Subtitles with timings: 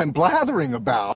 [0.00, 1.12] I'm blathering about.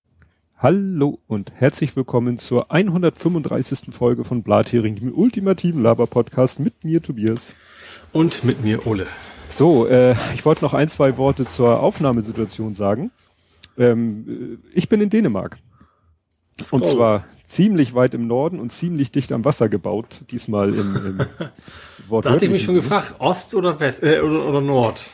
[0.59, 3.95] Hallo und herzlich willkommen zur 135.
[3.95, 7.55] Folge von Blathering, dem ultimativen Laber-Podcast mit mir, Tobias.
[8.12, 9.07] Und mit mir, Ole.
[9.48, 13.11] So, äh, ich wollte noch ein, zwei Worte zur Aufnahmesituation sagen.
[13.79, 15.57] Ähm, äh, ich bin in Dänemark.
[16.71, 16.87] Und go.
[16.87, 21.19] zwar ziemlich weit im Norden und ziemlich dicht am Wasser gebaut, diesmal im, im
[22.21, 25.07] Da hatte ich mich schon gefragt, Ost oder West äh, oder, oder Nord?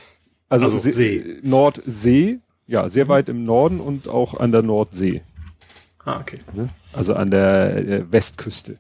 [0.49, 0.91] Also, also See.
[0.91, 1.39] See.
[1.45, 5.23] Nordsee, ja, sehr weit im Norden und auch an der Nordsee.
[6.05, 6.39] Ah, okay.
[6.55, 6.69] Ne?
[6.93, 8.79] Also an der äh, Westküste.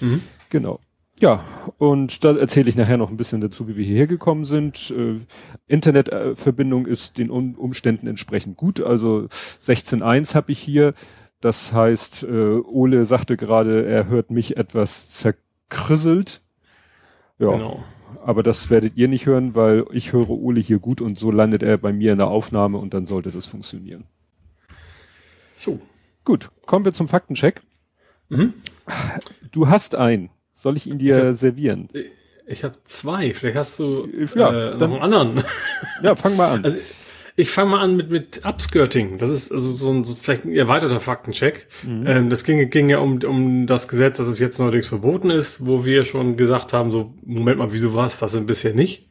[0.00, 0.22] Mhm.
[0.48, 0.80] Genau.
[1.20, 1.44] Ja,
[1.76, 4.90] und da erzähle ich nachher noch ein bisschen dazu, wie wir hierher gekommen sind.
[4.90, 5.20] Äh,
[5.66, 8.80] Internetverbindung ist den um Umständen entsprechend gut.
[8.80, 9.26] Also
[9.60, 10.94] 16.1 habe ich hier.
[11.42, 16.40] Das heißt, äh, Ole sagte gerade, er hört mich etwas zerkrisselt.
[17.38, 17.84] Ja, Genau.
[18.24, 21.62] Aber das werdet ihr nicht hören, weil ich höre Ole hier gut und so landet
[21.62, 24.04] er bei mir in der Aufnahme und dann sollte das funktionieren.
[25.56, 25.80] So.
[26.24, 27.62] Gut, kommen wir zum Faktencheck.
[28.28, 28.54] Mhm.
[29.50, 30.30] Du hast einen.
[30.52, 31.88] Soll ich ihn dir Ich hab- servieren?
[32.46, 33.32] Ich habe zwei.
[33.32, 35.44] Vielleicht hast du Ja, äh, dann- noch einen anderen.
[36.02, 36.64] Ja, fang mal an.
[36.64, 36.78] Also
[37.40, 39.18] ich fange mal an mit mit Upskirting.
[39.18, 41.68] Das ist also so ein so vielleicht ein erweiterter Faktencheck.
[41.82, 42.06] Mhm.
[42.06, 45.66] Ähm, das ging, ging ja um um das Gesetz, dass es jetzt neuerdings verboten ist,
[45.66, 49.08] wo wir schon gesagt haben, so Moment mal, wieso war es das denn bisher nicht?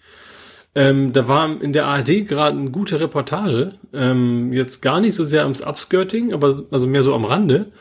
[0.76, 5.26] Ähm, da war in der ARD gerade eine gute Reportage, ähm, jetzt gar nicht so
[5.26, 7.72] sehr ums Upskirting, aber also mehr so am Rande.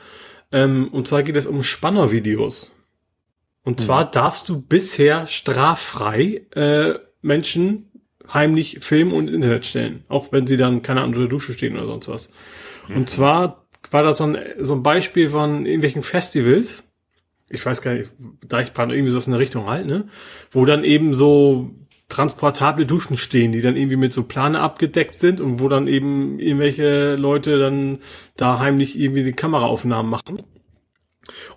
[0.50, 2.72] Ähm, und zwar geht es um Spannervideos.
[3.64, 7.87] Und zwar darfst du bisher straffrei äh, Menschen
[8.32, 11.86] heimlich filmen und Internet stellen, auch wenn sie dann keine Ahnung, unter Dusche stehen oder
[11.86, 12.32] sonst was.
[12.88, 16.90] Und zwar war das so ein, so ein Beispiel von irgendwelchen Festivals,
[17.50, 18.10] ich weiß gar nicht,
[18.46, 20.08] Deichbrand irgendwie so in der Richtung halt, ne?
[20.50, 21.70] Wo dann eben so
[22.08, 26.38] transportable Duschen stehen, die dann irgendwie mit so Plane abgedeckt sind und wo dann eben
[26.38, 27.98] irgendwelche Leute dann
[28.36, 30.42] da heimlich irgendwie die Kameraaufnahmen machen.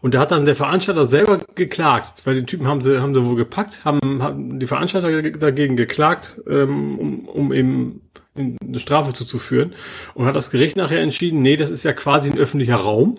[0.02, 3.26] Und da hat dann der Veranstalter selber geklagt, weil den Typen haben sie, haben sie
[3.26, 8.02] wohl gepackt, haben, haben die Veranstalter dagegen geklagt, ähm, um, um eben
[8.36, 9.74] eine Strafe zuzuführen.
[10.14, 13.18] Und hat das Gericht nachher entschieden, nee, das ist ja quasi ein öffentlicher Raum.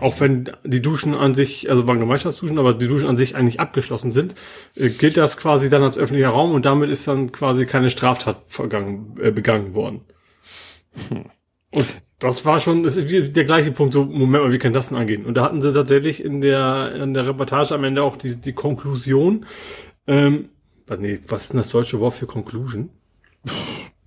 [0.00, 3.60] Auch wenn die Duschen an sich, also waren Gemeinschaftsduschen, aber die Duschen an sich eigentlich
[3.60, 4.34] abgeschlossen sind,
[4.74, 8.42] äh, gilt das quasi dann als öffentlicher Raum und damit ist dann quasi keine Straftat
[8.48, 10.00] vergangen, äh, begangen worden.
[11.70, 11.86] Und
[12.18, 14.98] das war schon, das ist der gleiche Punkt, so, Moment mal, wie kann das denn
[14.98, 15.26] angehen?
[15.26, 18.52] Und da hatten sie tatsächlich in der, in der Reportage am Ende auch die, die
[18.54, 19.44] Konklusion,
[20.06, 20.48] ähm,
[20.86, 22.90] was- nee, was ist denn das deutsche Wort für Conclusion?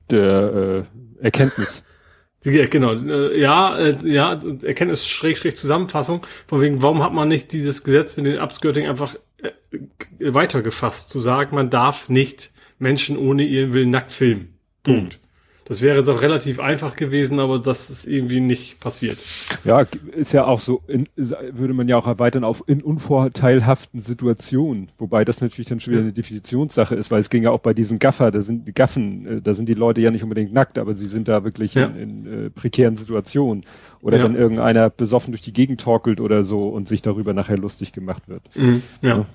[0.09, 0.86] Der
[1.19, 1.84] äh, Erkenntnis.
[2.46, 7.28] Ja, genau, äh, ja, äh, ja, Erkenntnis schräg, schräg Zusammenfassung, von wegen, warum hat man
[7.28, 9.52] nicht dieses Gesetz mit den Upskirting einfach äh,
[10.22, 14.58] weitergefasst, zu sagen, man darf nicht Menschen ohne ihren Willen nackt filmen.
[14.84, 15.19] Punkt.
[15.69, 19.19] Das wäre jetzt auch relativ einfach gewesen, aber das ist irgendwie nicht passiert.
[19.63, 19.85] Ja,
[20.18, 24.90] ist ja auch so, in, würde man ja auch erweitern auf in unvorteilhaften Situationen.
[24.97, 27.74] Wobei das natürlich dann schon wieder eine Definitionssache ist, weil es ging ja auch bei
[27.75, 30.78] diesen Gaffer, da sind die Gaffen, äh, da sind die Leute ja nicht unbedingt nackt,
[30.80, 31.86] aber sie sind da wirklich Ja.
[31.86, 33.63] in, in äh, prekären Situationen.
[34.01, 34.24] Oder Ja.
[34.24, 38.24] wenn irgendeiner besoffen durch die Gegend torkelt oder so und sich darüber nachher lustig gemacht
[38.28, 38.41] wird.
[39.01, 39.25] Ja.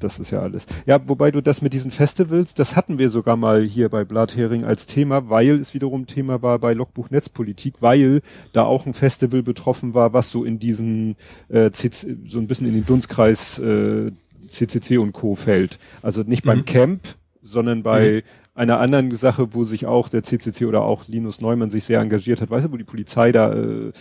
[0.00, 0.66] Das ist ja alles.
[0.86, 4.64] Ja, wobei du das mit diesen Festivals, das hatten wir sogar mal hier bei Blathering
[4.64, 8.22] als Thema, weil es wiederum Thema war bei Logbuch Netzpolitik, weil
[8.52, 11.16] da auch ein Festival betroffen war, was so in diesen
[11.48, 14.10] äh, CC, so ein bisschen in den Dunstkreis äh,
[14.48, 15.34] CCC und Co.
[15.34, 15.78] fällt.
[16.02, 16.64] Also nicht beim Mhm.
[16.64, 17.00] Camp,
[17.42, 18.24] sondern bei
[18.54, 22.40] einer anderen Sache, wo sich auch der CCC oder auch Linus Neumann sich sehr engagiert
[22.40, 23.92] hat, weißt du, wo die Polizei da äh,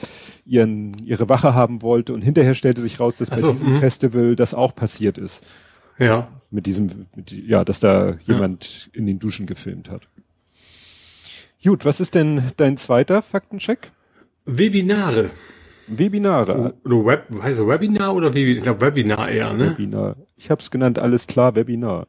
[0.46, 3.70] ihren, ihre Wache haben wollte und hinterher stellte sich raus, dass Ach bei so, diesem
[3.70, 3.74] mhm.
[3.74, 5.44] Festival das auch passiert ist
[6.00, 6.30] Ja.
[6.50, 10.08] mit diesem, mit, ja, dass da jemand in den Duschen gefilmt hat.
[11.64, 13.92] Gut, was ist denn dein zweiter Faktencheck?
[14.46, 15.30] Webinare.
[15.88, 16.74] Webinare.
[16.86, 18.58] Oder Web, heißt Webinar oder Webinar?
[18.58, 19.72] Ich glaube Webinar eher, ne?
[19.72, 20.16] Webinar.
[20.38, 22.08] Ich habe es genannt, alles klar, Webinar.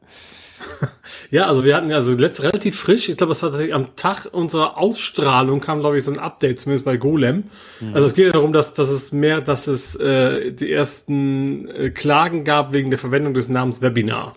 [1.29, 3.95] Ja, also wir hatten ja also letzt relativ frisch, ich glaube, es war tatsächlich am
[3.95, 7.45] Tag unserer Ausstrahlung kam, glaube ich, so ein Update, zumindest bei Golem.
[7.93, 11.89] Also es geht ja darum, dass, dass es mehr, dass es äh, die ersten äh,
[11.89, 14.35] Klagen gab wegen der Verwendung des Namens Webinar.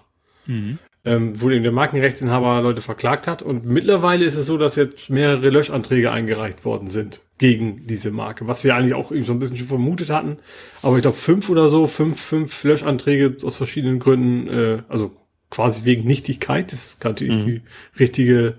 [1.07, 3.43] Ähm, wo eben der Markenrechtsinhaber Leute verklagt hat.
[3.43, 8.49] Und mittlerweile ist es so, dass jetzt mehrere Löschanträge eingereicht worden sind gegen diese Marke,
[8.49, 10.39] was wir eigentlich auch so ein bisschen schon vermutet hatten.
[10.81, 15.11] Aber ich glaube fünf oder so, fünf, fünf Löschanträge aus verschiedenen Gründen, äh, also
[15.55, 17.63] quasi wegen Nichtigkeit, das ist natürlich die
[17.99, 18.55] richtige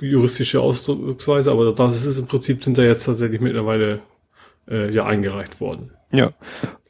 [0.00, 4.00] juristische Ausdrucksweise, aber das ist im Prinzip sind da jetzt tatsächlich mittlerweile
[4.68, 5.90] äh, ja eingereicht worden.
[6.12, 6.32] Ja.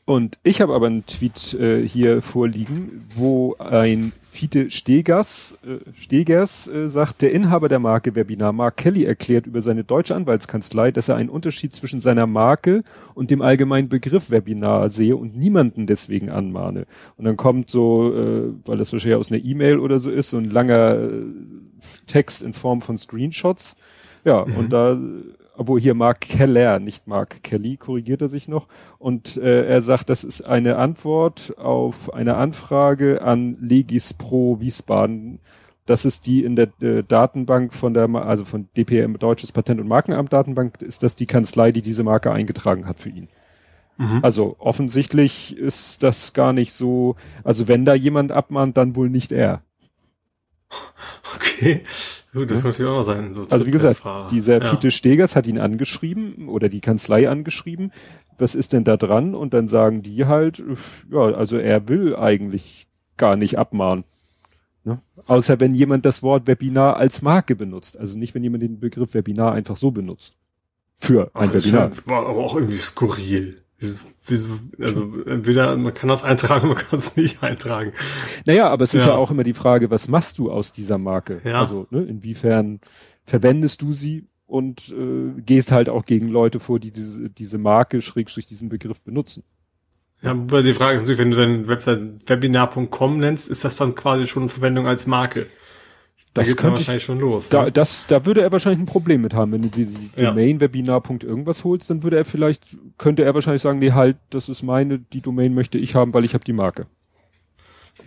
[0.04, 6.68] Und ich habe aber einen Tweet äh, hier vorliegen, wo ein Fiete Stegers, äh, Stegers
[6.68, 11.08] äh, sagt, der Inhaber der Marke Webinar, Mark Kelly, erklärt über seine deutsche Anwaltskanzlei, dass
[11.08, 12.84] er einen Unterschied zwischen seiner Marke
[13.14, 16.86] und dem allgemeinen Begriff Webinar sehe und niemanden deswegen anmahne.
[17.16, 20.36] Und dann kommt so, äh, weil das wahrscheinlich aus einer E-Mail oder so ist, so
[20.36, 21.22] ein langer äh,
[22.06, 23.74] Text in Form von Screenshots.
[24.26, 24.56] Ja, mhm.
[24.56, 24.98] und da
[25.56, 28.68] obwohl hier Mark Keller, nicht Mark Kelly, korrigiert er sich noch.
[28.98, 35.40] Und äh, er sagt, das ist eine Antwort auf eine Anfrage an Legis Pro Wiesbaden.
[35.86, 39.88] Das ist die in der äh, Datenbank von der, also von DPM, Deutsches Patent- und
[39.88, 43.28] Markenamt Datenbank, ist das die Kanzlei, die diese Marke eingetragen hat für ihn.
[43.98, 44.20] Mhm.
[44.22, 49.32] Also offensichtlich ist das gar nicht so, also wenn da jemand abmahnt, dann wohl nicht
[49.32, 49.62] er.
[51.34, 51.82] Okay.
[52.36, 53.34] Gut, das könnte auch sein.
[53.34, 54.70] So also wie gesagt, dieser ja.
[54.70, 57.92] Fiete Stegers hat ihn angeschrieben oder die Kanzlei angeschrieben.
[58.36, 59.34] Was ist denn da dran?
[59.34, 60.62] Und dann sagen die halt,
[61.10, 64.04] ja, also er will eigentlich gar nicht abmahnen.
[64.84, 65.00] Ne?
[65.26, 67.98] Außer wenn jemand das Wort Webinar als Marke benutzt.
[67.98, 70.36] Also nicht, wenn jemand den Begriff Webinar einfach so benutzt.
[71.00, 71.92] Für ein Ach, Webinar.
[72.04, 73.62] War aber auch irgendwie skurril
[74.80, 77.92] also entweder man kann das eintragen, man kann es nicht eintragen.
[78.46, 79.12] Naja, aber es ist ja.
[79.12, 81.40] ja auch immer die Frage, was machst du aus dieser Marke?
[81.44, 81.60] Ja.
[81.60, 82.80] Also ne, inwiefern
[83.24, 88.00] verwendest du sie und äh, gehst halt auch gegen Leute vor, die diese, diese Marke,
[88.00, 89.42] Schrägstrich, diesen Begriff benutzen.
[90.22, 93.94] Ja, aber die Frage ist natürlich, wenn du deine Website webinar.com nennst, ist das dann
[93.94, 95.48] quasi schon Verwendung als Marke?
[96.36, 97.48] Das da könnte wahrscheinlich ich, schon los.
[97.48, 97.72] Da, ne?
[97.72, 99.52] das, da würde er wahrscheinlich ein Problem mit haben.
[99.52, 100.30] Wenn du die, die ja.
[100.30, 101.02] Domain Webinar.
[101.08, 104.98] irgendwas holst, dann würde er vielleicht, könnte er wahrscheinlich sagen, nee, halt, das ist meine,
[104.98, 106.86] die Domain möchte ich haben, weil ich habe die Marke.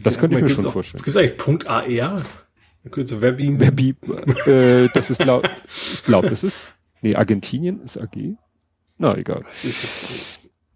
[0.03, 1.03] Das ja, könnte ich mir schon auch, vorstellen.
[1.03, 2.21] Gibt es eigentlich Punkt .AR?
[2.91, 3.59] Kürze Webin.
[3.59, 3.95] Webi,
[4.45, 8.37] äh, das ist glaub, ich glaube, das ist, nee, Argentinien ist AG.
[8.97, 9.43] Na, egal.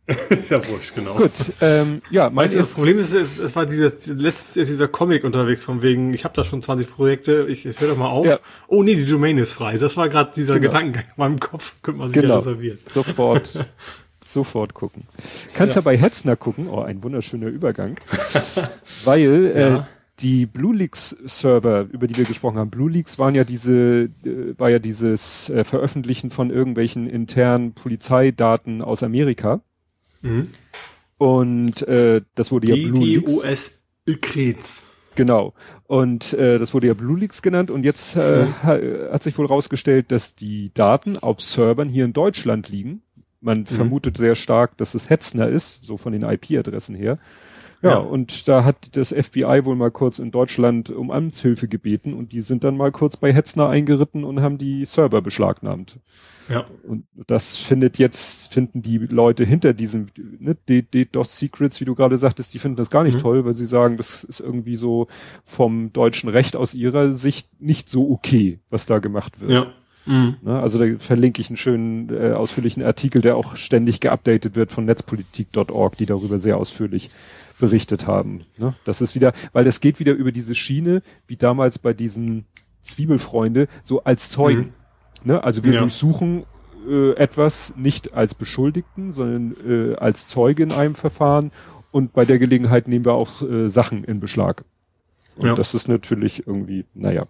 [0.30, 1.14] ist ja wurscht, genau.
[1.16, 4.90] Gut, ähm, ja, weißt du, das Problem ist, es, es war dieser letztes ist dieser
[4.90, 8.10] Comic unterwegs von wegen, ich habe da schon 20 Projekte, ich, ich höre doch mal
[8.10, 8.26] auf.
[8.26, 8.40] Ja.
[8.68, 9.78] Oh nee, die Domain ist frei.
[9.78, 10.72] Das war gerade dieser genau.
[10.72, 12.34] Gedankengang in meinem Kopf, könnte man sich genau.
[12.34, 12.80] ja reservieren.
[12.90, 13.66] Sofort,
[14.26, 15.04] sofort gucken.
[15.54, 15.80] Kannst ja.
[15.80, 17.96] ja bei Hetzner gucken, oh, ein wunderschöner Übergang,
[19.06, 19.78] weil äh, ja.
[19.78, 19.84] äh,
[20.20, 24.54] die Blue Leaks Server, über die wir gesprochen haben, Blue Leaks waren ja diese, äh,
[24.58, 29.62] war ja dieses äh, Veröffentlichen von irgendwelchen internen Polizeidaten aus Amerika.
[30.24, 30.48] Mhm.
[31.18, 33.32] Und äh, das wurde ja Blue Leaks.
[33.32, 33.72] US.
[35.16, 35.54] Genau.
[35.86, 37.70] Und äh, das wurde ja Blue Leaks genannt.
[37.70, 39.12] Und jetzt äh, mhm.
[39.12, 43.04] hat sich wohl rausgestellt, dass die Daten auf Servern hier in Deutschland liegen.
[43.40, 43.66] Man mhm.
[43.66, 47.20] vermutet sehr stark, dass es Hetzner ist, so von den IP-Adressen her.
[47.84, 52.14] Ja, ja, und da hat das FBI wohl mal kurz in Deutschland um Amtshilfe gebeten
[52.14, 56.00] und die sind dann mal kurz bei Hetzner eingeritten und haben die Server beschlagnahmt.
[56.48, 56.66] Ja.
[56.88, 60.08] Und das findet jetzt, finden die Leute hinter diesem,
[60.40, 63.22] ne, DDoS Secrets, wie du gerade sagtest, die finden das gar nicht mhm.
[63.22, 65.08] toll, weil sie sagen, das ist irgendwie so
[65.44, 69.52] vom deutschen Recht aus ihrer Sicht nicht so okay, was da gemacht wird.
[69.52, 69.74] Ja.
[70.06, 70.36] Mhm.
[70.42, 74.72] Ne, also da verlinke ich einen schönen, äh, ausführlichen Artikel, der auch ständig geupdatet wird
[74.72, 77.10] von netzpolitik.org, die darüber sehr ausführlich
[77.60, 78.40] berichtet haben.
[78.58, 78.74] Ne?
[78.86, 82.46] Das ist wieder, weil das geht wieder über diese Schiene, wie damals bei diesen
[82.82, 84.74] Zwiebelfreunde, so als Zeugen.
[85.24, 85.32] Mhm.
[85.32, 85.44] Ne?
[85.44, 85.80] Also wir ja.
[85.80, 86.44] durchsuchen
[86.88, 91.52] äh, etwas nicht als Beschuldigten, sondern äh, als Zeuge in einem Verfahren
[91.92, 94.66] und bei der Gelegenheit nehmen wir auch äh, Sachen in Beschlag.
[95.38, 95.56] Und ja.
[95.56, 97.28] das ist natürlich irgendwie, naja.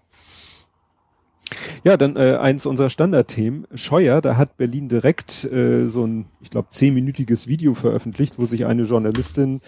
[1.83, 3.67] Ja, dann äh, eins unserer Standardthemen.
[3.75, 8.65] Scheuer, da hat Berlin direkt äh, so ein, ich glaube, zehnminütiges Video veröffentlicht, wo sich
[8.65, 9.61] eine Journalistin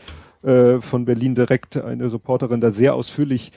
[0.43, 3.51] äh, von Berlin direkt, eine Reporterin da sehr ausführlich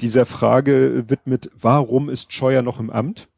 [0.00, 3.28] dieser Frage widmet, warum ist Scheuer noch im Amt?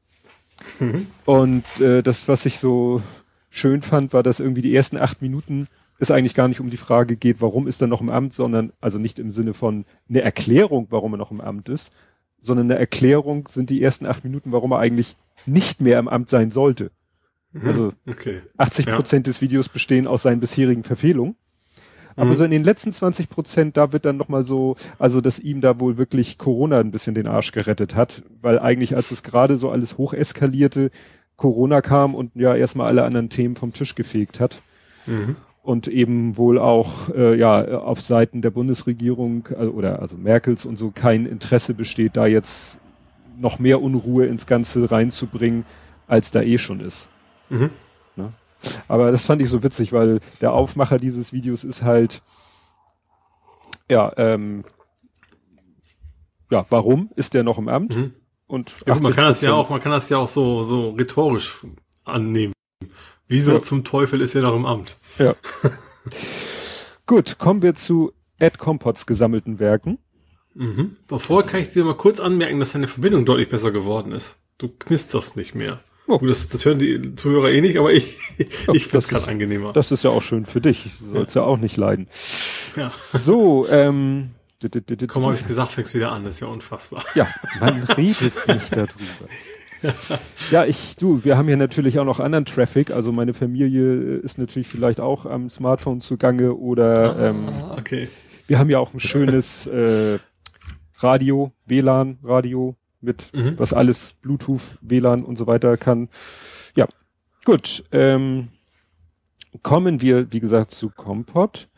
[0.78, 1.06] Mhm.
[1.24, 3.02] Und äh, das, was ich so
[3.50, 6.76] schön fand, war, dass irgendwie die ersten acht Minuten es eigentlich gar nicht um die
[6.76, 10.22] Frage geht, warum ist er noch im Amt, sondern also nicht im Sinne von eine
[10.22, 11.92] Erklärung, warum er noch im Amt ist,
[12.42, 16.28] sondern eine Erklärung sind die ersten acht Minuten, warum er eigentlich nicht mehr im Amt
[16.28, 16.90] sein sollte.
[17.52, 17.66] Mhm.
[17.66, 18.42] Also okay.
[18.58, 19.30] 80 Prozent ja.
[19.30, 21.36] des Videos bestehen aus seinen bisherigen Verfehlungen.
[22.16, 22.36] Aber mhm.
[22.36, 25.80] so in den letzten 20 Prozent, da wird dann nochmal so, also dass ihm da
[25.80, 29.70] wohl wirklich Corona ein bisschen den Arsch gerettet hat, weil eigentlich als es gerade so
[29.70, 30.90] alles hoch eskalierte,
[31.36, 34.60] Corona kam und ja erstmal alle anderen Themen vom Tisch gefegt hat.
[35.06, 35.36] Mhm.
[35.62, 40.76] Und eben wohl auch äh, ja auf Seiten der Bundesregierung äh, oder also Merkels und
[40.76, 42.80] so kein Interesse besteht, da jetzt
[43.38, 45.64] noch mehr Unruhe ins Ganze reinzubringen,
[46.08, 47.08] als da eh schon ist.
[47.48, 47.70] Mhm.
[48.16, 48.32] Ne?
[48.88, 52.22] Aber das fand ich so witzig, weil der Aufmacher dieses Videos ist halt,
[53.88, 54.64] ja, ähm,
[56.50, 57.96] ja, warum ist der noch im Amt?
[57.96, 58.14] Mhm.
[58.46, 61.64] Und ja, man kann das ja auch, man kann das ja auch so, so rhetorisch
[62.04, 62.52] annehmen.
[63.32, 63.62] Wieso ja.
[63.62, 64.98] zum Teufel ist er noch im Amt?
[65.18, 65.34] Ja.
[67.06, 69.98] Gut, kommen wir zu Ed Compots gesammelten Werken.
[70.52, 70.96] Mhm.
[71.08, 74.38] Bevor kann ich dir mal kurz anmerken, dass deine Verbindung deutlich besser geworden ist.
[74.58, 75.80] Du knisterst nicht mehr.
[76.06, 76.18] Oh.
[76.18, 78.18] Gut, das, das hören die Zuhörer eh nicht, aber ich,
[78.68, 79.72] oh, ich finde es gerade angenehmer.
[79.72, 80.90] Das ist ja auch schön für dich.
[81.00, 81.40] Du sollst ja.
[81.40, 82.08] ja auch nicht leiden.
[82.76, 82.90] Ja.
[82.90, 84.32] So, ähm.
[85.08, 87.02] Komm, habe ich gesagt, fängst wieder an, das ist ja unfassbar.
[87.14, 88.88] Ja, man redet nicht darüber.
[90.50, 92.90] ja, ich, du, wir haben hier natürlich auch noch anderen Traffic.
[92.90, 98.08] Also meine Familie ist natürlich vielleicht auch am Smartphone zugange oder ah, ähm, okay.
[98.46, 100.18] wir haben ja auch ein schönes äh,
[100.98, 103.58] Radio, WLAN, Radio mit, mhm.
[103.58, 106.08] was alles Bluetooth, WLAN und so weiter kann.
[106.76, 106.86] Ja,
[107.44, 107.84] gut.
[107.92, 108.48] Ähm,
[109.62, 111.68] kommen wir, wie gesagt, zu Kompott.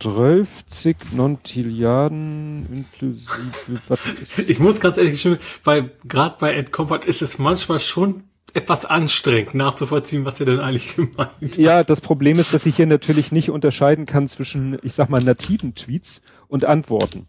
[0.00, 7.04] 30 Nontilliarden inklusive was ist Ich muss ganz ehrlich sagen, weil gerade bei Ed Compot
[7.04, 11.56] ist es manchmal schon etwas anstrengend nachzuvollziehen, was er denn eigentlich gemeint hat.
[11.56, 15.22] Ja, das Problem ist, dass ich hier natürlich nicht unterscheiden kann zwischen, ich sag mal,
[15.22, 17.28] nativen Tweets und Antworten.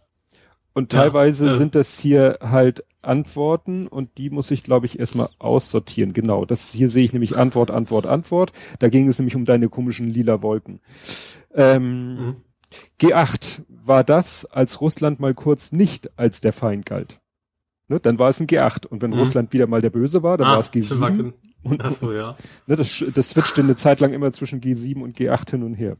[0.74, 1.56] Und teilweise ja, äh.
[1.56, 6.13] sind das hier halt Antworten und die muss ich, glaube ich, erstmal aussortieren.
[6.13, 8.54] Genau, das hier sehe ich nämlich Antwort, Antwort, Antwort.
[8.80, 10.80] Da ging es nämlich um deine komischen lila Wolken.
[11.54, 12.36] Ähm, mhm.
[13.00, 17.20] G8 war das, als Russland mal kurz nicht als der Feind galt.
[17.88, 18.88] Ne, dann war es ein G8.
[18.88, 19.20] Und wenn mhm.
[19.20, 21.34] Russland wieder mal der Böse war, dann ah, war es G7.
[21.63, 22.38] Und, Ach so, ja.
[22.68, 25.98] Ne, das, das switchte eine Zeit lang immer zwischen G7 und G8 hin und her.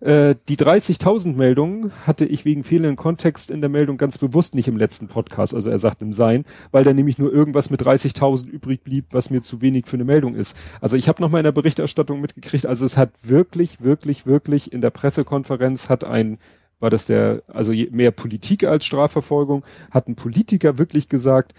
[0.00, 4.68] Äh, die 30.000 Meldungen hatte ich wegen fehlenden Kontext in der Meldung ganz bewusst nicht
[4.68, 8.48] im letzten Podcast, also er sagt im Sein, weil da nämlich nur irgendwas mit 30.000
[8.48, 10.56] übrig blieb, was mir zu wenig für eine Meldung ist.
[10.80, 14.72] Also ich habe noch mal in der Berichterstattung mitgekriegt, also es hat wirklich, wirklich, wirklich
[14.72, 16.38] in der Pressekonferenz hat ein
[16.78, 21.54] war das der, also mehr Politik als Strafverfolgung, hat ein Politiker wirklich gesagt,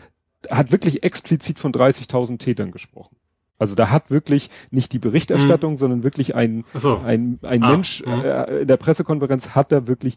[0.52, 3.17] hat wirklich explizit von 30.000 Tätern gesprochen.
[3.60, 5.78] Also da hat wirklich nicht die Berichterstattung, mhm.
[5.78, 6.98] sondern wirklich ein, so.
[6.98, 8.22] ein, ein ah, Mensch mhm.
[8.22, 10.16] äh, in der Pressekonferenz hat da wirklich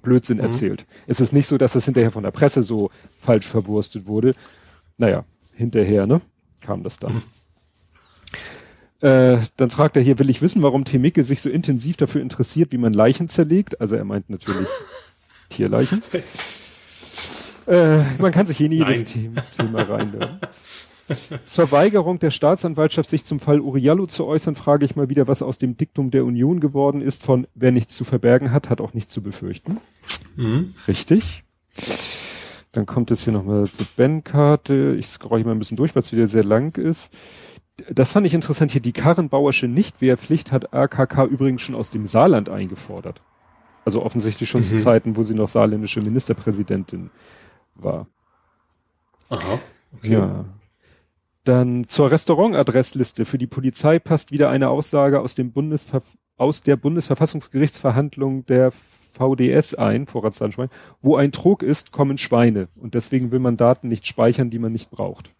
[0.00, 0.44] Blödsinn mhm.
[0.44, 0.86] erzählt.
[1.06, 4.34] Es ist nicht so, dass das hinterher von der Presse so falsch verwurstet wurde.
[4.98, 5.24] Naja,
[5.54, 6.20] hinterher, ne,
[6.60, 7.14] kam das dann.
[7.14, 7.22] Mhm.
[9.02, 12.70] Äh, dann fragt er hier, will ich wissen, warum Temike sich so intensiv dafür interessiert,
[12.70, 13.80] wie man Leichen zerlegt?
[13.80, 14.68] Also er meint natürlich
[15.48, 16.02] Tierleichen.
[17.66, 20.38] Äh, man kann sich hier in jedes Thema, Thema reinhören.
[21.44, 25.42] Zur Weigerung der Staatsanwaltschaft, sich zum Fall Uriallo zu äußern, frage ich mal wieder, was
[25.42, 28.94] aus dem Diktum der Union geworden ist von wer nichts zu verbergen hat, hat auch
[28.94, 29.78] nichts zu befürchten.
[30.36, 30.74] Mhm.
[30.86, 31.44] Richtig.
[32.72, 34.96] Dann kommt es hier nochmal zur Ben-Karte.
[34.98, 37.12] Ich scroll hier mal ein bisschen durch, weil es wieder sehr lang ist.
[37.90, 38.80] Das fand ich interessant hier.
[38.80, 43.20] Die Karrenbauersche Nichtwehrpflicht hat AKK übrigens schon aus dem Saarland eingefordert.
[43.84, 44.66] Also offensichtlich schon mhm.
[44.66, 47.10] zu Zeiten, wo sie noch saarländische Ministerpräsidentin
[47.74, 48.06] war.
[49.28, 49.58] Aha.
[49.98, 50.12] Okay.
[50.12, 50.44] Ja.
[51.44, 56.02] Dann zur Restaurantadressliste für die Polizei passt wieder eine Aussage aus dem Bundesver
[56.36, 58.72] aus der Bundesverfassungsgerichtsverhandlung der
[59.12, 60.70] VDS ein, Vorratsdatenschwein,
[61.00, 62.68] wo ein Trog ist, kommen Schweine.
[62.74, 65.30] Und deswegen will man Daten nicht speichern, die man nicht braucht.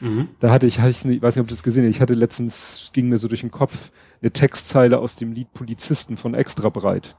[0.00, 0.28] Mhm.
[0.40, 3.08] Da hatte ich, ich weiß nicht, ob du das gesehen hast, ich hatte letztens, ging
[3.08, 7.16] mir so durch den Kopf, eine Textzeile aus dem Lied Polizisten von Extra Breit.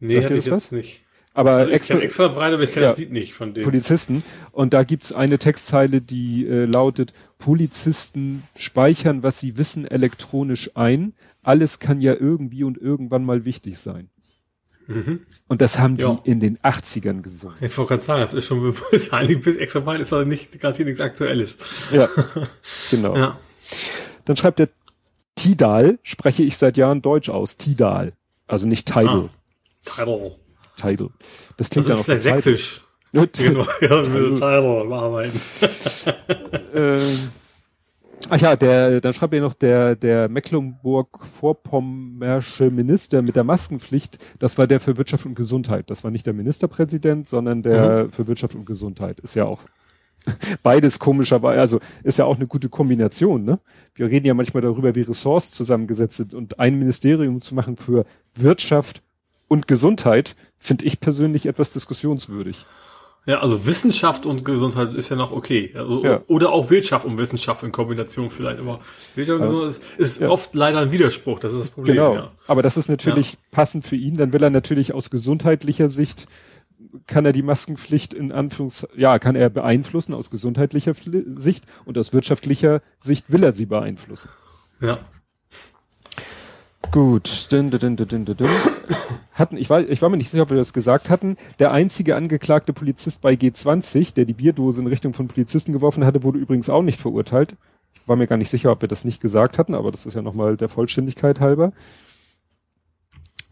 [0.00, 1.04] Nee, Sagt hatte ich jetzt nicht.
[1.40, 3.64] Aber also extra, extra breit, aber ich kenne ja, das Lied nicht von denen.
[3.64, 4.22] Polizisten.
[4.52, 11.14] Und da gibt's eine Textzeile, die äh, lautet, Polizisten speichern, was sie wissen, elektronisch ein.
[11.42, 14.10] Alles kann ja irgendwie und irgendwann mal wichtig sein.
[14.86, 15.20] Mhm.
[15.48, 16.20] Und das haben die ja.
[16.24, 17.56] in den 80ern gesungen.
[17.62, 21.00] Ich wollte gerade sagen, das ist schon bis extra breit ist aber nicht garantiert nichts
[21.00, 21.56] Aktuelles.
[21.90, 22.06] Ja,
[22.90, 23.16] genau.
[23.16, 23.38] Ja.
[24.26, 24.68] Dann schreibt der
[25.36, 27.56] Tidal, spreche ich seit Jahren Deutsch aus.
[27.56, 28.12] Tidal.
[28.46, 29.30] Also nicht Tidal.
[29.86, 30.36] Ah, Tidal.
[30.80, 31.10] Tidal.
[31.56, 32.82] Das klingt das ist vielleicht sächsisch.
[33.12, 35.40] Ja, genau, ja, wir müssen Tidal bearbeiten.
[36.74, 37.30] ähm,
[38.28, 44.58] ach ja, der, dann schreibt er noch, der, der Mecklenburg-Vorpommersche Minister mit der Maskenpflicht, das
[44.58, 45.90] war der für Wirtschaft und Gesundheit.
[45.90, 48.12] Das war nicht der Ministerpräsident, sondern der mhm.
[48.12, 49.18] für Wirtschaft und Gesundheit.
[49.20, 49.64] Ist ja auch
[50.62, 53.58] beides komischerweise, also ist ja auch eine gute Kombination, ne?
[53.94, 58.04] Wir reden ja manchmal darüber, wie Ressorts zusammengesetzt sind und ein Ministerium zu machen für
[58.34, 59.02] Wirtschaft
[59.50, 62.66] und Gesundheit finde ich persönlich etwas diskussionswürdig.
[63.26, 65.74] Ja, also Wissenschaft und Gesundheit ist ja noch okay.
[65.74, 66.22] Also, ja.
[66.28, 68.60] Oder auch Wirtschaft und Wissenschaft in Kombination vielleicht.
[68.60, 68.80] Aber
[69.16, 70.28] Wirtschaft und Gesundheit ist, ist ja.
[70.28, 71.40] oft leider ein Widerspruch.
[71.40, 71.96] Das ist das Problem.
[71.96, 72.14] Genau.
[72.14, 72.30] Ja.
[72.46, 74.16] Aber das ist natürlich passend für ihn.
[74.16, 76.28] Dann will er natürlich aus gesundheitlicher Sicht
[77.06, 80.94] kann er die Maskenpflicht in Anführungs, ja, kann er beeinflussen aus gesundheitlicher
[81.34, 84.28] Sicht und aus wirtschaftlicher Sicht will er sie beeinflussen.
[84.80, 84.98] Ja.
[86.92, 87.46] Gut.
[87.52, 88.26] Dün, dün, dün.
[89.32, 91.36] Hatten, ich, war, ich war mir nicht sicher, ob wir das gesagt hatten.
[91.60, 96.24] Der einzige angeklagte Polizist bei G20, der die Bierdose in Richtung von Polizisten geworfen hatte,
[96.24, 97.54] wurde übrigens auch nicht verurteilt.
[97.94, 100.14] Ich war mir gar nicht sicher, ob wir das nicht gesagt hatten, aber das ist
[100.14, 101.72] ja nochmal der Vollständigkeit halber.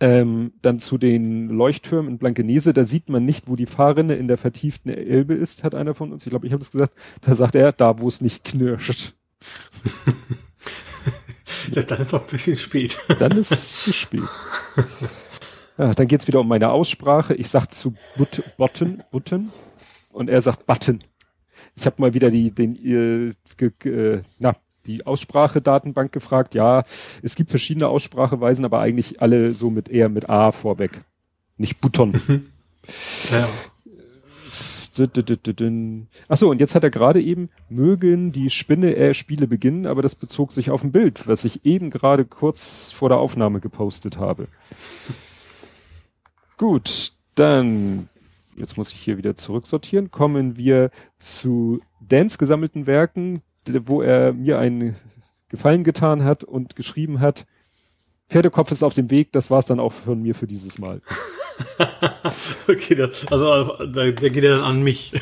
[0.01, 4.27] Ähm, dann zu den Leuchttürmen in Blankenese, da sieht man nicht, wo die Fahrrinne in
[4.27, 7.37] der vertieften Elbe ist, hat einer von uns, ich glaube, ich habe das gesagt, da
[7.37, 9.15] sagt er, da wo es nicht knirscht.
[11.71, 12.99] dann ist auch ein bisschen spät.
[13.19, 14.23] Dann ist es zu spät.
[15.79, 17.35] Ja, dann geht's wieder um meine Aussprache.
[17.35, 19.53] Ich sag zu But Button, Button
[20.11, 20.99] und er sagt Button.
[21.77, 24.57] Ich habe mal wieder die, den, äh, äh, na,
[24.87, 26.57] die Aussprache-Datenbank gefragt.
[26.57, 26.83] Ja,
[27.23, 31.05] es gibt verschiedene Ausspracheweisen, aber eigentlich alle so mit eher mit A vorweg.
[31.57, 32.13] Nicht Button.
[33.31, 33.49] ja.
[36.29, 40.15] Achso, und jetzt hat er gerade eben, mögen die Spinne äh, Spiele beginnen, aber das
[40.15, 44.49] bezog sich auf ein Bild, was ich eben gerade kurz vor der Aufnahme gepostet habe.
[46.57, 48.09] Gut, dann,
[48.57, 53.43] jetzt muss ich hier wieder zurücksortieren, kommen wir zu Dans gesammelten Werken,
[53.85, 54.97] wo er mir einen
[55.49, 57.47] Gefallen getan hat und geschrieben hat,
[58.29, 61.01] Pferdekopf ist auf dem Weg, das war's dann auch von mir für dieses Mal.
[62.69, 65.13] okay, das, also der, der geht ja dann an mich.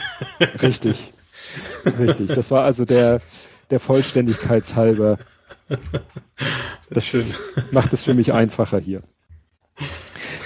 [0.62, 1.12] Richtig.
[1.98, 2.28] Richtig.
[2.32, 3.20] Das war also der,
[3.70, 5.18] der Vollständigkeitshalber.
[6.90, 7.24] Das schön.
[7.70, 9.02] macht es für mich einfacher hier.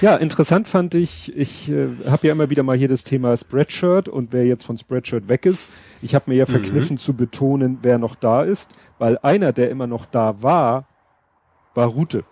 [0.01, 4.09] Ja, interessant fand ich, ich äh, habe ja immer wieder mal hier das Thema Spreadshirt
[4.09, 5.69] und wer jetzt von Spreadshirt weg ist.
[6.01, 6.53] Ich habe mir ja mhm.
[6.53, 6.99] verkniffen mhm.
[6.99, 10.87] zu betonen, wer noch da ist, weil einer, der immer noch da war,
[11.75, 12.25] war Rute.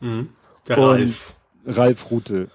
[0.00, 0.30] Mhm.
[0.66, 1.34] Der und Ralf.
[1.66, 2.48] Ralf Rute.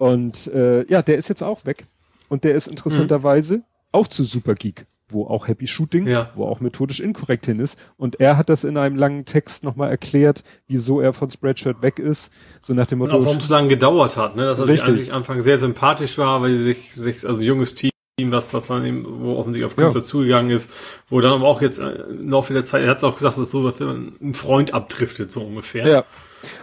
[0.00, 1.84] Und äh, ja, der ist jetzt auch weg.
[2.30, 3.64] Und der ist interessanterweise mhm.
[3.92, 6.30] auch zu Supergeek wo auch Happy Shooting, ja.
[6.36, 7.76] wo auch methodisch inkorrekt hin ist.
[7.96, 11.98] Und er hat das in einem langen Text nochmal erklärt, wieso er von Spreadshirt weg
[11.98, 12.32] ist.
[12.60, 13.16] So nach dem Motto.
[13.16, 14.44] Und auch warum es so lange gedauert hat, ne?
[14.44, 14.88] Dass er richtig.
[14.88, 17.90] eigentlich Anfang sehr sympathisch war, weil sich, sich also junges Team,
[18.26, 20.06] was, was dann eben, wo offensichtlich auf Künstler ja.
[20.06, 20.70] zugegangen ist,
[21.08, 23.34] wo dann aber auch jetzt äh, im Laufe der Zeit, er hat es auch gesagt,
[23.34, 25.86] es ist so, dass man ein Freund abdriftet, so ungefähr.
[25.88, 26.04] Ja.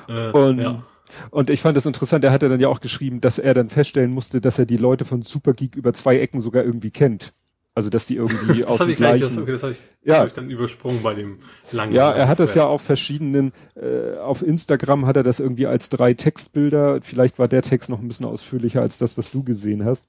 [0.08, 0.84] Äh, und ja.
[1.32, 4.12] Und ich fand das interessant, er hatte dann ja auch geschrieben, dass er dann feststellen
[4.12, 7.34] musste, dass er die Leute von Supergeek über zwei Ecken sogar irgendwie kennt.
[7.78, 9.22] Also dass die irgendwie aus dem gleichen.
[9.22, 10.18] Das, okay, das habe ich, ja.
[10.18, 11.38] hab ich dann übersprungen bei dem
[11.72, 11.94] langen.
[11.94, 13.54] Ja, er hat das ja auf verschiedenen.
[13.76, 17.00] Äh, auf Instagram hat er das irgendwie als drei Textbilder.
[17.04, 20.08] Vielleicht war der Text noch ein bisschen ausführlicher als das, was du gesehen hast.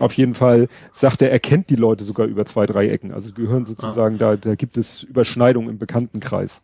[0.00, 3.12] Auf jeden Fall sagt er, er kennt die Leute sogar über zwei, drei Ecken.
[3.12, 4.18] Also gehören sozusagen, ah.
[4.18, 6.62] da, da gibt es Überschneidungen im Bekanntenkreis.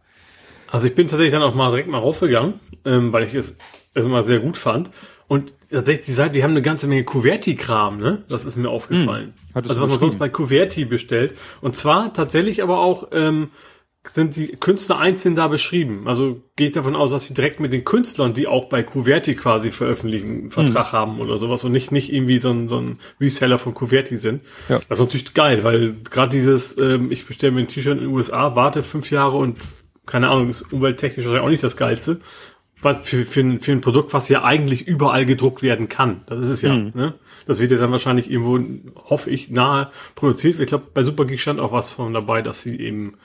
[0.70, 2.54] Also ich bin tatsächlich dann auch mal direkt mal raufgegangen,
[2.88, 3.56] ähm, weil ich es
[3.94, 4.90] erstmal sehr gut fand.
[5.28, 8.24] Und tatsächlich, die Seite, die haben eine ganze Menge Kuverti-Kram, ne?
[8.30, 9.34] Das ist mir aufgefallen.
[9.52, 11.36] Hm, also was man sonst bei Kuverti bestellt.
[11.60, 13.50] Und zwar tatsächlich aber auch ähm,
[14.14, 16.08] sind die Künstler einzeln da beschrieben.
[16.08, 19.34] Also gehe ich davon aus, dass sie direkt mit den Künstlern, die auch bei Kuverti
[19.34, 20.98] quasi veröffentlichen, einen Vertrag hm.
[20.98, 24.42] haben oder sowas und nicht, nicht irgendwie so ein, so ein Reseller von Kuverti sind.
[24.70, 24.80] Ja.
[24.88, 28.14] Das ist natürlich geil, weil gerade dieses, ähm, ich bestelle mir ein T-Shirt in den
[28.14, 29.58] USA, warte fünf Jahre und
[30.06, 32.20] keine Ahnung, ist umwelttechnisch wahrscheinlich auch nicht das Geilste
[32.80, 36.22] was für, für, ein, für ein Produkt, was ja eigentlich überall gedruckt werden kann.
[36.26, 36.74] Das ist es ja.
[36.74, 36.92] Mhm.
[36.94, 37.14] Ne?
[37.46, 38.58] Das wird ja dann wahrscheinlich irgendwo,
[39.08, 40.60] hoffe ich, nahe produziert.
[40.60, 43.16] Ich glaube, bei Supergeek stand auch was von dabei, dass sie eben,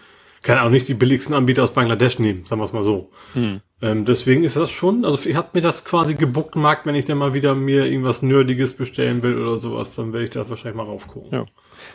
[0.42, 3.12] keine Ahnung, nicht die billigsten Anbieter aus Bangladesch nehmen, sagen wir es mal so.
[3.36, 3.62] Mhm.
[3.82, 7.18] Ähm, deswegen ist das schon, also ich habe mir das quasi gebookmarkt, wenn ich dann
[7.18, 10.84] mal wieder mir irgendwas Nerdiges bestellen will oder sowas, dann werde ich das wahrscheinlich mal
[10.84, 11.32] raufgucken.
[11.32, 11.46] Ja.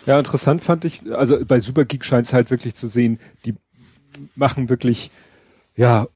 [0.04, 3.54] ja, interessant fand ich, also bei Supergeek scheint es halt wirklich zu sehen, die
[4.36, 5.10] machen wirklich
[5.76, 6.08] ja,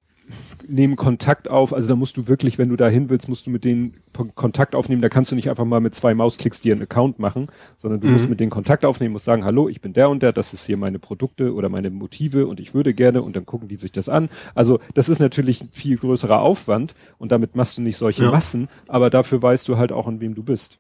[0.72, 1.72] nehmen Kontakt auf.
[1.72, 3.92] Also da musst du wirklich, wenn du da hin willst, musst du mit denen
[4.35, 5.02] Kontakt aufnehmen.
[5.02, 8.06] Da kannst du nicht einfach mal mit zwei Mausklicks dir einen Account machen, sondern du
[8.06, 8.14] mhm.
[8.14, 10.66] musst mit denen Kontakt aufnehmen, musst sagen, hallo, ich bin der und der, das ist
[10.66, 13.92] hier meine Produkte oder meine Motive und ich würde gerne und dann gucken die sich
[13.92, 14.28] das an.
[14.54, 18.30] Also das ist natürlich ein viel größerer Aufwand und damit machst du nicht solche ja.
[18.30, 20.78] Massen, aber dafür weißt du halt auch, an wem du bist.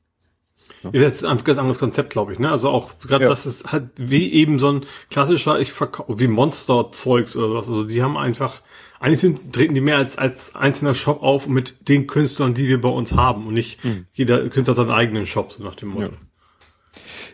[0.82, 0.90] Ja.
[0.90, 2.38] Das ist ein ganz anderes Konzept, glaube ich.
[2.38, 2.50] Ne?
[2.50, 3.30] Also auch gerade ja.
[3.30, 7.68] das ist halt wie eben so ein klassischer, ich verkaufe wie Monster-Zeugs oder was.
[7.68, 8.62] Also die haben einfach
[9.02, 12.80] eigentlich sind, treten die mehr als, als einzelner Shop auf mit den Künstlern, die wir
[12.80, 14.06] bei uns haben und nicht mhm.
[14.12, 16.12] jeder Künstler seinen eigenen Shop, so nach dem Motto.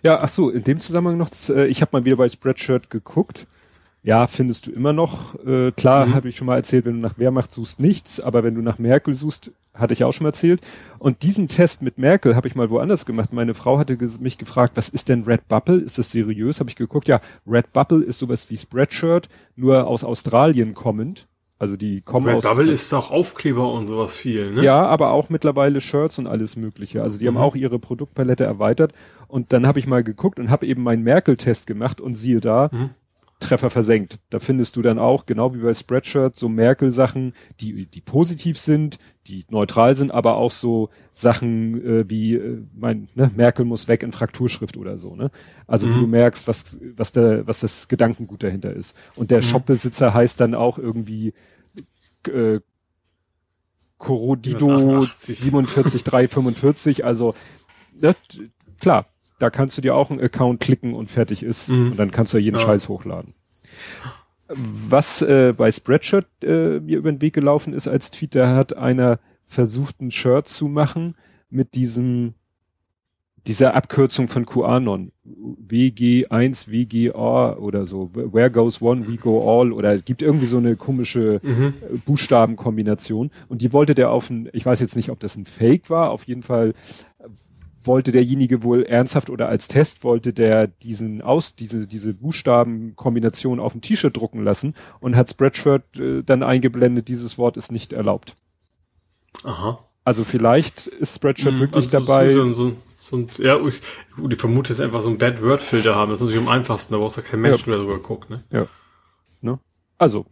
[0.03, 2.91] Ja, ja ach so, in dem Zusammenhang noch, äh, ich habe mal wieder bei Spreadshirt
[2.91, 3.47] geguckt.
[4.03, 5.35] Ja, findest du immer noch.
[5.45, 6.15] Äh, klar, mhm.
[6.15, 8.79] habe ich schon mal erzählt, wenn du nach Wehrmacht suchst, nichts, aber wenn du nach
[8.79, 10.63] Merkel suchst, hatte ich auch schon mal erzählt.
[10.99, 13.33] Und diesen Test mit Merkel habe ich mal woanders gemacht.
[13.33, 15.81] Meine Frau hatte mich gefragt, was ist denn Red Bubble?
[15.81, 16.61] Ist das seriös?
[16.61, 21.27] Habe ich geguckt, ja, Red Bubble ist sowas wie Spreadshirt, nur aus Australien kommend.
[21.61, 22.45] Also die kommen Red aus.
[22.45, 24.63] Bubble ist auch Aufkleber und sowas viel, ne?
[24.63, 27.03] Ja, aber auch mittlerweile Shirts und alles Mögliche.
[27.03, 27.37] Also die mhm.
[27.37, 28.93] haben auch ihre Produktpalette erweitert.
[29.27, 32.71] Und dann habe ich mal geguckt und habe eben meinen Merkel-Test gemacht und siehe da,
[32.73, 32.91] mhm.
[33.41, 34.19] Treffer versenkt.
[34.31, 38.99] Da findest du dann auch, genau wie bei Spreadshirt, so Merkel-Sachen, die, die positiv sind,
[39.29, 44.03] die neutral sind, aber auch so Sachen äh, wie, äh, mein, ne, Merkel muss weg
[44.03, 45.31] in Frakturschrift oder so, ne?
[45.67, 45.95] Also mhm.
[45.95, 48.97] wo du merkst, was, was der, was das Gedankengut dahinter ist.
[49.15, 49.43] Und der mhm.
[49.43, 51.33] Shopbesitzer heißt dann auch irgendwie
[52.27, 52.59] äh,
[53.99, 57.35] Corodido 47345, also
[58.01, 58.17] ne,
[58.81, 59.07] klar,
[59.39, 61.93] da kannst du dir auch einen Account klicken und fertig ist mhm.
[61.93, 62.63] und dann kannst du ja jeden ja.
[62.63, 63.35] Scheiß hochladen.
[64.49, 68.77] Was äh, bei Spreadshirt äh, mir über den Weg gelaufen ist als Tweet, da hat
[68.77, 71.15] einer versucht, ein Shirt zu machen
[71.51, 72.35] mit diesem
[73.47, 79.97] dieser Abkürzung von QAnon, WG1, WGA oder so, Where goes one, we go all oder
[79.99, 81.73] gibt irgendwie so eine komische mhm.
[82.05, 85.89] Buchstabenkombination und die wollte der auf ein, ich weiß jetzt nicht, ob das ein Fake
[85.89, 86.75] war, auf jeden Fall
[87.89, 93.75] wollte derjenige wohl ernsthaft oder als Test wollte der diesen aus, diese, diese Buchstabenkombination auf
[93.75, 98.37] ein T-Shirt drucken lassen und hat Spreadshirt äh, dann eingeblendet, dieses Wort ist nicht erlaubt.
[99.43, 99.85] Aha.
[100.05, 102.33] Also vielleicht ist Spreadshirt mhm, wirklich also dabei.
[102.33, 103.81] So, so, so, so, ja, ich,
[104.31, 106.13] ich vermute, es einfach so ein Bad Word Filter haben.
[106.13, 107.77] Das ist natürlich am einfachsten, da brauchst du kein Mensch, ja.
[107.77, 108.43] drüber guckt, ne?
[108.53, 108.67] Ja.
[109.41, 109.59] Ne?
[109.99, 110.27] Also,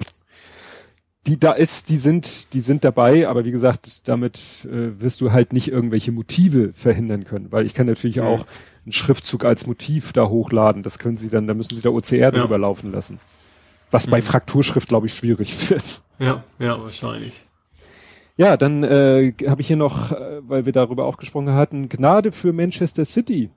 [1.26, 5.32] die da ist, die sind, die sind dabei, aber wie gesagt, damit äh, wirst du
[5.32, 8.22] halt nicht irgendwelche Motive verhindern können, weil ich kann natürlich mhm.
[8.22, 8.46] auch
[8.84, 10.82] einen Schriftzug als Motiv da hochladen.
[10.82, 12.30] Das können sie dann, da müssen sie da OCR ja.
[12.30, 13.18] drüber laufen lassen.
[13.90, 14.12] Was mhm.
[14.12, 16.02] bei Frakturschrift, glaube ich, schwierig wird.
[16.18, 17.42] Ja, ja, wahrscheinlich.
[18.36, 22.32] Ja, dann äh, habe ich hier noch, äh, weil wir darüber auch gesprochen hatten, Gnade
[22.32, 23.50] für Manchester City.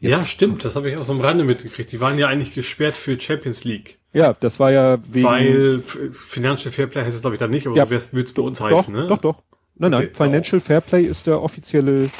[0.00, 0.10] Jetzt.
[0.10, 1.90] Ja, stimmt, das habe ich aus dem Rande mitgekriegt.
[1.92, 3.98] Die waren ja eigentlich gesperrt für Champions League.
[4.14, 5.26] Ja, das war ja wegen...
[5.26, 7.84] Weil Financial Fairplay heißt es glaube ich dann nicht, aber ja.
[7.84, 9.06] so wird es bei uns doch, heißen, ne?
[9.08, 9.42] Doch, doch.
[9.76, 10.04] Nein, okay.
[10.04, 12.10] nein, Financial Fairplay ist der offizielle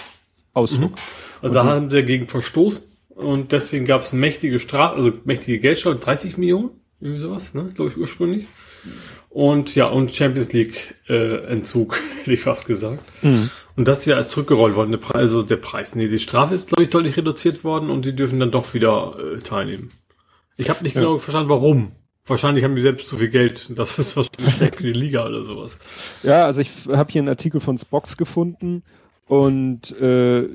[0.52, 0.90] Ausdruck.
[0.90, 0.96] Mhm.
[1.40, 5.58] Also und da haben sie dagegen verstoßen und deswegen gab es mächtige Strafe, also mächtige
[5.58, 8.46] Geldstrafe, 30 Millionen, irgendwie sowas, ne, glaube ich ursprünglich.
[9.30, 13.04] Und ja, und Champions League äh, Entzug, hätte ich fast gesagt.
[13.22, 13.50] Mhm.
[13.76, 14.96] Und das ist ja als zurückgerollt worden.
[15.12, 18.38] Also der Preis, nee, die Strafe ist, glaube ich, deutlich reduziert worden und die dürfen
[18.38, 19.90] dann doch wieder äh, teilnehmen.
[20.56, 21.00] Ich habe nicht ja.
[21.00, 21.92] genau verstanden, warum.
[22.26, 23.78] Wahrscheinlich haben die selbst zu viel Geld.
[23.78, 25.76] Das ist wahrscheinlich schlecht für die Liga oder sowas.
[26.22, 28.82] Ja, also ich habe hier einen Artikel von Spox gefunden
[29.26, 30.48] und äh,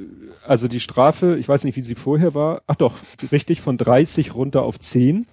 [0.45, 2.63] also die Strafe, ich weiß nicht, wie sie vorher war.
[2.67, 2.95] Ach doch,
[3.31, 5.27] richtig, von 30 runter auf 10.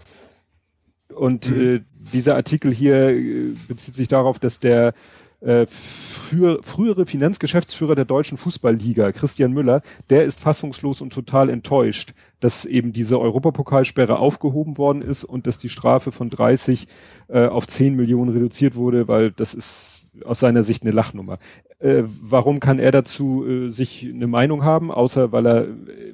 [1.15, 1.77] Und mhm.
[1.77, 1.81] äh,
[2.13, 4.95] dieser Artikel hier äh, bezieht sich darauf, dass der
[5.41, 12.15] äh, früher, frühere Finanzgeschäftsführer der deutschen Fußballliga, Christian Müller, der ist fassungslos und total enttäuscht,
[12.41, 16.89] dass eben diese Europapokalsperre aufgehoben worden ist und dass die Strafe von 30
[17.29, 21.39] äh, auf 10 Millionen reduziert wurde, weil das ist aus seiner Sicht eine Lachnummer.
[21.79, 25.69] Äh, warum kann er dazu äh, sich eine Meinung haben, außer weil er äh,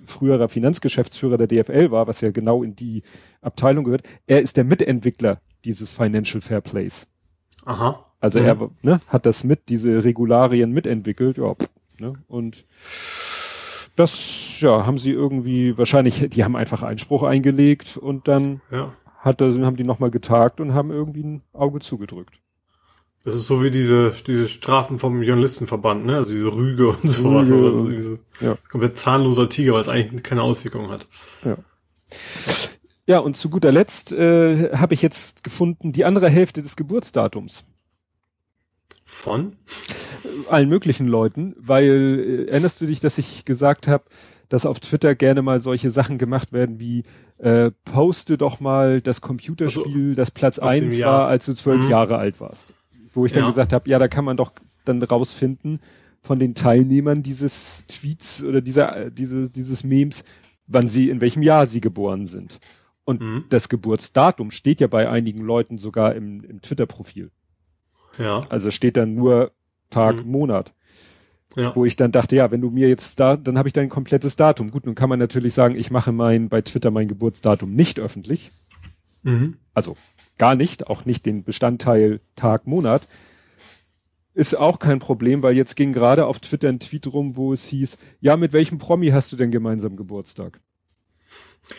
[0.05, 3.05] früherer Finanzgeschäftsführer der DFL war, was ja genau in die
[3.41, 4.03] Abteilung gehört.
[4.27, 7.07] Er ist der Mitentwickler dieses Financial Fair Plays.
[7.65, 8.12] Aha.
[8.23, 8.47] Also mhm.
[8.47, 11.57] er ne, hat das mit, diese Regularien mitentwickelt, ja,
[11.99, 12.65] ne, und
[13.97, 18.95] das, ja, haben sie irgendwie, wahrscheinlich, die haben einfach Einspruch eingelegt und dann ja.
[19.19, 22.39] hat, haben die nochmal getagt und haben irgendwie ein Auge zugedrückt.
[23.25, 26.17] Das ist so wie diese, diese Strafen vom Journalistenverband, ne?
[26.17, 27.51] Also diese Rüge und sowas.
[27.51, 28.57] Rüge, also diese ja.
[28.71, 31.07] komplett zahnloser Tiger, weil es eigentlich keine Auswirkungen hat.
[31.45, 31.57] Ja.
[33.07, 37.65] Ja, und zu guter Letzt äh, habe ich jetzt gefunden die andere Hälfte des Geburtsdatums.
[39.13, 39.57] Von?
[40.49, 44.05] Allen möglichen Leuten, weil äh, erinnerst du dich, dass ich gesagt habe,
[44.49, 47.05] dass auf Twitter gerne mal solche Sachen gemacht werden wie
[47.39, 51.91] äh, poste doch mal das Computerspiel, also, das Platz eins war, als du zwölf mhm.
[51.91, 52.75] Jahre alt warst
[53.13, 53.49] wo ich dann ja.
[53.49, 54.53] gesagt habe, ja, da kann man doch
[54.85, 55.81] dann rausfinden
[56.21, 60.25] von den Teilnehmern dieses Tweets oder dieser, diese, dieses Memes,
[60.67, 62.59] wann sie, in welchem Jahr sie geboren sind.
[63.05, 63.45] Und mhm.
[63.49, 67.31] das Geburtsdatum steht ja bei einigen Leuten sogar im, im Twitter-Profil.
[68.19, 68.43] Ja.
[68.49, 69.53] Also steht dann nur
[69.91, 70.31] Tag, mhm.
[70.31, 70.75] Monat.
[71.57, 71.77] Ja.
[71.77, 74.37] Wo ich dann dachte, ja, wenn du mir jetzt da, dann habe ich dein komplettes
[74.37, 74.71] Datum.
[74.71, 78.51] Gut, nun kann man natürlich sagen, ich mache mein bei Twitter mein Geburtsdatum nicht öffentlich.
[79.23, 79.59] Mhm.
[79.75, 79.97] Also
[80.39, 83.07] gar nicht, auch nicht den Bestandteil Tag, Monat,
[84.35, 87.67] ist auch kein Problem, weil jetzt ging gerade auf Twitter ein Tweet rum, wo es
[87.67, 90.61] hieß, ja, mit welchem Promi hast du denn gemeinsam Geburtstag?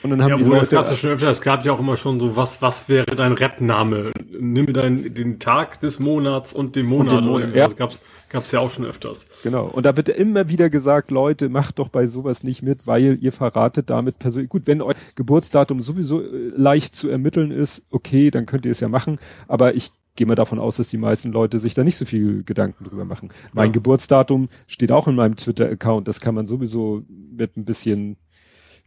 [0.02, 1.80] Und dann haben ja, die Leute, das gab ja schon öfter, es gab ja auch
[1.80, 4.12] immer schon so, was, was wäre dein Rap-Name?
[4.40, 7.14] Nimm dein, den Tag des Monats und den Monat.
[7.14, 7.66] Und den Monat ja.
[7.66, 9.28] Das gab's, gab's ja auch schon öfters.
[9.44, 9.66] Genau.
[9.66, 13.32] Und da wird immer wieder gesagt, Leute, macht doch bei sowas nicht mit, weil ihr
[13.34, 14.50] verratet damit persönlich.
[14.50, 18.80] Gut, wenn euer Geburtsdatum sowieso äh, leicht zu ermitteln ist, okay, dann könnt ihr es
[18.80, 19.20] ja machen.
[19.48, 22.44] Aber ich gehe mal davon aus, dass die meisten Leute sich da nicht so viel
[22.44, 23.30] Gedanken drüber machen.
[23.52, 23.74] Mein ja.
[23.74, 26.08] Geburtsdatum steht auch in meinem Twitter-Account.
[26.08, 28.18] Das kann man sowieso mit ein bisschen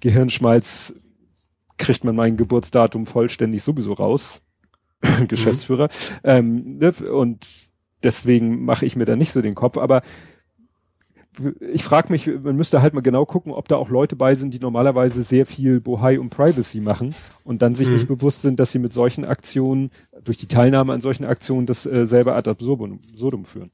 [0.01, 0.95] Gehirnschmalz
[1.79, 4.43] kriegt man mein Geburtsdatum vollständig sowieso raus.
[5.29, 5.85] Geschäftsführer.
[5.85, 6.21] Mhm.
[6.25, 6.93] Ähm, ne?
[7.13, 7.47] Und
[8.03, 9.77] deswegen mache ich mir da nicht so den Kopf.
[9.77, 10.03] Aber
[11.61, 14.55] ich frage mich, man müsste halt mal genau gucken, ob da auch Leute bei sind,
[14.55, 17.95] die normalerweise sehr viel Bohai und Privacy machen und dann sich mhm.
[17.95, 19.91] nicht bewusst sind, dass sie mit solchen Aktionen,
[20.25, 23.71] durch die Teilnahme an solchen Aktionen, das äh, selber ad absurdum führen.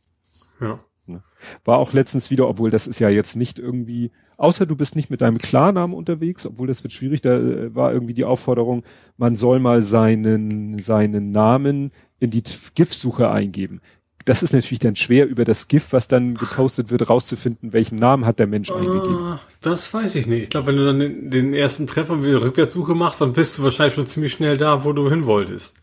[0.60, 0.78] Ja.
[1.06, 1.22] Ne?
[1.64, 5.10] War auch letztens wieder, obwohl das ist ja jetzt nicht irgendwie, außer du bist nicht
[5.10, 8.84] mit deinem Klarnamen unterwegs, obwohl das wird schwierig, da äh, war irgendwie die Aufforderung,
[9.16, 12.42] man soll mal seinen, seinen Namen in die
[12.74, 13.80] GIF-Suche eingeben
[14.24, 18.24] das ist natürlich dann schwer über das GIF, was dann gepostet wird, rauszufinden, welchen Namen
[18.24, 19.40] hat der Mensch uh, eingegeben.
[19.60, 20.44] Das weiß ich nicht.
[20.44, 23.62] Ich glaube, wenn du dann den, den ersten Treffer wieder Rückwärtssuche machst, dann bist du
[23.62, 25.81] wahrscheinlich schon ziemlich schnell da, wo du hin wolltest.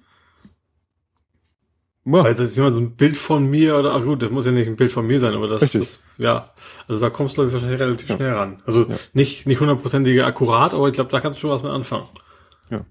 [2.11, 2.23] Ja.
[2.23, 4.67] Weil jetzt jemand so ein Bild von mir oder, ach gut, das muss ja nicht
[4.67, 6.51] ein Bild von mir sein, aber das, das ja,
[6.87, 8.15] also da kommst du glaube ich wahrscheinlich relativ ja.
[8.15, 8.61] schnell ran.
[8.65, 8.95] Also ja.
[9.13, 12.07] nicht, nicht hundertprozentige akkurat, aber ich glaube, da kannst du schon was mit anfangen.
[12.69, 12.85] Ja.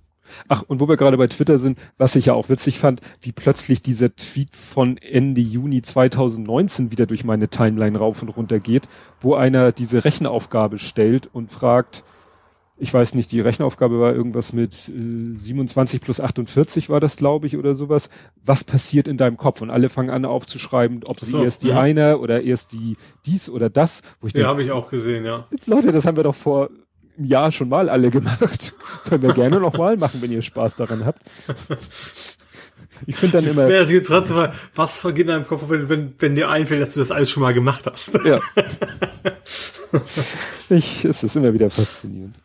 [0.47, 3.33] Ach, und wo wir gerade bei Twitter sind, was ich ja auch witzig fand, wie
[3.33, 8.89] plötzlich dieser Tweet von Ende Juni 2019 wieder durch meine Timeline rauf und runter geht,
[9.21, 12.05] wo einer diese Rechenaufgabe stellt und fragt,
[12.81, 17.47] ich weiß nicht, die Rechenaufgabe war irgendwas mit äh, 27 plus 48 war das, glaube
[17.47, 18.09] ich, oder sowas.
[18.45, 19.61] Was passiert in deinem Kopf?
[19.61, 21.81] Und alle fangen an aufzuschreiben, ob sie so, erst die ja.
[21.81, 24.03] eine oder erst die dies oder das.
[24.21, 25.47] Wo ich ja, habe ich auch gesehen, ja.
[25.67, 26.71] Leute, das haben wir doch vor
[27.19, 28.75] Jahr schon mal alle gemacht.
[29.09, 31.21] Können wir gerne noch mal machen, wenn ihr Spaß daran habt.
[33.07, 33.69] Ich finde dann immer.
[33.69, 36.95] Ja, jetzt gerade mal, was vergeht in deinem Kopf, wenn, wenn, wenn dir einfällt, dass
[36.95, 38.15] du das alles schon mal gemacht hast?
[38.25, 38.41] Ja.
[40.69, 42.37] ich, es ist immer wieder faszinierend.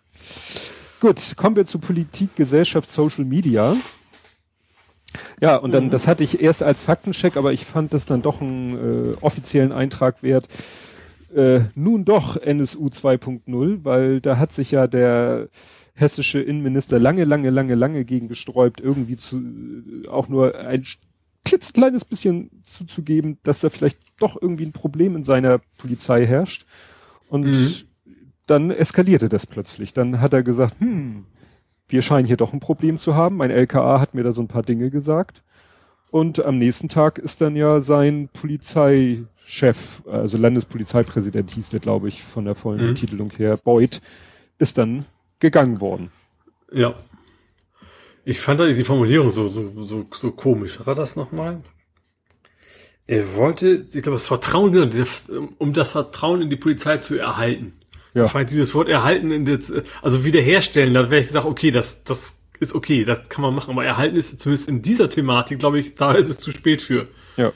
[1.00, 3.76] Gut, kommen wir zu Politik, Gesellschaft, Social Media.
[5.42, 5.90] Ja, und dann, mhm.
[5.90, 9.72] das hatte ich erst als Faktencheck, aber ich fand das dann doch einen äh, offiziellen
[9.72, 10.48] Eintrag wert
[11.36, 15.50] äh, nun doch NSU 2.0, weil da hat sich ja der
[15.96, 19.42] hessische Innenminister lange, lange, lange, lange gegen gesträubt, irgendwie zu,
[20.10, 20.86] auch nur ein
[21.46, 26.66] klitzekleines bisschen zuzugeben, dass da vielleicht doch irgendwie ein Problem in seiner Polizei herrscht.
[27.30, 27.74] Und mhm.
[28.54, 29.94] Dann eskalierte das plötzlich.
[29.94, 31.26] Dann hat er gesagt, hm,
[31.88, 33.38] wir scheinen hier doch ein Problem zu haben.
[33.38, 35.44] Mein LKA hat mir da so ein paar Dinge gesagt.
[36.12, 42.08] Und am nächsten Tag ist dann ja sein Polizei, Chef, also Landespolizeipräsident hieß der, glaube
[42.08, 42.96] ich, von der vollen mhm.
[42.96, 44.02] Titelung her, Beuth,
[44.60, 45.06] ist dann
[45.40, 46.12] gegangen worden.
[46.72, 46.94] Ja.
[48.26, 50.80] Ich fand da die Formulierung so, so, so, so komisch.
[50.80, 51.62] Was war das nochmal?
[53.06, 55.06] Er wollte, ich glaube, das Vertrauen, genau,
[55.58, 57.74] um das Vertrauen in die Polizei zu erhalten.
[58.14, 58.26] Ja.
[58.26, 59.60] Ich fand dieses Wort erhalten in der,
[60.02, 63.72] also wiederherstellen, da wäre ich gesagt, okay, das, das ist okay, das kann man machen,
[63.72, 67.08] aber erhalten ist zumindest in dieser Thematik, glaube ich, da ist es zu spät für.
[67.38, 67.52] Ja.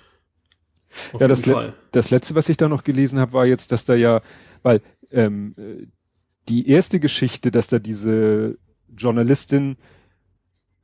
[1.13, 3.85] Auf ja, das, Le das letzte, was ich da noch gelesen habe, war jetzt, dass
[3.85, 4.21] da ja,
[4.63, 5.55] weil ähm,
[6.49, 8.57] die erste Geschichte, dass da diese
[8.95, 9.77] Journalistin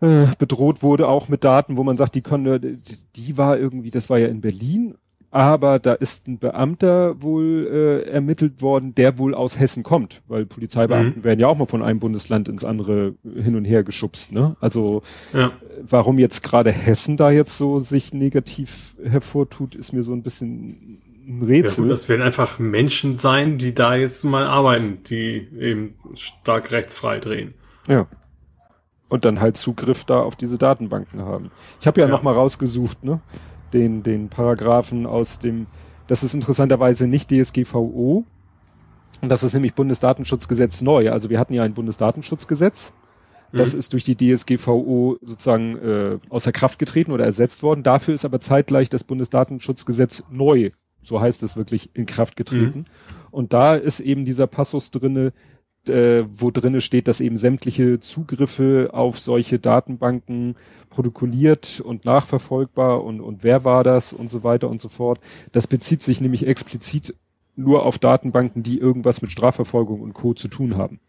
[0.01, 4.09] äh, bedroht wurde, auch mit Daten, wo man sagt, die konnte, die war irgendwie, das
[4.09, 4.95] war ja in Berlin
[5.33, 10.45] aber da ist ein Beamter wohl äh, ermittelt worden, der wohl aus Hessen kommt, weil
[10.45, 11.23] Polizeibeamten mhm.
[11.23, 14.31] werden ja auch mal von einem Bundesland ins andere hin und her geschubst.
[14.31, 14.55] Ne?
[14.59, 15.01] Also
[15.33, 15.51] ja.
[15.81, 21.01] warum jetzt gerade Hessen da jetzt so sich negativ hervortut, ist mir so ein bisschen
[21.27, 21.85] ein Rätsel.
[21.85, 27.17] Ja, das werden einfach Menschen sein, die da jetzt mal arbeiten, die eben stark rechtsfrei
[27.17, 27.55] drehen.
[27.87, 28.05] Ja.
[29.09, 31.49] Und dann halt Zugriff da auf diese Datenbanken haben.
[31.81, 32.11] Ich habe ja, ja.
[32.11, 33.19] noch mal rausgesucht, ne?
[33.73, 35.67] Den, den Paragraphen aus dem,
[36.07, 38.25] das ist interessanterweise nicht DSGVO.
[39.21, 41.11] Und das ist nämlich Bundesdatenschutzgesetz neu.
[41.11, 42.93] Also wir hatten ja ein Bundesdatenschutzgesetz.
[43.53, 43.79] Das mhm.
[43.79, 47.83] ist durch die DSGVO sozusagen äh, außer Kraft getreten oder ersetzt worden.
[47.83, 50.71] Dafür ist aber zeitgleich das Bundesdatenschutzgesetz neu,
[51.03, 52.79] so heißt es wirklich, in Kraft getreten.
[52.79, 52.85] Mhm.
[53.29, 55.33] Und da ist eben dieser Passus drinne,
[55.89, 60.55] äh, wo drinne steht, dass eben sämtliche Zugriffe auf solche Datenbanken
[60.89, 65.19] protokolliert und nachverfolgbar und, und wer war das und so weiter und so fort.
[65.51, 67.15] Das bezieht sich nämlich explizit
[67.55, 70.33] nur auf Datenbanken, die irgendwas mit Strafverfolgung und Co.
[70.33, 70.99] zu tun haben.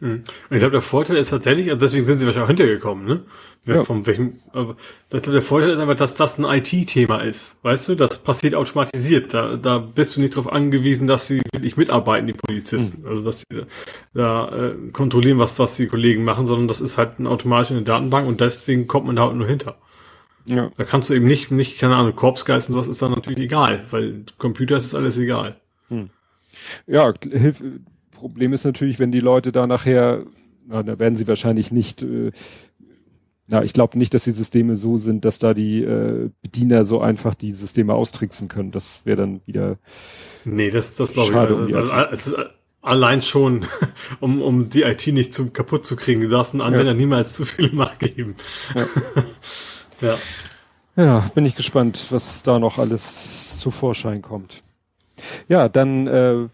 [0.00, 0.22] Mhm.
[0.50, 3.24] Ich glaube, der Vorteil ist tatsächlich, also deswegen sind sie wahrscheinlich auch hintergekommen, ne?
[3.64, 3.84] Ja.
[3.84, 4.76] Von welchem, aber
[5.12, 7.62] ich glaube, der Vorteil ist einfach, dass das ein IT-Thema ist.
[7.62, 9.34] Weißt du, das passiert automatisiert.
[9.34, 13.02] Da, da bist du nicht darauf angewiesen, dass sie wirklich mitarbeiten, die Polizisten.
[13.02, 13.08] Mhm.
[13.08, 13.66] Also, dass sie
[14.14, 17.84] da äh, kontrollieren, was, was die Kollegen machen, sondern das ist halt ein automatisch in
[17.84, 19.76] der Datenbank und deswegen kommt man da halt nur hinter.
[20.46, 20.70] Ja.
[20.78, 23.84] Da kannst du eben nicht, nicht, keine Ahnung, Korpsgeist und sowas ist dann natürlich egal,
[23.90, 25.60] weil Computer ist alles egal.
[25.88, 26.08] Hm.
[26.86, 27.62] Ja, hilf,
[28.18, 30.24] Problem ist natürlich, wenn die Leute da nachher,
[30.66, 32.32] na, da werden sie wahrscheinlich nicht, äh,
[33.46, 37.00] na, ich glaube nicht, dass die Systeme so sind, dass da die äh, Bediener so
[37.00, 38.72] einfach die Systeme austricksen können.
[38.72, 39.78] Das wäre dann wieder.
[40.44, 41.36] Nee, das, das glaube ich.
[41.36, 42.36] Also, um also, also,
[42.82, 43.64] allein schon,
[44.20, 46.20] um, um die IT nicht zum kaputt zu kriegen.
[46.20, 46.94] Du darfst einen Anwender ja.
[46.94, 48.34] niemals zu viel Macht geben.
[48.74, 48.86] Ja.
[50.08, 50.18] ja.
[50.96, 54.64] Ja, bin ich gespannt, was da noch alles zu Vorschein kommt.
[55.48, 56.48] Ja, dann äh,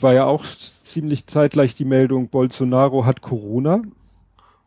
[0.00, 0.44] war ja auch
[0.96, 3.82] ziemlich zeitgleich die Meldung, Bolsonaro hat Corona.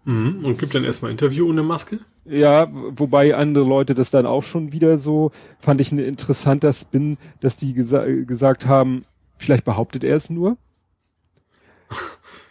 [0.06, 0.46] Mhm.
[0.46, 2.02] Und gibt dann erstmal Interview ohne Maske?
[2.24, 7.18] Ja, wobei andere Leute das dann auch schon wieder so, fand ich ein interessanter Spin,
[7.40, 9.06] dass die gesa gesagt haben,
[9.38, 10.58] vielleicht behauptet er es nur.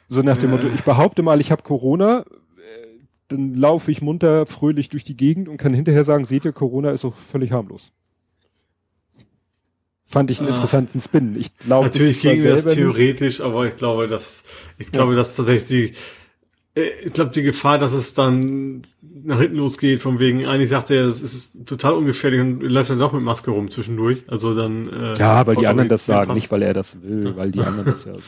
[0.09, 2.25] So nach dem Motto, ich behaupte mal, ich habe Corona, äh,
[3.29, 6.91] dann laufe ich munter, fröhlich durch die Gegend und kann hinterher sagen, seht ihr, Corona
[6.91, 7.93] ist doch völlig harmlos.
[10.11, 10.55] Fand ich einen ah.
[10.55, 11.37] interessanten Spin.
[11.39, 14.43] Ich glaube, natürlich ging das theoretisch, aber ich glaube, dass
[14.79, 15.19] ich glaube, ja.
[15.19, 15.93] dass tatsächlich die
[16.79, 20.91] äh, ich glaube, die Gefahr, dass es dann nach hinten losgeht, von wegen, eigentlich sagt
[20.91, 24.23] er, es ist total ungefährlich und läuft dann doch mit Maske rum zwischendurch.
[24.29, 24.89] Also dann.
[24.89, 27.87] Äh, ja, weil die anderen das sagen, nicht weil er das will, weil die anderen
[27.87, 28.13] das ja.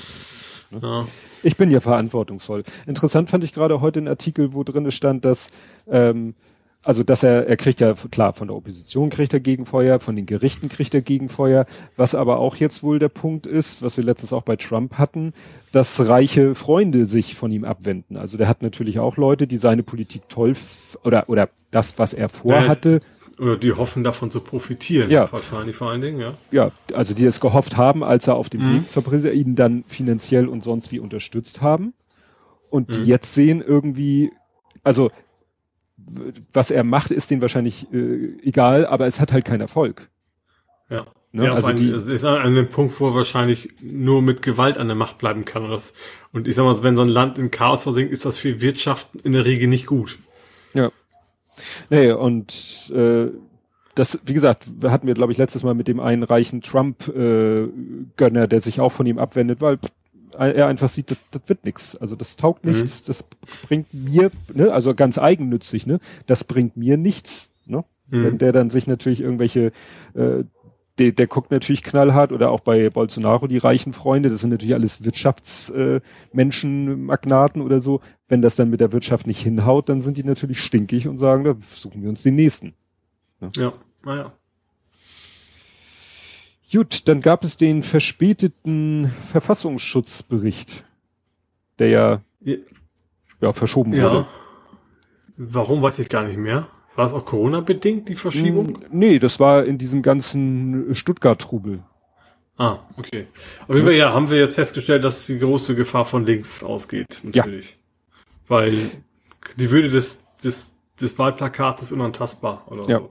[0.72, 0.78] Ne?
[0.82, 1.06] ja.
[1.42, 2.62] Ich bin ja verantwortungsvoll.
[2.86, 5.50] Interessant fand ich gerade heute einen Artikel, wo drin stand, dass
[5.88, 6.34] ähm,
[6.82, 10.24] also dass er, er kriegt ja, klar, von der Opposition kriegt er Gegenfeuer, von den
[10.24, 11.66] Gerichten kriegt er Gegenfeuer,
[11.96, 15.34] was aber auch jetzt wohl der Punkt ist, was wir letztens auch bei Trump hatten,
[15.72, 18.16] dass reiche Freunde sich von ihm abwenden.
[18.16, 20.54] Also der hat natürlich auch Leute, die seine Politik toll
[21.04, 23.00] oder oder das, was er vorhatte.
[23.38, 25.30] Oder die hoffen davon zu profitieren, ja.
[25.30, 26.34] wahrscheinlich vor allen Dingen, ja.
[26.50, 28.74] Ja, also die es gehofft haben, als er auf dem mhm.
[28.74, 31.94] Weg zur Präsidentin ihn dann finanziell und sonst wie unterstützt haben.
[32.68, 33.06] Und die mhm.
[33.06, 34.30] jetzt sehen irgendwie,
[34.82, 35.10] also
[36.52, 40.08] was er macht, ist denen wahrscheinlich äh, egal, aber es hat halt keinen Erfolg.
[40.88, 41.06] Ja.
[41.32, 41.44] Ne?
[41.44, 44.88] Ja, also die, es ist an dem Punkt, wo er wahrscheinlich nur mit Gewalt an
[44.88, 45.64] der Macht bleiben kann.
[45.64, 45.94] Und, das,
[46.32, 49.14] und ich sag mal, wenn so ein Land in Chaos versinkt, ist das für Wirtschaft
[49.22, 50.18] in der Regel nicht gut.
[50.74, 50.90] Ja.
[51.88, 53.28] Nee, und äh,
[53.94, 58.48] das, wie gesagt, hatten wir, glaube ich, letztes Mal mit dem einen reichen Trump-Gönner, äh,
[58.48, 59.78] der sich auch von ihm abwendet, weil
[60.48, 61.96] er einfach sieht, das, das wird nichts.
[61.96, 62.72] Also das taugt mhm.
[62.72, 63.24] nichts, das
[63.66, 67.50] bringt mir, ne, also ganz eigennützig, ne, das bringt mir nichts.
[67.66, 67.85] Ne?
[68.09, 68.24] Mhm.
[68.24, 69.72] Wenn der dann sich natürlich irgendwelche,
[70.14, 70.44] äh,
[70.98, 74.74] der, der guckt natürlich knallhart oder auch bei Bolsonaro die reichen Freunde, das sind natürlich
[74.74, 78.00] alles Wirtschaftsmenschen, äh, Magnaten oder so.
[78.29, 81.44] Wenn das dann mit der Wirtschaft nicht hinhaut, dann sind die natürlich stinkig und sagen,
[81.44, 82.74] da suchen wir uns den nächsten.
[83.40, 83.50] Ne?
[83.57, 83.72] Ja,
[84.05, 84.33] naja.
[86.72, 90.85] Gut, dann gab es den verspäteten Verfassungsschutzbericht,
[91.78, 92.56] der ja, ja,
[93.40, 94.02] ja verschoben ja.
[94.02, 94.26] wurde.
[95.37, 96.68] Warum weiß ich gar nicht mehr.
[96.96, 98.78] War es auch Corona-bedingt, die Verschiebung?
[98.90, 101.83] Nee, das war in diesem ganzen Stuttgart-Trubel.
[102.56, 103.26] Ah, okay.
[103.66, 107.20] Auf jeden Fall, ja, haben wir jetzt festgestellt, dass die große Gefahr von links ausgeht,
[107.22, 107.70] natürlich.
[107.70, 107.78] Ja.
[108.48, 108.90] Weil
[109.56, 112.98] die Würde des, des, des Wahlplakats ist unantastbar oder ja.
[112.98, 113.11] so.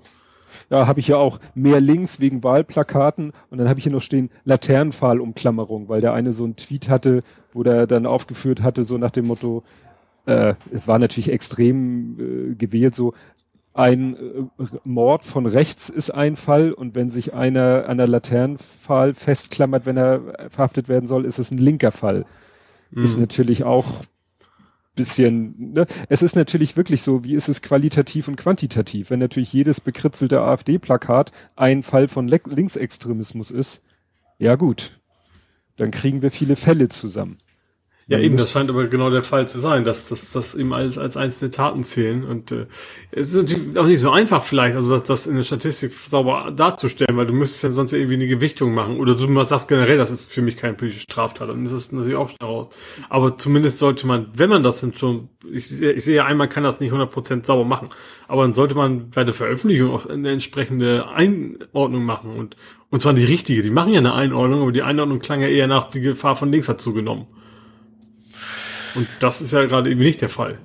[0.70, 4.02] Ja, habe ich ja auch mehr Links wegen Wahlplakaten und dann habe ich hier noch
[4.02, 8.98] stehen Laternenpfahlumklammerung, weil der eine so einen Tweet hatte, wo der dann aufgeführt hatte, so
[8.98, 9.64] nach dem Motto,
[10.26, 10.54] äh,
[10.86, 13.14] war natürlich extrem äh, gewählt, so
[13.74, 19.14] ein äh, Mord von rechts ist ein Fall und wenn sich einer an der Laternenpfahl
[19.14, 22.26] festklammert, wenn er verhaftet werden soll, ist es ein linker Fall.
[22.92, 23.04] Mhm.
[23.04, 24.04] Ist natürlich auch
[24.96, 25.86] bisschen, ne?
[26.10, 29.10] es ist natürlich wirklich so, wie ist es qualitativ und quantitativ?
[29.10, 33.82] Wenn natürlich jedes bekritzelte AfD-Plakat ein Fall von Le Linksextremismus ist,
[34.38, 35.00] ja gut,
[35.78, 37.38] dann kriegen wir viele Fälle zusammen.
[38.10, 40.98] Ja, eben, das scheint aber genau der Fall zu sein, dass das dass eben alles
[40.98, 42.24] als einzelne Taten zählen.
[42.24, 42.66] Und äh,
[43.12, 46.52] es ist natürlich auch nicht so einfach vielleicht, also das, das in der Statistik sauber
[46.52, 48.98] darzustellen, weil du müsstest ja sonst irgendwie eine Gewichtung machen.
[48.98, 52.16] Oder du sagst generell, das ist für mich keine politische Straftat, dann ist das natürlich
[52.16, 52.70] auch schnell raus.
[53.10, 56.50] Aber zumindest sollte man, wenn man das denn schon, ich, ich sehe ja ein, man
[56.50, 57.92] kann das nicht 100% sauber machen,
[58.28, 62.56] aber dann sollte man bei der Veröffentlichung auch eine entsprechende Einordnung machen und,
[62.90, 63.62] und zwar die richtige.
[63.62, 66.52] Die machen ja eine Einordnung, aber die Einordnung klang ja eher nach, die Gefahr von
[66.52, 67.28] links hat zugenommen.
[68.96, 70.58] Und das ist ja gerade eben nicht der Fall.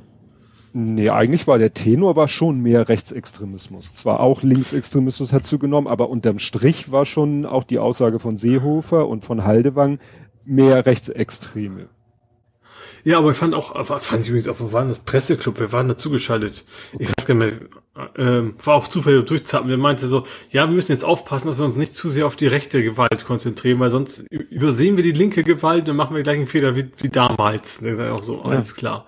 [0.77, 3.95] Nee, eigentlich war der Tenor war schon mehr Rechtsextremismus.
[3.95, 9.07] Zwar auch Linksextremismus hat zugenommen, aber unterm Strich war schon auch die Aussage von Seehofer
[9.07, 10.01] und von Haldewang
[10.45, 11.89] mehr Rechtsextreme.
[13.05, 14.99] Ja, aber ich fand auch, fand ich übrigens auch, wo waren das?
[14.99, 16.65] Presseclub, wir waren dazugeschaltet.
[16.99, 17.69] Ich weiß gar nicht mehr,
[18.17, 19.69] ähm, war auch zufällig durchzappen.
[19.69, 22.35] Wir meinte so, ja, wir müssen jetzt aufpassen, dass wir uns nicht zu sehr auf
[22.35, 26.39] die rechte Gewalt konzentrieren, weil sonst übersehen wir die linke Gewalt und machen wir gleich
[26.39, 27.79] einen Fehler wie, wie damals.
[27.81, 28.45] Das ist ja auch so, ja.
[28.45, 29.07] alles klar.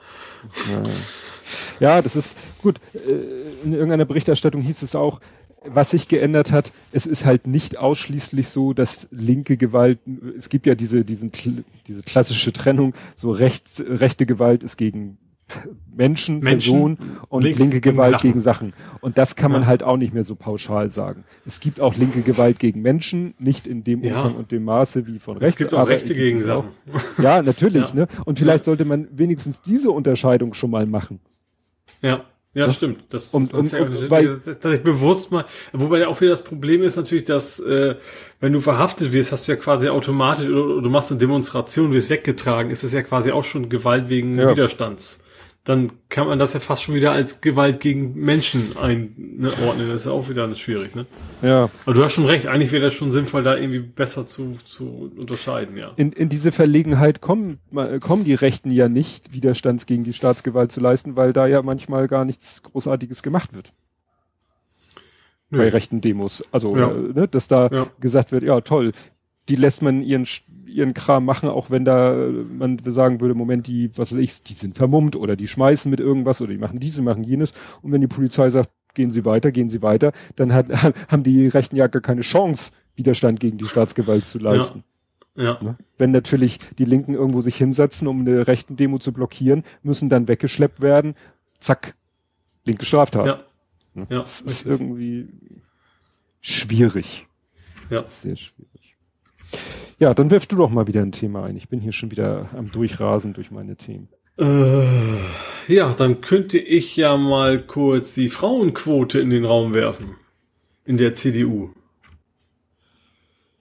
[1.81, 1.97] Ja.
[1.97, 2.77] ja, das ist gut.
[2.95, 5.21] Äh, in irgendeiner Berichterstattung hieß es auch,
[5.69, 9.99] was sich geändert hat, es ist halt nicht ausschließlich so, dass linke Gewalt,
[10.37, 11.33] es gibt ja diese, diesen,
[11.87, 15.19] diese klassische Trennung, so rechts, rechte Gewalt ist gegen
[15.95, 18.73] Menschen, Menschen Personen und linke, linke Gewalt gegen Sachen.
[18.73, 18.99] gegen Sachen.
[19.01, 21.25] Und das kann man halt auch nicht mehr so pauschal sagen.
[21.47, 24.39] Es gibt auch linke Gewalt gegen Menschen, nicht in dem Umfang ja.
[24.39, 25.55] und dem Maße wie von rechts.
[25.55, 26.71] Es gibt auch rechte gegen Sachen.
[27.23, 27.91] Ja, natürlich.
[27.91, 28.01] Ja.
[28.01, 28.09] Ne?
[28.25, 31.21] Und vielleicht sollte man wenigstens diese Unterscheidung schon mal machen.
[32.03, 32.25] Ja.
[32.57, 33.05] Ja, stimmt.
[33.11, 36.83] Das Und- und- und- weil- dass ich bewusst mal, wobei ja auch wieder das Problem
[36.83, 37.97] ist natürlich, dass äh,
[38.41, 41.93] wenn du verhaftet wirst, hast du ja quasi automatisch oder, oder du machst eine Demonstration,
[41.93, 44.49] wirst weggetragen, ist das ja quasi auch schon Gewalt wegen Ja.
[44.51, 45.23] Widerstands.
[45.67, 49.89] Dann kann man das ja fast schon wieder als Gewalt gegen Menschen einordnen.
[49.89, 51.07] Das ist ja auch wieder schwierig, ne?
[51.43, 51.69] Ja.
[51.85, 55.11] Aber du hast schon recht, eigentlich wäre das schon sinnvoll, da irgendwie besser zu, zu
[55.19, 55.93] unterscheiden, ja.
[55.97, 60.71] In, in diese Verlegenheit kommen, ma- kommen die Rechten ja nicht, Widerstands gegen die Staatsgewalt
[60.71, 63.73] zu leisten, weil da ja manchmal gar nichts Großartiges gemacht wird.
[65.51, 65.59] Nö.
[65.59, 66.45] Bei rechten Demos.
[66.53, 66.91] Also, Ja.
[66.93, 67.87] äh, ne, dass da Ja.
[68.01, 68.93] gesagt wird, ja toll,
[69.49, 70.27] die lässt man ihren,
[70.77, 74.43] ihren Kram machen, auch wenn da äh, man sagen würde, Moment, die, was weiß ich,
[74.43, 77.53] die sind vermummt oder die schmeißen mit irgendwas oder die machen diese, machen jenes.
[77.83, 80.67] Und wenn die Polizei sagt, gehen Sie weiter, gehen Sie weiter, dann hat,
[81.09, 84.85] haben die Rechten ja gar keine Chance, Widerstand gegen die Staatsgewalt zu leisten.
[85.35, 85.59] Ja.
[85.63, 85.77] Ne?
[85.99, 90.29] Wenn natürlich die Linken irgendwo sich hinsetzen, um eine rechten Demo zu blockieren, müssen dann
[90.29, 91.15] weggeschleppt werden.
[91.59, 91.95] Zack,
[92.65, 93.27] linke Straftat.
[93.27, 93.41] Ja.
[93.95, 94.07] Ne?
[94.11, 94.73] Ja, das ist richtig.
[94.73, 95.29] irgendwie
[96.41, 97.27] schwierig.
[97.91, 98.05] Ja.
[98.05, 98.76] Sehr schwierig.
[99.99, 101.57] Ja, dann wirfst du doch mal wieder ein Thema ein.
[101.57, 104.09] Ich bin hier schon wieder am Durchrasen durch meine Themen.
[104.39, 110.17] Äh, ja, dann könnte ich ja mal kurz die Frauenquote in den Raum werfen.
[110.85, 111.71] In der CDU.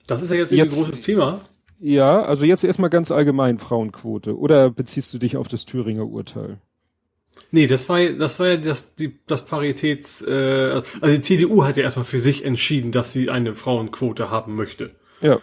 [0.06, 1.40] Das ist ja jetzt, jetzt ein großes Thema.
[1.80, 4.38] Ja, also jetzt erstmal ganz allgemein Frauenquote.
[4.38, 6.58] Oder beziehst du dich auf das Thüringer Urteil?
[7.50, 11.64] Nee, das war ja, das war ja das, die, das Paritäts, äh, also die CDU
[11.64, 14.94] hat ja erstmal für sich entschieden, dass sie eine Frauenquote haben möchte.
[15.20, 15.40] Ja.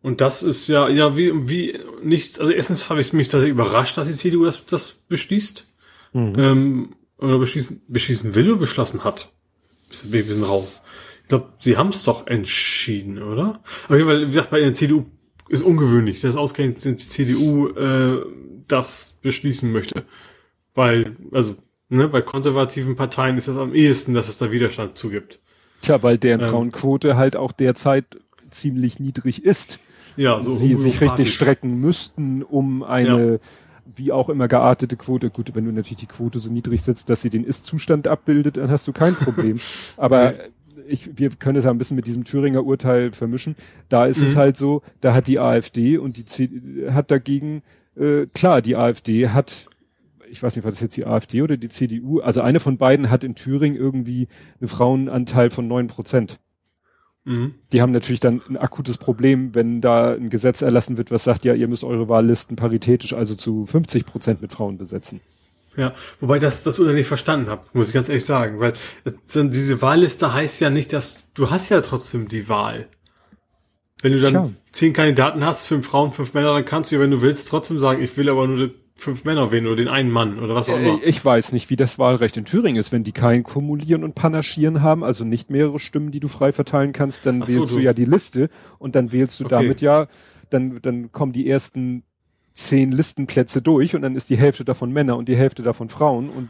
[0.00, 3.98] Und das ist ja, ja, wie, wie nicht, also erstens habe ich mich tatsächlich überrascht,
[3.98, 5.66] dass die CDU das, das beschließt.
[6.12, 6.34] Mhm.
[6.38, 9.32] Ähm, oder beschließen, beschließen will oder beschlossen hat.
[9.88, 10.84] Bisschen- bisschen raus.
[11.22, 13.60] Ich glaube, sie haben es doch entschieden, oder?
[13.88, 15.04] Auf jeden Fall, wie gesagt, bei der CDU
[15.48, 18.24] ist ungewöhnlich, dass ausgerechnet die CDU äh,
[18.68, 20.04] das beschließen möchte.
[20.74, 21.56] Weil, also,
[21.88, 25.40] ne, bei konservativen Parteien ist das am ehesten, dass es da Widerstand zugibt.
[25.82, 26.48] Tja, weil deren Ähm.
[26.48, 28.04] Frauenquote halt auch derzeit
[28.50, 29.80] ziemlich niedrig ist.
[30.18, 33.40] Ja, so sie sich richtig strecken müssten, um eine
[33.96, 35.30] wie auch immer geartete Quote.
[35.30, 38.70] Gut, wenn du natürlich die Quote so niedrig setzt, dass sie den Ist-Zustand abbildet, dann
[38.70, 39.58] hast du kein Problem.
[39.96, 40.34] Aber
[40.86, 43.56] ich, wir können es ja ein bisschen mit diesem Thüringer Urteil vermischen.
[43.88, 44.38] Da ist es Mhm.
[44.38, 46.50] halt so, da hat die AfD und die C
[46.90, 47.62] hat dagegen,
[47.96, 49.66] äh, klar, die AfD hat
[50.30, 52.20] ich weiß nicht, war das jetzt die AfD oder die CDU?
[52.20, 54.28] Also eine von beiden hat in Thüringen irgendwie
[54.60, 56.38] einen Frauenanteil von neun Prozent
[57.28, 57.54] Mhm.
[57.74, 61.44] die haben natürlich dann ein akutes Problem, wenn da ein Gesetz erlassen wird, was sagt,
[61.44, 65.20] ja, ihr müsst eure Wahllisten paritätisch, also zu 50 Prozent mit Frauen besetzen.
[65.76, 68.72] Ja, wobei das das Urteil nicht verstanden habe, muss ich ganz ehrlich sagen, weil
[69.26, 72.88] diese Wahlliste heißt ja nicht, dass du hast ja trotzdem die Wahl.
[74.00, 74.50] Wenn du dann Tja.
[74.72, 77.78] zehn Kandidaten hast, fünf Frauen, fünf Männer, dann kannst du ja, wenn du willst, trotzdem
[77.78, 80.76] sagen, ich will aber nur fünf Männer wählen oder den einen Mann oder was auch
[80.76, 81.00] immer.
[81.02, 82.92] Äh, Ich weiß nicht, wie das Wahlrecht in Thüringen ist.
[82.92, 86.92] Wenn die kein Kumulieren und Panaschieren haben, also nicht mehrere Stimmen, die du frei verteilen
[86.92, 89.54] kannst, dann so, wählst du du- ja die Liste und dann wählst du Okay.
[89.54, 90.08] damit ja,
[90.50, 92.02] dann, dann kommen die ersten
[92.54, 96.28] zehn Listenplätze durch und dann ist die Hälfte davon Männer und die Hälfte davon Frauen
[96.28, 96.48] und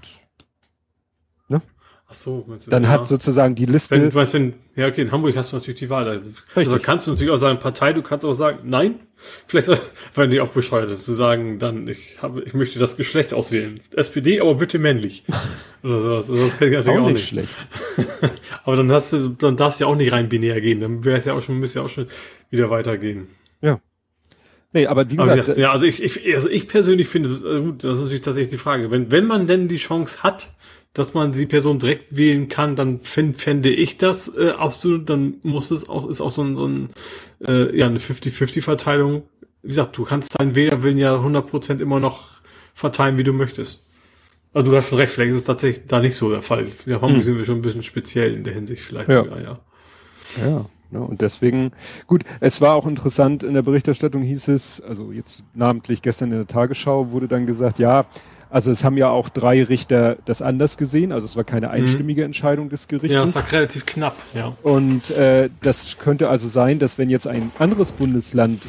[2.11, 2.89] Ach so, du, dann ja.
[2.89, 3.95] hat sozusagen die Liste.
[3.95, 6.09] wenn, du meinst, wenn, ja, okay, in Hamburg hast du natürlich die Wahl.
[6.09, 6.83] Also Richtig.
[6.83, 8.95] kannst du natürlich auch sagen, Partei, du kannst auch sagen, nein.
[9.47, 9.71] Vielleicht,
[10.15, 13.81] weil die auch bescheuert ist, zu sagen, dann, ich habe, ich möchte das Geschlecht auswählen.
[13.95, 15.25] SPD, aber bitte männlich.
[15.83, 16.29] Oder sowas.
[16.29, 17.57] Also Das kann ich natürlich auch auch, nicht schlecht.
[18.65, 20.81] Aber dann hast du, dann darfst du ja auch nicht rein binär gehen.
[20.81, 22.07] Dann wäre es ja auch schon, müsste ja auch schon
[22.51, 23.29] wieder weitergehen.
[23.63, 23.81] Ja.
[24.73, 27.63] Nee, aber wie Aber gesagt, gesagt, ja, also ich, ich, also ich persönlich finde, äh,
[27.63, 28.91] gut, das ist natürlich tatsächlich die Frage.
[28.91, 30.51] Wenn, wenn man denn die Chance hat,
[30.99, 35.35] dass man die Person direkt wählen kann, dann find, fände ich das äh, absolut, dann
[35.43, 36.91] muss es auch, ist auch so ein, so ein
[37.47, 39.23] äh, ja, eine 50-50-Verteilung.
[39.63, 42.29] Wie gesagt, du kannst deinen Wählerwillen ja 100% immer noch
[42.75, 43.85] verteilen, wie du möchtest.
[44.55, 46.67] Also du hast schon recht, vielleicht ist es tatsächlich da nicht so der Fall.
[46.85, 47.23] Wir Hamburg Hm.
[47.23, 49.23] sind wir schon ein bisschen speziell in der Hinsicht vielleicht Ja.
[49.25, 49.55] sogar, ja.
[50.41, 51.73] Ja, ne, und deswegen,
[52.07, 56.39] gut, es war auch interessant, in der Berichterstattung hieß es, also jetzt namentlich gestern in
[56.39, 58.07] der Tagesschau wurde dann gesagt, ja,
[58.51, 62.25] also es haben ja auch drei Richter das anders gesehen, also es war keine einstimmige
[62.25, 63.25] Entscheidung des Ja, Gerichtes.
[63.27, 64.57] es war relativ knapp, ja.
[64.63, 68.63] und äh, das könnte also sein, dass wenn jetzt ein anderes Bundesland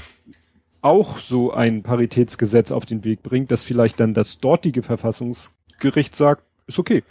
[0.81, 6.43] auch so ein Paritätsgesetz auf den Weg bringt, dass vielleicht dann das dortige Verfassungsgericht sagt,
[6.67, 7.03] ist okay.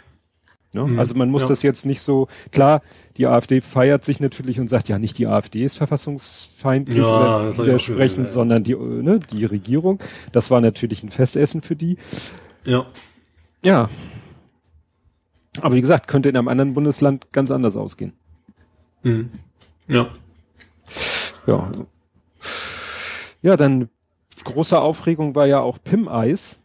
[0.73, 0.85] Ne?
[0.85, 1.47] Mhm, Also man muss ja.
[1.47, 2.81] das jetzt nicht so, klar,
[3.17, 7.57] die AfD feiert sich natürlich und sagt, ja, nicht die AfD ist verfassungsfeindlich Ja, oder
[7.57, 8.31] widersprechend, ja.
[8.31, 9.99] sondern die, äh, ne, die Regierung.
[10.31, 11.97] Das war natürlich ein Festessen für die.
[12.69, 12.85] Ja.
[13.63, 13.89] Ja.
[15.61, 18.13] Aber wie gesagt, könnte in einem anderen Bundesland ganz anders ausgehen.
[19.03, 19.29] Mhm.
[19.87, 20.09] Ja.
[21.47, 21.71] Ja.
[23.41, 23.89] Ja, dann
[24.43, 26.59] große Aufregung war ja auch Pim-Eis.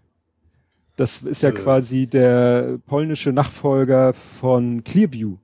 [0.97, 1.53] Das ist ja Äh.
[1.53, 5.37] quasi der polnische Nachfolger von Clearview.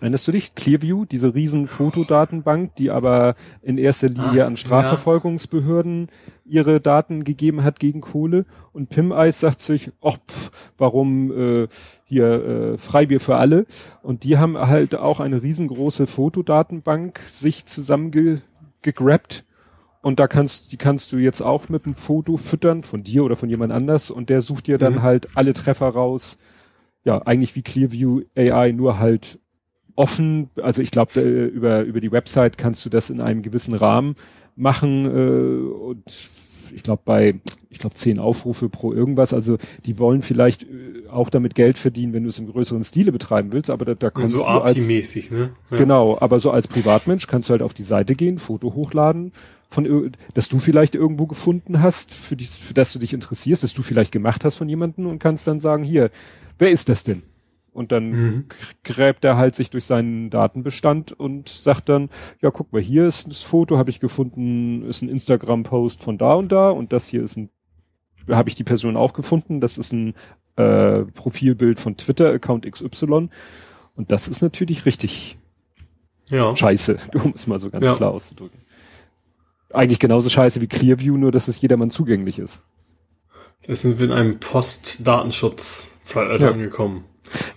[0.00, 0.54] Erinnerst du dich?
[0.54, 6.08] Clearview, diese riesen Fotodatenbank, die aber in erster Linie Ah, an Strafverfolgungsbehörden
[6.44, 8.46] ihre Daten gegeben hat gegen Kohle.
[8.72, 11.68] Und Pim Eis sagt sich, ach, pff, warum äh,
[12.04, 12.26] hier
[12.74, 13.66] äh, Freibier für alle?
[14.02, 19.44] Und die haben halt auch eine riesengroße Fotodatenbank sich zusammengegrabt.
[20.00, 23.34] Und da kannst, die kannst du jetzt auch mit einem Foto füttern von dir oder
[23.36, 25.02] von jemand anders und der sucht dir dann Mhm.
[25.02, 26.38] halt alle Treffer raus.
[27.04, 29.38] Ja, eigentlich wie Clearview AI, nur halt
[29.98, 30.48] offen.
[30.62, 34.14] Also ich glaube, über, über die Website kannst du das in einem gewissen Rahmen
[34.56, 36.04] machen äh, und
[36.74, 37.34] ich glaube bei,
[37.70, 39.32] ich glaube zehn Aufrufe pro irgendwas.
[39.32, 43.10] Also die wollen vielleicht äh, auch damit Geld verdienen, wenn du es im größeren Stile
[43.10, 45.50] betreiben willst, aber da, da kannst so du als API-mäßig, ne?
[45.70, 45.76] Ja.
[45.76, 49.32] Genau, aber so als Privatmensch kannst du halt auf die Seite gehen, Foto hochladen,
[49.68, 53.74] von dass du vielleicht irgendwo gefunden hast, für, die, für das du dich interessierst, dass
[53.74, 56.10] du vielleicht gemacht hast von jemandem und kannst dann sagen, hier,
[56.58, 57.22] wer ist das denn?
[57.72, 58.44] Und dann Mhm.
[58.82, 62.10] gräbt er halt sich durch seinen Datenbestand und sagt dann,
[62.40, 66.34] ja, guck mal, hier ist das Foto, habe ich gefunden, ist ein Instagram-Post von da
[66.34, 67.50] und da und das hier ist ein,
[68.28, 70.14] habe ich die Person auch gefunden, das ist ein
[70.56, 73.28] äh, Profilbild von Twitter-Account XY
[73.94, 75.38] und das ist natürlich richtig
[76.30, 76.56] Ja.
[76.56, 77.94] scheiße, um es mal so ganz Ja.
[77.94, 78.58] klar auszudrücken.
[79.72, 82.62] Eigentlich genauso scheiße wie Clearview, nur dass es jedermann zugänglich ist.
[83.66, 86.52] Jetzt sind wir in einem Post-Datenschutz-Zeitalter Ja.
[86.52, 87.04] angekommen.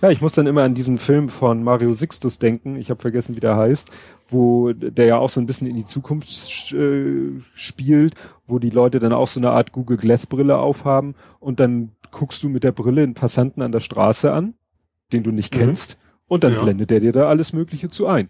[0.00, 3.36] Ja, ich muss dann immer an diesen Film von Mario Sixtus denken, ich habe vergessen,
[3.36, 3.90] wie der heißt,
[4.28, 8.14] wo der ja auch so ein bisschen in die Zukunft äh, spielt,
[8.46, 12.42] wo die Leute dann auch so eine Art Google Glass Brille aufhaben und dann guckst
[12.42, 14.54] du mit der Brille einen Passanten an der Straße an,
[15.12, 15.58] den du nicht Mhm.
[15.58, 15.98] kennst,
[16.28, 16.62] und dann Ja.
[16.62, 18.28] blendet der dir da alles Mögliche zu ein.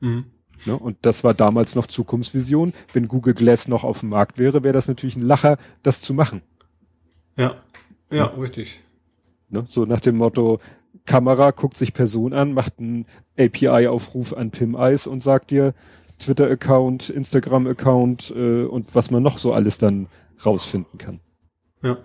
[0.00, 0.24] Mhm.
[0.66, 0.76] Ne?
[0.76, 2.72] Und das war damals noch Zukunftsvision.
[2.92, 6.14] Wenn Google Glass noch auf dem Markt wäre, wäre das natürlich ein Lacher, das zu
[6.14, 6.42] machen.
[7.36, 7.56] Ja.
[8.10, 8.82] Ja, richtig.
[9.48, 9.64] Ne?
[9.68, 10.58] So nach dem Motto,
[11.06, 13.06] Kamera guckt sich Person an, macht einen
[13.38, 15.74] API-Aufruf an PimEis und sagt dir
[16.18, 20.06] Twitter-Account, Instagram-Account äh, und was man noch so alles dann
[20.44, 21.20] rausfinden kann.
[21.82, 21.98] Ja.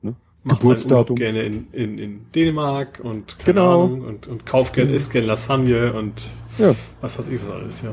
[0.00, 0.14] Ne?
[0.44, 1.16] Macht Geburtsdatum.
[1.16, 3.84] gerne in, in, in Dänemark und keine Genau.
[3.84, 6.22] Ahnung, und, und kauft gern, isst gern Lasagne und
[6.58, 6.74] Ja.
[7.00, 7.92] was weiß ich was alles, ja.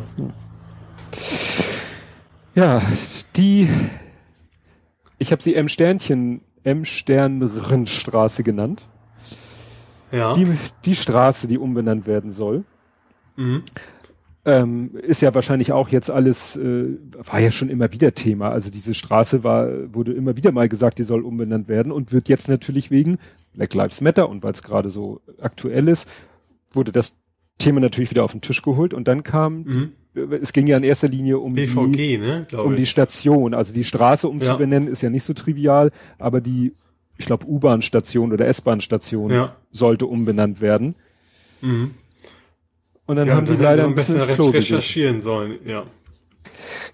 [2.56, 2.82] Ja,
[3.36, 3.70] die,
[5.18, 8.88] ich habe sie M Sternchen, M Sternrenstraße genannt.
[10.12, 10.34] Ja.
[10.34, 10.48] Die,
[10.86, 12.64] die Straße, die umbenannt werden soll.
[13.36, 13.64] mhm.
[14.46, 18.50] Ähm, ist ja wahrscheinlich auch jetzt alles, äh, war ja schon immer wieder Thema.
[18.50, 22.30] Also diese Straße war, wurde immer wieder mal gesagt, die soll umbenannt werden und wird
[22.30, 23.18] jetzt natürlich wegen
[23.54, 26.08] Black Lives Matter und weil es gerade so aktuell ist,
[26.72, 27.18] wurde das
[27.58, 29.92] Thema natürlich wieder auf den Tisch geholt und dann kam, Mhm.
[30.42, 32.86] Es ging ja in erster Linie um die, BVG, ne, um die.
[32.86, 33.54] Station.
[33.54, 34.32] Also die Straße Ja.
[34.32, 36.74] umzubenennen ist ja nicht so trivial, aber die,
[37.18, 39.56] ich glaube, U-Bahn-Station oder S-Bahn-Station Ja.
[39.72, 40.96] sollte umbenannt werden.
[41.62, 41.92] Mhm.
[43.06, 45.84] Und dann ja, haben die hätten leider ein bisschen ins Klo recherchieren sollen, ja.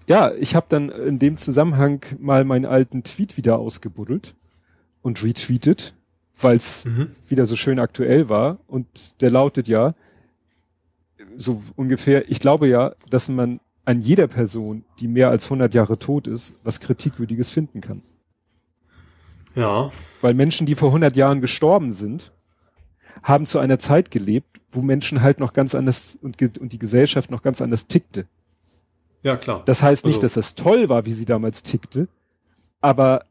[0.06, 4.34] Ja, ich habe dann in dem Zusammenhang mal meinen alten Tweet wieder ausgebuddelt
[5.02, 5.94] und retweetet,
[6.40, 7.08] weil es Mhm.
[7.28, 8.58] wieder so schön aktuell war.
[8.66, 8.86] Und
[9.20, 9.94] der lautet ja
[11.36, 15.98] so ungefähr, ich glaube ja, dass man an jeder Person, die mehr als 100 Jahre
[15.98, 18.02] tot ist, was Kritikwürdiges finden kann.
[19.54, 19.90] Ja.
[20.20, 22.32] Weil Menschen, die vor 100 Jahren gestorben sind,
[23.22, 27.30] haben zu einer Zeit gelebt, wo Menschen halt noch ganz anders und, und die Gesellschaft
[27.30, 28.26] noch ganz anders tickte.
[29.22, 29.62] Ja, klar.
[29.64, 32.08] Das heißt nicht, Also- dass das toll war, wie sie damals tickte,
[32.80, 33.24] aber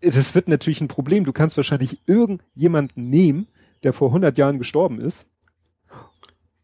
[0.00, 1.24] es wird natürlich ein Problem.
[1.24, 3.46] Du kannst wahrscheinlich irgendjemanden nehmen,
[3.84, 5.26] der vor 100 Jahren gestorben ist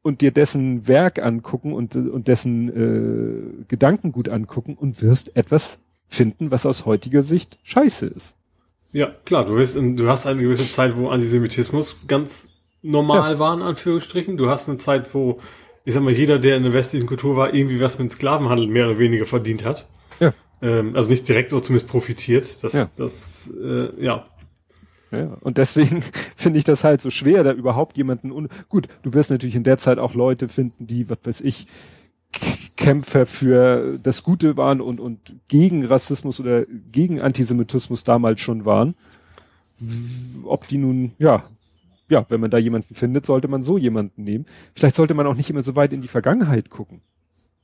[0.02, 2.68] und dir dessen Werk angucken und, und dessen
[3.62, 5.78] äh, Gedankengut angucken und wirst etwas
[6.08, 8.34] finden, was aus heutiger Sicht scheiße ist.
[8.92, 12.48] Ja, klar, du, wirst in, du hast eine gewisse Zeit, wo Antisemitismus ganz
[12.82, 14.36] normal war, in Anführungsstrichen.
[14.36, 15.40] Du hast eine Zeit, wo,
[15.84, 18.86] ich sag mal, jeder, der in der westlichen Kultur war, irgendwie was mit Sklavenhandel mehr
[18.88, 19.86] oder weniger verdient hat.
[20.20, 20.32] Ja.
[20.62, 22.64] Ähm, also nicht direkt, aber zumindest profitiert.
[22.64, 22.88] Das, Ja.
[22.96, 24.26] das, äh, ja.
[25.10, 26.02] Ja, und deswegen
[26.36, 29.64] finde ich das halt so schwer, da überhaupt jemanden un gut, du wirst natürlich in
[29.64, 31.66] der Zeit auch Leute finden, die, was weiß ich,
[32.76, 38.94] Kämpfer für das Gute waren und, und gegen Rassismus oder gegen Antisemitismus damals schon waren.
[40.44, 41.44] Ob die nun, ja,
[42.10, 44.46] ja, wenn man da jemanden findet, sollte man so jemanden nehmen.
[44.74, 47.00] Vielleicht sollte man auch nicht immer so weit in die Vergangenheit gucken.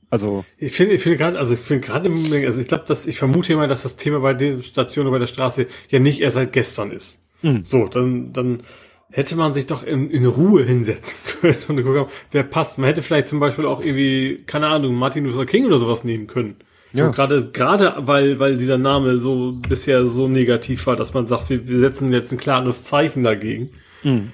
[0.09, 2.85] Also, Ich finde, ich finde gerade, also ich finde gerade im Moment, also ich glaube,
[2.87, 5.99] dass ich vermute immer, dass das Thema bei der Station oder bei der Straße ja
[5.99, 7.24] nicht erst seit gestern ist.
[7.45, 7.63] Mhm.
[7.63, 8.63] So, dann, dann
[9.11, 12.79] hätte man sich doch in, in Ruhe hinsetzen können und gucken, wer passt.
[12.79, 16.27] Man hätte vielleicht zum Beispiel auch irgendwie, keine Ahnung, Martin Luther King oder sowas nehmen
[16.27, 16.57] können.
[16.91, 17.05] Ja.
[17.05, 21.49] So gerade, gerade weil, weil dieser Name so bisher so negativ war, dass man sagt,
[21.49, 23.69] wir, wir setzen jetzt ein klares Zeichen dagegen.
[24.03, 24.31] Mhm.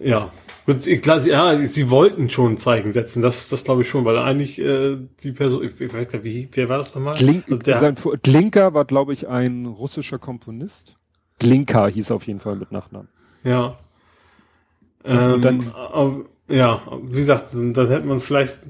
[0.00, 0.30] Ja.
[0.66, 4.04] Ich, klar, sie, ja, sie wollten schon ein Zeichen setzen, das, das glaube ich schon,
[4.04, 7.14] weil eigentlich äh, die Person, ich, ich weiß gar nicht, wie, wer war das nochmal?
[7.14, 10.96] Glink, also der, Glinka war, glaube ich, ein russischer Komponist.
[11.38, 13.08] Glinka hieß auf jeden Fall mit Nachnamen.
[13.44, 13.78] Ja.
[15.04, 15.72] Ähm, dann,
[16.48, 18.60] ja, wie gesagt, dann hätte man vielleicht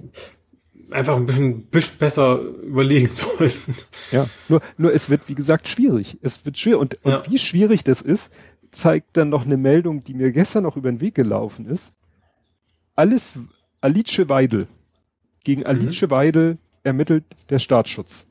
[0.90, 3.52] einfach ein bisschen, bisschen besser überlegen sollen.
[4.10, 6.18] Ja, nur, nur es wird, wie gesagt, schwierig.
[6.22, 6.78] Es wird schwer.
[6.78, 7.22] Und, und ja.
[7.28, 8.32] wie schwierig das ist,
[8.70, 11.92] zeigt dann noch eine Meldung, die mir gestern noch über den Weg gelaufen ist.
[12.94, 13.38] Alles
[13.80, 14.68] Alice Weidel.
[15.44, 15.66] Gegen mhm.
[15.66, 16.10] Alice mhm.
[16.10, 18.26] Weidel ermittelt der Staatsschutz.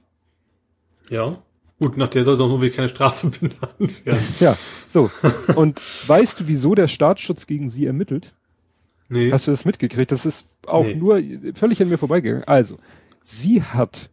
[1.10, 1.38] Ja.
[1.80, 4.24] Gut, nach der soll doch nur wie keine Straße benannt werden.
[4.40, 4.58] ja,
[4.88, 5.12] so.
[5.56, 8.34] Und weißt du, wieso der Staatsschutz gegen sie ermittelt?
[9.10, 9.32] Nee.
[9.32, 10.12] Hast du das mitgekriegt?
[10.12, 10.96] Das ist auch nee.
[10.96, 11.22] nur
[11.54, 12.46] völlig an mir vorbeigegangen.
[12.46, 12.80] Also,
[13.22, 14.10] sie hat,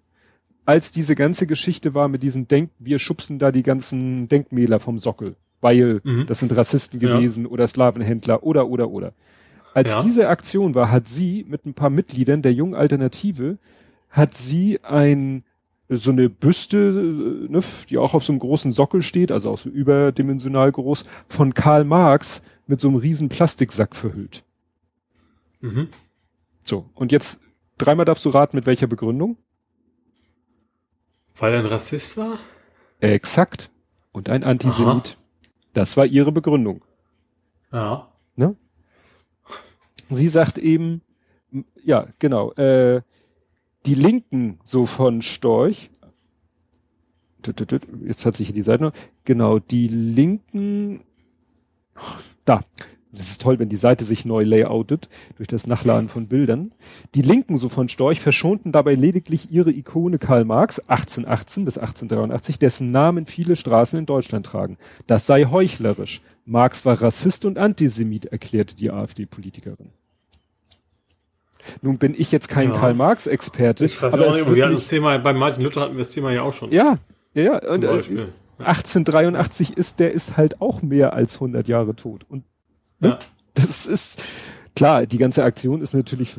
[0.66, 4.98] als diese ganze Geschichte war mit diesem Denk, wir schubsen da die ganzen Denkmäler vom
[4.98, 6.26] Sockel, weil mhm.
[6.26, 7.50] das sind Rassisten gewesen ja.
[7.50, 9.14] oder Slavenhändler oder, oder, oder.
[9.72, 10.02] Als ja.
[10.02, 13.56] diese Aktion war, hat sie mit ein paar Mitgliedern der Jungen Alternative,
[14.10, 15.44] hat sie ein,
[15.98, 16.76] so eine Büste,
[17.48, 21.54] ne, die auch auf so einem großen Sockel steht, also auch so überdimensional groß, von
[21.54, 24.44] Karl Marx mit so einem riesen Plastiksack verhüllt.
[25.60, 25.88] Mhm.
[26.62, 27.40] So, und jetzt
[27.78, 29.36] dreimal darfst du raten, mit welcher Begründung?
[31.36, 32.38] Weil er ein Rassist war?
[33.00, 33.70] Exakt.
[34.12, 35.16] Und ein Antisemit.
[35.16, 35.48] Aha.
[35.72, 36.84] Das war ihre Begründung.
[37.72, 38.12] Ja.
[38.36, 38.56] Ne?
[40.10, 41.00] Sie sagt eben,
[41.82, 43.02] ja, genau, äh,
[43.86, 45.90] die Linken so von Storch,
[48.06, 48.92] jetzt hat sich hier die Seite noch,
[49.24, 51.00] genau, die Linken,
[52.44, 52.64] da,
[53.12, 56.72] das ist toll, wenn die Seite sich neu layoutet durch das Nachladen von Bildern.
[57.14, 62.58] Die Linken, so von Storch, verschonten dabei lediglich ihre Ikone Karl Marx 1818 bis 1883,
[62.58, 64.78] dessen Namen viele Straßen in Deutschland tragen.
[65.06, 66.22] Das sei heuchlerisch.
[66.46, 69.90] Marx war Rassist und Antisemit, erklärte die AfD-Politikerin.
[71.80, 72.78] Nun bin ich jetzt kein ja.
[72.78, 73.84] Karl Marx-Experte.
[73.84, 76.10] Ich weiß aber auch nicht, wir hatten das Thema, bei Martin Luther hatten wir das
[76.10, 76.72] Thema ja auch schon.
[76.72, 76.98] Ja,
[77.34, 77.68] ja, ja.
[77.68, 78.26] Und, äh,
[78.58, 82.24] 1883 ist, der ist halt auch mehr als 100 Jahre tot.
[82.28, 82.44] Und
[83.02, 83.08] Ne?
[83.08, 83.18] Ja.
[83.54, 84.22] Das ist
[84.74, 86.34] klar, die ganze Aktion ist natürlich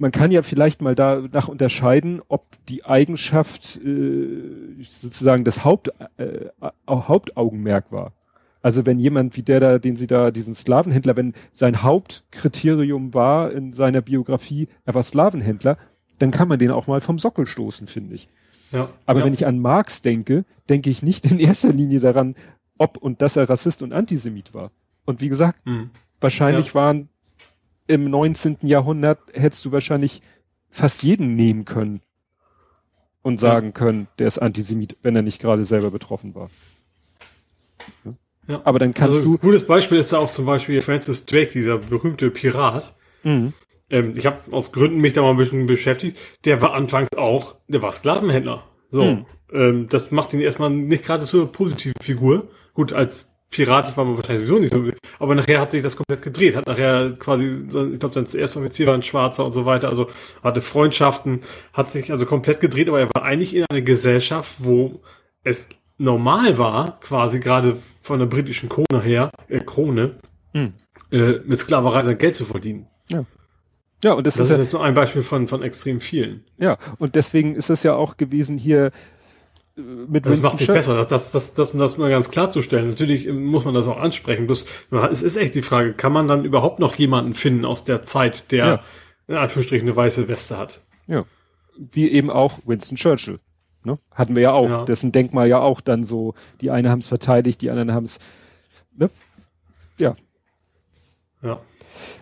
[0.00, 6.50] man kann ja vielleicht mal danach unterscheiden, ob die Eigenschaft äh, sozusagen das Haupt, äh,
[6.88, 8.12] Hauptaugenmerk war.
[8.60, 13.52] Also wenn jemand wie der da, den sie da, diesen Slavenhändler, wenn sein Hauptkriterium war
[13.52, 15.78] in seiner Biografie, er war Slavenhändler,
[16.18, 18.28] dann kann man den auch mal vom Sockel stoßen, finde ich.
[18.72, 19.26] Ja, Aber ja.
[19.26, 22.34] wenn ich an Marx denke, denke ich nicht in erster Linie daran,
[22.76, 24.70] ob und dass er Rassist und Antisemit war.
[25.04, 25.90] Und wie gesagt, mhm.
[26.20, 26.74] wahrscheinlich ja.
[26.74, 27.08] waren
[27.86, 28.58] im 19.
[28.62, 30.20] Jahrhundert hättest du wahrscheinlich
[30.68, 32.02] fast jeden nehmen können
[33.22, 36.50] und sagen können, der ist Antisemit, wenn er nicht gerade selber betroffen war.
[38.04, 38.12] Ja.
[38.48, 38.60] Ja.
[38.64, 39.34] Aber dann kannst also, du.
[39.34, 42.96] Ein gutes Beispiel ist ja auch zum Beispiel Francis Drake, dieser berühmte Pirat.
[43.22, 43.52] Mhm.
[43.90, 46.16] Ähm, ich habe aus Gründen mich da mal ein bisschen beschäftigt.
[46.44, 48.64] Der war anfangs auch, der war Sklavenhändler.
[48.90, 49.04] So.
[49.04, 49.26] Mhm.
[49.52, 52.48] Ähm, das macht ihn erstmal nicht gerade so eine positive Figur.
[52.74, 56.20] Gut, als Pirat war man wahrscheinlich sowieso nicht so, aber nachher hat sich das komplett
[56.20, 59.88] gedreht, hat nachher quasi, ich glaube, sein erster Offizier war ein Schwarzer und so weiter,
[59.88, 60.10] also
[60.42, 61.40] hatte Freundschaften,
[61.72, 65.00] hat sich also komplett gedreht, aber er war eigentlich in einer Gesellschaft, wo
[65.44, 65.68] es
[65.98, 70.16] normal war, quasi gerade von der britischen Krone her, äh, Krone,
[70.52, 70.72] hm.
[71.12, 72.86] äh, mit Sklaverei sein Geld zu verdienen.
[73.10, 73.24] Ja.
[74.04, 76.44] Ja, und das, das ist, ist jetzt nur ein Beispiel von, von extrem vielen.
[76.56, 78.92] Ja, und deswegen ist es ja auch gewesen hier,
[79.78, 82.88] mit Das macht sich besser, das, das, das, das mal ganz klarzustellen.
[82.88, 84.46] Natürlich muss man das auch ansprechen.
[84.46, 84.66] Bloß,
[85.10, 88.50] es ist echt die Frage, kann man dann überhaupt noch jemanden finden aus der Zeit,
[88.50, 88.82] der ja.
[89.28, 90.80] in Anführungsstrichen eine weiße Weste hat?
[91.06, 91.24] Ja.
[91.76, 93.38] Wie eben auch Winston Churchill.
[93.88, 93.98] Ne?
[94.14, 94.84] Hatten wir ja auch, ja.
[94.84, 98.18] dessen Denkmal ja auch dann so, die eine haben es verteidigt, die anderen haben es,
[98.94, 99.08] ne?
[99.98, 100.14] Ja.
[101.42, 101.60] Ja.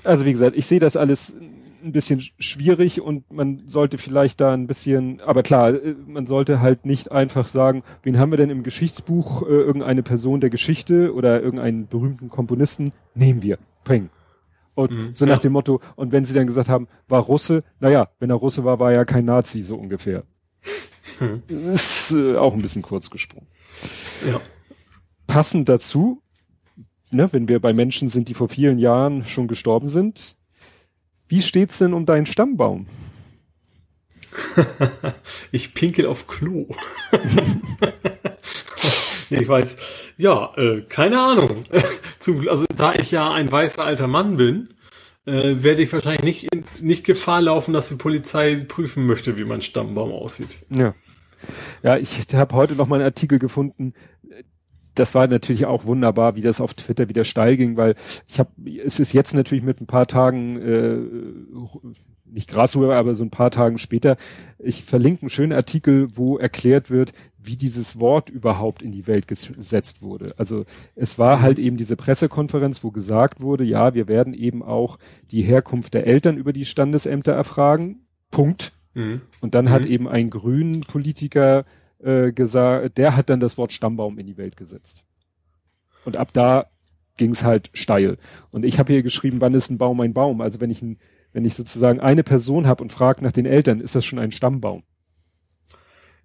[0.04, 1.34] Also wie gesagt, ich sehe das alles
[1.82, 6.60] ein bisschen schwierig und man sollte vielleicht da ein bisschen, aber klar, äh, man sollte
[6.60, 11.12] halt nicht einfach sagen, wen haben wir denn im Geschichtsbuch, äh, irgendeine Person der Geschichte
[11.14, 14.10] oder irgendeinen berühmten Komponisten, nehmen wir, bringen.
[14.74, 15.40] Und mhm, so nach ja.
[15.40, 18.78] dem Motto, und wenn sie dann gesagt haben, war Russe, naja, wenn er Russe war,
[18.78, 20.22] war er kein Nazi, so ungefähr.
[21.18, 21.42] Hm.
[21.72, 23.46] Ist äh, auch ein bisschen kurz gesprungen.
[24.26, 24.40] Ja.
[25.26, 26.22] Passend dazu,
[27.10, 30.36] ne, wenn wir bei Menschen sind, die vor vielen Jahren schon gestorben sind,
[31.28, 32.86] wie steht's denn um deinen Stammbaum?
[35.52, 36.68] ich pinkel auf Klo.
[39.30, 39.76] nee, ich weiß.
[40.18, 41.62] Ja, äh, keine Ahnung.
[42.18, 44.68] Zum, also da ich ja ein weißer alter Mann bin,
[45.26, 49.44] äh, werde ich wahrscheinlich nicht, in, nicht Gefahr laufen, dass die Polizei prüfen möchte, wie
[49.44, 50.64] mein Stammbaum aussieht.
[50.70, 50.94] Ja.
[51.82, 53.92] Ja, ich habe heute noch mal einen Artikel gefunden.
[54.94, 57.94] Das war natürlich auch wunderbar, wie das auf Twitter wieder steil ging, weil
[58.26, 58.50] ich habe,
[58.84, 60.98] es ist jetzt natürlich mit ein paar Tagen äh,
[62.24, 64.16] nicht Grashuber, aber so ein paar Tagen später.
[64.58, 69.28] Ich verlinke einen schönen Artikel, wo erklärt wird, wie dieses Wort überhaupt in die Welt
[69.28, 70.34] gesetzt wurde.
[70.36, 70.64] Also
[70.94, 74.98] es war halt eben diese Pressekonferenz, wo gesagt wurde, ja, wir werden eben auch
[75.30, 78.06] die Herkunft der Eltern über die Standesämter erfragen.
[78.30, 78.72] Punkt.
[78.96, 79.20] Mhm.
[79.40, 79.70] Und dann mhm.
[79.70, 81.64] hat eben ein grünen Politiker
[82.02, 85.04] äh, gesagt, der hat dann das Wort Stammbaum in die Welt gesetzt.
[86.04, 86.66] Und ab da
[87.16, 88.18] ging es halt steil.
[88.52, 90.40] Und ich habe hier geschrieben, wann ist ein Baum ein Baum?
[90.40, 90.98] Also wenn ich ein
[91.36, 94.32] wenn ich sozusagen eine Person habe und frage nach den Eltern, ist das schon ein
[94.32, 94.84] Stammbaum?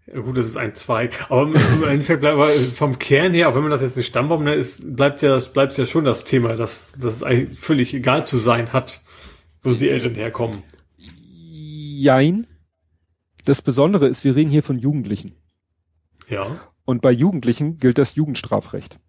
[0.07, 1.30] Ja, gut, das ist ein Zweig.
[1.30, 2.39] Aber im Endeffekt bleibt
[2.74, 5.51] vom Kern her, auch wenn man das jetzt nicht Stammbaum nennt, ist, bleibt ja, das
[5.51, 9.01] bleibt ja schon das Thema, dass, dass es eigentlich völlig egal zu sein hat,
[9.63, 10.63] wo die Eltern herkommen.
[10.97, 12.47] Jein.
[13.45, 15.33] Das Besondere ist, wir reden hier von Jugendlichen.
[16.29, 16.59] Ja.
[16.85, 18.99] Und bei Jugendlichen gilt das Jugendstrafrecht.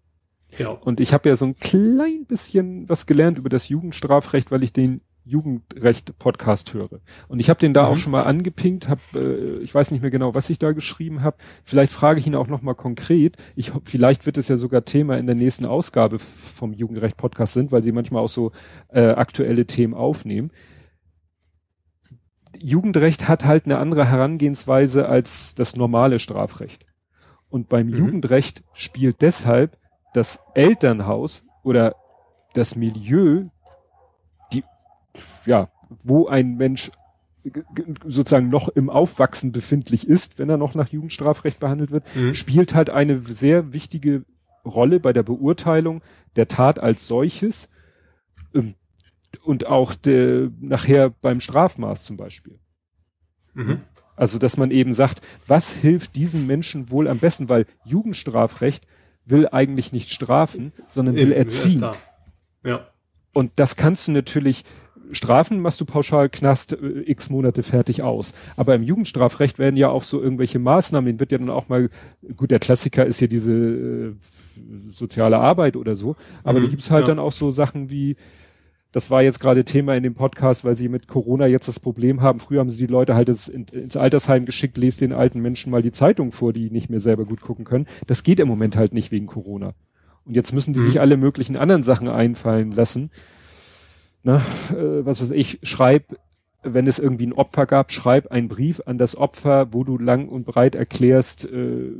[0.57, 0.69] Ja.
[0.69, 4.73] Und ich habe ja so ein klein bisschen was gelernt über das Jugendstrafrecht, weil ich
[4.73, 6.99] den Jugendrecht-Podcast höre.
[7.27, 7.87] Und ich habe den da mhm.
[7.87, 11.21] auch schon mal angepinkt, hab, äh, ich weiß nicht mehr genau, was ich da geschrieben
[11.21, 11.37] habe.
[11.63, 13.37] Vielleicht frage ich ihn auch noch mal konkret.
[13.55, 17.83] Ich, vielleicht wird es ja sogar Thema in der nächsten Ausgabe vom Jugendrecht-Podcast sind, weil
[17.83, 18.51] sie manchmal auch so
[18.89, 20.51] äh, aktuelle Themen aufnehmen.
[22.57, 26.85] Jugendrecht hat halt eine andere Herangehensweise als das normale Strafrecht.
[27.49, 27.97] Und beim mhm.
[27.97, 29.77] Jugendrecht spielt deshalb
[30.13, 31.95] das Elternhaus oder
[32.53, 33.45] das Milieu
[35.45, 35.69] ja,
[36.03, 36.91] wo ein Mensch
[38.05, 42.33] sozusagen noch im Aufwachsen befindlich ist, wenn er noch nach Jugendstrafrecht behandelt wird, mhm.
[42.33, 44.23] spielt halt eine sehr wichtige
[44.65, 46.01] Rolle bei der Beurteilung
[46.37, 47.69] der Tat als solches
[49.43, 52.59] und auch de, nachher beim Strafmaß zum Beispiel.
[53.53, 53.79] Mhm.
[54.15, 58.85] Also, dass man eben sagt, was hilft diesen Menschen wohl am besten, weil Jugendstrafrecht
[59.25, 61.85] will eigentlich nicht strafen, sondern will erziehen.
[62.63, 62.87] Ja.
[63.33, 64.63] Und das kannst du natürlich
[65.11, 68.33] Strafen machst du pauschal Knast äh, x Monate fertig aus.
[68.55, 71.89] Aber im Jugendstrafrecht werden ja auch so irgendwelche Maßnahmen, den wird ja dann auch mal,
[72.35, 74.15] gut, der Klassiker ist ja diese äh,
[74.89, 77.13] soziale Arbeit oder so, aber mhm, da gibt's halt ja.
[77.13, 78.15] dann auch so Sachen wie,
[78.93, 82.21] das war jetzt gerade Thema in dem Podcast, weil sie mit Corona jetzt das Problem
[82.21, 82.39] haben.
[82.39, 85.81] Früher haben sie die Leute halt ins, ins Altersheim geschickt, lest den alten Menschen mal
[85.81, 87.87] die Zeitung vor, die nicht mehr selber gut gucken können.
[88.07, 89.73] Das geht im Moment halt nicht wegen Corona.
[90.23, 90.85] Und jetzt müssen die mhm.
[90.85, 93.11] sich alle möglichen anderen Sachen einfallen lassen
[94.23, 96.17] ne, äh, was weiß ich, schreib,
[96.63, 100.29] wenn es irgendwie ein Opfer gab, schreib einen Brief an das Opfer, wo du lang
[100.29, 101.91] und breit erklärst, äh,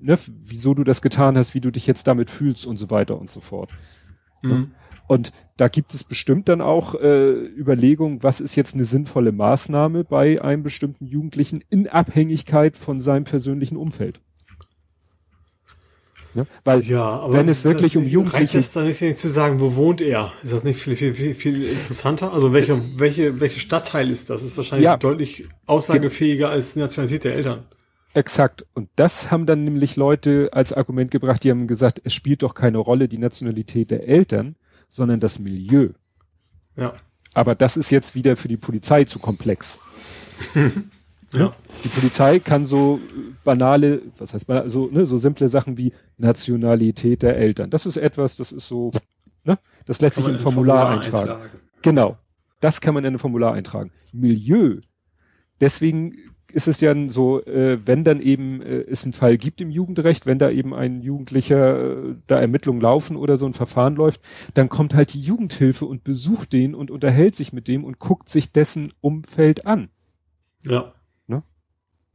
[0.00, 3.20] ne, wieso du das getan hast, wie du dich jetzt damit fühlst und so weiter
[3.20, 3.70] und so fort.
[4.42, 4.72] Mhm.
[5.08, 10.04] Und da gibt es bestimmt dann auch äh, Überlegungen, was ist jetzt eine sinnvolle Maßnahme
[10.04, 14.20] bei einem bestimmten Jugendlichen in Abhängigkeit von seinem persönlichen Umfeld.
[16.34, 16.46] Ne?
[16.62, 20.00] Weil ja, wenn es wirklich um Jugendliche ist, dann ist nicht zu sagen, wo wohnt
[20.00, 20.32] er?
[20.44, 22.32] Ist das nicht viel viel viel, viel interessanter?
[22.32, 24.42] Also welcher welche welche Stadtteil ist das?
[24.42, 24.98] Ist wahrscheinlich ja.
[24.98, 27.64] deutlich aussagefähiger als die Nationalität der Eltern.
[28.14, 28.66] Exakt.
[28.74, 32.54] Und das haben dann nämlich Leute als Argument gebracht, die haben gesagt, es spielt doch
[32.54, 34.56] keine Rolle die Nationalität der Eltern,
[34.88, 35.90] sondern das Milieu.
[36.76, 36.94] Ja.
[37.34, 39.78] Aber das ist jetzt wieder für die Polizei zu komplex.
[41.32, 41.52] Ja.
[41.84, 43.00] Die Polizei kann so
[43.44, 47.68] banale, was heißt banale, so, ne, so simple Sachen wie Nationalität der Eltern.
[47.68, 48.92] Das ist etwas, das ist so,
[49.44, 51.30] ne, das lässt sich in ein Formular, Formular eintragen.
[51.42, 51.60] eintragen.
[51.82, 52.16] Genau.
[52.60, 53.92] Das kann man in ein Formular eintragen.
[54.12, 54.78] Milieu.
[55.60, 56.16] Deswegen
[56.52, 60.24] ist es ja so, äh, wenn dann eben äh, es einen Fall gibt im Jugendrecht,
[60.26, 64.22] wenn da eben ein Jugendlicher äh, da Ermittlungen laufen oder so ein Verfahren läuft,
[64.54, 68.28] dann kommt halt die Jugendhilfe und besucht den und unterhält sich mit dem und guckt
[68.28, 69.90] sich dessen Umfeld an.
[70.64, 70.94] Ja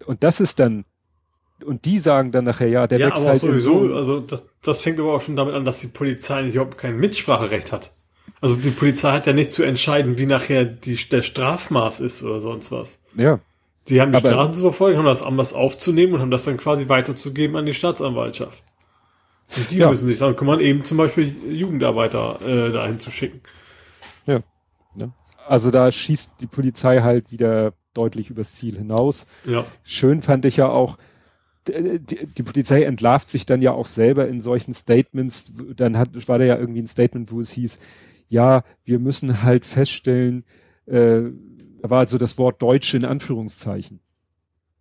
[0.05, 0.85] und das ist dann,
[1.63, 4.47] und die sagen dann nachher, ja, der ja, wächst aber halt sowieso, so also das,
[4.61, 7.93] das fängt aber auch schon damit an, dass die Polizei nicht überhaupt kein Mitspracherecht hat.
[8.41, 12.41] Also die Polizei hat ja nicht zu entscheiden, wie nachher die, der Strafmaß ist oder
[12.41, 13.01] sonst was.
[13.15, 13.39] Ja.
[13.89, 16.57] Die haben die aber, Strafen zu verfolgen, haben das anders aufzunehmen und haben das dann
[16.57, 18.63] quasi weiterzugeben an die Staatsanwaltschaft.
[19.55, 19.89] Und die ja.
[19.89, 23.41] müssen sich dann kümmern, eben zum Beispiel Jugendarbeiter äh, dahin zu schicken.
[24.25, 24.39] Ja.
[24.95, 25.09] ja.
[25.47, 29.25] Also da schießt die Polizei halt wieder deutlich übers Ziel hinaus.
[29.45, 29.65] Ja.
[29.83, 30.97] Schön fand ich ja auch,
[31.67, 35.51] die, die, Polizei entlarvt sich dann ja auch selber in solchen Statements.
[35.75, 37.79] Dann hat, war da ja irgendwie ein Statement, wo es hieß,
[38.27, 40.43] ja, wir müssen halt feststellen,
[40.87, 41.21] äh,
[41.83, 43.99] da war also das Wort Deutsche in Anführungszeichen.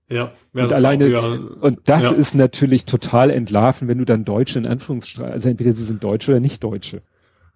[0.09, 2.13] Ja, ja und alleine, wieder, und das ja.
[2.13, 6.31] ist natürlich total entlarven, wenn du dann Deutsche in Anführungszeichen, also entweder sie sind Deutsche
[6.31, 7.03] oder nicht Deutsche.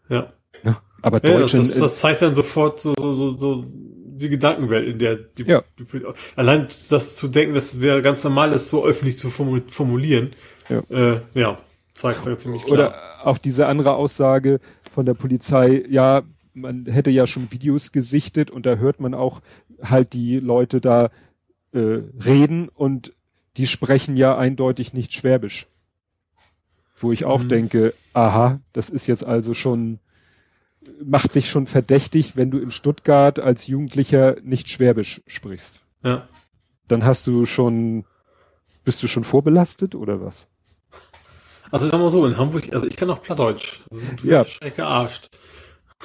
[0.09, 0.33] Ja.
[0.65, 4.99] ja Aber Ja, Deutsche, das, das zeigt dann sofort so, so, so, die Gedankenwelt, in
[4.99, 5.63] der die, Ja.
[5.79, 5.87] die,
[6.35, 10.31] allein das zu denken, das wäre ganz normal, das so öffentlich zu formu- formulieren,
[10.69, 10.81] Ja.
[10.91, 11.59] äh, ja
[11.95, 12.73] zeigt zeigt ziemlich klar.
[12.73, 14.59] Oder auch diese andere Aussage
[14.93, 16.23] von der Polizei, ja,
[16.57, 19.41] man hätte ja schon Videos gesichtet und da hört man auch
[19.83, 21.11] halt die Leute da
[21.73, 21.79] äh,
[22.25, 23.13] reden und
[23.59, 25.67] die sprechen ja eindeutig nicht Schwäbisch.
[26.99, 27.49] Wo ich auch Mhm.
[27.49, 29.99] denke, aha, das ist jetzt also schon,
[31.05, 35.81] macht dich schon verdächtig, wenn du in Stuttgart als Jugendlicher nicht Schwäbisch sprichst.
[36.03, 36.29] ja.
[36.89, 38.05] Dann hast du schon,
[38.85, 40.49] bist du schon vorbelastet oder was?
[41.73, 43.81] Also sagen wir so, in Hamburg, also ich kann auch Plattdeutsch.
[43.91, 44.45] Also, du Ja.
[44.45, 45.37] schreck gearscht.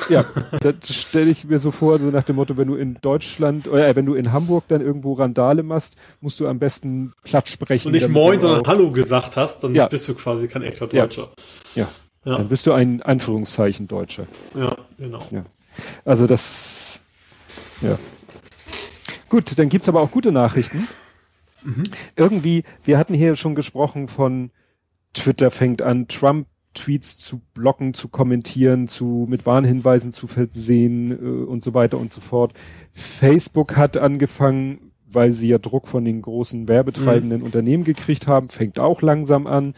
[0.09, 0.23] Ja,
[0.59, 3.87] das stelle ich mir so vor, so nach dem Motto, wenn du in Deutschland oder
[3.87, 7.87] äh, wenn du in Hamburg dann irgendwo Randale machst, musst du am besten platt sprechen.
[7.89, 9.87] Und nicht Moin, sondern auch- Hallo gesagt hast, dann Ja.
[9.87, 11.01] bist du quasi kein echter Ja.
[11.03, 11.29] Deutscher.
[11.75, 11.89] Ja,
[12.23, 14.27] Ja, dann bist du ein Anführungszeichen Deutscher.
[14.55, 15.19] ja, genau.
[15.31, 15.43] Ja.
[16.05, 17.01] Also das,
[17.81, 17.97] ja.
[19.29, 20.87] Gut, dann gibt's aber auch gute Nachrichten.
[21.63, 21.83] Mhm.
[22.15, 24.51] Irgendwie, wir hatten hier schon gesprochen von
[25.13, 31.45] Twitter fängt an, Trump Tweets zu blocken, zu kommentieren, zu mit Warnhinweisen zu versehen äh,
[31.45, 32.53] und so weiter und so fort.
[32.93, 38.79] Facebook hat angefangen, weil sie ja Druck von den großen werbetreibenden Unternehmen gekriegt haben, fängt
[38.79, 39.73] auch langsam an.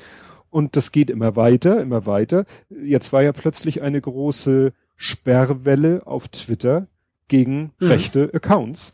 [0.51, 2.45] Und das geht immer weiter, immer weiter.
[2.69, 6.87] Jetzt war ja plötzlich eine große Sperrwelle auf Twitter
[7.27, 7.87] gegen Mhm.
[7.87, 8.93] rechte Accounts.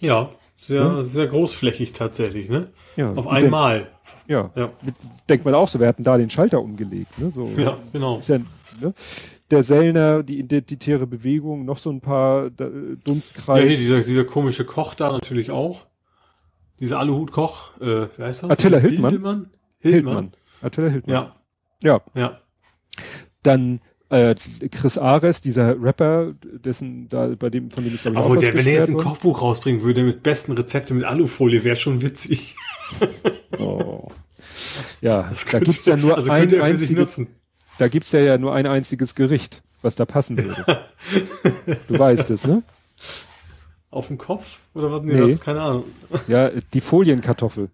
[0.00, 0.30] Ja,
[0.60, 1.04] sehr, Ja.
[1.04, 2.68] sehr großflächig tatsächlich, ne?
[2.96, 3.88] Ja, Auf einmal.
[4.26, 4.70] Ja, Ja,
[5.28, 7.18] denkt man auch so, wir hatten da den Schalter umgelegt.
[7.18, 7.30] Ne?
[7.30, 8.20] So, ja, genau.
[8.20, 8.38] ja,
[8.80, 8.94] ne?
[9.50, 12.68] Der Sellner, die identitäre Bewegung, noch so ein paar da,
[13.04, 13.62] Dunstkreis.
[13.64, 15.86] Ja, hier dieser, dieser komische Koch da natürlich auch.
[16.78, 18.50] Dieser Aluhut-Koch, äh, wie heißt er?
[18.50, 19.10] Attila Hildmann.
[19.10, 19.50] Hildmann?
[19.78, 20.32] Hildmann.
[20.62, 21.14] Attila Hildmann.
[21.14, 21.36] Ja,
[21.82, 22.00] ja.
[22.14, 22.38] ja.
[23.42, 23.80] Dann
[24.10, 24.34] äh,
[24.70, 28.54] Chris Ares, dieser Rapper, dessen da bei dem, von dem ich glaube ich was der,
[28.54, 32.02] wenn er jetzt ein gesperrt Kochbuch rausbringen würde mit besten Rezepte mit Alufolie, wäre schon
[32.02, 32.56] witzig.
[32.98, 33.10] wurde.
[33.58, 34.08] Oh.
[35.00, 37.20] Ja, Das da könnte- gibt's ja nur also ein einziges,
[37.78, 40.80] da gibt's ja, ja nur ein einziges Gericht, was da passen würde.
[41.88, 42.62] du weißt es, ne?
[43.90, 44.58] Auf dem Kopf?
[44.74, 45.02] Oder was?
[45.02, 45.20] Nee, Nee.
[45.20, 45.84] das ist keine Ahnung.
[46.28, 47.68] Ja, die Folienkartoffel.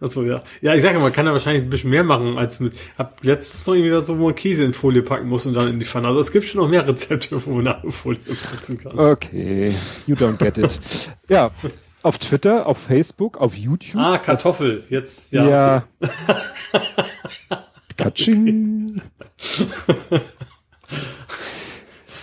[0.00, 0.42] Achso, ja.
[0.62, 2.72] Ja, ich sage ja, man kann da wahrscheinlich ein bisschen mehr machen als mit.
[2.96, 5.78] Hab letztens noch irgendwie so, wo man Käse in Folie packen muss und dann in
[5.78, 6.08] die Pfanne.
[6.08, 8.98] Also es gibt schon noch mehr Rezepte, wo man Alufolie benutzen kann.
[8.98, 9.74] Okay,
[10.06, 10.78] you don't get it.
[11.28, 11.50] ja,
[12.02, 14.00] auf Twitter, auf Facebook, auf YouTube.
[14.00, 14.84] Ah, Kartoffel.
[14.88, 15.48] Jetzt, ja.
[15.48, 15.84] Ja.
[17.96, 19.02] Katsching.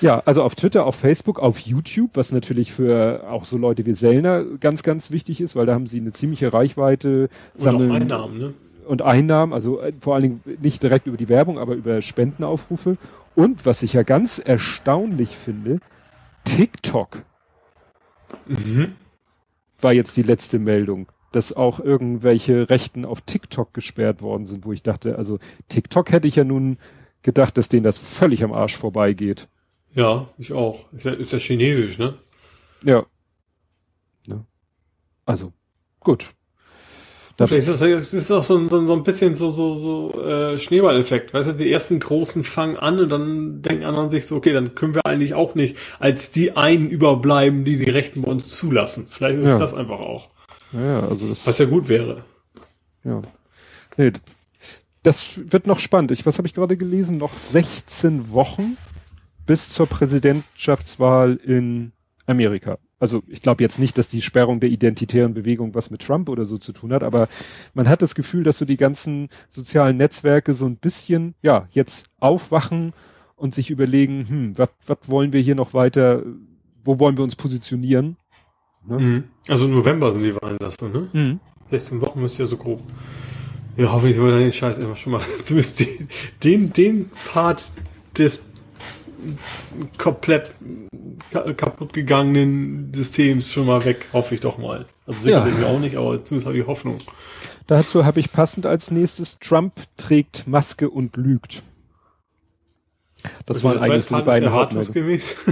[0.02, 3.94] Ja, also auf Twitter, auf Facebook, auf YouTube, was natürlich für auch so Leute wie
[3.94, 7.92] Sellner ganz, ganz wichtig ist, weil da haben sie eine ziemliche Reichweite, Und auch sammeln
[7.92, 8.54] Einnahmen, ne?
[8.88, 12.98] und Einnahmen, also äh, vor allen Dingen nicht direkt über die Werbung, aber über Spendenaufrufe.
[13.36, 15.80] Und was ich ja ganz erstaunlich finde,
[16.44, 17.24] TikTok
[18.46, 18.96] Mhm.
[19.80, 24.74] war jetzt die letzte Meldung, dass auch irgendwelche Rechten auf TikTok gesperrt worden sind, wo
[24.74, 25.40] ich dachte, also
[25.70, 26.78] TikTok hätte ich ja nun
[27.22, 29.48] gedacht, dass denen das völlig am Arsch vorbeigeht.
[29.98, 30.86] Ja, ich auch.
[30.94, 32.14] Ist ja, ist ja chinesisch, ne?
[32.84, 33.04] Ja.
[34.28, 34.46] ja.
[35.26, 35.52] Also,
[36.00, 36.30] gut.
[37.36, 40.24] Da- Vielleicht ist das, es ist auch so ein, so ein bisschen so, so, so
[40.24, 41.34] äh, Schneeballeffekt.
[41.34, 44.76] Weißt du, die ersten Großen fangen an und dann denken anderen sich so, okay, dann
[44.76, 49.08] können wir eigentlich auch nicht als die einen überbleiben, die die Rechten bei uns zulassen.
[49.10, 49.58] Vielleicht ist Ja.
[49.60, 50.30] das einfach auch.
[50.74, 52.24] Ja, also das, Was ja gut wäre.
[53.04, 53.22] ja.
[53.98, 54.12] Nee,
[55.02, 56.12] das wird noch spannend.
[56.12, 57.18] Ich, was habe ich gerade gelesen?
[57.18, 58.78] Noch 16 Wochen
[59.48, 61.94] bis zur Präsidentschaftswahl in
[62.28, 62.78] Amerika.
[63.00, 66.46] Also ich glaube jetzt nicht, dass die Sperrung der identitären Bewegung was mit Trump oder
[66.46, 67.28] so zu tun hat, aber
[67.74, 72.08] man hat das Gefühl, dass so die ganzen sozialen Netzwerke so ein bisschen, ja, jetzt
[72.20, 72.94] aufwachen
[73.36, 74.70] und sich überlegen, hm, was
[75.08, 76.24] wollen wir hier noch weiter,
[76.84, 78.18] wo wollen wir uns positionieren?
[78.88, 79.00] Ne?
[79.00, 79.24] Mhm.
[79.48, 81.08] Also im November sind die Wahlen das so, ne?
[81.14, 81.40] Mhm.
[81.70, 82.82] 16 Wochen müsste ja so grob.
[83.76, 86.10] Ja, hoffentlich soll dann den Scheiß immer schon mal zumindest den,
[86.44, 87.72] den, den Part
[88.18, 88.44] des
[89.98, 90.54] komplett
[91.32, 94.86] ka- kaputt gegangenen Systems schon mal weg, hoffe ich doch mal.
[95.06, 95.44] Also sicher Ja.
[95.46, 96.98] bin ich auch nicht, aber zumindest habe ich Hoffnung.
[97.68, 101.64] Dazu habe ich passend als nächstes, Trump trägt Maske und lügt.
[103.46, 105.36] Das waren eigentlich so die beiden ratungsgemäß.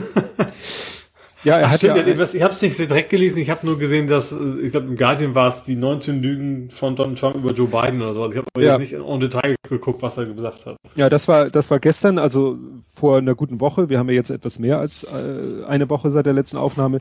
[1.45, 3.77] Ja, er Ach, hat stimmt, ja, ich habe es nicht direkt gelesen, ich habe nur
[3.79, 7.35] gesehen, dass, äh, ich glaube im Guardian war es die 19 Lügen von Donald Trump
[7.35, 8.27] über Joe Biden oder so.
[8.29, 8.71] Ich habe aber Ja.
[8.71, 10.75] jetzt nicht en Detail geguckt, was er gesagt hat.
[10.95, 12.57] ja, das war, das war gestern, also
[12.95, 13.89] vor einer guten Woche.
[13.89, 16.99] Wir haben ja jetzt etwas mehr als äh, eine Woche seit der letzten Aufnahme.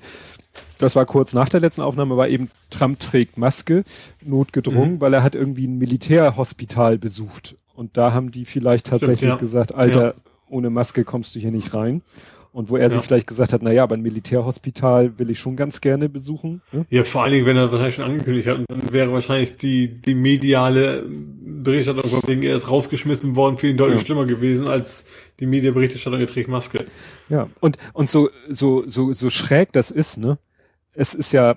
[0.78, 3.84] Das war kurz nach der letzten Aufnahme, war eben Trump trägt Maske,
[4.22, 5.00] notgedrungen, Mhm.
[5.00, 7.56] weil er hat irgendwie ein Militärhospital besucht.
[7.74, 9.36] Und da haben die vielleicht tatsächlich ja.
[9.36, 10.14] gesagt, Alter,
[10.48, 12.02] ohne Maske kommst du hier nicht rein.
[12.54, 12.90] Und wo er ja.
[12.90, 16.62] sich vielleicht gesagt hat, na ja, aber ein Militärhospital will ich schon ganz gerne besuchen.
[16.70, 16.86] Ne?
[16.88, 20.14] Ja, vor allen Dingen, wenn er wahrscheinlich schon angekündigt hat, dann wäre wahrscheinlich die, die
[20.14, 24.06] mediale Berichterstattung von wegen, er ist rausgeschmissen worden, für ihn deutlich ja.
[24.06, 25.06] schlimmer gewesen als
[25.40, 26.84] die Medienberichterstattung, er trägt Maske.
[27.28, 30.38] Ja, und, und so, so, so, so schräg das ist, ne?
[30.92, 31.56] Es ist ja,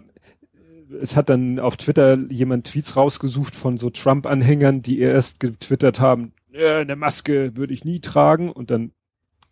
[1.00, 6.34] es hat dann auf Twitter jemand Tweets rausgesucht von so Trump-Anhängern, die erst getwittert haben,
[6.54, 8.94] äh, eine Maske würde ich nie tragen und dann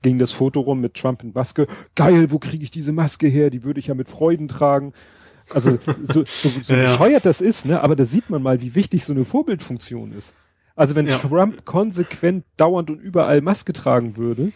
[0.06, 1.68] ging das Foto rum mit Trump in Maske.
[1.95, 3.49] Geil, wo kriege ich diese Maske her?
[3.49, 4.93] Die würde ich ja mit Freuden tragen.
[5.49, 7.82] Also so, so, so ja, bescheuert das ist, ne?
[7.82, 10.34] Aber da sieht man mal, wie wichtig so eine Vorbildfunktion ist.
[10.76, 11.18] Also wenn ja.
[11.18, 14.51] Trump konsequent dauernd und überall Maske tragen würde,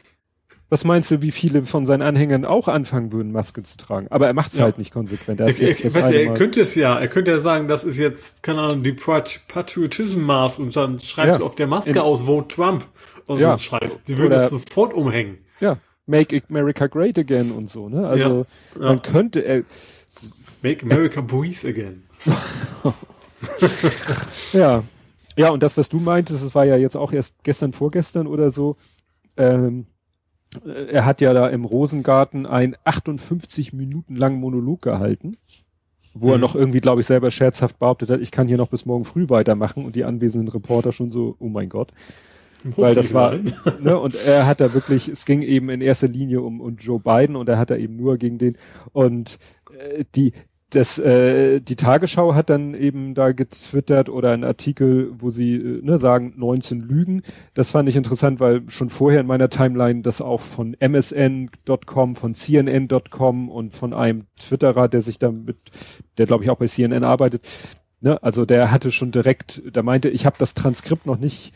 [0.70, 4.08] was meinst du, wie viele von seinen Anhängern auch anfangen würden, Maske zu tragen?
[4.12, 4.66] Aber er macht es ja.
[4.66, 5.40] halt nicht konsequent.
[5.40, 8.44] Er, er, er, weißt, er könnte es ja, er könnte ja sagen, das ist jetzt,
[8.44, 12.86] keine Ahnung, die Patriotism-Maß und dann schreibst du auf der Maske In, aus, wo Trump
[13.30, 13.58] und ja.
[13.58, 14.04] so Scheiß.
[14.06, 15.38] Die würden es sofort umhängen.
[15.60, 18.08] Ja, Make America Great Again und so, ne?
[18.08, 18.82] Also ja.
[18.82, 19.64] man könnte äh,
[20.62, 22.04] Make America Breathe Again.
[24.54, 24.84] ja.
[25.38, 28.52] Ja, und das, was du meintest, es war ja jetzt auch erst gestern, vorgestern oder
[28.52, 28.76] so,
[29.38, 29.86] ähm,
[30.66, 35.38] er hat ja da im Rosengarten einen 58 Minuten langen Monolog gehalten,
[36.14, 36.34] wo mhm.
[36.34, 39.06] er noch irgendwie, glaube ich, selber scherzhaft behauptet hat, ich kann hier noch bis morgen
[39.06, 41.94] früh weitermachen und die anwesenden Reporter schon so, oh mein Gott.
[42.64, 43.36] Muss Weil das war,
[43.82, 47.00] ne, und er hat da wirklich, es ging eben in erster Linie um, um Joe
[47.00, 48.58] Biden und er hat da eben nur gegen den
[48.92, 49.38] und
[49.78, 50.34] äh, die,
[50.70, 55.82] das, äh, die Tagesschau hat dann eben da getwittert oder ein Artikel, wo sie äh,
[55.82, 57.24] ne, sagen 19 Lügen.
[57.56, 62.34] Das fand ich interessant, weil schon vorher in meiner Timeline das auch von MSN.com, von
[62.36, 65.58] CNN.com und von einem Twitterer, der sich damit,
[66.18, 67.48] der glaube ich auch bei CNN arbeitet,
[68.02, 71.54] ne, also der hatte schon direkt, der meinte, ich habe das Transkript noch nicht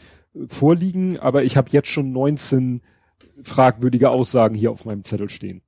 [0.48, 2.82] vorliegen, aber ich habe jetzt schon 19
[3.44, 5.62] fragwürdige Aussagen hier auf meinem Zettel stehen.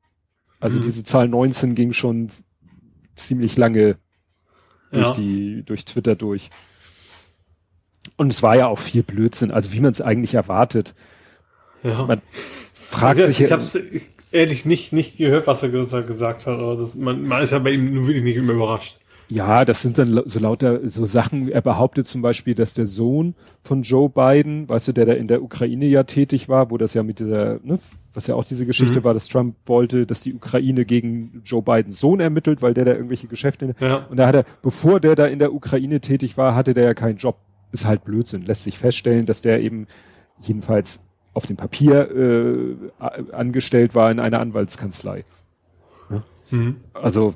[0.60, 0.82] Also mhm.
[0.82, 2.30] diese Zahl 19 ging schon
[3.16, 3.98] ziemlich lange
[4.92, 5.14] durch ja.
[5.14, 6.50] die, durch Twitter durch.
[8.18, 10.96] Und es war ja auch viel Blödsinn, also wie man es eigentlich erwartet.
[11.84, 12.06] Ja.
[12.06, 12.22] Man
[12.74, 13.42] fragt ich, sich.
[13.42, 13.78] Ich habe es
[14.32, 17.72] ehrlich nicht, nicht gehört, was er gesagt hat, aber das, man, man ist ja bei
[17.72, 19.00] ihm nur wirklich nicht immer überrascht.
[19.28, 21.50] Ja, das sind dann so lauter so Sachen.
[21.50, 25.28] Er behauptet zum Beispiel, dass der Sohn von Joe Biden, weißt du, der da in
[25.28, 27.80] der Ukraine ja tätig war, wo das ja mit dieser, ne,
[28.14, 29.04] was ja auch diese Geschichte mhm.
[29.04, 32.94] war, dass Trump wollte, dass die Ukraine gegen Joe Bidens Sohn ermittelt, weil der da
[32.94, 33.76] irgendwelche Geschäfte.
[33.80, 34.06] Ja.
[34.10, 36.94] Und da hat er, bevor der da in der Ukraine tätig war, hatte der ja
[36.94, 37.38] keinen Job.
[37.72, 38.46] Ist halt Blödsinn.
[38.46, 39.88] Lässt sich feststellen, dass der eben
[40.40, 41.04] jedenfalls
[41.34, 42.76] auf dem Papier äh,
[43.34, 45.26] angestellt war in einer Anwaltskanzlei.
[46.10, 46.24] Ja?
[46.52, 46.78] Mhm.
[46.94, 47.34] Also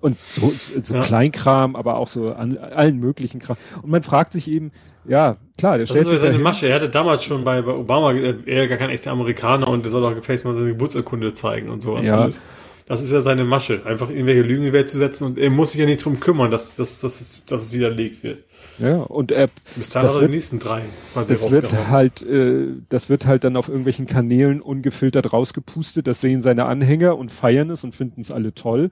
[0.00, 1.00] und so, so ja.
[1.00, 3.56] Kleinkram, aber auch so an allen möglichen Kram.
[3.82, 4.72] Und man fragt sich eben,
[5.06, 6.68] ja, klar, der stellt das ist seine Masche.
[6.68, 10.04] Er hatte damals schon bei, bei Obama, er gar kein echter Amerikaner und der soll
[10.04, 12.20] auch gefälligst mal seine Geburtsurkunde zeigen und sowas ja.
[12.20, 12.42] alles.
[12.86, 15.50] Das ist ja seine Masche, einfach irgendwelche Lügen in die Welt zu setzen und er
[15.50, 18.44] muss sich ja nicht drum kümmern, dass, dass, dass, es, dass es widerlegt wird.
[18.78, 20.84] Ja, und er, bis das wird, die nächsten drei.
[21.14, 26.40] Das wird halt, äh, das wird halt dann auf irgendwelchen Kanälen ungefiltert rausgepustet, das sehen
[26.40, 28.90] seine Anhänger und feiern es und finden es alle toll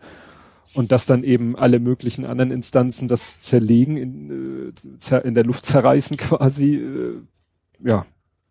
[0.75, 4.73] und dass dann eben alle möglichen anderen Instanzen das zerlegen, in,
[5.11, 7.21] äh, in der Luft zerreißen quasi, äh,
[7.83, 8.07] ja,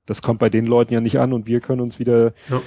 [0.06, 2.62] das kommt bei den Leuten ja nicht an und wir können uns wieder ja.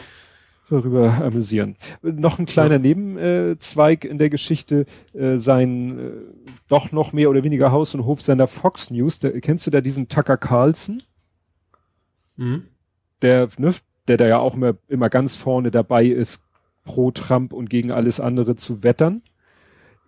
[0.69, 1.77] darüber amüsieren.
[2.03, 2.79] Noch ein kleiner ja.
[2.79, 6.13] Nebenzweig in der Geschichte, äh, sein
[6.69, 10.09] doch noch mehr oder weniger Haus- und Hofsender Fox News, der, kennst du da diesen
[10.09, 10.99] Tucker Carlson?
[12.37, 12.65] Mhm.
[13.23, 13.75] Der, ne,
[14.09, 16.43] der da ja auch immer, immer ganz vorne dabei ist,
[16.85, 19.23] pro Trump und gegen alles andere zu wettern.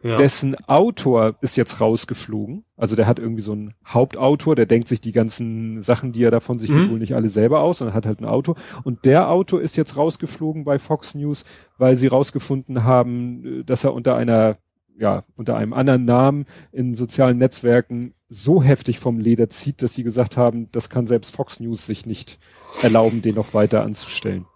[0.02, 0.16] Ja.
[0.16, 2.64] Dessen Autor ist jetzt rausgeflogen.
[2.76, 6.30] Also der hat irgendwie so einen Hauptautor, der denkt sich die ganzen Sachen, die er
[6.30, 6.90] davon sich mhm.
[6.90, 8.56] wohl nicht alle selber aus, sondern hat halt einen Autor.
[8.82, 11.44] Und der Autor ist jetzt rausgeflogen bei Fox News,
[11.76, 14.56] weil sie rausgefunden haben, dass er unter einer,
[14.96, 20.04] ja, unter einem anderen Namen in sozialen Netzwerken so heftig vom Leder zieht, dass sie
[20.04, 22.38] gesagt haben, das kann selbst Fox News sich nicht
[22.80, 24.46] erlauben, den noch weiter anzustellen.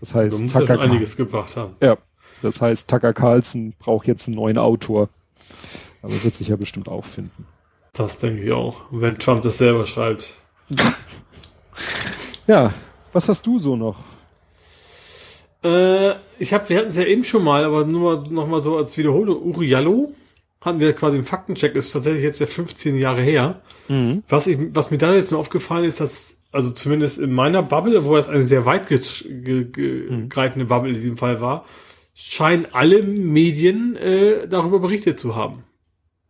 [0.00, 1.76] Das heißt, du musst Tucker ja einiges gebracht haben.
[1.80, 1.96] Ja,
[2.42, 5.08] das heißt, Tucker Carlson braucht jetzt einen neuen Autor.
[6.02, 7.46] Aber wird sich ja bestimmt auch finden.
[7.92, 8.84] Das denke ich auch.
[8.90, 10.34] Wenn Trump das selber schreibt.
[12.46, 12.74] ja,
[13.12, 13.96] was hast du so noch?
[15.64, 18.62] Äh, ich habe, wir hatten es ja eben schon mal, aber nur mal, noch mal
[18.62, 19.42] so als Wiederholung.
[19.42, 20.12] Uri Jallo
[20.60, 23.60] hatten wir quasi im Faktencheck, ist tatsächlich jetzt ja 15 Jahre her.
[23.88, 24.22] Mhm.
[24.28, 28.04] Was, ich, was mir da jetzt nur aufgefallen ist, dass, also zumindest in meiner Bubble,
[28.04, 30.28] wo das eine sehr weit ge ge ge mhm.
[30.28, 31.64] greifende Bubble in diesem Fall war,
[32.18, 35.64] scheinen alle Medien äh, darüber berichtet zu haben.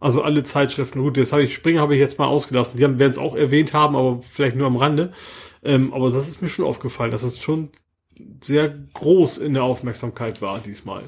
[0.01, 1.01] Also alle Zeitschriften.
[1.01, 2.77] Gut, das habe ich Springer habe ich jetzt mal ausgelassen.
[2.77, 5.13] Die werden es auch erwähnt haben, aber vielleicht nur am Rande.
[5.63, 7.71] Ähm, aber das ist mir schon aufgefallen, dass es schon
[8.43, 11.05] sehr groß in der Aufmerksamkeit war diesmal.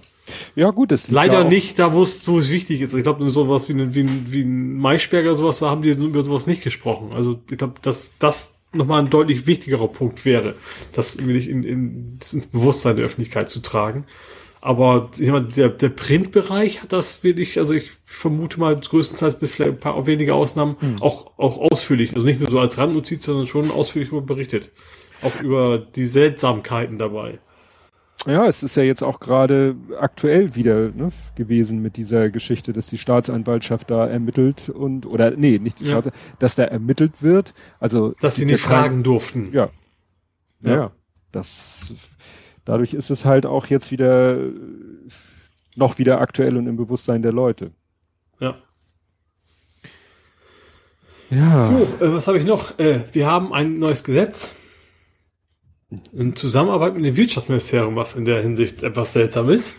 [0.54, 2.94] Ja, gut, das Leider ja nicht da, wo es, wo es wichtig ist.
[2.94, 5.90] Ich glaube, sowas wie ein, wie ein, wie ein Maischberger oder sowas, da haben die
[5.90, 7.10] über sowas nicht gesprochen.
[7.14, 10.54] Also ich glaube, dass das nochmal ein deutlich wichtigerer Punkt wäre,
[10.92, 14.04] das wirklich in, in, ins Bewusstsein der Öffentlichkeit zu tragen.
[14.60, 19.60] Aber ich meine, der, der Printbereich hat das wirklich, also ich vermute mal größtenteils bis
[19.60, 20.96] ein paar wenige Ausnahmen hm.
[21.00, 24.72] auch, auch ausführlich, also nicht nur so als Randnotiz, sondern schon ausführlich darüber berichtet.
[25.22, 27.38] Auch über die Seltsamkeiten dabei.
[28.26, 32.88] Ja, es ist ja jetzt auch gerade aktuell wieder ne, gewesen mit dieser Geschichte, dass
[32.88, 35.90] die Staatsanwaltschaft da ermittelt und oder nee, nicht die ja.
[35.90, 37.54] Staatsanwaltschaft, dass da ermittelt wird.
[37.78, 39.50] Also dass sie nicht fragen durften.
[39.52, 39.70] Ja.
[40.62, 40.74] ja.
[40.74, 40.92] Ja,
[41.30, 41.94] das
[42.68, 44.36] dadurch ist es halt auch jetzt wieder
[45.74, 47.72] noch wieder aktuell und im Bewusstsein der Leute.
[48.40, 48.58] Ja.
[51.30, 51.70] Ja.
[51.70, 52.78] So, äh, was habe ich noch?
[52.78, 54.54] Äh, wir haben ein neues Gesetz
[56.12, 59.78] in Zusammenarbeit mit dem Wirtschaftsministerium, was in der Hinsicht etwas seltsam ist.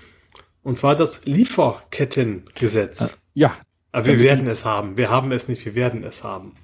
[0.63, 3.21] Und zwar das Lieferkettengesetz.
[3.33, 3.55] Ja.
[3.91, 4.97] Aber wir werden es haben.
[4.97, 6.55] Wir haben es nicht, wir werden es haben.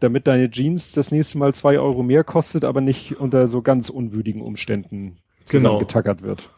[0.00, 3.88] Damit deine Jeans das nächste Mal zwei Euro mehr kostet, aber nicht unter so ganz
[3.88, 5.18] unwürdigen Umständen
[5.50, 5.80] genau.
[6.22, 6.50] wird.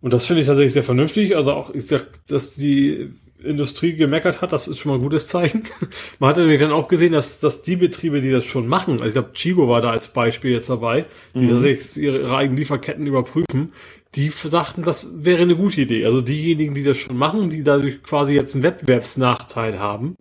[0.00, 1.36] Und das finde ich tatsächlich sehr vernünftig.
[1.36, 3.12] Also auch, ich sag, dass die
[3.42, 5.62] Industrie gemeckert hat, das ist schon mal ein gutes Zeichen.
[6.18, 9.06] Man hat nämlich dann auch gesehen, dass, dass die Betriebe, die das schon machen, also
[9.06, 11.50] ich glaube, Chibo war da als Beispiel jetzt dabei, die mhm.
[11.50, 13.72] tatsächlich ihre, ihre eigenen Lieferketten überprüfen,
[14.14, 16.04] die sagten, das wäre eine gute Idee.
[16.04, 20.16] Also diejenigen, die das schon machen, die dadurch quasi jetzt einen Wettbewerbsnachteil haben,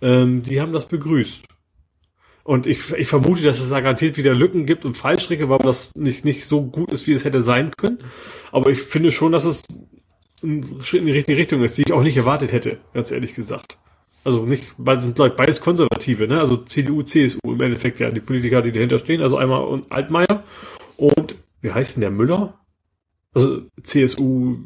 [0.00, 1.42] ähm, die haben das begrüßt.
[2.44, 5.92] Und ich, ich vermute, dass es da garantiert wieder Lücken gibt und Fallstricke, warum das
[5.96, 7.98] nicht, nicht so gut ist, wie es hätte sein können.
[8.50, 9.62] Aber ich finde schon, dass es
[10.42, 13.34] ein Schritt in die richtige Richtung ist, die ich auch nicht erwartet hätte, ganz ehrlich
[13.34, 13.78] gesagt.
[14.24, 16.40] Also nicht, weil sind Leute beides Konservative, ne?
[16.40, 19.20] Also CDU, CSU im Endeffekt ja die Politiker, die dahinter stehen.
[19.20, 20.44] Also einmal und Altmaier
[20.96, 22.60] und wie heißt denn der Müller?
[23.34, 24.58] Also CSU,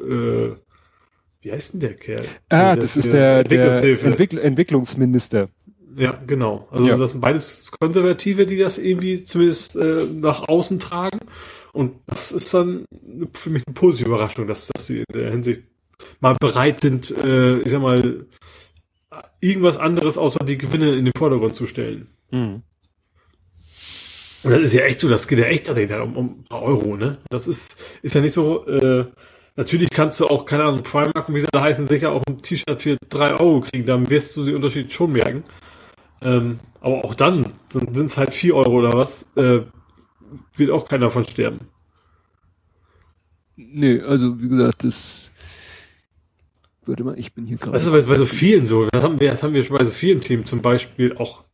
[0.00, 0.50] äh,
[1.40, 2.24] wie heißt denn der Kerl?
[2.48, 5.48] Ah, das ist der, der Entwickl Entwicklungsminister.
[5.98, 6.68] Ja, genau.
[6.70, 6.96] Also ja.
[6.96, 11.18] das sind beides Konservative, die das irgendwie zumindest äh, nach außen tragen.
[11.72, 12.84] Und das ist dann
[13.32, 15.62] für mich eine positive Überraschung, dass, dass sie in der Hinsicht
[16.20, 18.26] mal bereit sind, äh, ich sag mal,
[19.40, 22.08] irgendwas anderes außer die Gewinne in den Vordergrund zu stellen.
[22.30, 22.62] Mhm.
[24.44, 26.96] Und das ist ja echt so, das geht ja echt um, um ein paar Euro,
[26.96, 27.18] ne?
[27.28, 29.06] Das ist, ist ja nicht so, äh,
[29.56, 32.38] natürlich kannst du auch, keine Ahnung, Primark und wie sie da heißen, sicher auch ein
[32.38, 35.42] T-Shirt für drei Euro kriegen, dann wirst du den Unterschied schon merken.
[36.22, 39.34] Ähm, aber auch dann, dann sind es halt vier Euro oder was.
[39.36, 39.60] Äh,
[40.56, 41.60] wird auch keiner von sterben.
[43.56, 45.30] Nee, also wie gesagt, das.
[46.86, 47.72] Warte mal, ich bin hier gerade.
[47.72, 48.86] Das ist bei, bei so vielen so.
[48.86, 51.44] Das haben, wir, das haben wir schon bei so vielen Themen, zum Beispiel auch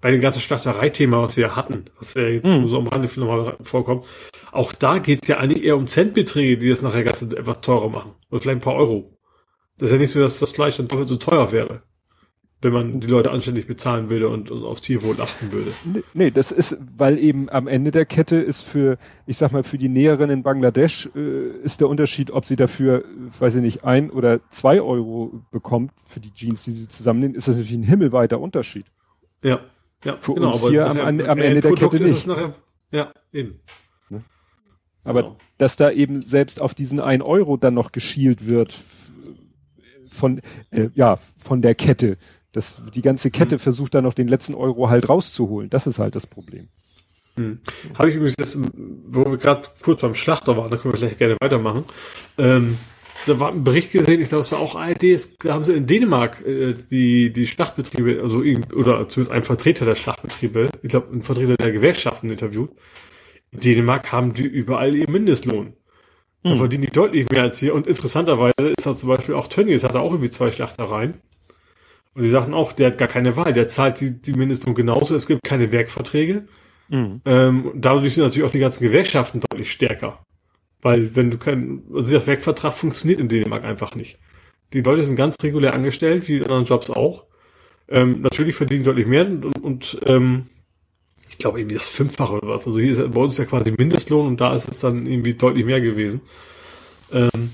[0.00, 2.68] bei dem ganzen Schlachtereithema, was wir hatten, was ja jetzt hm.
[2.68, 4.04] so am Rande nochmal vorkommt.
[4.52, 8.12] Auch da geht's ja eigentlich eher um Centbeträge, die das nachher ganz etwas teurer machen.
[8.30, 9.16] Oder vielleicht ein paar Euro.
[9.78, 11.82] Das ist ja nicht so, dass das Fleisch dann doppelt so teuer wäre
[12.64, 15.70] wenn man die Leute anständig bezahlen würde und, und aufs Tierwohl achten würde.
[16.14, 19.78] Nee, das ist, weil eben am Ende der Kette ist für, ich sag mal, für
[19.78, 23.04] die Näheren in Bangladesch äh, ist der Unterschied, ob sie dafür,
[23.38, 27.46] weiß ich nicht, ein oder zwei Euro bekommt für die Jeans, die sie zusammennehmen, ist
[27.46, 28.86] das natürlich ein himmelweiter Unterschied.
[29.42, 29.60] Ja,
[30.04, 32.26] ja, für genau, uns hier am, am, am Ende der Kette nicht.
[32.26, 32.54] Nachher,
[32.90, 33.60] ja, eben.
[34.08, 34.22] Ne?
[35.02, 35.36] Aber genau.
[35.58, 38.74] dass da eben selbst auf diesen ein Euro dann noch geschielt wird
[40.14, 40.40] von,
[40.70, 42.16] äh, ja, von der Kette,
[42.54, 43.60] das, die ganze Kette mhm.
[43.60, 45.70] versucht da noch den letzten Euro halt rauszuholen.
[45.70, 46.68] Das ist halt das Problem.
[47.36, 47.58] Hm.
[47.94, 48.58] Habe ich übrigens das,
[49.08, 51.84] wo wir gerade kurz beim Schlachter waren, da können wir vielleicht gerne weitermachen.
[52.38, 52.78] Ähm,
[53.26, 55.72] da war ein Bericht gesehen, ich glaube, es war auch ARD, es, da haben sie
[55.72, 58.38] in Dänemark äh, die, die Schlachtbetriebe, also
[58.74, 62.70] oder zumindest ein Vertreter der Schlachtbetriebe, ich glaube, ein Vertreter der Gewerkschaften interviewt.
[63.50, 65.74] In Dänemark haben die überall ihren Mindestlohn.
[66.44, 66.58] Da hm.
[66.58, 67.74] verdienen die deutlich mehr als hier.
[67.74, 71.14] Und interessanterweise ist da zum Beispiel auch Tönnies, hat da auch irgendwie zwei Schlachtereien.
[72.14, 75.14] Und sie sagten auch, der hat gar keine Wahl, der zahlt die, die Mindestlohn genauso,
[75.14, 76.46] es gibt keine Werkverträge.
[76.88, 77.20] Mhm.
[77.24, 80.24] Ähm, dadurch sind natürlich auch die ganzen Gewerkschaften deutlich stärker.
[80.80, 84.18] Weil wenn du kein, also der Werkvertrag funktioniert in Dänemark einfach nicht.
[84.72, 87.24] Die Leute sind ganz regulär angestellt, wie in anderen Jobs auch.
[87.88, 90.46] Ähm, natürlich verdienen deutlich mehr und, und ähm,
[91.28, 92.66] ich glaube irgendwie das Fünffache oder was.
[92.66, 95.34] Also hier ist bei uns ist ja quasi Mindestlohn und da ist es dann irgendwie
[95.34, 96.20] deutlich mehr gewesen.
[97.12, 97.50] Ähm,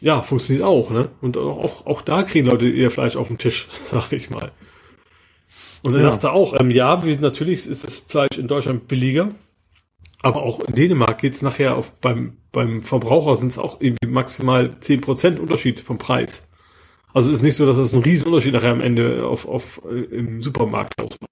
[0.00, 1.08] ja, funktioniert auch, ne?
[1.20, 4.52] Und auch, auch, auch da kriegen Leute ihr Fleisch auf den Tisch, sag ich mal.
[5.82, 6.10] Und er ja.
[6.10, 9.30] sagte auch, ähm, ja, wie, natürlich ist das Fleisch in Deutschland billiger,
[10.22, 14.76] aber auch in Dänemark geht's nachher auf beim, beim Verbraucher sind es auch irgendwie maximal
[14.80, 16.48] zehn Prozent Unterschied vom Preis.
[17.14, 19.80] Also ist nicht so, dass es das einen riesen Unterschied nachher am Ende auf, auf,
[19.90, 21.30] äh, im Supermarkt ausmacht.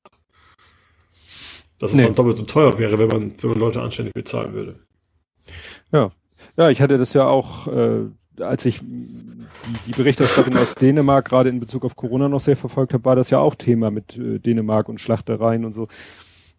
[1.79, 2.05] Dass es nee.
[2.05, 4.81] dann doppelt so teuer wäre, wenn man, wenn man Leute anständig bezahlen würde.
[5.93, 6.11] Ja.
[6.57, 8.07] Ja, ich hatte das ja auch, äh,
[8.41, 13.05] als ich die, Berichterstattung aus Dänemark gerade in Bezug auf Corona noch sehr verfolgt habe,
[13.05, 15.89] war das ja auch Thema mit äh, Dänemark und Schlachtereien und so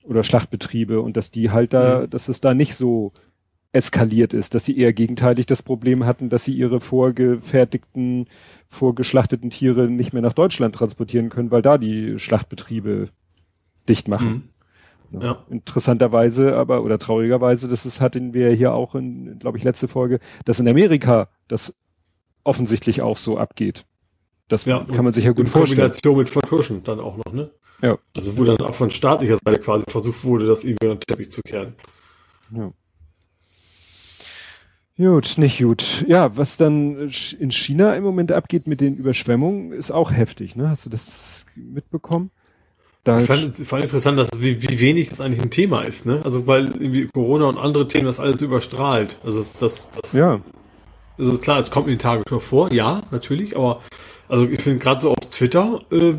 [0.03, 2.09] oder Schlachtbetriebe und dass die halt da, mhm.
[2.09, 3.11] dass es da nicht so
[3.73, 8.27] eskaliert ist, dass sie eher gegenteilig das Problem hatten, dass sie ihre vorgefertigten,
[8.69, 13.09] vorgeschlachteten Tiere nicht mehr nach Deutschland transportieren können, weil da die Schlachtbetriebe
[13.87, 14.29] dicht machen.
[14.29, 14.49] Mhm.
[15.11, 15.45] Ja.
[15.49, 20.19] Interessanterweise, aber oder traurigerweise, das ist, hatten wir hier auch in, glaube ich, letzte Folge,
[20.45, 21.75] dass in Amerika das
[22.43, 23.85] offensichtlich auch so abgeht.
[24.47, 25.79] Das ja, kann man sich ja gut vorstellen.
[25.79, 27.51] In Kombination mit Vertuschen dann auch noch, ne?
[27.81, 27.97] Ja.
[28.15, 31.31] Also wo dann auch von staatlicher Seite quasi versucht wurde, das irgendwie unter den Teppich
[31.31, 31.75] zu kehren.
[32.51, 32.71] Ja.
[34.97, 36.05] Gut, nicht gut.
[36.07, 40.69] Ja, was dann in China im Moment abgeht mit den Überschwemmungen, ist auch heftig, ne?
[40.69, 42.31] Hast du das mitbekommen?
[43.07, 46.19] Da ich fand, fand interessant, dass wie, wie wenig das eigentlich ein Thema ist, ne?
[46.25, 49.17] Also weil irgendwie Corona und andere Themen das alles überstrahlt.
[49.23, 50.41] Also das, das ja.
[51.17, 53.81] Also klar, es kommt in den Tagen vor, ja, natürlich, aber
[54.27, 56.15] also ich finde gerade so auf Twitter äh,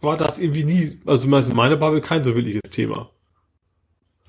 [0.00, 3.10] war das irgendwie nie, also in meiner Bubble kein so wirkliches Thema.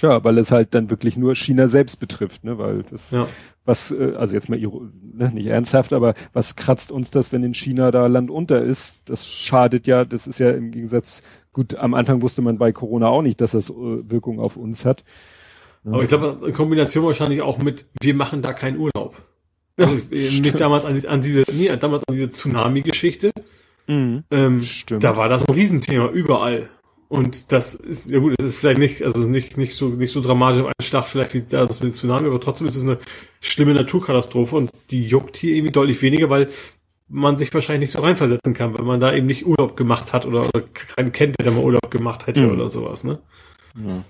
[0.01, 2.57] Ja, weil es halt dann wirklich nur China selbst betrifft, ne?
[2.57, 3.25] Weil das, ja.
[3.63, 7.53] was, äh, also jetzt mal ne, nicht ernsthaft, aber was kratzt uns das, wenn in
[7.53, 9.09] China da Land unter ist?
[9.09, 11.23] Das schadet ja, das ist ja im Gegensatz,
[11.55, 14.85] gut, am Anfang wusste man bei Corona auch nicht, dass das äh, Wirkung auf uns
[14.85, 15.03] hat.
[15.85, 19.15] Aber ich glaube, in Kombination wahrscheinlich auch mit, wir machen da keinen Urlaub.
[19.77, 23.31] Also ich, mich damals an, an diese, nee, damals an diese Tsunami-Geschichte.
[23.87, 25.03] Mhm, ähm, stimmt.
[25.03, 26.69] Da war das ein Riesenthema überall.
[27.07, 30.21] Und das ist, ja gut, das ist vielleicht nicht, also nicht, nicht so, nicht so
[30.21, 32.97] dramatisch auf einen Schlag vielleicht wie das mit dem Tsunami, aber trotzdem ist es eine
[33.41, 36.49] schlimme Naturkatastrophe und die juckt hier irgendwie deutlich weniger, weil
[37.07, 40.25] man sich wahrscheinlich nicht so reinversetzen kann, weil man da eben nicht Urlaub gemacht hat
[40.25, 42.53] oder, oder keinen kennt, der da mal Urlaub gemacht hätte mhm.
[42.53, 43.19] oder sowas, ne?
[43.75, 44.03] Ja.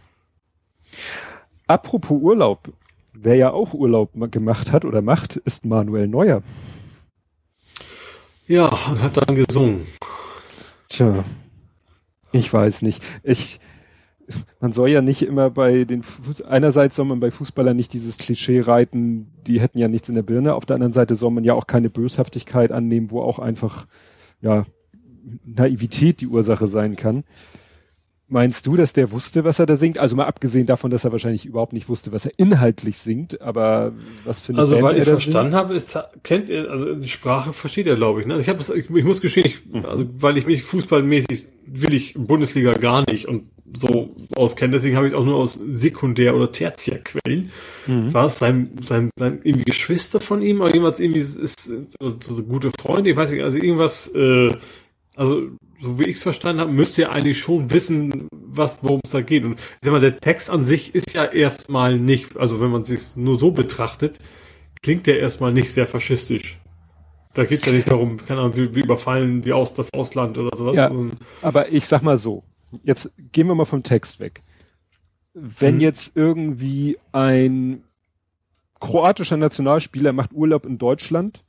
[1.68, 2.72] Apropos Urlaub,
[3.14, 6.44] wer ja auch Urlaub gemacht hat oder macht, ist Manuel Neuer.
[8.48, 9.88] Ja, und hat dann gesungen.
[10.90, 11.24] Tja,
[12.32, 13.04] ich weiß nicht.
[13.24, 13.60] Ich,
[14.60, 18.18] man soll ja nicht immer bei den, Fuß einerseits soll man bei Fußballern nicht dieses
[18.18, 20.56] Klischee reiten, die hätten ja nichts in der Birne.
[20.56, 23.86] Auf der anderen Seite soll man ja auch keine Böshaftigkeit annehmen, wo auch einfach,
[24.42, 24.66] ja,
[25.44, 27.24] Naivität die Ursache sein kann.
[28.28, 30.00] Meinst du, dass der wusste, was er da singt?
[30.00, 33.94] Also mal abgesehen davon, dass er wahrscheinlich überhaupt nicht wusste, was er inhaltlich singt, aber
[34.24, 35.62] was für eine Also Band weil ich verstanden singt?
[35.62, 38.26] habe, ist, kennt er, also die Sprache versteht er, glaube ich.
[38.26, 38.34] Ne?
[38.34, 39.86] Also ich habe ich, ich muss gestehen, ich, mhm.
[39.86, 43.44] also weil ich mich fußballmäßig will ich Bundesliga gar nicht und
[43.76, 47.52] so auskenne, deswegen habe ich es auch nur aus Sekundär- oder Tertiärquellen.
[47.88, 48.14] Mhm.
[48.14, 51.72] War es sein, sein, sein irgendwie Geschwister von ihm oder irgendwas irgendwie ist, ist
[52.22, 54.52] so gute Freunde, ich weiß nicht, also irgendwas, äh,
[55.16, 55.50] also
[55.82, 59.22] so wie ich es verstanden habe, müsst ihr eigentlich schon wissen, was, worum es da
[59.22, 59.44] geht.
[59.44, 62.84] Und ich sag mal, der Text an sich ist ja erstmal nicht, also wenn man
[62.84, 64.20] es sich nur so betrachtet,
[64.82, 66.60] klingt der erstmal nicht sehr faschistisch.
[67.34, 70.56] Da geht's ja nicht darum, keine Ahnung, wie, wie überfallen die aus das Ausland oder
[70.56, 70.76] sowas.
[70.78, 70.92] Ja,
[71.42, 72.44] aber ich sag mal so,
[72.84, 74.44] jetzt gehen wir mal vom Text weg.
[75.34, 75.82] Wenn mhm.
[75.82, 77.84] jetzt irgendwie ein
[78.80, 81.44] kroatischer Nationalspieler macht Urlaub in Deutschland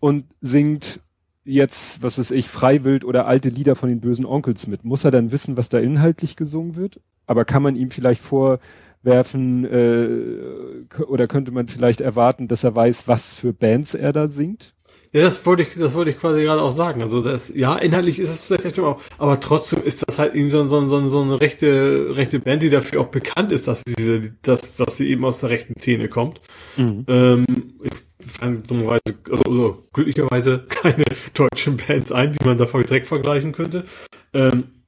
[0.00, 1.00] und singt
[1.44, 4.84] jetzt, was weiß ich, Freiwild oder alte Lieder von den bösen Onkels mit?
[4.84, 7.00] Muss er dann wissen, was da inhaltlich gesungen wird?
[7.26, 13.08] Aber kann man ihm vielleicht vorwerfen äh, oder könnte man vielleicht erwarten, dass er weiß,
[13.08, 14.74] was für Bands er da singt?
[15.12, 17.00] Ja, das wollte ich, das wollte ich quasi gerade auch sagen.
[17.00, 20.68] Also das, ja, inhaltlich ist es vielleicht auch, aber trotzdem ist das halt eben so,
[20.68, 24.76] so, so, so eine rechte, rechte Band, die dafür auch bekannt ist, dass sie, dass,
[24.76, 26.40] dass sie eben aus der rechten Szene kommt.
[26.76, 27.04] Mhm.
[27.08, 27.46] Ähm,
[27.82, 31.04] ich fallen dummerweise, also, glücklicherweise keine
[31.34, 33.84] deutschen Bands ein, die man davon direkt vergleichen könnte.
[34.32, 34.84] Ähm,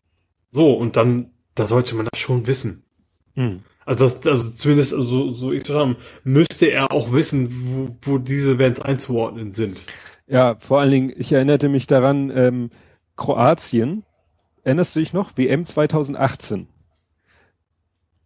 [0.51, 2.85] so, und dann, da sollte man das schon wissen.
[3.35, 3.61] Hm.
[3.87, 8.57] Also, das, also zumindest, also, so ich sagen, müsste er auch wissen, wo, wo diese
[8.57, 9.85] Bands einzuordnen sind.
[10.31, 12.70] Ja, vor allen Dingen, ich erinnerte mich daran, ähm,
[13.16, 14.05] Kroatien,
[14.62, 15.36] erinnerst du dich noch?
[15.36, 16.69] WM 2018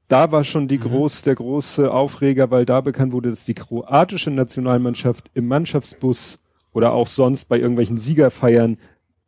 [0.08, 0.82] da war schon die mhm.
[0.82, 6.38] groß, der große Aufreger, weil da bekannt wurde, dass die kroatische Nationalmannschaft im Mannschaftsbus
[6.72, 8.78] oder auch sonst bei irgendwelchen Siegerfeiern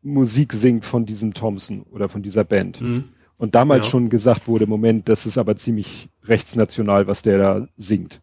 [0.03, 2.81] Musik singt von diesem Thompson oder von dieser Band.
[2.81, 3.05] Mhm.
[3.39, 3.91] Und damals ja.
[3.91, 8.21] schon gesagt wurde, Moment, das ist aber ziemlich rechtsnational, was der da singt.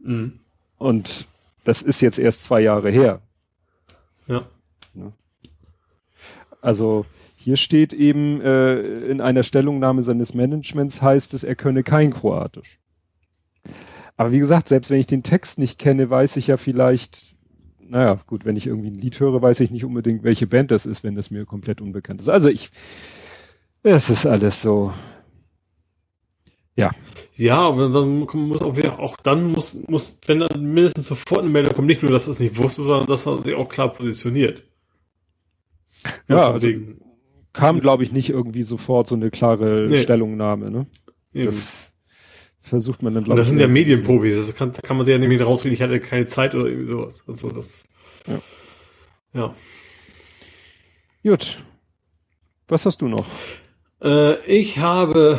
[0.00, 0.40] Mhm.
[0.78, 1.26] Und
[1.64, 3.20] das ist jetzt erst zwei Jahre her.
[4.28, 4.46] Ja.
[6.60, 12.12] Also hier steht eben äh, in einer Stellungnahme seines Managements heißt es, er könne kein
[12.12, 12.80] Kroatisch.
[14.16, 17.36] Aber wie gesagt, selbst wenn ich den Text nicht kenne, weiß ich ja vielleicht,
[17.78, 20.86] naja, gut, wenn ich irgendwie ein Lied höre, weiß ich nicht unbedingt, welche Band das
[20.86, 22.28] ist, wenn das mir komplett unbekannt ist.
[22.28, 22.70] Also ich,
[23.82, 24.92] es ist alles so.
[26.76, 26.90] Ja.
[27.34, 31.50] Ja, aber dann muss auch wieder, auch dann muss, muss, wenn dann mindestens sofort eine
[31.50, 33.92] Meldung kommt, nicht nur, dass er es nicht wusste, sondern dass er sich auch klar
[33.92, 34.62] positioniert.
[36.28, 36.68] So ja, also
[37.52, 39.98] kam, glaube ich, nicht irgendwie sofort so eine klare nee.
[39.98, 40.86] Stellungnahme, ne?
[41.34, 41.46] Eben.
[41.46, 41.92] Das
[42.60, 43.42] versucht man dann, glaube ich.
[43.42, 46.00] Das sind ja Medienprofis, das kann, kann man sich ja nicht mehr rausreden, ich hatte
[46.00, 47.22] keine Zeit oder irgendwie sowas.
[47.26, 47.84] Also das.
[48.26, 48.40] Ja.
[49.34, 49.54] ja.
[51.22, 51.58] Gut.
[52.68, 53.26] Was hast du noch?
[54.02, 55.38] Äh, ich habe,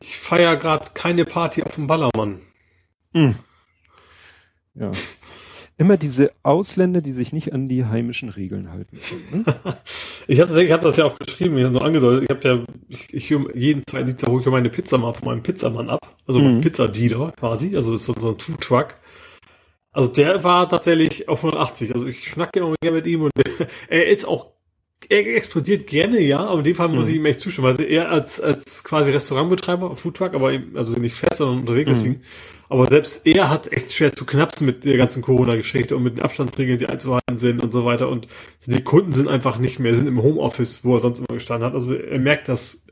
[0.00, 2.40] ich feiere gerade keine Party auf dem Ballermann.
[3.12, 3.36] Hm.
[4.74, 4.92] Ja.
[5.76, 8.98] Immer diese Ausländer, die sich nicht an die heimischen Regeln halten.
[9.30, 9.44] Hm?
[10.26, 12.64] ich habe ich hab das ja auch geschrieben, ich habe nur angedeutet, ich habe ja,
[12.88, 16.40] ich, ich jeden zweiten Dienstag hole ich meine Pizza mal von meinem Pizzamann ab, also
[16.40, 16.60] mhm.
[16.60, 18.96] Pizzadealer quasi, also so, so ein Food Truck.
[19.92, 23.32] Also der war tatsächlich auf 180, also ich schnacke immer gerne mit ihm und
[23.88, 24.52] er ist auch
[25.10, 27.10] er explodiert gerne, ja, aber in dem Fall muss mhm.
[27.10, 31.16] ich ihm echt zustimmen, weil er als, als quasi Restaurantbetreiber, Foodtruck, aber eben, also nicht
[31.16, 31.92] fest, sondern unterwegs mhm.
[31.94, 32.20] deswegen.
[32.68, 36.22] Aber selbst er hat echt schwer zu knapsen mit der ganzen Corona-Geschichte und mit den
[36.22, 38.08] Abstandsregeln, die einzuhalten sind und so weiter.
[38.08, 38.28] Und
[38.66, 41.74] die Kunden sind einfach nicht mehr, sind im Homeoffice, wo er sonst immer gestanden hat.
[41.74, 42.86] Also er merkt das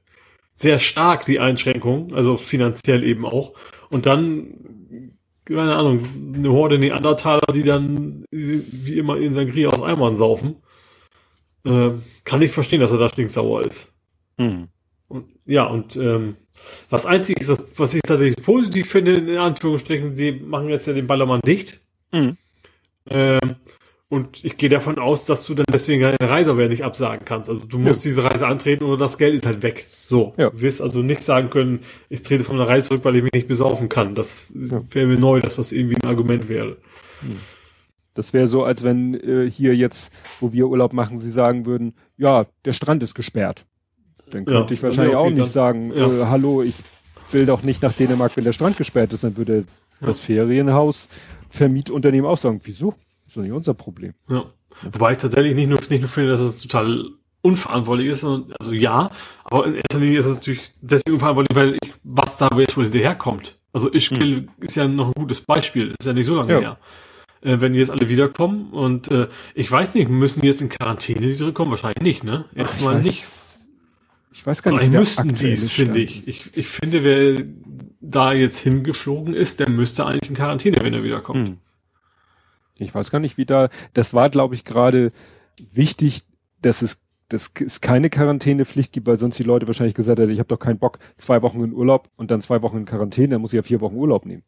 [0.57, 3.53] sehr stark, die Einschränkungen, also finanziell eben auch.
[3.91, 5.13] Und dann,
[5.45, 6.01] keine Ahnung,
[6.35, 10.57] eine Horde Neandertaler, die dann wie immer in Sangria aus Eimern saufen.
[11.69, 11.93] Äh,
[12.25, 13.93] kann ich verstehen, dass er da stinksauer ist.
[14.37, 14.69] Mhm.
[15.09, 16.37] Und, ja, und ähm,
[16.91, 21.07] was einzig ist, was ich tatsächlich positiv finde, in Anführungsstrichen, sie machen jetzt ja den
[21.07, 21.81] Ballermann dicht.
[22.13, 22.37] Mhm.
[23.09, 23.57] Ähm,
[24.11, 27.51] und ich gehe davon aus, dass du dann deswegen eine Reise aber nicht absagen kannst.
[27.51, 28.11] Also du musst ja.
[28.11, 29.87] diese Reise antreten oder das Geld ist halt weg.
[29.91, 30.33] So.
[30.39, 30.49] Ja.
[30.49, 33.33] Du wirst also nicht sagen können, ich trete von der Reise zurück, weil ich mich
[33.33, 34.15] nicht besaufen kann.
[34.15, 34.83] Das ja.
[34.91, 36.79] wäre mir neu, dass das irgendwie ein Argument wäre.
[37.21, 37.41] Mhm.
[38.19, 41.95] Das wäre so, als wenn äh, hier jetzt, wo wir Urlaub machen, sie sagen würden,
[42.17, 43.65] ja, der Strand ist gesperrt.
[44.33, 46.05] Dann könnte ja, ich wahrscheinlich okay, auch nicht dann, sagen, ja.
[46.05, 46.75] äh, hallo, ich
[47.31, 49.23] will doch nicht nach Dänemark, wenn der Strand gesperrt ist.
[49.23, 49.67] Dann würde
[50.01, 50.07] ja.
[50.09, 51.09] das Ferienhaus
[51.49, 52.91] Vermietunternehmen auch sagen, wieso?
[52.91, 54.15] Das ist doch nicht unser Problem.
[54.29, 54.47] Ja.
[54.83, 57.11] Wobei ich tatsächlich nicht nur, nicht nur finde, dass es total
[57.43, 59.13] unverantwortlich ist, also ja,
[59.45, 62.83] aber in erster Linie ist es natürlich deswegen unverantwortlich, weil ich, was da jetzt wohl
[62.83, 63.61] hinterherkommt.
[63.73, 64.49] Also Ischgl hm.
[64.59, 66.59] ist ja noch ein gutes Beispiel, ist ja nicht so lange ja.
[66.59, 66.79] her
[67.43, 68.71] äh, wenn die jetzt alle wiederkommen.
[68.73, 71.71] Und äh, ich weiß nicht, müssen die jetzt in Quarantäne die zurückkommen?
[71.71, 72.45] Wahrscheinlich nicht, ne?
[72.55, 73.25] Erstmal nicht.
[74.33, 74.81] Ich weiß gar nicht.
[74.81, 76.29] Vielleicht müssten sie es, finde ich.
[76.29, 76.57] ich.
[76.57, 77.45] Ich finde, wer
[78.01, 81.49] da jetzt hingeflogen ist, der müsste eigentlich in Quarantäne, wenn er wiederkommt.
[81.49, 81.59] Hm.
[82.77, 83.71] Ich weiß gar nicht, wie da.
[83.93, 85.13] Das war, glaube ich, gerade
[85.73, 86.23] wichtig,
[86.63, 86.99] dass es
[87.29, 90.59] dass es keine Quarantänepflicht gibt, weil sonst die Leute wahrscheinlich gesagt hätten, ich habe doch
[90.59, 93.59] keinen Bock, zwei Wochen in Urlaub und dann zwei Wochen in Quarantäne, dann muss ich
[93.59, 94.45] ja vier Wochen Urlaub nehmen.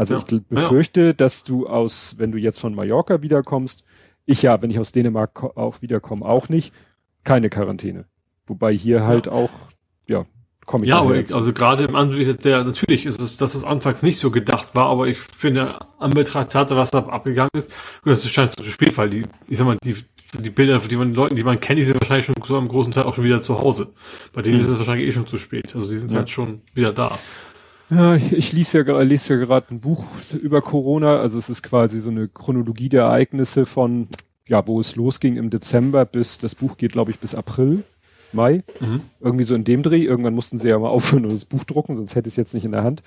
[0.00, 0.20] Also ja.
[0.26, 1.12] ich befürchte, ja.
[1.12, 3.84] dass du aus, wenn du jetzt von Mallorca wiederkommst,
[4.24, 6.72] ich ja, wenn ich aus Dänemark auch wiederkomme, auch nicht,
[7.22, 8.06] keine Quarantäne.
[8.46, 9.32] Wobei hier halt ja.
[9.32, 9.50] auch,
[10.06, 10.24] ja,
[10.64, 13.62] komme ich Ja, aber ich, also gerade im Anblick der, natürlich ist es, dass es
[13.62, 17.70] anfangs nicht so gedacht war, aber ich finde, an Betracht hatte, was da abgegangen ist,
[18.02, 19.96] gut, das ist scheint zu spät, weil die, ich sag mal, die,
[20.38, 22.92] die Bilder, die man Leuten, die man kennt, die sind wahrscheinlich schon so am großen
[22.92, 23.92] Teil auch schon wieder zu Hause.
[24.32, 24.60] Bei denen mhm.
[24.62, 25.74] ist es wahrscheinlich eh schon zu spät.
[25.74, 26.20] Also die sind ja.
[26.20, 27.18] halt schon wieder da.
[27.90, 30.04] Ja, ich, ich lese ja, lese ja gerade ein Buch
[30.40, 31.18] über Corona.
[31.18, 34.08] Also es ist quasi so eine Chronologie der Ereignisse von,
[34.48, 37.82] ja, wo es losging im Dezember bis, das Buch geht, glaube ich, bis April,
[38.32, 38.62] Mai.
[38.78, 39.00] Mhm.
[39.20, 40.04] Irgendwie so in dem Dreh.
[40.04, 42.54] Irgendwann mussten sie ja mal aufhören und das Buch drucken, sonst hätte ich es jetzt
[42.54, 43.02] nicht in der Hand.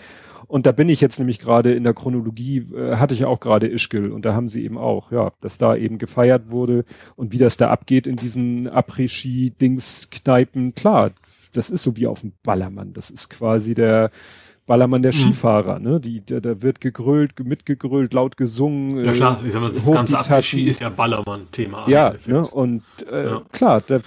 [0.47, 3.39] Und da bin ich jetzt nämlich gerade in der Chronologie, äh, hatte ich ja auch
[3.39, 6.84] gerade Ischgl und da haben sie eben auch, ja, dass da eben gefeiert wurde
[7.15, 10.76] und wie das da abgeht in diesen Après-Ski-Dings-Kneipen.
[10.76, 11.11] Klar,
[11.53, 12.93] das ist so wie auf dem Ballermann.
[12.93, 14.11] Das ist quasi der,
[14.65, 15.18] Ballermann der mhm.
[15.18, 15.99] Skifahrer, ne?
[15.99, 19.03] Die, da, da wird gegrölt, mitgegrölt, laut gesungen.
[19.03, 21.90] Ja klar, ich sag mal, das ganze Après-Ski ist ja Ballermann-Thema.
[21.90, 22.48] Ja, ne?
[22.48, 23.41] Und äh, ja.
[23.52, 23.99] klar, da,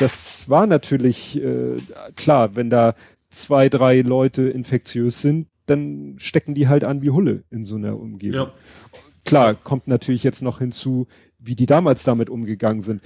[0.00, 1.76] das war natürlich äh,
[2.16, 2.94] klar, wenn da
[3.28, 7.98] zwei, drei Leute infektiös sind, dann stecken die halt an wie Hulle in so einer
[7.98, 8.48] Umgebung.
[8.48, 8.52] Ja.
[9.24, 11.06] Klar, kommt natürlich jetzt noch hinzu,
[11.38, 13.02] wie die damals damit umgegangen sind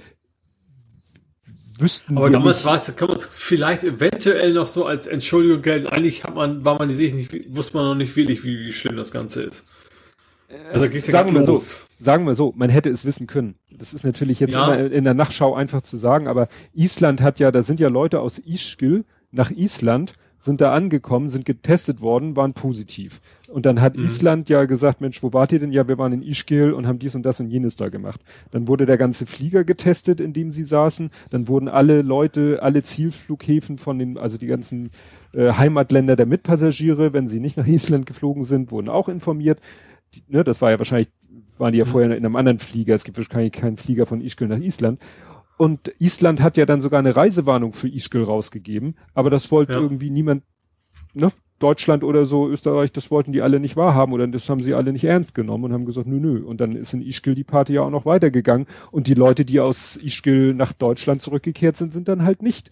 [1.79, 5.87] wüssten Aber damals war es, kann man vielleicht eventuell noch so als Entschuldigung gelten.
[5.87, 8.95] Eigentlich hat man, war man sich nicht, wusste man noch nicht wirklich, wie, wie schlimm
[8.95, 9.65] das Ganze ist.
[10.71, 11.61] Also ja sagen wir so,
[11.97, 13.55] sagen wir so, man hätte es wissen können.
[13.69, 14.73] Das ist natürlich jetzt ja.
[14.73, 18.21] immer in der Nachschau einfach zu sagen, aber Island hat ja, da sind ja Leute
[18.21, 23.21] aus Ischgl nach Island sind da angekommen, sind getestet worden, waren positiv.
[23.47, 24.03] Und dann hat mhm.
[24.03, 25.71] Island ja gesagt, Mensch, wo wart ihr denn?
[25.71, 28.21] Ja, wir waren in Ischgl und haben dies und das und jenes da gemacht.
[28.51, 31.09] Dann wurde der ganze Flieger getestet, in dem sie saßen.
[31.29, 34.91] Dann wurden alle Leute, alle Zielflughäfen von den, also die ganzen
[35.33, 39.59] äh, Heimatländer der Mitpassagiere, wenn sie nicht nach Island geflogen sind, wurden auch informiert.
[40.13, 41.09] Die, ne, das war ja wahrscheinlich,
[41.57, 41.89] waren die ja mhm.
[41.89, 42.95] vorher in einem anderen Flieger.
[42.95, 44.99] Es gibt wahrscheinlich keinen Flieger von Ischgl nach Island.
[45.57, 49.79] Und Island hat ja dann sogar eine Reisewarnung für Ischgl rausgegeben, aber das wollte ja.
[49.79, 50.43] irgendwie niemand
[51.13, 54.75] ne, Deutschland oder so, Österreich, das wollten die alle nicht wahrhaben oder das haben sie
[54.75, 56.45] alle nicht ernst genommen und haben gesagt, nö, nö.
[56.45, 58.67] Und dann ist in Ischgl die Party ja auch noch weitergegangen.
[58.91, 62.69] Und die Leute, die aus Ischgl nach Deutschland zurückgekehrt sind, sind dann halt nicht.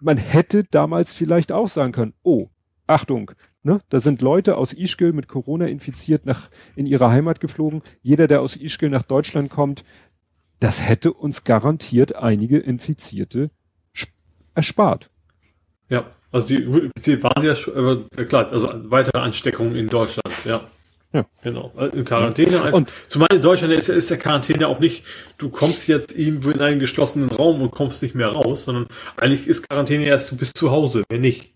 [0.00, 2.48] Man hätte damals vielleicht auch sagen können, oh,
[2.88, 3.30] Achtung,
[3.62, 7.82] ne, da sind Leute aus Ischgl mit Corona infiziert nach, in ihre Heimat geflogen.
[8.02, 9.84] Jeder, der aus Ischgl nach Deutschland kommt,
[10.60, 13.50] das hätte uns garantiert einige Infizierte
[14.54, 15.10] erspart.
[15.88, 20.68] Ja, also die infiziert waren sie ja aber klar, also weitere Ansteckungen in Deutschland, ja.
[21.12, 21.24] Ja.
[21.42, 21.72] Genau.
[21.74, 22.56] Also in Quarantäne.
[22.56, 22.72] Einfach.
[22.74, 25.04] Und zumal in Deutschland ist, ist der Quarantäne auch nicht,
[25.38, 29.46] du kommst jetzt irgendwo in einen geschlossenen Raum und kommst nicht mehr raus, sondern eigentlich
[29.46, 31.54] ist Quarantäne erst, du bist zu Hause, wenn nicht.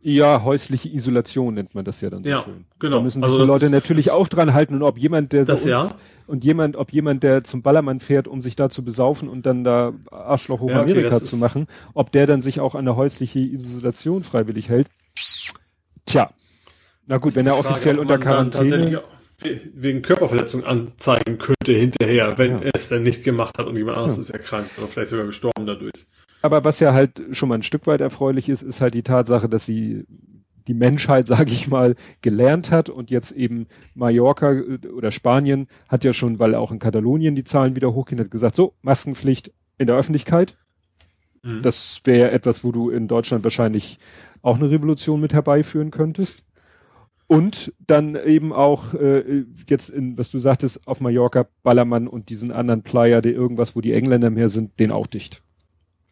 [0.00, 2.66] Ja, häusliche Isolation nennt man das ja dann so ja, schön.
[2.78, 2.98] Genau.
[2.98, 5.44] Da müssen sich also die Leute ist, natürlich auch dran halten und ob jemand, der
[5.44, 5.90] so das, ja.
[6.28, 9.64] und jemand, ob jemand, der zum Ballermann fährt, um sich da zu besaufen und dann
[9.64, 12.94] da Arschloch hoch ja, okay, Amerika zu machen, ob der dann sich auch an der
[12.94, 14.86] häusliche Isolation freiwillig hält.
[16.06, 16.30] Tja.
[17.06, 19.02] Na gut, wenn er Frage, offiziell unter Quarantäne
[19.74, 22.58] wegen Körperverletzung anzeigen könnte hinterher, wenn ja.
[22.60, 24.22] er es dann nicht gemacht hat und jemand anderes ja.
[24.22, 26.06] ist erkrankt oder vielleicht sogar gestorben dadurch.
[26.42, 29.48] Aber was ja halt schon mal ein Stück weit erfreulich ist, ist halt die Tatsache,
[29.48, 30.06] dass sie
[30.66, 36.04] die Menschheit, sage ich mal, gelernt hat und jetzt eben Mallorca äh, oder Spanien hat
[36.04, 39.86] ja schon, weil auch in Katalonien die Zahlen wieder hochgehen, hat gesagt, so, Maskenpflicht in
[39.86, 40.56] der Öffentlichkeit.
[41.42, 41.62] Mhm.
[41.62, 43.98] Das wäre etwas, wo du in Deutschland wahrscheinlich
[44.42, 46.44] auch eine Revolution mit herbeiführen könntest.
[47.26, 52.50] Und dann eben auch äh, jetzt in, was du sagtest, auf Mallorca, Ballermann und diesen
[52.50, 55.42] anderen Player, der irgendwas, wo die Engländer mehr sind, den auch dicht.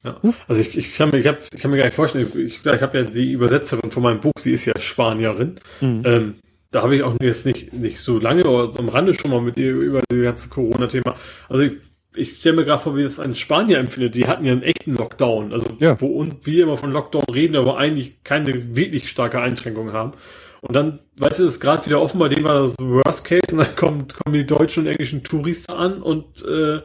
[0.06, 0.34] Ja.
[0.46, 2.66] Also ich, ich, kann mir, ich, hab, ich kann mir gar nicht vorstellen, ich, ich
[2.66, 5.60] habe ja die Übersetzerin von meinem Buch, sie ist ja Spanierin.
[5.80, 6.02] Mhm.
[6.04, 6.34] Ähm,
[6.70, 9.56] da habe ich auch jetzt nicht, nicht so lange oder am Rande schon mal mit
[9.56, 11.16] ihr über das ganze Corona-Thema.
[11.48, 11.72] Also ich,
[12.14, 14.14] ich stelle mir gerade vor, wie das ein Spanier empfindet.
[14.14, 15.52] Die hatten ja einen echten Lockdown.
[15.52, 16.00] Also ja.
[16.00, 20.12] wo uns wir immer von Lockdown reden, aber eigentlich keine wirklich starke Einschränkungen haben.
[20.60, 23.58] Und dann, weißt du, ist gerade wieder offen, bei denen war das Worst Case und
[23.58, 26.80] dann kommt, kommen die deutschen und englischen Touristen an und äh,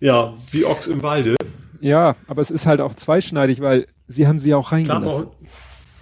[0.00, 1.36] ja, wie Ochs im Walde.
[1.82, 5.26] Ja, aber es ist halt auch zweischneidig, weil sie haben sie auch reingelassen.
[5.26, 5.32] Klar,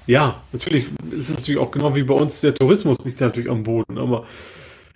[0.06, 3.62] ja, natürlich ist es natürlich auch genau wie bei uns der Tourismus liegt natürlich am
[3.62, 4.26] Boden, aber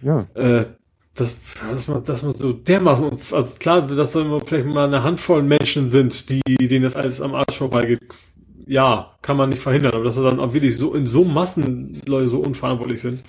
[0.03, 0.27] ja.
[0.35, 0.67] Äh,
[1.15, 5.05] das, dass man, dass man so dermaßen, also klar, dass da immer vielleicht mal eine
[5.05, 8.01] Handvoll Menschen sind, die, denen das alles am Arsch vorbeigeht,
[8.67, 12.03] ja, kann man nicht verhindern, aber dass er dann auch wirklich so in so Massen
[12.07, 13.21] Leute so unverantwortlich sind.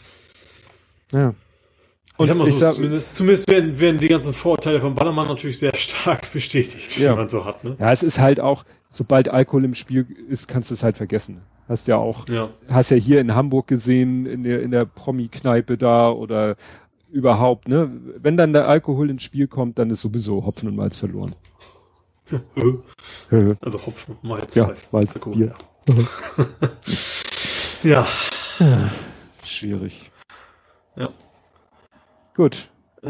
[1.11, 1.35] Ja.
[2.17, 5.59] Und ich, ich so, sag, zumindest, zumindest werden, werden die ganzen Vorurteile von Ballermann natürlich
[5.59, 7.11] sehr stark bestätigt, ja.
[7.11, 7.63] die man so hat.
[7.63, 7.75] Ne?
[7.79, 11.41] Ja, es ist halt auch, sobald Alkohol im Spiel ist, kannst du es halt vergessen.
[11.67, 12.49] Hast ja auch, ja.
[12.69, 16.55] hast ja hier in Hamburg gesehen, in der, in der Promi-Kneipe da oder
[17.11, 17.89] überhaupt, ne?
[18.21, 21.35] Wenn dann der Alkohol ins Spiel kommt, dann ist sowieso Hopfen und Malz verloren.
[23.61, 25.53] also Hopfen, Malz, ja, Malz, Bier.
[27.83, 28.07] ja.
[28.59, 28.91] ja.
[29.43, 30.11] Schwierig.
[30.95, 31.09] Ja.
[32.35, 32.69] Gut.
[33.01, 33.09] Äh,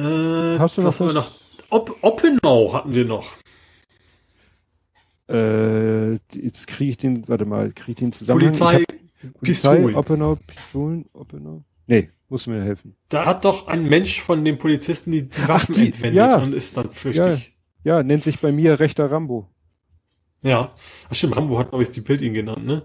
[0.60, 1.00] Hast du noch was?
[1.00, 1.14] was?
[1.14, 1.32] Noch?
[1.70, 3.34] Op Oppenau hatten wir noch.
[5.28, 8.42] Äh, jetzt kriege ich den, warte mal, kriege ich den zusammen.
[8.42, 8.84] Polizei,
[9.34, 9.96] Polizei Pistolen.
[9.96, 11.64] Oppenau, Pistolen, Oppenau.
[11.88, 12.96] Nee, muss mir helfen.
[13.10, 16.38] Da hat doch ein Mensch von den Polizisten die, die Waffen Ach, die, entwendet ja.
[16.38, 17.54] und ist dann flüchtig.
[17.84, 19.50] Ja, ja, nennt sich bei mir rechter Rambo.
[20.44, 20.76] Ja,
[21.10, 22.84] Ach stimmt, Rambo hat, glaube ich, die Bild ihn genannt, ne?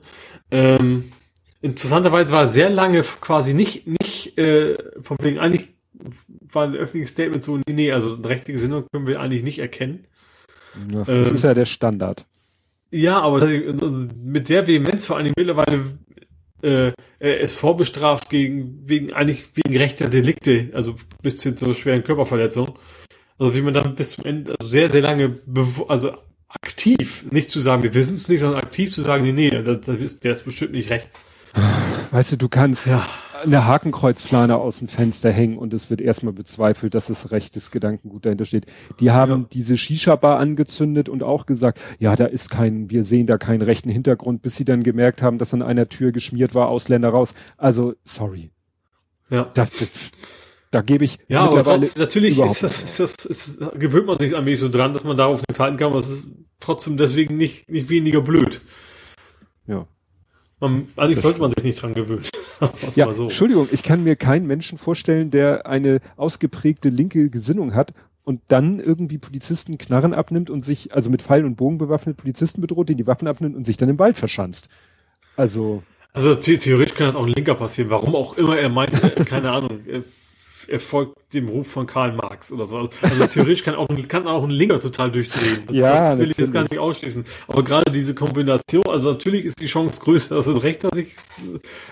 [0.50, 1.12] Ähm,
[1.60, 5.68] interessanterweise war sehr lange quasi nicht, nicht, äh, von wegen eigentlich
[6.52, 9.59] war ein öffentliches Statement so, nee, nee, also eine rechte Gesinnung können wir eigentlich nicht
[9.59, 10.06] erkennen.
[10.93, 12.27] Ja, das ähm, ist ja der Standard.
[12.90, 15.98] Ja, aber mit der Vehemenz vor allem mittlerweile
[16.62, 22.02] äh, er ist vorbestraft gegen wegen eigentlich wegen rechter Delikte, also bis hin zur schweren
[22.02, 22.78] Körperverletzung.
[23.39, 25.40] Also wie man dann bis zum Ende also sehr sehr lange
[25.89, 26.12] also
[26.48, 29.82] aktiv nicht zu sagen, wir wissen es nicht, sondern aktiv zu sagen, nee, nee, das,
[29.82, 31.27] das ist, der ist bestimmt nicht rechts.
[32.10, 33.06] Weißt du, du kannst ja
[33.42, 38.26] eine Hakenkreuzplane aus dem Fenster hängen und es wird erstmal bezweifelt, dass es rechtes Gedankengut
[38.26, 38.66] dahinter steht.
[39.00, 39.46] Die haben ja.
[39.52, 43.90] diese Shisha-Bar angezündet und auch gesagt, ja, da ist kein, wir sehen da keinen rechten
[43.90, 47.34] Hintergrund, bis sie dann gemerkt haben, dass an einer Tür geschmiert war, Ausländer raus.
[47.56, 48.50] Also, sorry.
[49.30, 49.50] Ja.
[49.54, 49.66] Da,
[50.70, 54.32] da gebe ich ja, aber trotz, natürlich ist das, ist das, ist, gewöhnt man sich
[54.32, 57.68] wenig so dran, dass man darauf nicht halten kann, aber es ist trotzdem deswegen nicht,
[57.70, 58.60] nicht weniger blöd.
[59.66, 59.86] Ja.
[60.58, 62.24] Man, eigentlich das sollte man sich nicht dran gewöhnen.
[62.94, 63.24] ja, so.
[63.24, 67.92] Entschuldigung, ich kann mir keinen Menschen vorstellen, der eine ausgeprägte linke Gesinnung hat
[68.24, 72.60] und dann irgendwie Polizisten Knarren abnimmt und sich, also mit Pfeilen und Bogen bewaffnet Polizisten
[72.60, 74.68] bedroht, den die Waffen abnimmt und sich dann im Wald verschanzt.
[75.36, 75.82] Also.
[76.12, 79.52] Also theoretisch kann das auch ein Linker passieren, warum auch immer er meint, äh, keine
[79.52, 79.80] Ahnung,
[80.68, 82.88] äh, erfolgt dem Ruf von Karl Marx oder so.
[83.02, 85.64] Also theoretisch kann auch, kann auch ein Linker total durchdrehen.
[85.66, 86.30] Das, ja, das will natürlich.
[86.30, 87.24] ich jetzt gar nicht ausschließen.
[87.48, 91.14] Aber gerade diese Kombination, also natürlich ist die Chance größer, dass es recht, dass ich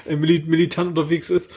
[0.07, 1.51] äh, militant unterwegs ist.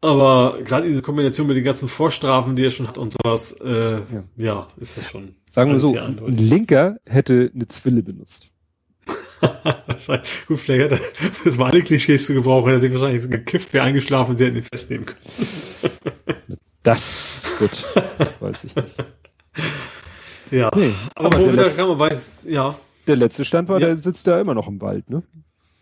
[0.00, 3.94] Aber gerade diese Kombination mit den ganzen Vorstrafen, die er schon hat und sowas, äh,
[3.94, 4.24] ja.
[4.36, 5.34] ja ist das schon.
[5.50, 8.50] Sagen wir so, ein Linker hätte eine Zwille benutzt.
[10.46, 11.00] Gut, vielleicht hat er,
[11.44, 14.48] das war alle Klischees zu gebrauchen, er hat sich wahrscheinlich gekifft, wäre eingeschlafen und der
[14.48, 16.58] hätte ihn festnehmen können.
[16.82, 17.84] Das ist gut.
[18.40, 18.94] Weiß ich nicht.
[20.50, 22.78] Ja, nee, aber, aber wo wieder letzte, weiß, ja.
[23.06, 23.88] Der letzte Stand war, ja.
[23.88, 25.22] der sitzt da immer noch im Wald, ne?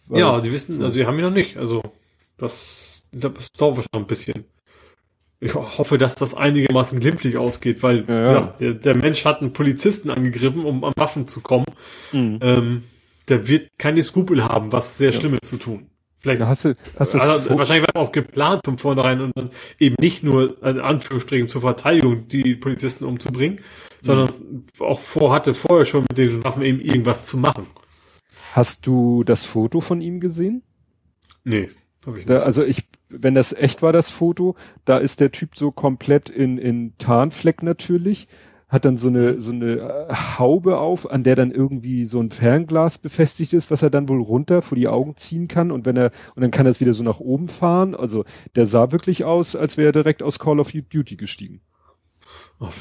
[0.09, 1.57] Weil, ja, die wissen, also die haben ihn noch nicht.
[1.57, 1.83] Also
[2.39, 4.45] das, das dauert wahrscheinlich ein bisschen.
[5.39, 8.41] Ich hoffe, dass das einigermaßen glimpflich ausgeht, weil ja, ja.
[8.59, 11.67] Der, der, Mensch hat einen Polizisten angegriffen, um an Waffen zu kommen.
[12.13, 12.39] Mhm.
[12.41, 12.83] Ähm,
[13.29, 15.91] der wird keine Skrupel haben, was sehr Schlimmes zu tun.
[16.19, 19.97] Vielleicht hast du, hast du also, wahrscheinlich war auch geplant von vornherein und dann eben
[20.01, 23.61] nicht nur in Anführungsstrichen zur Verteidigung die Polizisten umzubringen,
[24.03, 24.65] sondern mhm.
[24.81, 27.67] auch vorhatte vorher schon mit diesen Waffen eben irgendwas zu machen.
[28.55, 30.63] Hast du das Foto von ihm gesehen?
[31.45, 31.69] Nee,
[32.05, 32.31] hab ich nicht.
[32.31, 36.31] Da, also ich, wenn das echt war, das Foto, da ist der Typ so komplett
[36.31, 38.27] in, in Tarnfleck natürlich
[38.69, 42.31] hat dann so eine, so eine äh, Haube auf, an der dann irgendwie so ein
[42.31, 45.97] Fernglas befestigt ist, was er dann wohl runter vor die Augen ziehen kann und wenn
[45.97, 47.95] er, und dann kann er es wieder so nach oben fahren.
[47.95, 48.25] Also
[48.57, 51.61] der sah wirklich aus, als wäre er direkt aus Call of Duty gestiegen.
[52.59, 52.73] Ach,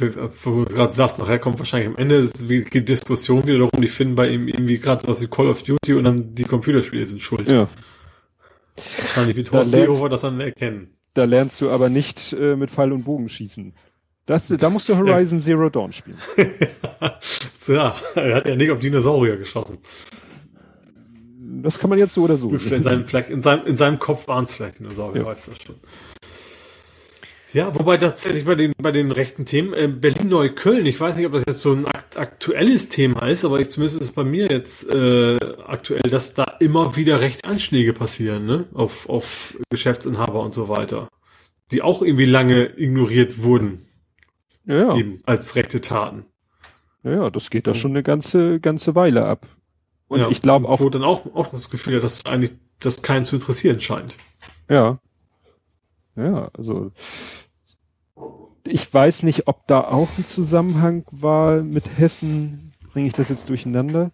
[0.43, 4.15] wo du gerade sagst, nachher kommt wahrscheinlich am Ende die Diskussion wieder darum, die finden
[4.15, 7.47] bei ihm irgendwie gerade sowas wie Call of Duty und dann die Computerspiele sind schuld.
[7.47, 7.67] Ja.
[8.97, 10.95] Wahrscheinlich wird Horst Seehofer das dann erkennen.
[11.13, 13.73] Da lernst du aber nicht äh, mit Pfeil und Bogen schießen.
[14.25, 16.17] Das, da musst du Horizon Zero Dawn spielen.
[17.67, 19.77] ja, er hat ja nicht auf Dinosaurier geschossen.
[21.61, 22.49] Das kann man jetzt so oder so.
[22.49, 25.27] In seinem, in seinem, in seinem Kopf waren es vielleicht Dinosaurier, ja.
[25.27, 25.75] weiß das schon.
[27.53, 31.31] Ja, wobei tatsächlich bei den, bei den rechten Themen, äh, Berlin-Neukölln, ich weiß nicht, ob
[31.31, 34.49] das jetzt so ein akt aktuelles Thema ist, aber ich, zumindest ist es bei mir
[34.49, 38.65] jetzt äh, aktuell, dass da immer wieder recht Anschläge passieren, ne?
[38.73, 41.07] Auf, auf Geschäftsinhaber und so weiter.
[41.71, 43.85] Die auch irgendwie lange ignoriert wurden.
[44.65, 44.95] Ja.
[44.95, 46.25] Eben als rechte Taten.
[47.03, 49.47] Ja, das geht da schon eine ganze, ganze Weile ab.
[50.07, 50.79] Und ja, ich glaube auch.
[50.79, 54.15] Wo dann auch, auch das Gefühl hat, dass eigentlich das keinen zu interessieren scheint.
[54.69, 54.99] Ja.
[56.15, 56.91] Ja, also
[58.67, 62.73] ich weiß nicht, ob da auch ein Zusammenhang war mit Hessen.
[62.91, 64.11] Bringe ich das jetzt durcheinander?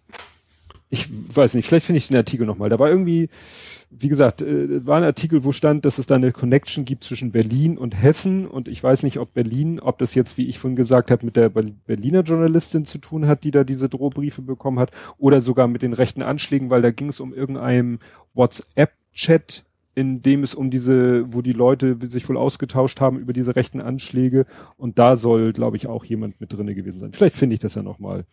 [0.90, 2.68] Ich weiß nicht, vielleicht finde ich den Artikel nochmal.
[2.68, 3.30] Da war irgendwie,
[3.94, 7.30] wie gesagt, äh, war ein Artikel, wo stand, dass es da eine Connection gibt zwischen
[7.32, 10.76] Berlin und Hessen und ich weiß nicht, ob Berlin, ob das jetzt, wie ich vorhin
[10.76, 14.90] gesagt habe, mit der Berliner Journalistin zu tun hat, die da diese Drohbriefe bekommen hat
[15.18, 17.98] oder sogar mit den rechten Anschlägen, weil da ging es um irgendeinem
[18.34, 19.64] WhatsApp-Chat,
[19.94, 23.80] in dem es um diese, wo die Leute sich wohl ausgetauscht haben über diese rechten
[23.80, 24.46] Anschläge
[24.78, 27.12] und da soll, glaube ich, auch jemand mit drinne gewesen sein.
[27.12, 28.18] Vielleicht finde ich das ja nochmal.
[28.18, 28.26] mal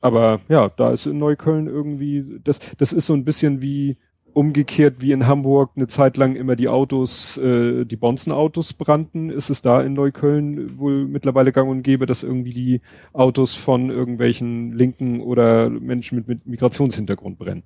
[0.00, 3.96] aber ja, da ist in Neukölln irgendwie, das, das ist so ein bisschen wie
[4.36, 9.48] umgekehrt wie in Hamburg eine Zeit lang immer die Autos, äh, die Bonzenautos brannten, ist
[9.48, 12.82] es da in Neukölln wohl mittlerweile gang und gäbe, dass irgendwie die
[13.14, 17.62] Autos von irgendwelchen Linken oder Menschen mit, mit Migrationshintergrund brennen.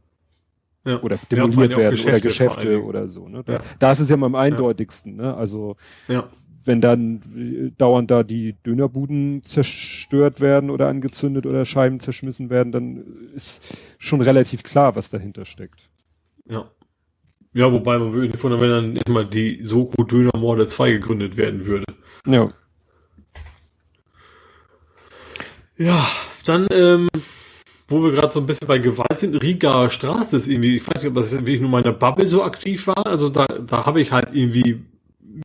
[0.87, 1.03] Ja.
[1.03, 3.29] Oder demoliert ja, werden Geschäfte oder Geschäfte oder so.
[3.29, 3.43] Ne?
[3.45, 3.61] Da, ja.
[3.81, 5.17] da ist es ja am eindeutigsten.
[5.17, 5.35] Ne?
[5.35, 5.75] Also
[6.07, 6.29] ja
[6.65, 12.71] wenn dann äh, dauernd da die Dönerbuden zerstört werden oder angezündet oder Scheiben zerschmissen werden,
[12.71, 13.03] dann
[13.35, 15.90] ist schon relativ klar, was dahinter steckt.
[16.51, 16.71] Ja.
[17.53, 21.37] Ja, wobei man würde nicht wundern, wenn dann nicht mal die Soko Dönermorde 2 gegründet
[21.37, 21.87] werden würde.
[22.27, 22.49] Ja.
[25.77, 26.07] Ja,
[26.45, 27.09] dann, ähm,
[27.89, 31.03] wo wir gerade so ein bisschen bei Gewalt sind, Riga Straße ist irgendwie, ich weiß
[31.03, 34.13] nicht, ob das wirklich nur meine Bubble so aktiv war, also da, da habe ich
[34.13, 34.85] halt irgendwie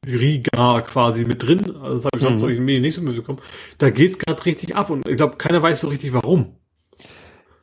[0.05, 1.75] Riga quasi mit drin.
[1.81, 2.49] Also das habe ich sonst mhm.
[2.49, 3.39] in den Medien nicht so mitbekommen.
[3.77, 6.55] Da geht's gerade richtig ab und ich glaube, keiner weiß so richtig warum.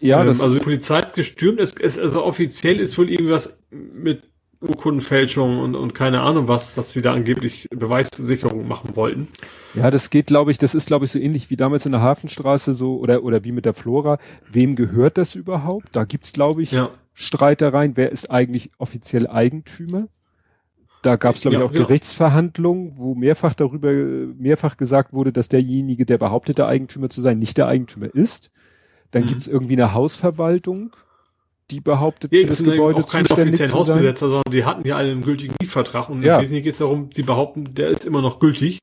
[0.02, 1.60] Ja, ähm, das also die Polizei hat gestürmt.
[1.60, 4.24] Es, es, also offiziell ist wohl irgendwas mit
[4.60, 9.28] Urkundenfälschung und, und keine Ahnung was, dass sie da angeblich Beweissicherung machen wollten.
[9.74, 12.00] Ja, das geht, glaube ich, das ist, glaube ich, so ähnlich wie damals in der
[12.00, 14.18] Hafenstraße so oder oder wie mit der Flora.
[14.50, 15.88] Wem gehört das überhaupt?
[15.92, 16.90] Da gibt's, glaube ich, ja.
[17.14, 17.96] Streitereien.
[17.96, 20.08] Wer ist eigentlich offiziell Eigentümer?
[21.02, 21.86] Da gab es, glaube ja, ich, auch genau.
[21.86, 27.38] Gerichtsverhandlungen, wo mehrfach darüber, mehrfach gesagt wurde, dass derjenige, der behauptet, der Eigentümer zu sein,
[27.40, 28.50] nicht der Eigentümer ist.
[29.12, 29.26] Dann mhm.
[29.28, 30.90] gibt es irgendwie eine Hausverwaltung,
[31.70, 35.10] die behauptet, ja, das, das Gebäude auch keine offiziellen Hausbesetzer, sondern die hatten ja alle
[35.10, 36.36] einen gültigen Mietvertrag und ja.
[36.36, 38.78] im Wesentlichen geht es darum, sie behaupten, der ist immer noch gültig.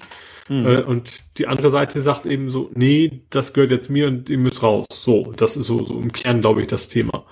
[0.47, 0.65] Mhm.
[0.65, 4.39] Äh, und die andere Seite sagt eben so, nee, das gehört jetzt mir und ihr
[4.39, 4.87] müsst raus.
[4.91, 7.25] So, das ist so, so im Kern, glaube ich, das Thema.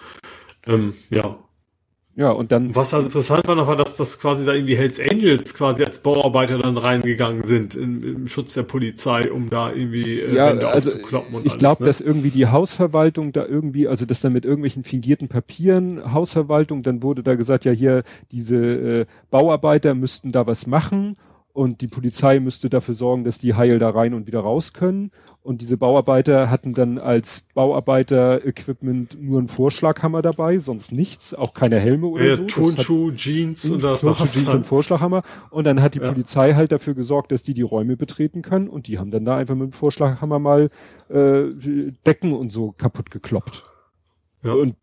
[0.68, 1.38] Ähm, ja,
[2.18, 2.76] Ja, und dann.
[2.76, 5.99] Was halt interessant war noch, war, dass das quasi da irgendwie Hells Angels quasi als
[5.99, 10.68] Bauarbeiter dann reingegangen sind im, im Schutz der Polizei, um da irgendwie äh, ja, Wände
[10.68, 11.85] also aufzukloppen und Ich glaube, ne?
[11.85, 17.03] dass irgendwie die Hausverwaltung da irgendwie, also dass dann mit irgendwelchen fingierten Papieren, Hausverwaltung, dann
[17.03, 21.18] wurde da gesagt, ja hier, diese äh, Bauarbeiter müssten da was machen
[21.58, 25.10] und die Polizei müsste dafür sorgen, dass die heil da rein und wieder raus können.
[25.42, 31.80] Und diese Bauarbeiter hatten dann als Bauarbeiter-Equipment nur einen Vorschlaghammer dabei, sonst nichts, auch keine
[31.80, 32.44] Helme oder ja, so.
[32.44, 35.24] Turnschuh, Jeans und das Turnschuh, Jeans und Vorschlaghammer.
[35.50, 36.08] Und dann hat die ja.
[36.08, 39.38] Polizei halt dafür gesorgt, dass die die Räume betreten können und die haben dann da
[39.38, 40.70] einfach mit dem Vorschlaghammer mal
[41.10, 41.46] äh,
[42.06, 43.64] Decken und so kaputt gekloppt.
[44.44, 44.54] Ja.
[44.54, 44.76] Und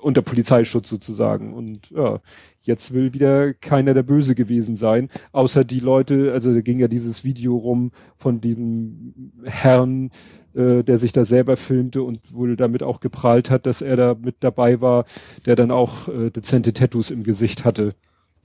[0.00, 1.52] unter Polizeischutz sozusagen.
[1.52, 2.20] Und ja,
[2.62, 6.88] jetzt will wieder keiner der Böse gewesen sein, außer die Leute, also da ging ja
[6.88, 10.10] dieses Video rum von diesem Herrn,
[10.54, 14.16] äh, der sich da selber filmte und wohl damit auch geprahlt hat, dass er da
[14.20, 15.04] mit dabei war,
[15.44, 17.94] der dann auch äh, dezente Tattoos im Gesicht hatte.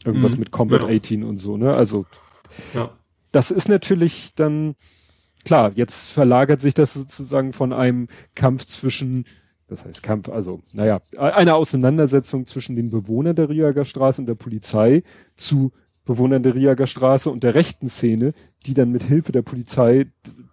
[0.05, 0.87] Irgendwas mhm, mit Combat ja.
[0.87, 1.73] 18 und so, ne?
[1.73, 2.05] Also
[2.73, 2.89] ja.
[3.31, 4.75] das ist natürlich dann
[5.45, 9.25] klar, jetzt verlagert sich das sozusagen von einem Kampf zwischen
[9.71, 14.35] das heißt Kampf, also naja, eine Auseinandersetzung zwischen den Bewohnern der Riager Straße und der
[14.35, 15.01] Polizei
[15.37, 15.71] zu
[16.03, 18.33] Bewohnern der Riager Straße und der rechten Szene,
[18.65, 20.07] die dann mit Hilfe der Polizei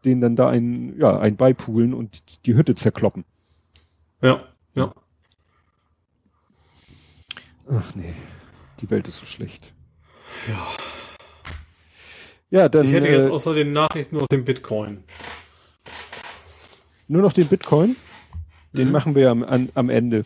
[0.05, 3.24] denen dann da ein, ja, ein beipulen und die Hütte zerkloppen.
[4.23, 4.95] Ja, ja.
[7.69, 8.15] Ach nee,
[8.81, 9.74] die Welt ist so schlecht.
[10.47, 10.66] Ja.
[12.51, 12.86] Ja, dann.
[12.86, 15.03] Ich hätte jetzt äh, außer den Nachrichten noch den Bitcoin.
[17.09, 17.97] Nur noch den Bitcoin?
[18.73, 18.93] Den mhm.
[18.93, 20.24] machen wir am, an, am Ende.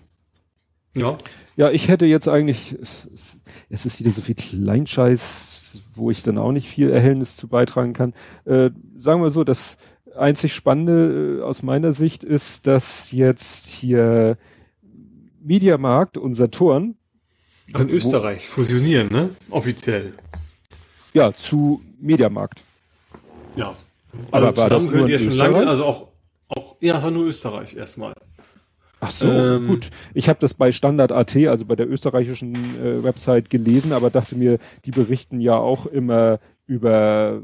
[0.95, 1.17] Ja.
[1.57, 6.53] Ja, ich hätte jetzt eigentlich, es, ist wieder so viel Kleinscheiß, wo ich dann auch
[6.53, 8.15] nicht viel Erhellnis zu beitragen kann.
[8.45, 9.77] Äh, sagen wir so, das
[10.17, 14.39] einzig Spannende äh, aus meiner Sicht ist, dass jetzt hier
[15.41, 16.97] Mediamarkt und Saturn
[17.67, 19.31] in Österreich fusionieren, ne?
[19.51, 20.13] Offiziell.
[21.13, 22.63] Ja, zu Mediamarkt.
[23.57, 23.75] Ja.
[24.31, 26.09] Also Aber war das nur ja schon lange, also auch,
[26.49, 28.15] auch, ja, war nur Österreich erstmal.
[29.05, 29.91] Ach so, ähm, gut.
[30.15, 34.61] Ich habe das bei Standard.at, also bei der österreichischen äh, Website gelesen, aber dachte mir,
[34.85, 36.39] die berichten ja auch immer
[36.69, 37.43] über,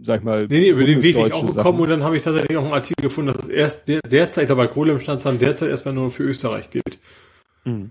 [0.00, 2.22] sag ich mal, nee, nee, über den Weg ich auch gekommen und dann habe ich
[2.22, 5.68] tatsächlich auch einen Artikel gefunden, dass es erst der, derzeit, aber Kohle im Stand derzeit
[5.68, 6.98] erstmal nur für Österreich gilt.
[7.66, 7.90] Mhm.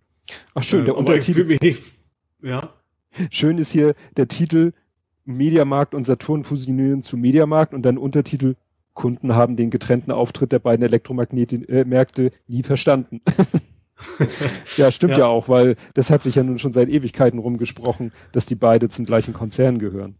[0.55, 1.43] Ach schön, der ähm, Untertitel.
[1.43, 1.83] Mich nicht,
[2.41, 2.73] ja.
[3.29, 4.73] Schön ist hier der Titel
[5.23, 8.55] Mediamarkt und Saturn fusionieren zu Mediamarkt und dann Untertitel
[8.97, 13.21] Kunden haben den getrennten Auftritt der beiden Elektromagnetikmärkte äh, nie verstanden.
[14.77, 15.19] ja, stimmt ja.
[15.19, 15.25] ja.
[15.27, 19.05] auch, weil das hat sich ja nun schon seit Ewigkeiten rumgesprochen, dass die beide zum
[19.05, 20.15] gleichen Konzern gehören.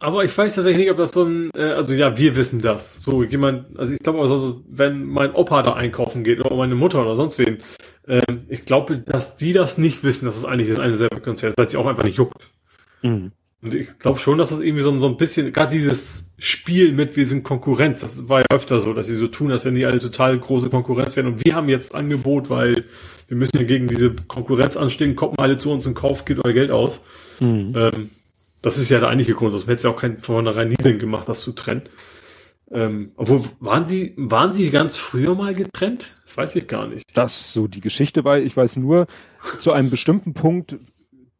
[0.00, 3.00] Aber ich weiß tatsächlich nicht, ob das so ein, äh, also ja, wir wissen das.
[3.00, 7.02] So jemand, also ich glaube, also, wenn mein Opa da einkaufen geht oder meine Mutter
[7.02, 7.58] oder sonst wen,
[8.08, 11.50] äh, ich glaube, dass die das nicht wissen, dass es eigentlich das eine selbe Konzern
[11.50, 12.50] ist, weil es sie auch einfach nicht juckt.
[13.02, 13.30] Mhm.
[13.62, 17.16] Und ich glaube schon, dass das irgendwie so, so ein bisschen, gerade dieses Spiel mit,
[17.16, 19.86] wir sind Konkurrenz, das war ja öfter so, dass sie so tun, als wenn die
[19.86, 21.26] alle total große Konkurrenz wären.
[21.26, 22.84] Und wir haben jetzt Angebot, weil
[23.28, 26.44] wir müssen ja gegen diese Konkurrenz anstehen, kommt mal alle zu uns und kauft, gibt
[26.44, 27.00] euer Geld aus.
[27.40, 27.72] Mhm.
[27.74, 28.10] Ähm,
[28.62, 29.54] das ist ja der eigentliche Grund.
[29.54, 31.82] Das hätte es ja auch keinen vornherein nie Sinn gemacht, das zu trennen.
[32.70, 36.16] Ähm, obwohl, waren sie, waren sie ganz früher mal getrennt?
[36.24, 37.04] Das weiß ich gar nicht.
[37.14, 39.06] Das so die Geschichte war, ich weiß nur,
[39.58, 40.76] zu einem bestimmten Punkt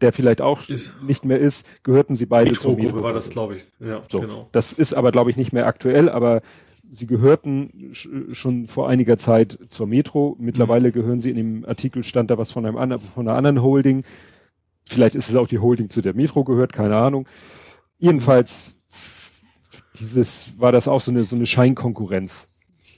[0.01, 3.03] der vielleicht auch ist, nicht mehr ist, gehörten sie beide zur Metro.
[3.03, 3.67] war das, glaube ich.
[3.81, 4.21] Ja, so.
[4.21, 4.49] genau.
[4.53, 6.43] Das ist aber, glaube ich, nicht mehr aktuell, aber
[6.89, 10.37] sie gehörten schon vor einiger Zeit zur Metro.
[10.39, 10.93] Mittlerweile mhm.
[10.93, 14.05] gehören sie in dem Artikel stand da was von einem anderen, von einer anderen Holding.
[14.85, 17.27] Vielleicht ist es auch die Holding zu der Metro gehört, keine Ahnung.
[17.99, 18.79] Jedenfalls,
[19.99, 22.49] dieses, war das auch so eine, so eine Scheinkonkurrenz.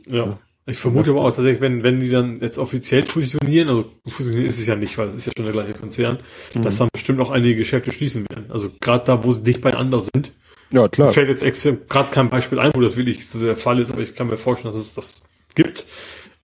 [0.06, 0.16] Ja.
[0.16, 0.38] ja.
[0.69, 4.61] Ich vermute aber auch tatsächlich, wenn, wenn die dann jetzt offiziell fusionieren, also fusionieren ist
[4.61, 6.19] es ja nicht, weil es ist ja schon der gleiche Konzern,
[6.53, 6.62] mhm.
[6.62, 8.51] dass dann bestimmt auch einige Geschäfte schließen werden.
[8.51, 10.32] Also gerade da, wo sie dicht beieinander sind.
[10.70, 11.11] Ja, klar.
[11.11, 14.03] Fällt jetzt extrem, gerade kein Beispiel ein, wo das wirklich so der Fall ist, aber
[14.03, 15.23] ich kann mir vorstellen, dass es das
[15.55, 15.86] gibt.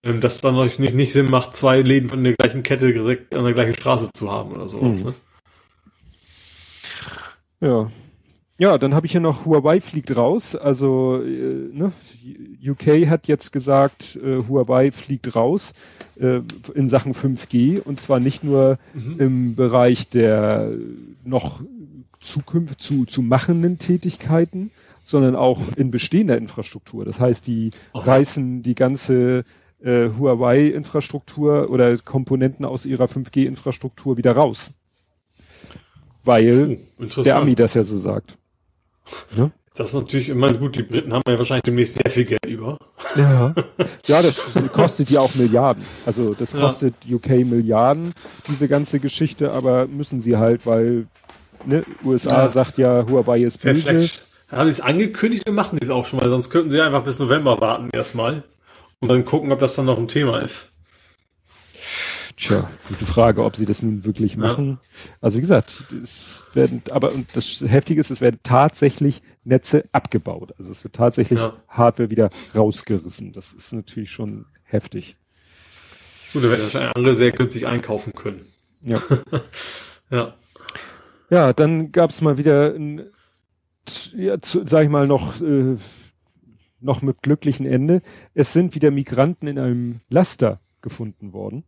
[0.01, 3.43] Ähm, dass dann nicht, nicht Sinn macht, zwei Läden von der gleichen Kette direkt an
[3.43, 5.03] der gleichen Straße zu haben oder sowas.
[5.03, 5.05] Mhm.
[5.05, 5.13] Ne?
[7.61, 7.91] Ja,
[8.57, 10.55] ja, dann habe ich hier noch Huawei fliegt raus.
[10.55, 11.91] Also äh, ne,
[12.65, 15.73] UK hat jetzt gesagt, äh, Huawei fliegt raus
[16.17, 16.39] äh,
[16.73, 19.19] in Sachen 5G und zwar nicht nur mhm.
[19.19, 20.71] im Bereich der
[21.25, 21.61] noch
[22.21, 24.71] Zukunft zu, zu machenden Tätigkeiten,
[25.01, 27.03] sondern auch in bestehender Infrastruktur.
[27.03, 28.09] Das heißt, die okay.
[28.09, 29.43] reißen die ganze
[29.83, 34.71] äh, Huawei-Infrastruktur oder Komponenten aus ihrer 5G-Infrastruktur wieder raus.
[36.23, 38.37] Weil oh, der Ami das ja so sagt.
[39.35, 39.51] Ne?
[39.75, 42.45] Das ist natürlich, ich meine, gut, die Briten haben ja wahrscheinlich demnächst sehr viel Geld
[42.45, 42.77] über.
[43.15, 43.53] Ja,
[44.07, 44.41] ja das
[44.71, 45.83] kostet ja auch Milliarden.
[46.05, 47.17] Also das kostet ja.
[47.17, 48.13] UK Milliarden,
[48.47, 51.07] diese ganze Geschichte, aber müssen sie halt, weil
[51.65, 52.49] ne, USA ja.
[52.49, 54.09] sagt ja, Huawei ist böse.
[54.47, 57.03] Haben sie es angekündigt, wir machen die es auch schon mal, sonst könnten sie einfach
[57.03, 58.43] bis November warten erstmal
[59.01, 60.71] und dann gucken, ob das dann noch ein Thema ist.
[62.37, 64.71] Tja, gute Frage, ob sie das nun wirklich machen.
[64.71, 65.11] Ja.
[65.21, 70.53] Also wie gesagt, es werden, aber und das Heftige ist, es werden tatsächlich Netze abgebaut.
[70.57, 71.53] Also es wird tatsächlich ja.
[71.69, 73.31] Hardware wieder rausgerissen.
[73.31, 75.15] Das ist natürlich schon heftig.
[76.33, 78.45] Gut, da werden wahrscheinlich andere sehr günstig einkaufen können.
[78.81, 79.01] Ja.
[80.09, 80.33] ja.
[81.29, 83.05] Ja, dann gab es mal wieder ein,
[84.13, 85.77] ja, zu, sag ich mal, noch, äh,
[86.81, 88.01] noch mit glücklichen Ende.
[88.33, 91.63] Es sind wieder Migranten in einem Laster gefunden worden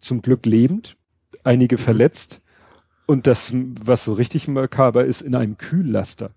[0.00, 0.96] zum Glück lebend,
[1.44, 1.80] einige mhm.
[1.80, 2.40] verletzt
[3.06, 6.30] und das, was so richtig makaber ist, in einem Kühllaster.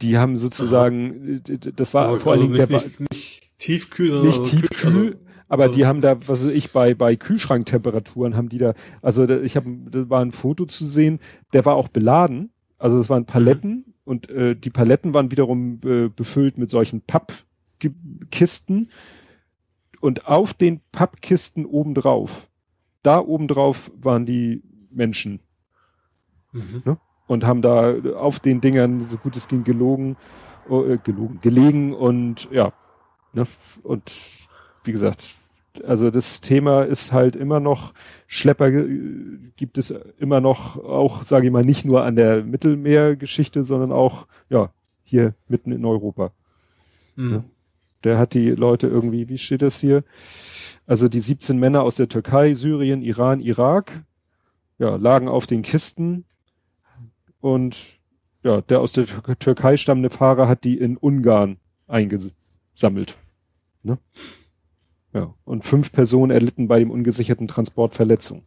[0.00, 1.42] Die haben sozusagen,
[1.76, 4.50] das war aber vor also allen Dingen nicht, der nicht, nicht tiefkühl, sondern nicht also
[4.50, 5.18] tiefkühl, also,
[5.48, 9.26] aber also die haben da, was weiß ich, bei bei Kühlschranktemperaturen haben die da, also
[9.26, 11.20] da, ich habe, da war ein Foto zu sehen,
[11.52, 13.84] der war auch beladen, also es waren Paletten mhm.
[14.04, 18.90] und äh, die Paletten waren wiederum äh, befüllt mit solchen Pappkisten
[20.02, 22.48] und auf den Pappkisten obendrauf,
[23.02, 25.38] da obendrauf waren die Menschen.
[26.50, 26.82] Mhm.
[26.84, 26.98] Ne?
[27.28, 30.16] Und haben da auf den Dingern, so gut es ging, gelogen,
[30.68, 32.72] äh, gelogen, gelegen und ja.
[33.32, 33.46] Ne?
[33.84, 34.12] Und
[34.82, 35.36] wie gesagt,
[35.84, 37.94] also das Thema ist halt immer noch,
[38.26, 38.70] Schlepper
[39.56, 44.26] gibt es immer noch, auch, sage ich mal, nicht nur an der Mittelmeergeschichte, sondern auch,
[44.50, 44.70] ja,
[45.04, 46.32] hier mitten in Europa.
[47.14, 47.44] Mhm.
[48.04, 50.04] Der hat die Leute irgendwie, wie steht das hier?
[50.86, 54.04] Also die 17 Männer aus der Türkei, Syrien, Iran, Irak,
[54.78, 56.24] ja, lagen auf den Kisten
[57.40, 58.00] und
[58.42, 59.06] ja, der aus der
[59.38, 63.16] Türkei stammende Fahrer hat die in Ungarn eingesammelt.
[63.82, 63.98] Ne?
[65.12, 68.42] Ja, und fünf Personen erlitten bei dem ungesicherten Transport Verletzungen.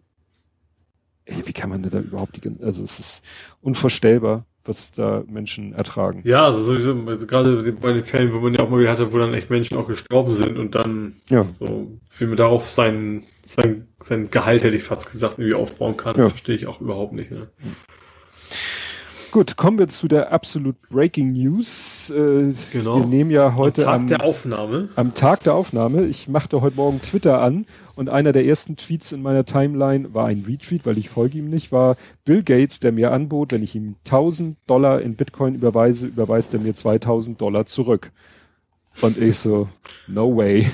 [1.26, 3.26] Ey, wie kann man denn da überhaupt die, also es ist
[3.62, 6.22] unvorstellbar was da Menschen ertragen.
[6.26, 9.18] Ja, also sowieso, also gerade bei den Fällen, wo man ja auch mal hatte, wo
[9.18, 11.46] dann echt Menschen auch gestorben sind und dann ja.
[11.60, 16.18] so, wie man darauf sein, sein, sein Gehalt, hätte ich fast gesagt, irgendwie aufbauen kann,
[16.18, 16.28] ja.
[16.28, 17.32] verstehe ich auch überhaupt nicht.
[17.32, 17.48] Ne?
[19.32, 21.95] Gut, kommen wir zu der absolut Breaking News.
[22.10, 23.00] Äh, genau.
[23.00, 24.90] Wir nehmen ja heute am Tag am, der Aufnahme.
[24.96, 26.06] Am Tag der Aufnahme.
[26.06, 27.66] Ich machte heute Morgen Twitter an
[27.96, 31.50] und einer der ersten Tweets in meiner Timeline war ein Retweet, weil ich folge ihm
[31.50, 31.96] nicht, war
[32.26, 36.60] Bill Gates, der mir anbot, wenn ich ihm 1000 Dollar in Bitcoin überweise, überweist er
[36.60, 38.12] mir 2000 Dollar zurück.
[39.02, 39.68] Und ich so,
[40.08, 40.68] no way.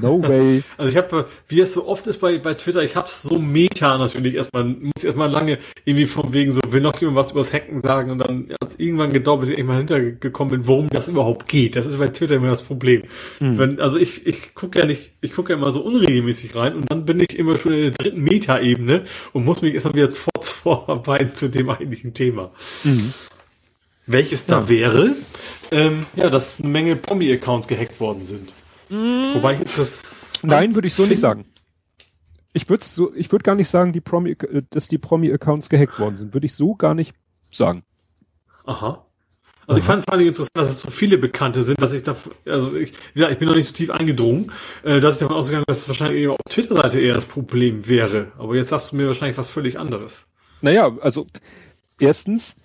[0.00, 0.62] No way.
[0.78, 3.96] Also ich habe, wie es so oft ist bei, bei Twitter, ich hab's so meta
[3.98, 7.82] natürlich erstmal, muss erstmal lange irgendwie vom wegen so, will noch jemand was übers Hacken
[7.82, 11.76] sagen und dann hat's irgendwann gedauert, bis ich mal hintergekommen bin, worum das überhaupt geht.
[11.76, 13.04] Das ist bei Twitter immer das Problem.
[13.40, 13.58] Mhm.
[13.58, 16.90] Wenn, also ich, ich gucke ja nicht, ich gucke ja immer so unregelmäßig rein und
[16.90, 20.10] dann bin ich immer schon in der dritten Meta-Ebene und muss mich erstmal wieder
[20.66, 22.50] vorarbeiten zu dem eigentlichen Thema.
[22.84, 23.14] Mhm.
[24.06, 24.68] Welches da ja.
[24.68, 25.16] wäre,
[25.72, 28.50] ähm, ja, dass eine Menge Promi-Accounts gehackt worden sind.
[28.88, 29.34] Mm.
[29.34, 30.42] Wobei ich das.
[30.42, 31.44] Nein, würde ich so nicht sagen.
[32.52, 35.98] Ich würde so, ich würde gar nicht sagen, die Promi, äh, dass die Promi-Accounts gehackt
[35.98, 36.34] worden sind.
[36.34, 37.14] Würde ich so gar nicht
[37.50, 37.82] sagen.
[38.64, 39.06] Aha.
[39.66, 42.14] Also ich fand vor allem interessant, dass es so viele Bekannte sind, dass ich da,
[42.46, 44.52] also ich, gesagt, ich bin noch nicht so tief eingedrungen,
[44.84, 48.32] äh, dass ich davon ausgegangen dass es wahrscheinlich eher auf Twitter-Seite eher das Problem wäre.
[48.38, 50.26] Aber jetzt sagst du mir wahrscheinlich was völlig anderes.
[50.60, 51.26] Naja, also
[51.98, 52.56] erstens,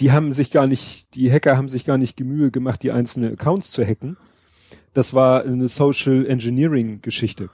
[0.00, 3.34] die haben sich gar nicht, die Hacker haben sich gar nicht Gemühe gemacht, die einzelnen
[3.34, 4.16] Accounts zu hacken,
[4.92, 7.50] das war eine Social Engineering Geschichte.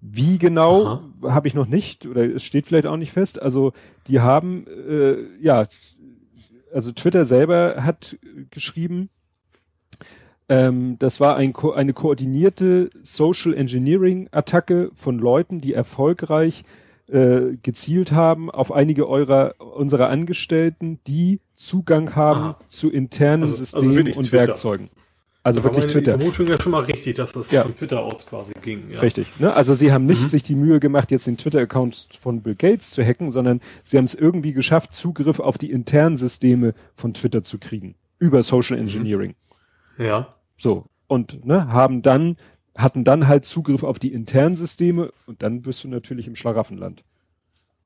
[0.00, 3.40] Wie genau, habe ich noch nicht, oder es steht vielleicht auch nicht fest.
[3.40, 3.72] Also
[4.08, 5.68] die haben, äh, ja,
[6.72, 8.18] also Twitter selber hat
[8.50, 9.10] geschrieben,
[10.48, 16.64] ähm, das war ein, eine koordinierte Social Engineering Attacke von Leuten, die erfolgreich
[17.08, 22.58] äh, gezielt haben auf einige eurer, unserer Angestellten, die Zugang haben Aha.
[22.68, 24.48] zu internen also, also Systemen also und Twitter.
[24.48, 24.90] Werkzeugen.
[25.44, 26.18] Also da wirklich Twitter.
[26.18, 27.62] Vermutung ja schon mal richtig, dass das ja.
[27.62, 28.90] von Twitter aus quasi ging.
[28.90, 29.00] Ja.
[29.00, 29.40] Richtig.
[29.40, 29.52] Ne?
[29.52, 30.28] Also sie haben nicht mhm.
[30.28, 34.04] sich die Mühe gemacht, jetzt den Twitter-Account von Bill Gates zu hacken, sondern sie haben
[34.04, 37.96] es irgendwie geschafft, Zugriff auf die internen Systeme von Twitter zu kriegen.
[38.20, 38.84] Über Social mhm.
[38.84, 39.34] Engineering.
[39.96, 40.04] Mhm.
[40.04, 40.30] Ja.
[40.56, 40.86] So.
[41.08, 42.36] Und ne, haben dann,
[42.76, 47.02] hatten dann halt Zugriff auf die internen Systeme und dann bist du natürlich im Schlaraffenland.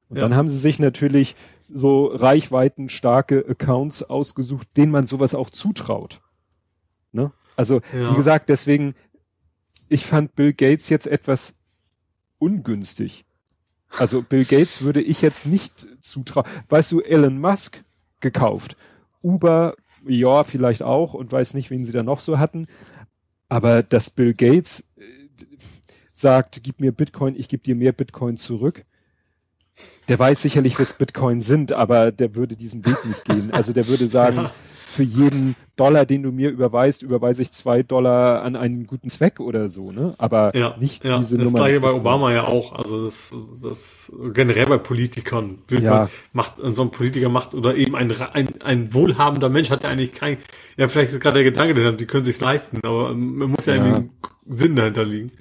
[0.09, 0.23] Und ja.
[0.23, 1.35] dann haben sie sich natürlich
[1.73, 6.21] so reichweitenstarke Accounts ausgesucht, denen man sowas auch zutraut.
[7.13, 7.33] Ne?
[7.57, 8.13] Also, ja.
[8.13, 8.95] wie gesagt, deswegen,
[9.89, 11.55] ich fand Bill Gates jetzt etwas
[12.39, 13.25] ungünstig.
[13.99, 16.47] Also Bill Gates würde ich jetzt nicht zutrauen.
[16.69, 17.83] Weißt du, Elon Musk
[18.21, 18.77] gekauft.
[19.23, 19.75] Uber,
[20.07, 22.67] ja, vielleicht auch und weiß nicht, wen sie da noch so hatten.
[23.49, 25.03] Aber dass Bill Gates äh,
[26.13, 28.85] sagt, gib mir Bitcoin, ich gebe dir mehr Bitcoin zurück.
[30.09, 33.51] Der weiß sicherlich, was Bitcoin sind, aber der würde diesen Weg nicht gehen.
[33.51, 34.49] Also der würde sagen,
[34.87, 39.41] für jeden Dollar, den du mir überweist, überweise ich zwei Dollar an einen guten Zweck
[39.41, 40.15] oder so, ne?
[40.19, 41.59] Aber ja, nicht ja, diese das Nummer.
[41.59, 42.73] Das gleiche bei Obama ja auch.
[42.73, 45.59] Also das, das generell bei Politikern.
[45.71, 45.81] Ja.
[45.93, 49.91] Man, macht, so ein Politiker macht, oder eben ein, ein, ein wohlhabender Mensch hat ja
[49.91, 50.39] eigentlich kein,
[50.77, 53.85] ja, vielleicht ist gerade der Gedanke, die können sich's leisten, aber man muss ja, Ja.
[53.85, 54.11] irgendwie
[54.49, 55.33] Sinn dahinter liegen.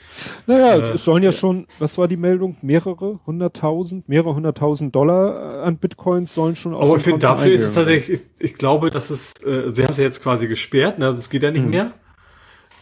[0.47, 2.57] Naja, Äh, es sollen ja schon, was war die Meldung?
[2.61, 7.51] Mehrere hunderttausend, mehrere hunderttausend Dollar äh, an Bitcoins sollen schon auf Aber ich finde, dafür
[7.51, 10.47] ist es tatsächlich, ich, ich glaube, dass es, äh, sie haben es ja jetzt quasi
[10.47, 11.69] gesperrt, ne, also es geht ja nicht Mhm.
[11.69, 11.93] mehr.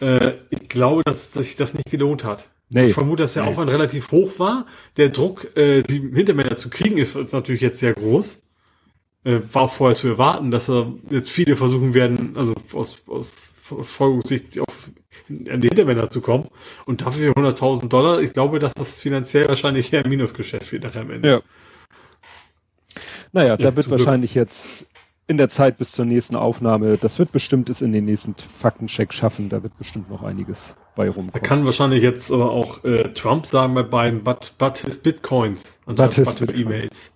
[0.00, 2.48] Äh, ich glaube, dass, dass sich das nicht gelohnt hat.
[2.70, 2.86] Nee.
[2.86, 3.50] Ich vermute, dass der Nee.
[3.50, 4.64] Aufwand relativ hoch war.
[4.96, 8.42] Der Druck, äh, die Hintermänner zu kriegen, ist, ist natürlich jetzt sehr groß.
[9.24, 13.52] Äh, war auch vorher zu erwarten, dass er jetzt viele versuchen werden, also aus, aus
[13.62, 14.90] Verfolgungssicht auf,
[15.28, 16.48] an die Hintermänner zu kommen.
[16.86, 21.02] Und dafür 100.000 Dollar, ich glaube, dass das finanziell wahrscheinlich eher ein Minusgeschäft wird nachher
[21.02, 21.28] am Ende.
[21.28, 21.40] Ja.
[23.32, 24.06] Naja, da Ja, wird zum Glück.
[24.06, 24.86] wahrscheinlich jetzt
[25.26, 29.12] in der Zeit bis zur nächsten Aufnahme, das wird bestimmt es in den nächsten Faktencheck
[29.14, 31.42] schaffen, da wird bestimmt noch einiges bei Da rumkommen.
[31.42, 36.10] kann wahrscheinlich jetzt aber auch äh, Trump sagen bei beiden, but, but his Bitcoins anstatt
[36.10, 36.60] But his but Bitcoin.
[36.66, 37.12] E-Mails.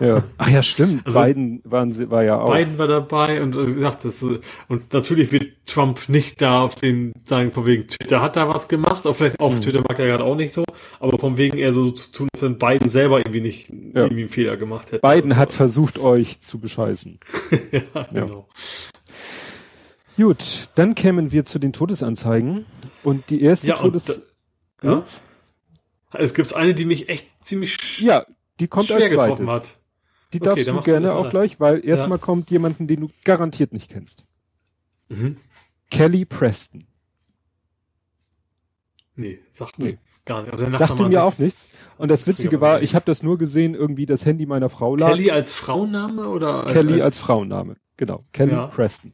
[0.00, 0.24] Ja.
[0.38, 1.06] Ach ja, stimmt.
[1.06, 2.52] Also- Biden waren sie, war ja auch.
[2.54, 6.58] Biden war dabei und äh, wie gesagt, das, äh, und natürlich wird Trump nicht da
[6.62, 9.60] auf den sagen, von wegen Twitter hat da was gemacht, auch vielleicht auf Mhm.
[9.62, 10.64] Twitter mag er gerade auch nicht so,
[11.00, 14.02] aber von wegen eher so zu tun, als wenn Biden selber irgendwie nicht Ja.
[14.02, 15.00] irgendwie einen Fehler gemacht hätte.
[15.06, 17.18] Biden oder hat versucht, euch zu bescheißen.
[17.72, 18.48] ja, genau.
[20.16, 22.64] Gut, dann kämen wir zu den Todesanzeigen.
[23.02, 24.22] Und die erste Ja, und Todes...
[24.82, 25.04] da- Ja.
[26.12, 28.24] Es gibt eine, die mich echt ziemlich ja,
[28.60, 29.70] die kommt schwer als getroffen zweites.
[29.74, 29.80] hat.
[30.32, 33.90] Die Okay, darfst du gerne auch gleich, weil erstmal kommt jemanden, den du garantiert nicht
[33.90, 34.24] kennst.
[35.08, 35.36] Mhm.
[35.90, 36.84] Kelly Preston.
[39.14, 39.84] Nee, sagt Nee.
[39.92, 40.52] mir gar nicht.
[40.52, 41.78] Also Sagte mir auch nichts.
[41.96, 45.08] Und das Witzige war, ich habe das nur gesehen, irgendwie das Handy meiner Frau lag.
[45.10, 47.76] Kelly als Frauenname oder Kelly als Frauenname.
[47.96, 48.24] Genau.
[48.32, 48.66] Kelly Ja.
[48.66, 49.12] Preston.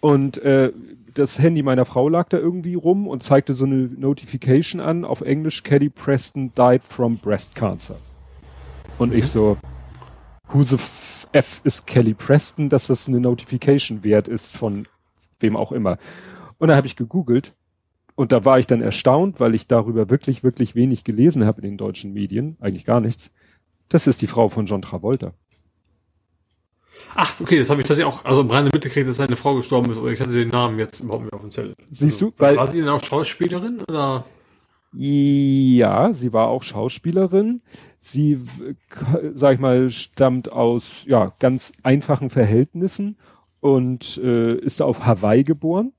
[0.00, 0.72] Und äh,
[1.14, 5.20] das Handy meiner Frau lag da irgendwie rum und zeigte so eine Notification an, auf
[5.22, 7.96] Englisch, Kelly Preston died from breast cancer.
[8.98, 9.16] Und Mhm.
[9.18, 9.56] ich so,
[10.48, 10.76] who the
[11.32, 14.86] f, ist Kelly Preston, dass das eine Notification wert ist von
[15.40, 15.98] wem auch immer.
[16.58, 17.54] Und da habe ich gegoogelt
[18.14, 21.68] und da war ich dann erstaunt, weil ich darüber wirklich, wirklich wenig gelesen habe in
[21.70, 23.32] den deutschen Medien, eigentlich gar nichts.
[23.88, 25.32] Das ist die Frau von John Travolta.
[27.14, 29.90] Ach, okay, das habe ich tatsächlich auch, also im Rhein mitgekriegt, dass seine Frau gestorben
[29.90, 31.74] ist, aber ich hatte den Namen jetzt überhaupt nicht auf dem Zettel.
[31.90, 34.24] Siehst also, du, weil- War sie denn auch Schauspielerin oder?
[34.94, 37.62] Ja, sie war auch Schauspielerin.
[38.04, 38.40] Sie,
[38.90, 43.16] k- sag ich mal, stammt aus ja ganz einfachen Verhältnissen
[43.60, 45.92] und äh, ist auf Hawaii geboren.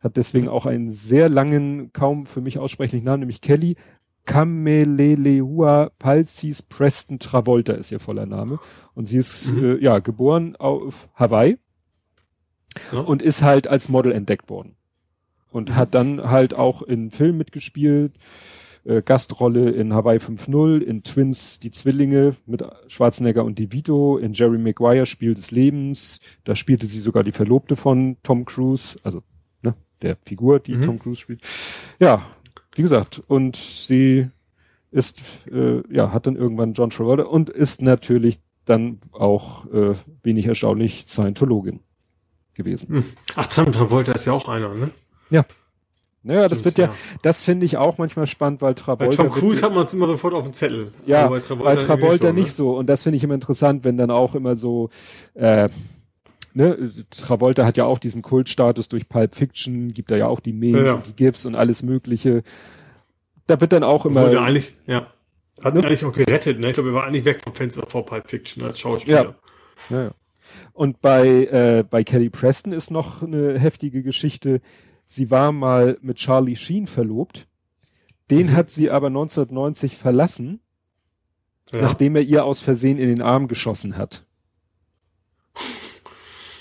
[0.00, 3.76] Hat deswegen auch einen sehr langen, kaum für mich aussprechlichen Namen, nämlich Kelly
[4.24, 8.58] Kamelelehua Palsis Preston Travolta ist ihr voller Name.
[8.94, 9.64] Und sie ist Mhm.
[9.64, 11.58] äh, ja geboren auf Hawaii
[12.92, 13.00] Ja?
[13.00, 14.76] und ist halt als Model entdeckt worden.
[15.50, 18.14] Und hat dann halt auch in Filmen mitgespielt,
[18.84, 24.58] äh, Gastrolle in Hawaii 5.0, in Twins die Zwillinge mit Schwarzenegger und DeVito, in Jerry
[24.58, 29.22] Maguire Spiel des Lebens, da spielte sie sogar die Verlobte von Tom Cruise, also
[29.62, 30.82] ne, der Figur, die Mhm.
[30.82, 31.42] Tom Cruise spielt.
[31.98, 32.22] Ja,
[32.74, 34.28] wie gesagt, und sie
[34.90, 40.46] ist, äh, ja, hat dann irgendwann John Travolta und ist natürlich dann auch äh, wenig
[40.46, 41.80] erstaunlich Scientologin
[42.54, 42.88] gewesen.
[42.88, 43.04] Hm.
[43.34, 44.90] Ach, Tom Travolta ist ja auch einer, ne?
[46.24, 49.16] Naja, das Stimmt, wird ja, das finde ich auch manchmal spannend, weil Bei Travolta.
[49.16, 50.92] Tom wird Cruise ja- hat man es immer sofort auf dem Zettel.
[51.04, 51.40] ja, Aber bei
[51.76, 54.88] Travolta, irgendwie nicht, so, Und das finde ich immer interessant, wenn dann auch immer so,
[55.34, 55.68] äh,
[56.54, 60.52] ne, Travolta hat ja auch diesen Kultstatus durch Pulp Fiction, gibt da ja auch die
[60.52, 60.92] Memes Ja, ja.
[60.94, 62.42] und die GIFs und alles Mögliche.
[63.48, 64.10] Da wird dann auch Ne?
[64.30, 65.08] Immer, eigentlich, ja.
[65.64, 65.80] Hat Ne?
[65.80, 66.68] ihn eigentlich auch gerettet, ne?
[66.68, 69.34] Ich glaube, er war eigentlich weg vom Fenster vor Pulp Fiction als Schauspieler.
[69.90, 70.10] ja, ja.
[70.72, 74.60] Und bei, äh, bei Kelly Preston ist noch eine heftige Geschichte.
[75.12, 77.46] Sie war mal mit Charlie Sheen verlobt.
[78.30, 78.52] Den Mhm.
[78.56, 80.60] hat sie aber 1990 verlassen.
[81.70, 81.80] Ja.
[81.82, 84.26] nachdem er ihr aus Versehen in den Arm geschossen hat.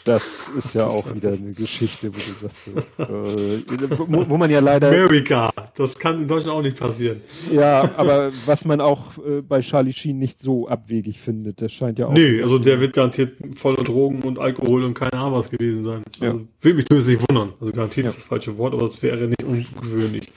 [0.04, 2.68] Das ist ja auch wieder eine Geschichte, wo du sagst,
[2.98, 5.52] äh, wo, wo man ja leider, America.
[5.76, 7.22] Das kann in Deutschland auch nicht passieren.
[7.52, 12.00] ja, aber was man auch äh, bei Charlie Sheen nicht so abwegig findet, das scheint
[12.00, 12.14] ja auch.
[12.14, 16.04] Nee, also der wird garantiert voller Drogen und Alkohol und keine Ahnung was gewesen sein.
[16.20, 16.42] Also Ja.
[16.62, 17.54] will mich zumindest nicht wundern.
[17.60, 18.10] Also garantiert Ja.
[18.10, 20.30] ist das falsche Wort, aber es wäre nicht ungewöhnlich.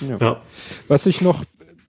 [0.00, 0.16] Ja.
[0.20, 0.40] Ja.
[0.88, 1.44] Was ich noch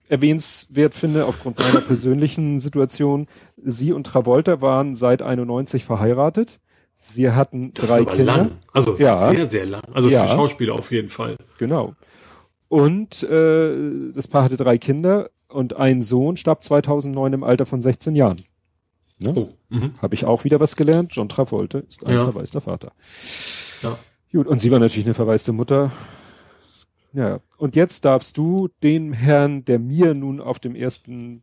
[0.08, 3.26] erwähnenswert finde, aufgrund meiner persönlichen Situation,
[3.64, 6.60] sie und Travolta waren seit 91 verheiratet.
[7.02, 8.36] Sie hatten Das drei ist aber Kinder.
[8.36, 8.50] lang.
[8.72, 9.30] Also Ja.
[9.30, 9.82] sehr, sehr lang.
[9.92, 10.26] Also Ja.
[10.26, 11.36] für Schauspieler auf jeden Fall.
[11.58, 11.94] Genau.
[12.68, 17.82] Und äh, das Paar hatte drei Kinder und ein Sohn starb 2009 im Alter von
[17.82, 18.36] 16 Jahren.
[19.18, 19.32] Ne?
[19.36, 19.48] Oh.
[19.68, 19.92] Mhm.
[20.00, 21.14] Habe ich auch wieder was gelernt.
[21.14, 22.24] John Travolta ist ein Ja.
[22.24, 22.92] verwaister Vater.
[23.82, 23.98] Ja.
[24.32, 25.92] Gut, und sie war natürlich eine verwaiste Mutter.
[27.12, 31.42] Ja, und jetzt darfst du den Herrn, der mir nun auf dem ersten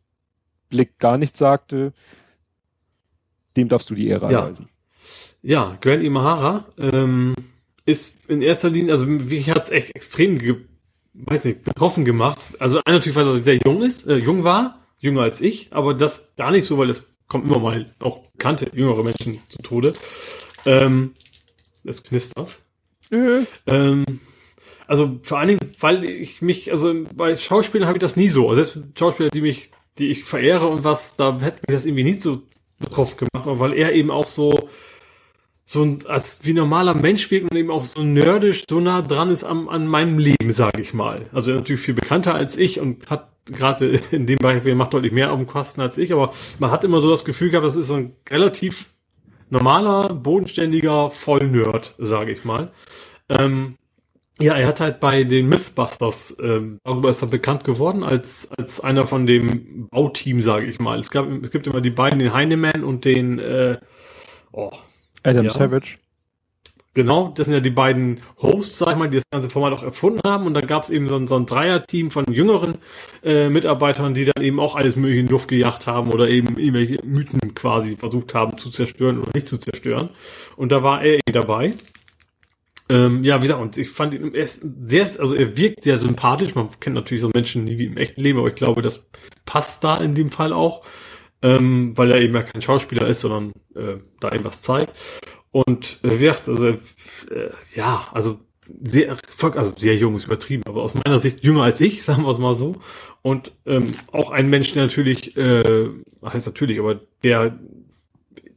[0.68, 1.92] Blick gar nichts sagte,
[3.56, 4.40] dem darfst du die Ehre Ja.
[4.40, 4.68] erweisen.
[5.42, 7.34] Ja, Grant Imahara ähm,
[7.86, 10.56] ist in erster Linie, also mich hat's echt extrem, ge
[11.14, 12.38] weiß nicht, betroffen gemacht.
[12.58, 15.94] Also einer natürlich, weil er sehr jung ist, äh, jung war, jünger als ich, aber
[15.94, 19.94] das gar nicht so, weil es kommt immer mal auch bekannte jüngere Menschen zu Tode.
[20.66, 21.12] Ähm,
[21.84, 22.58] das knistert.
[23.10, 24.20] Äh, Ähm,
[24.86, 28.48] also vor allen Dingen, weil ich mich, also bei Schauspielern habe ich das nie so.
[28.50, 32.04] Also selbst Schauspieler, die mich, die ich verehre und was, da hätte mich das irgendwie
[32.04, 32.42] nie so
[32.78, 34.68] betroffen gemacht, aber weil er eben auch so
[35.70, 39.30] so ein, als wie normaler Mensch wirkt und eben auch so nerdisch so nah dran
[39.30, 41.26] ist am, an meinem Leben, sage ich mal.
[41.32, 45.12] Also natürlich viel bekannter als ich und hat gerade in dem Bereich, er macht deutlich
[45.12, 47.76] mehr auf dem Kasten als ich, aber man hat immer so das Gefühl gehabt, das
[47.76, 48.90] ist so ein relativ
[49.48, 52.72] normaler, bodenständiger Vollnerd, sage ich mal.
[53.28, 53.76] Ähm,
[54.40, 58.80] ja, er hat halt bei den Mythbusters, ähm, darüber ist er bekannt geworden, als, als
[58.80, 60.98] einer von dem Bauteam, sage ich mal.
[60.98, 63.78] Es, gab, es gibt immer die beiden, den Heinemann und den, äh,
[64.50, 64.72] oh,
[65.22, 65.50] Adam Ja.
[65.50, 65.96] Savage.
[66.92, 69.84] Genau, das sind ja die beiden Hosts, sag ich mal, die das ganze Format auch
[69.84, 70.46] erfunden haben.
[70.46, 72.78] Und dann gab es eben so ein, so ein Dreier-Team von jüngeren
[73.22, 76.58] äh, Mitarbeitern, die dann eben auch alles mögliche in die Luft gejagt haben oder eben
[76.58, 80.10] irgendwelche Mythen quasi versucht haben zu zerstören oder nicht zu zerstören.
[80.56, 81.70] Und da war er eben dabei.
[82.88, 85.96] Ähm, ja, wie gesagt, und ich fand ihn im ersten sehr, also er wirkt sehr
[85.96, 86.56] sympathisch.
[86.56, 89.08] Man kennt natürlich so Menschen nie wie im echten Leben, aber ich glaube, das
[89.46, 90.82] passt da in dem Fall auch,
[91.42, 94.98] ähm, weil er eben ja kein Schauspieler ist, sondern äh, da eben was zeigt.
[95.50, 96.76] Und äh, wie gesagt, also äh,
[97.74, 98.38] ja, also
[98.82, 102.30] sehr, also sehr jung ist übertrieben, aber aus meiner Sicht jünger als ich, sagen wir
[102.30, 102.76] es mal so.
[103.22, 105.88] Und ähm, auch ein Mensch, der natürlich, äh,
[106.24, 107.58] heißt natürlich, aber der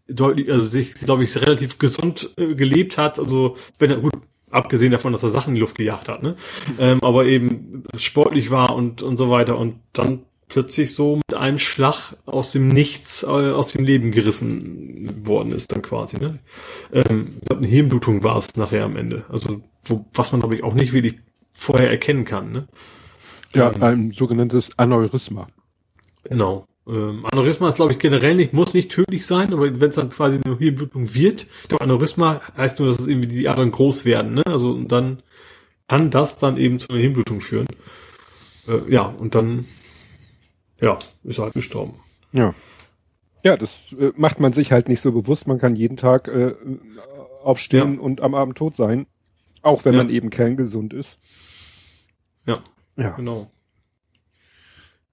[0.07, 3.19] deutlich, also sich, glaube ich, relativ gesund äh, gelebt hat.
[3.19, 4.14] Also wenn er gut,
[4.51, 6.35] abgesehen davon, dass er Sachen in die Luft gejagt hat, ne?
[6.77, 11.57] Ähm, aber eben sportlich war und und so weiter und dann plötzlich so mit einem
[11.57, 16.17] Schlag aus dem Nichts äh, aus dem Leben gerissen worden ist dann quasi.
[16.17, 16.38] Ne?
[16.91, 19.25] Ähm, ich glaube, eine Hirnblutung war es nachher am Ende.
[19.30, 21.15] Also wo, was man glaube ich auch nicht wirklich
[21.53, 22.51] vorher erkennen kann.
[22.51, 22.67] Ne?
[23.55, 25.47] Ja, Ähm, ein sogenanntes Aneurysma.
[26.23, 26.67] Genau.
[26.88, 30.09] Ähm, Aneurysma ist, glaube ich, generell nicht, muss nicht tödlich sein, aber wenn es dann
[30.09, 34.05] quasi eine Hirnblutung wird, ich glaube, Aneurysma heißt nur, dass es irgendwie die Adern groß
[34.05, 34.45] werden, ne?
[34.45, 35.23] Also und dann
[35.88, 37.65] kann das dann eben zu einer Hirnblutung führen.
[38.67, 39.65] Äh, ja, und dann
[40.82, 41.94] ja, ist halt gestorben.
[42.32, 42.54] Ja.
[43.44, 45.48] Ja, das äh, macht man sich halt nicht so bewusst.
[45.48, 46.54] Man kann jeden Tag äh,
[47.44, 48.00] aufstehen Ja.
[48.00, 49.06] und am Abend tot sein.
[49.62, 50.04] Auch wenn Ja.
[50.04, 51.20] man eben kerngesund ist.
[52.45, 52.64] Ja,
[52.95, 53.10] Ja.
[53.12, 53.50] genau.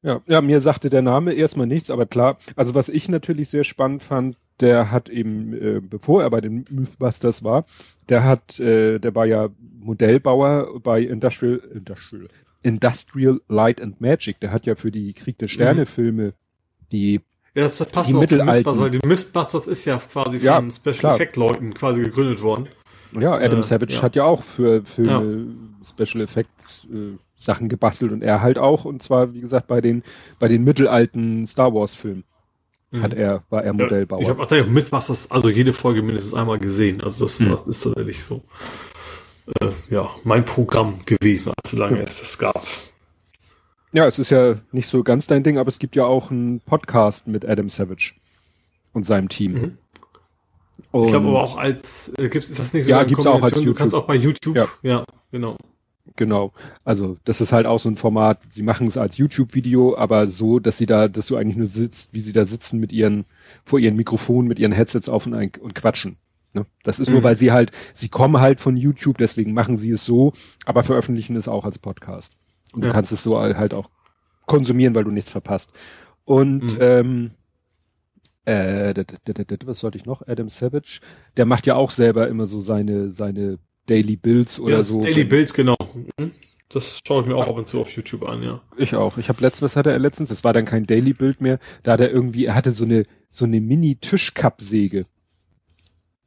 [0.03, 3.65] Ja, ja, mir sagte der Name erstmal nichts, aber klar, also was ich natürlich sehr
[3.65, 7.65] spannend fand, der hat eben, äh, bevor er bei den Mythbusters war,
[8.09, 12.29] der hat, äh, der war ja Modellbauer bei Industrial, Industrial,
[12.63, 14.41] Industrial Light and Magic.
[14.41, 16.35] Der hat ja für die Krieg der Sterne Filme
[16.93, 17.21] die,
[17.55, 18.37] Ja, das, das passt Die auch zu.
[18.37, 21.15] Mythbusters, weil die Mythbusters ist ja quasi Ja, von Special klar.
[21.15, 22.69] Effect Leuten quasi gegründet worden.
[23.19, 24.03] ja, Adam Äh, Savage ja.
[24.03, 25.47] hat ja auch für Filme
[25.85, 30.03] Special Effects äh, Sachen gebastelt und er halt auch, und zwar, wie gesagt, bei den,
[30.39, 32.25] bei den mittelalten Star Wars Filmen
[33.01, 34.19] hat er, war er Modellbauer.
[34.19, 34.23] Mhm.
[34.25, 37.01] Ich habe tatsächlich Mythbusters, also jede Folge mindestens einmal gesehen.
[37.01, 37.51] Also das Hm.
[37.53, 38.43] war, ist tatsächlich so.
[39.61, 42.05] Äh, ja, mein Programm gewesen, als solange Ja.
[42.05, 42.65] es das gab.
[43.93, 46.61] Ja, es ist ja nicht so ganz dein Ding, aber es gibt ja auch einen
[46.61, 48.15] Podcast mit Adam Savage
[48.93, 49.53] und seinem Team.
[49.53, 49.79] Mhm.
[50.93, 53.27] Und Ich glaube aber auch als, äh, gibt's, ist das nicht so Ja, eine gibt's
[53.27, 53.67] auch als Kombination?
[53.67, 54.03] Du kannst YouTube.
[54.05, 54.67] auch bei YouTube, Ja.
[54.83, 55.57] ja, genau.
[56.17, 56.53] Genau.
[56.85, 60.59] Also das ist halt auch so ein Format, sie machen es als YouTube-Video, aber so,
[60.59, 63.25] dass sie da, dass du eigentlich nur sitzt, wie sie da sitzen mit ihren,
[63.65, 66.17] vor ihren Mikrofonen, mit ihren Headsets auf und, ein- und quatschen.
[66.53, 66.67] Ne?
[66.83, 67.25] Das ist nur, Mhm.
[67.25, 70.33] weil sie halt, sie kommen halt von YouTube, deswegen machen sie es so,
[70.65, 72.35] aber veröffentlichen es auch als Podcast.
[72.73, 72.89] Und Ja.
[72.89, 73.91] du kannst es so halt auch
[74.47, 75.73] konsumieren, weil du nichts verpasst.
[76.25, 76.79] Und Mhm.
[76.81, 77.31] ähm,
[78.45, 79.05] äh,
[79.65, 80.27] was sollte ich noch?
[80.27, 81.01] Adam Savage,
[81.37, 85.01] der macht ja auch selber immer so seine, seine Daily Builds oder ja, so.
[85.03, 85.77] Daily Builds, genau.
[86.19, 86.33] Mhm.
[86.69, 88.61] Das schaue ich mir auch ab und zu auf YouTube an, ja.
[88.77, 89.19] Ich auch.
[89.19, 90.29] Ich habe letztens, was hatte er letztens?
[90.29, 91.59] Das war dann kein Daily Bild mehr.
[91.83, 95.05] Da hat er irgendwie, er hatte so eine so eine Mini Tischkappsäge.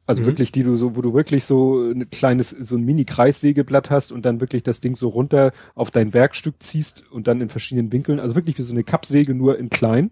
[0.05, 0.27] Also Mhm.
[0.27, 4.11] wirklich, die du so, wo du wirklich so ein kleines, so ein Mini Kreissägeblatt hast
[4.11, 7.91] und dann wirklich das Ding so runter auf dein Werkstück ziehst und dann in verschiedenen
[7.91, 8.19] Winkeln.
[8.19, 10.11] Also wirklich wie so eine Kappsäge nur in klein.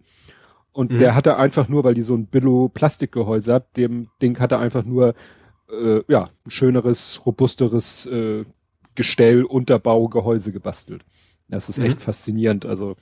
[0.72, 0.98] Und Mhm.
[1.00, 4.60] der hatte einfach nur, weil die so ein Billo Plastikgehäuse hat, dem Ding hat er
[4.60, 5.14] einfach nur
[5.70, 8.44] äh, ja, ein schöneres, robusteres äh,
[8.96, 11.06] Gestell, Unterbau, Gehäuse gebastelt.
[11.48, 12.04] Das ist echt mhm.
[12.04, 12.66] faszinierend.
[12.66, 12.96] Also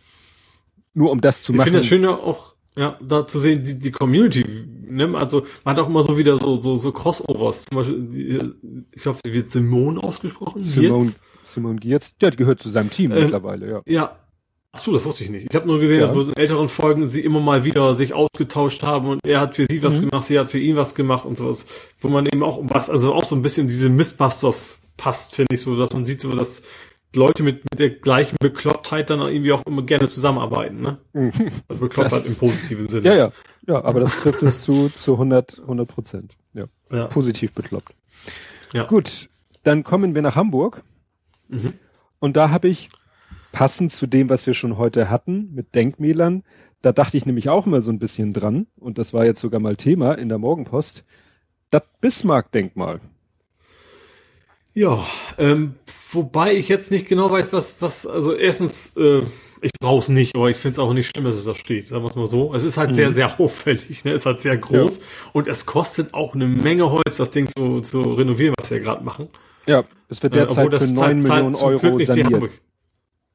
[0.93, 1.67] nur um das zu ich machen.
[1.67, 4.45] Ich finde es schön auch, ja, da zu sehen, die, die Community,
[4.87, 5.09] ne?
[5.13, 7.65] Also man hat auch immer so wieder so, so, so Crossovers.
[7.65, 8.55] Zum Beispiel,
[8.91, 10.63] ich hoffe, sie wird Simone ausgesprochen.
[10.63, 11.11] Simone,
[11.43, 13.81] Simone Giertz, der gehört zu seinem Team ähm, mittlerweile, ja.
[13.85, 14.15] Ja,
[14.71, 15.47] Ach so, das wusste ich nicht.
[15.49, 16.07] Ich habe nur gesehen, ja.
[16.07, 19.65] dass in älteren Folgen sie immer mal wieder sich ausgetauscht haben und er hat für
[19.67, 20.09] sie was mhm.
[20.09, 21.65] gemacht, sie hat für ihn was gemacht und sowas,
[21.99, 25.61] wo man eben auch was, also auch so ein bisschen diese Mistbusters passt, finde ich
[25.61, 26.61] so, dass man sieht so, dass
[27.15, 30.97] Leute mit, mit der gleichen Beklopptheit dann irgendwie auch immer gerne zusammenarbeiten, ne?
[31.13, 31.31] Mhm.
[31.67, 33.07] Also Beklopptheit im positiven Sinne.
[33.07, 33.31] Ja, ja.
[33.67, 36.35] Ja, aber das trifft es zu, zu 100, 100 Prozent.
[36.53, 36.65] Ja.
[36.91, 37.05] ja.
[37.05, 37.93] Positiv bekloppt.
[38.73, 38.85] Ja.
[38.85, 39.29] Gut.
[39.63, 40.83] Dann kommen wir nach Hamburg.
[41.49, 41.73] Mhm.
[42.19, 42.89] Und da habe ich
[43.51, 46.43] passend zu dem, was wir schon heute hatten mit Denkmälern,
[46.81, 49.59] da dachte ich nämlich auch immer so ein bisschen dran, und das war jetzt sogar
[49.59, 51.03] mal Thema in der Morgenpost,
[51.71, 53.01] das Bismarck-Denkmal.
[54.79, 55.05] Ja,
[55.37, 55.75] ähm,
[56.13, 59.23] wobei ich jetzt nicht genau weiß, was, was, also erstens, äh,
[59.59, 61.89] ich brauche es nicht, aber ich finde es auch nicht schlimm, dass es da steht,
[61.89, 62.53] sagen wir es mal so.
[62.53, 62.93] Es ist halt mhm.
[62.93, 64.11] sehr, sehr auffällig, ne?
[64.11, 65.03] es ist halt sehr groß ja.
[65.33, 69.03] und es kostet auch eine Menge Holz, das Ding zu, zu renovieren, was wir gerade
[69.03, 69.27] machen.
[69.67, 72.51] Ja, es wird derzeit äh, für neun Millionen Euro saniert.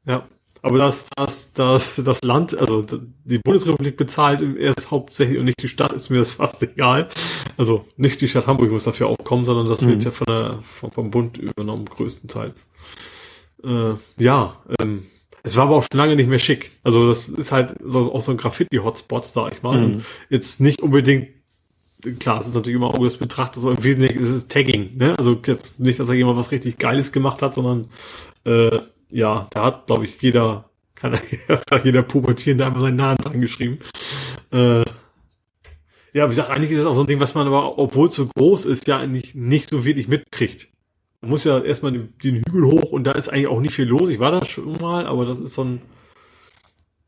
[0.06, 0.26] Ja.
[0.64, 2.86] Aber das, das, das, das Land, also
[3.24, 7.10] die Bundesrepublik bezahlt erst hauptsächlich und nicht die Stadt, ist mir das fast egal.
[7.58, 9.88] Also nicht die Stadt Hamburg muss dafür aufkommen, sondern das mhm.
[9.90, 12.70] wird ja von der, vom, vom Bund übernommen, größtenteils.
[13.62, 15.04] Äh, ja, ähm,
[15.42, 16.70] es war aber auch schon lange nicht mehr schick.
[16.82, 19.78] Also das ist halt so, auch so ein Graffiti-Hotspot, sag ich mal.
[19.78, 20.04] Mhm.
[20.30, 21.28] Jetzt nicht unbedingt
[22.20, 24.96] klar, es ist natürlich immer Auge des Betrachters, aber im Wesentlichen ist es Tagging.
[24.96, 25.14] Ne?
[25.18, 27.90] Also jetzt nicht, dass da jemand was richtig Geiles gemacht hat, sondern
[28.44, 28.80] äh,
[29.14, 31.18] ja, da hat, glaube ich, jeder, kann
[31.84, 33.78] jeder Pubertierende einmal seinen Namen dran geschrieben.
[34.52, 34.84] Äh,
[36.12, 38.16] ja, wie gesagt, eigentlich ist es auch so ein Ding, was man aber, obwohl es
[38.16, 40.68] so groß ist, ja nicht, nicht so wirklich mitkriegt.
[41.20, 43.86] Man muss ja erstmal den, den Hügel hoch und da ist eigentlich auch nicht viel
[43.86, 44.08] los.
[44.10, 45.82] Ich war da schon mal, aber das ist so ein,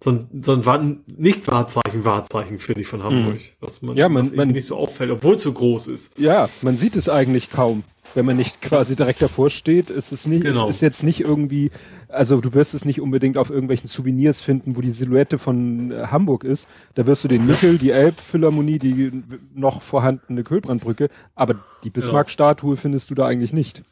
[0.07, 3.35] so ein, so ein Nicht-Wahrzeichen, Wahrzeichen, finde ich, von Hamburg.
[3.35, 3.41] Mhm.
[3.61, 6.19] Was man, ja, man, man nicht so auffällt, obwohl es so groß ist.
[6.19, 7.83] Ja, man sieht es eigentlich kaum.
[8.15, 10.69] Wenn man nicht quasi direkt davor steht, ist es nicht, genau.
[10.69, 11.71] es ist jetzt nicht irgendwie
[12.09, 16.07] also du wirst es nicht unbedingt auf irgendwelchen Souvenirs finden, wo die Silhouette von äh,
[16.07, 16.69] Hamburg ist.
[16.95, 19.13] Da wirst du den Nickel, die Elbphilharmonie, die
[19.55, 23.83] noch vorhandene Kölbrandbrücke, aber die Bismarck-Statue findest du da eigentlich nicht.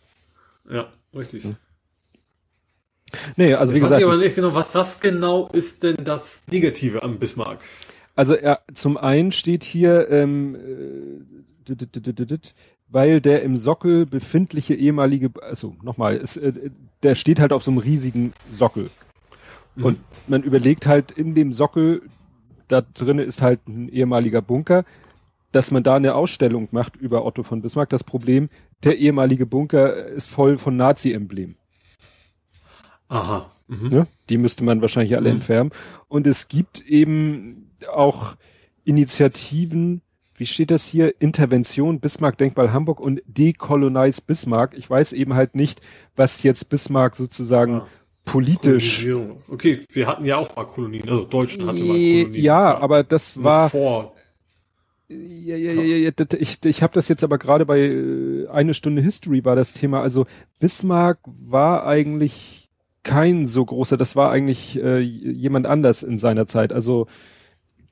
[0.70, 1.44] Ja, richtig.
[1.44, 1.56] Hm.
[3.36, 4.00] Nee, also ich wie gesagt.
[4.00, 7.58] Ich aber nicht genau, was, was genau ist denn das Negative am Bismarck?
[8.16, 10.56] Also er, zum einen steht hier, ähm,
[11.68, 11.76] äh,
[12.88, 16.52] weil der im Sockel befindliche ehemalige, also nochmal, es, äh,
[17.02, 18.90] der steht halt auf so einem riesigen Sockel.
[19.74, 19.84] Mhm.
[19.84, 22.02] Und man überlegt halt in dem Sockel,
[22.68, 24.84] da drinnen ist halt ein ehemaliger Bunker,
[25.52, 27.88] dass man da eine Ausstellung macht über Otto von Bismarck.
[27.90, 28.48] Das Problem,
[28.82, 31.56] der ehemalige Bunker ist voll von Nazi-Emblemen.
[33.08, 33.50] Aha.
[33.68, 33.88] Mhm.
[33.88, 34.06] Ne?
[34.28, 35.36] Die müsste man wahrscheinlich alle mhm.
[35.36, 35.70] entfernen.
[36.08, 38.36] Und es gibt eben auch
[38.84, 40.02] Initiativen,
[40.36, 41.20] wie steht das hier?
[41.20, 44.74] Intervention Bismarck Denkmal Hamburg und Decolonize Bismarck.
[44.76, 45.80] Ich weiß eben halt nicht,
[46.16, 47.86] was jetzt Bismarck sozusagen ah,
[48.24, 49.06] politisch.
[49.48, 52.34] Okay, wir hatten ja auch mal Kolonien, also Deutschland hatte mal Kolonien.
[52.34, 53.70] Ja, aber das war.
[53.70, 54.14] Vor.
[55.08, 59.02] Ja, ja, ja, ja, ich, ich habe das jetzt aber gerade bei äh, eine Stunde
[59.02, 60.00] History war das Thema.
[60.00, 60.26] Also
[60.58, 62.63] Bismarck war eigentlich
[63.04, 66.72] kein so großer, das war eigentlich äh, jemand anders in seiner Zeit.
[66.72, 67.06] Also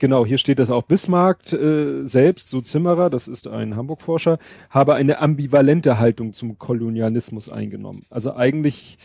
[0.03, 0.83] Genau, hier steht das auch.
[0.83, 7.49] Bismarck äh, selbst, so Zimmerer, das ist ein Hamburg-Forscher, habe eine ambivalente Haltung zum Kolonialismus
[7.49, 8.05] eingenommen.
[8.11, 8.99] Also eigentlich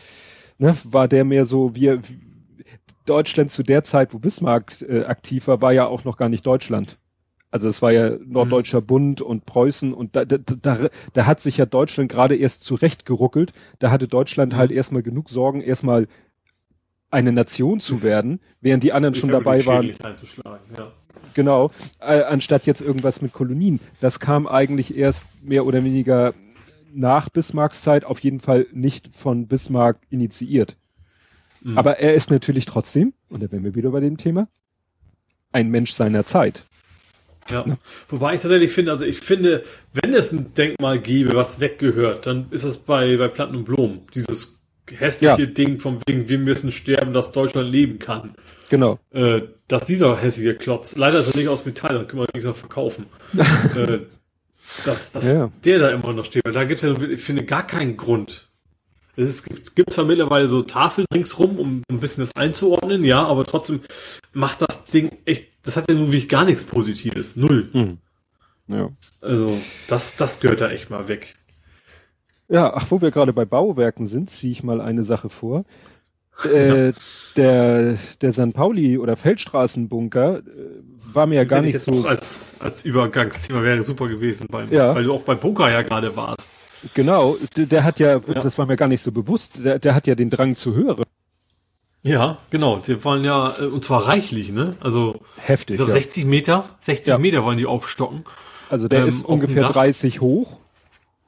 [0.58, 2.00] ne, war der mehr so, wie
[3.06, 6.44] Deutschland zu der Zeit, wo Bismarck äh, aktiv war, war ja auch noch gar nicht
[6.44, 6.98] Deutschland.
[7.50, 8.86] Also es war ja Norddeutscher mhm.
[8.86, 13.52] Bund und Preußen und da, da, da, da hat sich ja Deutschland gerade erst zurechtgeruckelt.
[13.78, 16.08] Da hatte Deutschland halt erstmal genug Sorgen, erstmal
[17.10, 19.94] eine Nation zu werden, während die anderen schon dabei waren.
[20.76, 20.92] Ja.
[21.34, 21.70] Genau,
[22.00, 23.80] äh, anstatt jetzt irgendwas mit Kolonien.
[24.00, 26.34] Das kam eigentlich erst mehr oder weniger
[26.92, 30.76] nach Bismarcks Zeit, auf jeden Fall nicht von Bismarck initiiert.
[31.62, 31.78] Mhm.
[31.78, 34.48] Aber er ist natürlich trotzdem, und da wären wir wieder bei dem Thema,
[35.52, 36.66] ein Mensch seiner Zeit.
[37.50, 37.64] Ja.
[37.66, 37.78] ja.
[38.08, 42.46] Wobei ich tatsächlich finde, also ich finde, wenn es ein Denkmal gäbe, was weggehört, dann
[42.50, 44.00] ist es bei, bei Platten und Blumen.
[44.14, 44.60] Dieses
[44.90, 45.46] hässliche ja.
[45.46, 48.34] Ding von wegen, wir müssen sterben, dass Deutschland leben kann.
[48.70, 48.98] Genau.
[49.12, 52.46] Äh, dass dieser hässliche Klotz, leider ist er nicht aus Metall, dann können wir nichts
[52.46, 53.06] mehr verkaufen.
[53.76, 53.98] äh,
[54.84, 55.50] dass, dass ja.
[55.64, 58.47] der da immer noch steht, weil da gibt es ja, ich finde, gar keinen Grund.
[59.18, 63.44] Es gibt, gibt zwar mittlerweile so Tafeln ringsrum, um ein bisschen das einzuordnen, ja, aber
[63.44, 63.80] trotzdem
[64.32, 67.34] macht das Ding echt, das hat ja nun wirklich gar nichts Positives.
[67.34, 67.68] Null.
[67.72, 67.98] Mhm.
[68.68, 68.90] Ja.
[69.20, 69.58] Also,
[69.88, 71.34] das, das gehört da echt mal weg.
[72.48, 75.64] Ja, ach, wo wir gerade bei Bauwerken sind, ziehe ich mal eine Sache vor.
[76.44, 76.92] Äh,
[77.36, 80.42] der, der San Pauli oder Feldstraßenbunker äh,
[81.12, 82.06] war mir ja gar nicht so.
[82.06, 84.94] Als, als Übergangsthema wäre super gewesen, beim, ja.
[84.94, 86.48] weil du auch beim Bunker ja gerade warst.
[86.94, 90.06] Genau, der, hat ja, ja, das war mir gar nicht so bewusst, der, der hat
[90.06, 91.02] ja den Drang zu hören.
[92.02, 92.78] Ja, genau.
[92.78, 94.76] Die wollen ja, äh, und zwar reichlich, ne?
[94.80, 95.74] Also heftig.
[95.74, 95.94] Ich glaub, ja.
[95.94, 97.18] 60 Meter, 60 ja.
[97.18, 98.24] Meter wollen die aufstocken.
[98.70, 100.58] Also der ähm, ist ungefähr 30 hoch.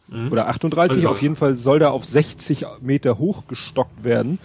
[0.09, 0.33] Mhm.
[0.33, 4.39] Oder 38, also, auf jeden Fall soll der auf 60 Meter hoch gestockt werden.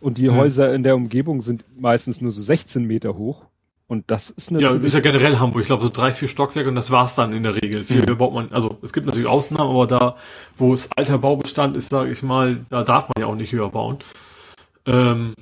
[0.00, 0.36] Und die mhm.
[0.36, 3.42] Häuser in der Umgebung sind meistens nur so 16 Meter hoch.
[3.90, 4.82] Und das ist natürlich.
[4.82, 5.62] Ja, ist ja generell Hamburg.
[5.62, 7.82] Ich glaube, so drei, vier Stockwerke und das war's dann in der Regel.
[7.82, 8.18] Viel mhm.
[8.18, 10.16] baut man, also es gibt natürlich Ausnahmen, aber da,
[10.56, 13.68] wo es alter Baubestand ist, sage ich mal, da darf man ja auch nicht höher
[13.68, 13.98] bauen.
[14.86, 15.34] Ähm,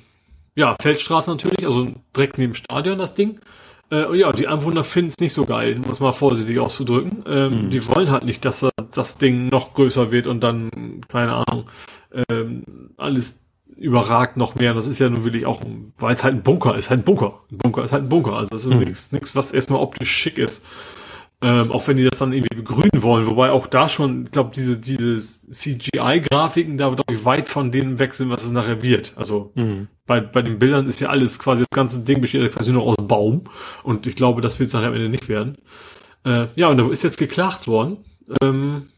[0.55, 3.39] ja, Feldstraße natürlich, also direkt neben Stadion das Ding.
[3.91, 7.23] Äh, ja, die Anwohner finden es nicht so geil, muss man vorsichtig auszudrücken.
[7.27, 7.69] Ähm, mhm.
[7.69, 11.65] Die wollen halt nicht, dass das Ding noch größer wird und dann, keine Ahnung,
[12.27, 12.63] ähm,
[12.97, 13.45] alles
[13.79, 14.73] überragt noch mehr.
[14.73, 15.61] Das ist ja nun wirklich auch,
[15.97, 17.41] weil es halt ein Bunker ist, halt ein Bunker.
[17.51, 18.33] Ein Bunker ist halt ein Bunker.
[18.33, 18.79] Also das ist mhm.
[19.11, 20.65] nichts, was erstmal optisch schick ist.
[21.41, 24.51] Ähm, auch wenn die das dann irgendwie begrünen wollen, wobei auch da schon, ich glaube,
[24.53, 25.17] diese, diese
[25.49, 29.13] CGI-Grafiken da glaube ich weit von dem weg sind, was es nachher wird.
[29.15, 29.87] Also mhm.
[30.05, 32.83] bei, bei den Bildern ist ja alles quasi, das ganze Ding besteht ja quasi nur
[32.83, 33.45] aus Baum
[33.83, 35.55] und ich glaube, das wird es nachher am Ende nicht werden.
[36.25, 38.03] Äh, ja, und da ist jetzt geklagt worden.
[38.43, 38.89] Ähm,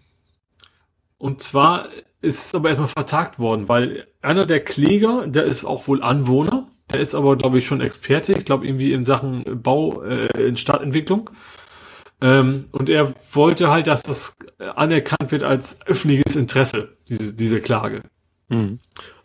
[1.19, 1.89] und zwar
[2.21, 6.99] ist aber erstmal vertagt worden, weil einer der Kläger, der ist auch wohl Anwohner, der
[6.99, 11.29] ist aber, glaube ich, schon Experte, ich glaube irgendwie in Sachen Bau, äh, in Stadtentwicklung.
[12.21, 14.35] Ähm, und er wollte halt, dass das
[14.75, 18.03] anerkannt wird als öffentliches Interesse, diese, diese Klage.
[18.49, 18.79] Mhm.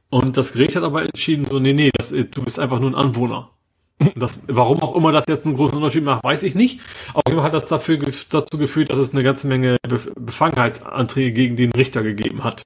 [0.09, 2.94] Und das Gericht hat aber entschieden, so, nee, nee, das, du bist einfach nur ein
[2.94, 3.51] Anwohner.
[4.14, 6.81] Das, warum auch immer das jetzt einen großen Unterschied macht, weiß ich nicht.
[7.14, 7.98] Auf jeden Fall hat das dafür,
[8.28, 9.78] dazu geführt, dass es eine ganze Menge
[10.18, 12.62] Befangenheitsanträge gegen den Richter gegeben hat.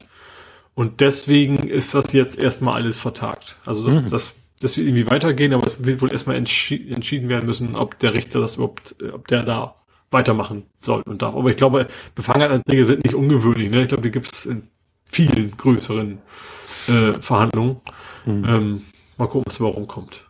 [0.74, 3.56] Und deswegen ist das jetzt erstmal alles vertagt.
[3.66, 4.08] Also das, mhm.
[4.08, 7.98] das, das wird irgendwie weitergehen, aber es wird wohl erstmal entschi entschieden werden müssen, ob
[7.98, 9.74] der Richter das überhaupt, ob der da
[10.10, 11.34] weitermachen soll und darf.
[11.34, 13.70] Aber ich glaube, Befangenheitsanträge sind nicht ungewöhnlich.
[13.70, 13.82] Ne?
[13.82, 14.68] Ich glaube, die gibt es in
[15.04, 16.18] vielen größeren
[16.88, 17.80] äh, Verhandlungen.
[18.26, 18.44] Mhm.
[18.44, 18.82] Ähm,
[19.18, 20.24] mal gucken, was dabei rumkommt.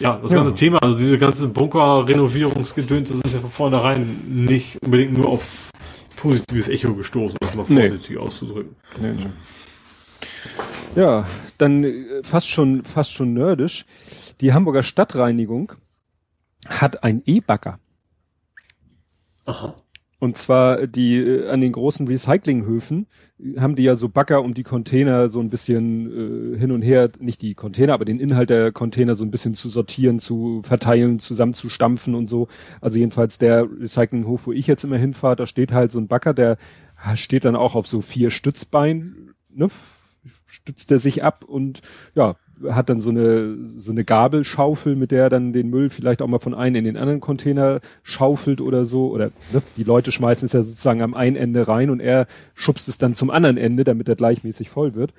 [0.00, 0.38] Ja, das ja.
[0.38, 5.70] ganze Thema, also diese ganzen Bunker-Renovierungsgedöns, das ist ja von vornherein nicht unbedingt nur auf
[6.24, 8.16] positives Echo gestoßen, um es mal vorsichtig nee.
[8.16, 8.76] auszudrücken.
[8.98, 9.26] Nee, nee.
[10.96, 11.26] Ja,
[11.58, 13.84] dann äh, fast schon, fast schon nerdisch.
[14.40, 15.72] Die Hamburger Stadtreinigung
[16.66, 17.78] hat ein E-Bagger.
[19.44, 19.74] Aha.
[20.24, 23.08] Und zwar die äh, an den großen Recyclinghöfen
[23.58, 27.10] haben die ja so Bagger, um die Container so ein bisschen äh, hin und her,
[27.18, 31.18] nicht die Container, aber den Inhalt der Container so ein bisschen zu sortieren, zu verteilen,
[31.18, 32.48] zusammenzustampfen und so.
[32.80, 36.32] Also jedenfalls der Recyclinghof, wo ich jetzt immer hinfahre, da steht halt so ein Bagger,
[36.32, 36.56] der
[37.16, 39.68] steht dann auch auf so vier Stützbeinen, ne?
[40.46, 41.82] stützt er sich ab und
[42.14, 42.36] ja,
[42.68, 46.26] hat dann so eine, so eine Gabelschaufel, mit der er dann den Müll vielleicht auch
[46.26, 49.10] mal von einem in den anderen Container schaufelt oder so.
[49.10, 52.88] Oder ne, die Leute schmeißen es ja sozusagen am einen Ende rein und er schubst
[52.88, 55.12] es dann zum anderen Ende, damit er gleichmäßig voll wird.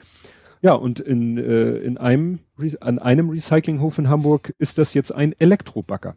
[0.61, 2.39] Ja, und in, äh, in einem,
[2.79, 6.15] an einem Recyclinghof in Hamburg ist das jetzt ein Elektrobagger.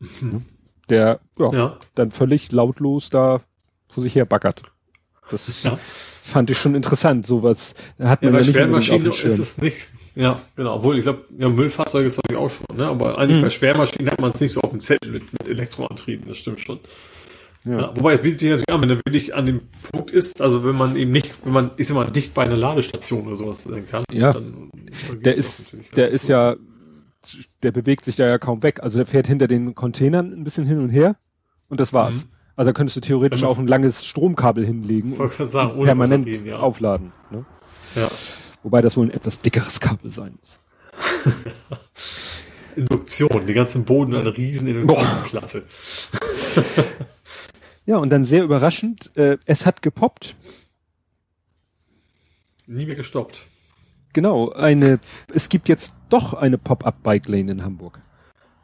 [0.00, 0.44] Mhm.
[0.88, 3.40] Der ja, ja, dann völlig lautlos da
[3.88, 4.62] vor sich her baggert.
[5.30, 5.78] Das ja.
[6.22, 7.26] fand ich schon interessant.
[7.26, 9.90] Sowas hat man ja, bei ja Schwermaschinen ist es nicht.
[10.14, 10.76] Ja, genau.
[10.76, 12.86] Obwohl, ich glaube, ja, Müllfahrzeuge ist ich auch schon, ne?
[12.86, 13.42] Aber eigentlich mhm.
[13.42, 16.60] bei Schwermaschinen hat man es nicht so auf dem Zettel mit, mit Elektroantrieben, das stimmt
[16.60, 16.80] schon.
[17.66, 17.80] Ja.
[17.80, 17.92] ja.
[17.94, 19.60] wobei es bietet sich natürlich an, wenn er wirklich an dem
[19.92, 23.26] Punkt ist, also wenn man eben nicht, wenn man, ist immer dicht bei einer Ladestation
[23.26, 24.04] oder sowas sein kann.
[24.10, 24.32] Ja.
[24.32, 24.70] Dann,
[25.08, 26.56] dann der ist, der ist ja,
[27.62, 28.82] der bewegt sich da ja kaum weg.
[28.82, 31.16] Also der fährt hinter den Containern ein bisschen hin und her
[31.68, 32.24] und das war's.
[32.24, 32.30] Mhm.
[32.56, 36.58] Also da könntest du theoretisch auch ein langes Stromkabel hinlegen und sagen, permanent gehen, ja.
[36.58, 37.12] aufladen.
[37.30, 37.44] Ne?
[37.94, 38.08] Ja.
[38.62, 40.58] Wobei das wohl ein etwas dickeres Kabel sein muss.
[42.76, 45.64] Induktion, die ganzen Boden eine riesen Induktionsplatte.
[47.86, 50.36] ja, und dann sehr überraschend, äh, es hat gepoppt.
[52.66, 53.46] Nie mehr gestoppt.
[54.12, 54.98] Genau, eine,
[55.32, 58.00] es gibt jetzt doch eine Pop-Up-Bike-Lane in Hamburg.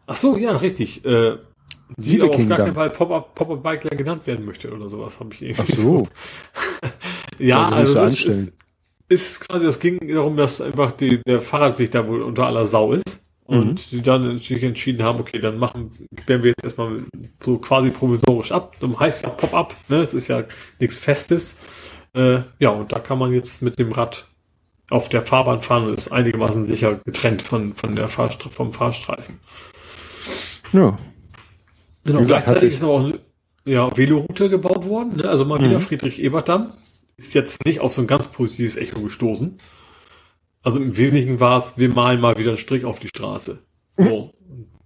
[0.06, 1.04] Ach so, ja, richtig.
[1.04, 1.36] Äh,
[1.96, 3.62] Sie aber auf gar keinen Fall Pop-Up Pop
[3.96, 6.08] genannt werden möchte oder sowas, habe ich irgendwie Ach so.
[7.38, 8.52] ja, also, das ist,
[9.08, 12.92] ist quasi, das ging darum, dass einfach die, der Fahrradweg da wohl unter aller Sau
[12.92, 13.22] ist.
[13.44, 13.74] Und mhm.
[13.90, 15.90] die dann natürlich entschieden haben, okay, dann machen,
[16.26, 17.02] werden wir jetzt erstmal
[17.44, 18.76] so quasi provisorisch ab.
[18.80, 19.96] Dann heißt ja Pop-up, ne?
[19.96, 20.44] Es ist ja
[20.78, 21.60] nichts Festes.
[22.14, 24.26] Äh, ja, und da kann man jetzt mit dem Rad
[24.90, 29.40] auf der Fahrbahn fahren und ist einigermaßen sicher getrennt von, von der Fahrstre vom Fahrstreifen.
[30.72, 30.96] Ja.
[32.04, 33.18] Genau, gesagt, gleichzeitig ist aber auch eine
[33.64, 35.16] ja, Veloroute gebaut worden.
[35.16, 35.28] Ne?
[35.28, 35.80] Also mal wieder mhm.
[35.80, 36.72] Friedrich-Ebert-Damm.
[37.16, 39.58] Ist jetzt nicht auf so ein ganz positives Echo gestoßen.
[40.62, 43.58] Also im Wesentlichen war es, wir malen mal wieder einen Strich auf die Straße.
[43.96, 44.32] So.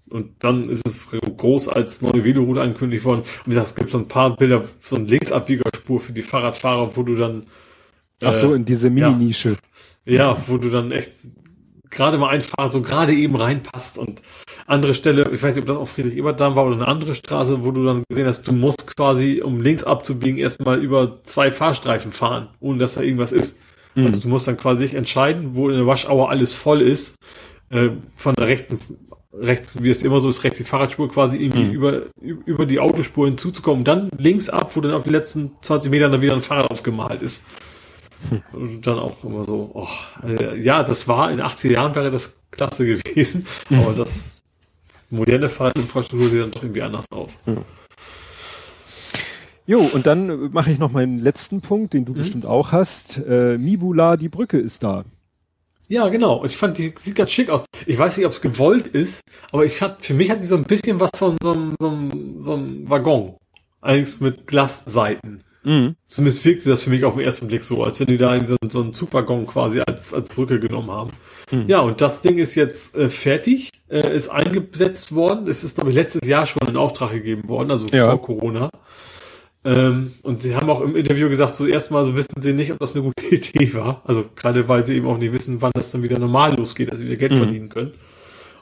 [0.09, 3.21] Und dann ist es groß als neue Veloroute angekündigt worden.
[3.21, 6.97] Und wie gesagt, es gibt so ein paar Bilder, so eine Linksabbiegerspur für die Fahrradfahrer,
[6.97, 7.43] wo du dann.
[8.23, 9.57] Äh, Ach so, in diese Mini-Nische.
[10.05, 11.13] Ja, ja, wo du dann echt
[11.91, 14.23] gerade mal einfach so gerade eben reinpasst und
[14.67, 17.65] andere Stelle, ich weiß nicht, ob das auch Friedrich Ebertdamm war oder eine andere Straße,
[17.65, 22.13] wo du dann gesehen hast, du musst quasi, um links abzubiegen, erstmal über zwei Fahrstreifen
[22.13, 23.61] fahren, ohne dass da irgendwas ist.
[23.95, 24.07] Mhm.
[24.07, 27.17] Also du musst dann quasi entscheiden, wo in der Waschauer alles voll ist,
[27.71, 28.79] äh, von der rechten
[29.39, 31.73] rechts, wie es immer so ist, rechts die Fahrradspur quasi irgendwie mhm.
[31.73, 36.13] über, über die Autospur hinzuzukommen, dann links ab, wo dann auf den letzten 20 Metern
[36.13, 37.45] dann wieder ein Fahrrad aufgemalt ist.
[38.31, 38.43] Hm.
[38.53, 39.89] Und dann auch immer so, oh,
[40.27, 43.81] äh, ja, das war in 80 Jahren wäre das klasse gewesen, mhm.
[43.81, 44.36] aber das
[45.11, 47.39] moderne Fahrradinfrastruktur sieht dann doch irgendwie anders aus.
[47.47, 47.57] Ja.
[49.69, 52.19] Jo, und dann mache ich noch meinen letzten Punkt, den du mhm.
[52.19, 53.19] bestimmt auch hast.
[53.19, 55.05] Äh, Mibula, die Brücke ist da.
[55.89, 56.45] Ja, genau.
[56.45, 57.65] Ich fand, die sieht ganz schick aus.
[57.85, 59.23] Ich weiß nicht, ob es gewollt ist,
[59.53, 61.89] aber ich hat, für mich hat die so ein bisschen was von so einem, so
[61.89, 63.37] einem, so einem Waggon.
[63.81, 65.45] Allerdings mit Glasseiten.
[65.67, 65.97] Mhm.
[66.07, 68.57] Zumindest wirkte das für mich auf den ersten Blick so, als wenn die da so,
[68.71, 71.11] so einen Zugwaggon quasi als, als Brücke genommen haben.
[71.51, 71.65] Mhm.
[71.67, 75.49] Ja, und das Ding ist jetzt äh, fertig, äh, ist eingesetzt worden.
[75.49, 78.07] Es ist, glaube ich, letztes Jahr schon in Auftrag gegeben worden, also ja.
[78.11, 78.71] vor Corona.
[79.65, 82.79] Ähm, und sie haben auch im Interview gesagt, so erstmal so wissen sie nicht, ob
[82.79, 84.03] das eine gute Idee war.
[84.05, 87.03] Also gerade weil sie eben auch nicht wissen, wann das dann wieder normal losgeht, also
[87.03, 87.39] wieder Geld mhm.
[87.39, 87.95] verdienen können.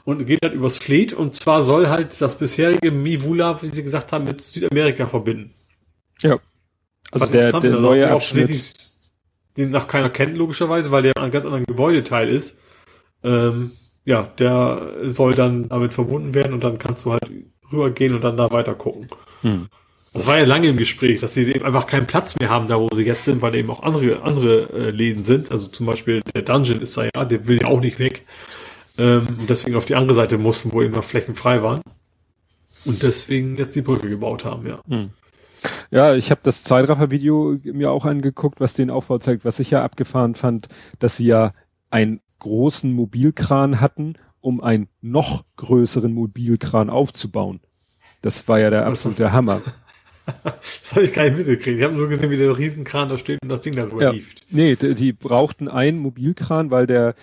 [0.05, 4.11] Und geht halt übers Fleet und zwar soll halt das bisherige Mivula, wie sie gesagt
[4.11, 5.51] haben, mit Südamerika verbinden.
[6.21, 6.37] Ja.
[7.21, 8.73] Also der, der also neue Abschnitt.
[9.57, 12.57] Den nach keiner kennt, logischerweise, weil der ein ganz anderen Gebäudeteil ist.
[13.23, 13.71] Ähm,
[14.03, 17.23] ja, der soll dann damit verbunden werden und dann kannst du halt
[17.71, 19.07] rübergehen und dann da weiter gucken.
[19.41, 19.67] Hm.
[20.13, 22.79] Das war ja lange im Gespräch, dass sie eben einfach keinen Platz mehr haben, da
[22.79, 25.51] wo sie jetzt sind, weil eben auch andere, andere äh, Läden sind.
[25.51, 28.25] Also zum Beispiel der Dungeon ist da ja, der will ja auch nicht weg.
[28.97, 31.81] Ähm, und deswegen auf die andere Seite mussten, wo eben noch Flächen frei waren.
[32.85, 34.79] Und deswegen jetzt die Brücke gebaut haben, ja.
[34.87, 35.09] Hm.
[35.91, 39.83] Ja, ich habe das Zeitraffer-Video mir auch angeguckt, was den Aufbau zeigt, was ich ja
[39.83, 40.67] abgefahren fand,
[40.99, 41.53] dass sie ja
[41.89, 47.61] einen großen Mobilkran hatten, um einen noch größeren Mobilkran aufzubauen.
[48.21, 49.61] Das war ja der absolute Hammer.
[50.43, 51.77] das habe ich gar nicht mitgekriegt.
[51.77, 54.11] Ich habe nur gesehen, wie der Riesenkran da steht und das Ding darüber ja.
[54.11, 54.43] hieft.
[54.49, 57.15] Nee, die, die brauchten einen Mobilkran, weil der,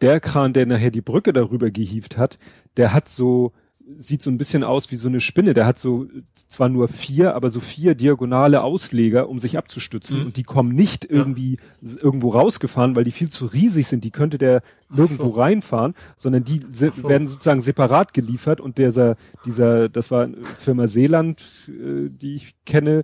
[0.00, 2.38] der Kran, der nachher die Brücke darüber gehieft hat,
[2.76, 3.52] der hat so
[3.98, 5.54] sieht so ein bisschen aus wie so eine Spinne.
[5.54, 6.06] Der hat so
[6.48, 10.20] zwar nur vier, aber so vier diagonale Ausleger, um sich abzustützen.
[10.20, 10.26] Mhm.
[10.26, 11.16] Und die kommen nicht ja.
[11.16, 14.04] irgendwie irgendwo rausgefahren, weil die viel zu riesig sind.
[14.04, 15.40] Die könnte der nirgendwo so.
[15.40, 17.08] reinfahren, sondern die so.
[17.08, 18.60] werden sozusagen separat geliefert.
[18.60, 20.28] Und dieser, dieser, das war
[20.58, 23.02] Firma Seeland, äh, die ich kenne,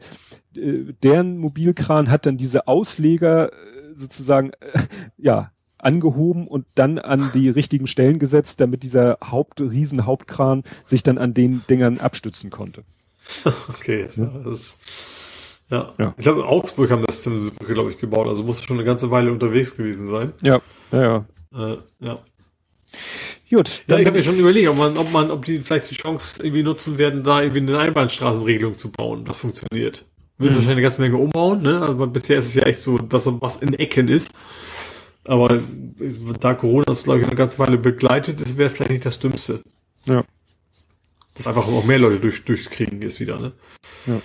[0.57, 4.83] äh, deren Mobilkran hat dann diese Ausleger äh, sozusagen, äh,
[5.17, 11.03] ja, angehoben und dann an die richtigen Stellen gesetzt, damit dieser Haupt, riesen Hauptkran sich
[11.03, 12.83] dann an den Dingern abstützen konnte.
[13.69, 14.31] Okay, ja.
[14.45, 14.79] das
[15.71, 15.93] ja.
[15.99, 16.15] ja.
[16.17, 18.87] Ich glaube, in Augsburg haben das diese Brücke, glaube ich, gebaut, also musste schon eine
[18.87, 20.33] ganze Weile unterwegs gewesen sein.
[20.43, 20.61] Ja,
[20.93, 21.03] ja,
[21.53, 21.73] ja.
[21.73, 22.19] Äh, ja.
[23.51, 23.85] Gut.
[23.87, 26.41] Ja, ich habe mir schon überlegt, ob man, ob man, ob die vielleicht die Chance
[26.43, 29.25] irgendwie nutzen werden, da irgendwie eine Einbahnstraßenregelung zu bauen.
[29.25, 30.05] Das funktioniert.
[30.39, 30.57] Wird mhm.
[30.57, 31.81] wahrscheinlich eine ganze Menge umbauen, ne?
[31.81, 34.31] Also bisher ist es ja echt so, dass was in Ecken ist.
[35.29, 35.61] Aber
[36.41, 39.61] da Corona das, glaube ich, eine ganze Weile begleitet, das wäre vielleicht nicht das Dümmste.
[40.07, 40.25] Ja.
[41.35, 43.53] Dass einfach auch mehr Leute durch, durchkriegen ist wieder, ne?
[44.07, 44.21] Ja.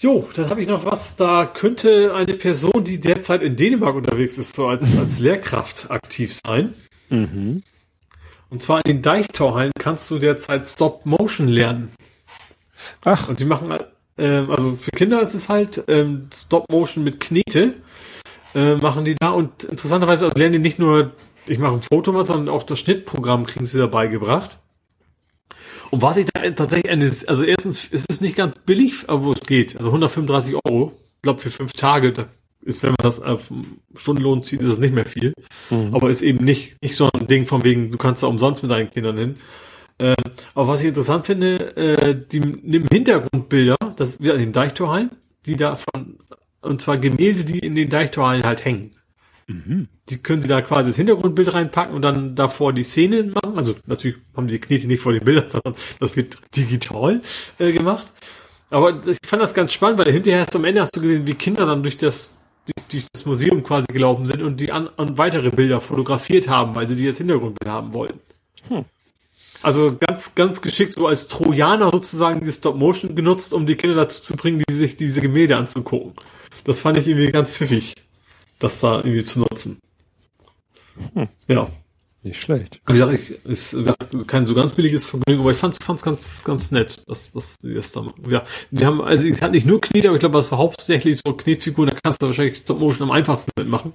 [0.00, 4.38] Jo, dann habe ich noch was, da könnte eine Person, die derzeit in Dänemark unterwegs
[4.38, 6.72] ist, so als, als Lehrkraft aktiv sein.
[7.10, 7.62] Mhm.
[8.48, 11.92] Und zwar in den Deichtorhallen kannst du derzeit Stop Motion lernen.
[13.04, 13.28] Ach.
[13.28, 13.72] Und die machen,
[14.16, 17.74] ähm, also für Kinder ist es halt ähm, Stop Motion mit Knete
[18.54, 21.12] äh, machen die da und interessanterweise lernen die nicht nur,
[21.46, 24.58] ich mache ein Foto mal, sondern auch das Schnittprogramm kriegen sie dabei gebracht.
[25.90, 29.46] Und was ich da tatsächlich eine, also erstens, es ist nicht ganz billig, aber es
[29.46, 29.76] geht.
[29.76, 32.26] Also 135 Euro, ich glaube für fünf Tage, das
[32.62, 33.52] ist, wenn man das auf
[33.94, 35.34] Stundenlohn zieht, ist das nicht mehr viel.
[35.70, 35.90] Mhm.
[35.92, 38.72] Aber ist eben nicht, nicht so ein Ding von wegen, du kannst da umsonst mit
[38.72, 39.34] deinen Kindern hin.
[39.98, 40.14] Äh,
[40.54, 45.10] aber was ich interessant finde, äh, die nehmen Hintergrundbilder, das ist wieder in den Deichtorhallen,
[45.46, 46.18] die da von
[46.64, 48.90] und zwar Gemälde, die in den Deichtorhallen halt hängen.
[49.46, 49.88] Mhm.
[50.08, 53.56] Die können sie da quasi das Hintergrundbild reinpacken und dann davor die Szenen machen.
[53.56, 57.22] Also natürlich haben die Knete nicht vor den Bildern, sondern das wird digital
[57.58, 58.06] äh, gemacht.
[58.70, 61.26] Aber ich fand das ganz spannend, weil hinterher hast du am Ende hast du gesehen,
[61.26, 62.38] wie Kinder dann durch das
[62.90, 66.86] durch das Museum quasi gelaufen sind und die an, und weitere Bilder fotografiert haben, weil
[66.86, 68.20] sie die als Hintergrundbild haben wollten.
[68.68, 68.86] Hm.
[69.62, 73.96] Also ganz, ganz geschickt so als Trojaner sozusagen die Stop Motion genutzt, um die Kinder
[73.96, 76.12] dazu zu bringen, die sich diese Gemälde anzugucken.
[76.64, 77.94] Das fand ich irgendwie ganz pfiffig,
[78.58, 79.78] das da irgendwie zu nutzen.
[81.14, 81.28] Hm.
[81.48, 81.70] Ja.
[82.24, 82.80] Nicht schlecht.
[82.86, 83.76] Wie gesagt, ich, ist
[84.26, 87.74] kein so ganz billiges Vergnügen, aber ich fand's, fand's ganz, ganz nett, dass, dass die
[87.74, 88.30] das da machen.
[88.30, 91.20] Ja, die haben, also ich hatte nicht nur Knete, aber ich glaube, das war hauptsächlich
[91.22, 93.92] so Knetfiguren, da kannst du wahrscheinlich Stop Motion am einfachsten mitmachen,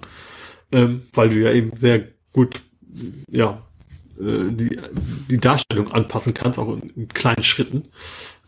[0.72, 2.62] ähm, weil du ja eben sehr gut,
[3.32, 3.64] ja,
[4.20, 4.80] äh, die,
[5.28, 7.86] die Darstellung anpassen kannst, auch in, in kleinen Schritten.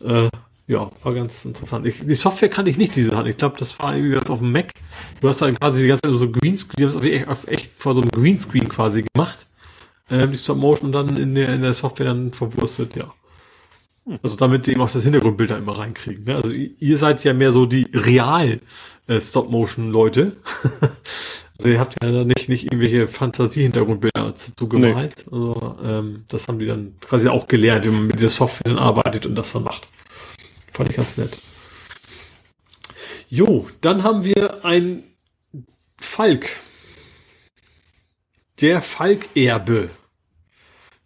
[0.00, 0.28] Äh,
[0.72, 1.86] ja, war ganz interessant.
[1.86, 3.28] Ich, die Software kannte ich nicht, diese Hand.
[3.28, 4.72] Ich glaube, das war irgendwie was auf dem Mac.
[5.20, 7.94] Du hast halt quasi die ganze Zeit so Greenscreen, die haben es auf echt, vor
[7.94, 9.46] so einem Greenscreen quasi gemacht
[10.12, 13.12] äh, die Stop Motion dann in der, in der Software dann verwurstet, ja.
[14.22, 16.24] Also damit sie eben auch das Hintergrundbild da immer reinkriegen.
[16.24, 16.34] Ne?
[16.34, 18.60] Also ihr seid ja mehr so die real
[19.06, 20.38] äh, Stop-Motion-Leute.
[21.58, 25.24] also ihr habt ja nicht, nicht irgendwelche Fantasie-Hintergrundbilder dazu gemalt.
[25.30, 25.38] Nee.
[25.38, 28.82] Also ähm, das haben die dann quasi auch gelernt, wie man mit dieser Software dann
[28.82, 29.88] arbeitet und das dann macht.
[30.72, 31.38] Fand ich ganz nett.
[33.28, 35.04] Jo, dann haben wir ein
[35.98, 36.58] Falk.
[38.60, 39.90] Der Falkerbe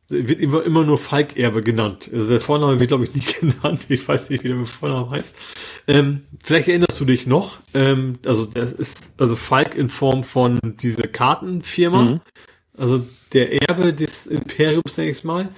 [0.08, 2.08] wird immer, immer nur Falkerbe genannt.
[2.12, 3.86] Also der Vorname wird, glaube ich, nicht genannt.
[3.88, 5.34] Ich weiß nicht, wie der Vorname heißt.
[5.88, 7.60] Ähm, vielleicht erinnerst du dich noch.
[7.74, 12.02] Ähm, also das ist also Falk in Form von dieser Kartenfirma.
[12.02, 12.20] Mhm.
[12.76, 15.48] Also der Erbe des Imperiums, denke ich mal,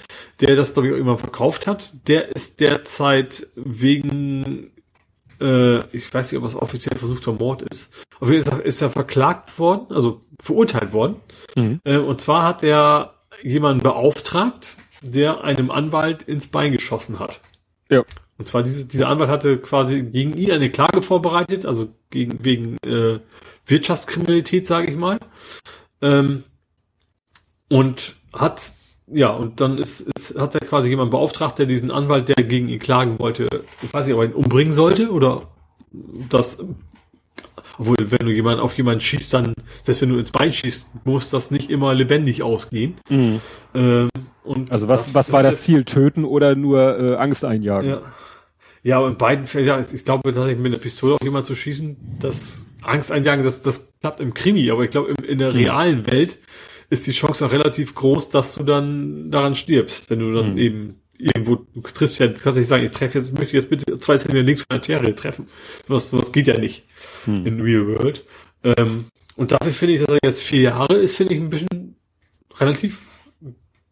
[0.40, 4.70] der das, glaube ich, auch immer verkauft hat, der ist derzeit wegen,
[5.40, 8.90] äh, ich weiß nicht, ob es offiziell versuchter Mord ist, auf jeden Fall ist er
[8.90, 11.16] verklagt worden, also verurteilt worden.
[11.57, 11.81] Mhm.
[11.85, 17.40] Äh, und zwar hat er jemanden beauftragt, der einem Anwalt ins Bein geschossen hat.
[17.90, 18.05] Ja.
[18.36, 22.77] Und zwar diese, dieser Anwalt hatte quasi gegen ihn eine Klage vorbereitet, also gegen wegen
[22.85, 23.19] äh,
[23.66, 25.19] Wirtschaftskriminalität, sage ich mal.
[26.01, 26.45] Ähm,
[27.69, 28.73] und hat
[29.11, 32.69] ja und dann ist, ist hat er quasi jemand beauftragt, der diesen Anwalt, der gegen
[32.69, 33.49] ihn klagen wollte,
[33.82, 35.49] ich weiß nicht, ob er ihn umbringen sollte oder
[36.28, 36.62] das
[37.78, 39.55] obwohl, wenn du jemanden auf jemanden schießt, dann,
[39.85, 42.97] selbst wenn du ins Bein schießt, muss das nicht immer lebendig ausgehen.
[43.09, 43.40] Mhm.
[43.73, 44.09] Ähm,
[44.43, 45.85] und also was, was war das Ziel?
[45.85, 47.90] Töten oder nur äh, Angst einjagen?
[47.90, 48.03] Ja.
[48.85, 51.57] Ja, aber in beiden Fällen, ja, ich glaube tatsächlich mit einer Pistole auf jemanden zu
[51.57, 55.57] schießen, das Angst einjagen, das, das klappt im Krimi, aber ich glaube, in der mhm.
[55.57, 56.39] realen Welt
[56.90, 60.59] ist die Chance auch relativ groß, dass du dann daran stirbst, wenn du dann mhm.
[60.59, 63.98] eben irgendwo, du triffst ja, du kannst nicht sagen, ich treffe jetzt, möchte jetzt bitte
[63.98, 65.48] zwei Zentimeter links von der Arterie treffen.
[65.89, 66.85] Was, was geht ja nicht
[67.24, 67.44] hm.
[67.44, 68.24] in Real World.
[68.62, 71.97] Ähm, und dafür finde ich, dass er jetzt vier Jahre ist, finde ich ein bisschen
[72.56, 73.01] relativ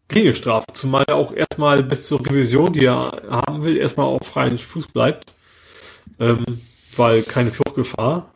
[0.07, 0.67] geringe Strafe.
[0.73, 4.87] Zumal er auch erstmal bis zur Revision, die er haben will, erstmal auf freien Fuß
[4.87, 5.25] bleibt.
[6.19, 6.43] Ähm,
[6.95, 8.33] weil keine Fluchtgefahr.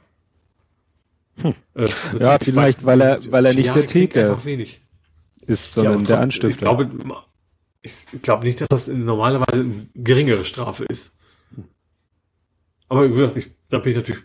[1.38, 1.54] Hm.
[1.76, 1.88] Äh,
[2.20, 4.38] ja, vielleicht, weiß, weil er, weil er nicht der Täter
[5.48, 6.50] ist, sondern ja, der Anstifter.
[6.50, 6.90] Ich glaube,
[7.82, 11.16] ich, ich glaube nicht, dass das normalerweise eine geringere Strafe ist.
[12.90, 14.22] Aber wie gesagt, ich, da bin ich natürlich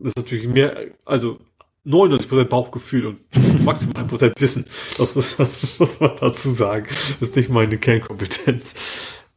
[0.00, 1.40] das ist natürlich mehr, also
[1.86, 3.18] 99% Bauchgefühl und
[3.64, 4.66] maximal 1% Wissen.
[4.96, 5.14] Das,
[5.78, 6.86] muss man dazu sagen.
[7.20, 8.74] Das ist nicht meine Kernkompetenz.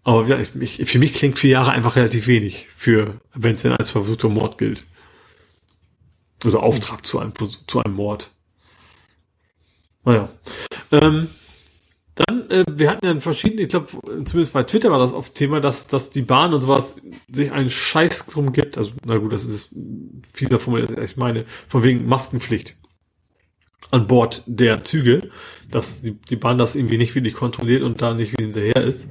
[0.04, 3.74] Aber ja, ich, für mich klingt vier Jahre einfach relativ wenig, für wenn es denn
[3.74, 4.84] als versuchter Mord gilt.
[6.46, 7.34] Oder Auftrag zu einem,
[7.68, 8.32] zu einem Mord.
[10.04, 10.30] Naja.
[10.92, 11.30] Ähm,
[12.16, 13.88] dann, äh, wir hatten ja verschiedene, ich glaube,
[14.26, 16.96] zumindest bei Twitter war das oft Thema, dass, dass die Bahn und sowas
[17.32, 18.78] sich einen Scheiß drum gibt.
[18.78, 19.70] Also, na gut, das ist
[20.34, 22.76] fieser formuliert, ich meine, von wegen Maskenpflicht
[23.92, 25.30] an Bord der Züge,
[25.70, 29.08] dass die, die Bahn das irgendwie nicht wirklich kontrolliert und da nicht wie hinterher ist.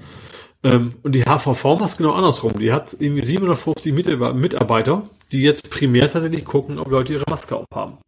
[0.63, 2.59] Ähm, und die HVV macht es genau andersrum.
[2.59, 7.99] Die hat irgendwie 750 Mitarbeiter, die jetzt primär tatsächlich gucken, ob Leute ihre Maske aufhaben.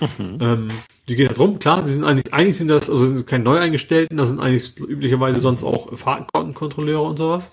[0.00, 0.38] Mhm.
[0.40, 0.68] Ähm,
[1.08, 4.16] die gehen halt rum, klar, die sind eigentlich, eigentlich sind das, also sind keine Neueingestellten,
[4.16, 7.50] das sind eigentlich üblicherweise sonst auch Fahrtenkontrolleure und sowas.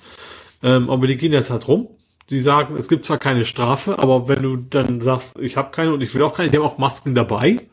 [0.61, 1.89] Ähm, aber die gehen jetzt halt rum.
[2.29, 5.93] Die sagen, es gibt zwar keine Strafe, aber wenn du dann sagst, ich habe keine
[5.93, 7.67] und ich will auch keine, die haben auch Masken dabei.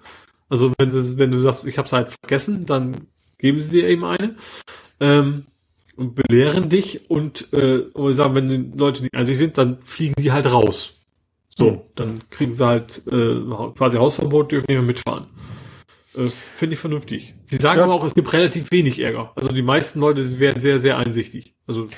[0.48, 2.96] Also wenn, sie, wenn du sagst, ich habe es halt vergessen, dann
[3.38, 4.34] geben sie dir eben eine.
[4.98, 5.44] Ähm,
[5.96, 10.32] und belehren dich und äh, sagen, wenn die Leute nicht einzig sind, dann fliegen die
[10.32, 10.99] halt raus.
[11.54, 11.80] So, mhm.
[11.94, 13.40] dann kriegen sie halt äh,
[13.76, 15.26] quasi Hausverbot, dürfen nicht mehr mitfahren.
[16.16, 17.34] Äh, Finde ich vernünftig.
[17.44, 17.84] Sie sagen ja.
[17.84, 19.32] aber auch, es gibt relativ wenig Ärger.
[19.34, 21.54] Also die meisten Leute werden sehr, sehr einsichtig.
[21.66, 21.88] Also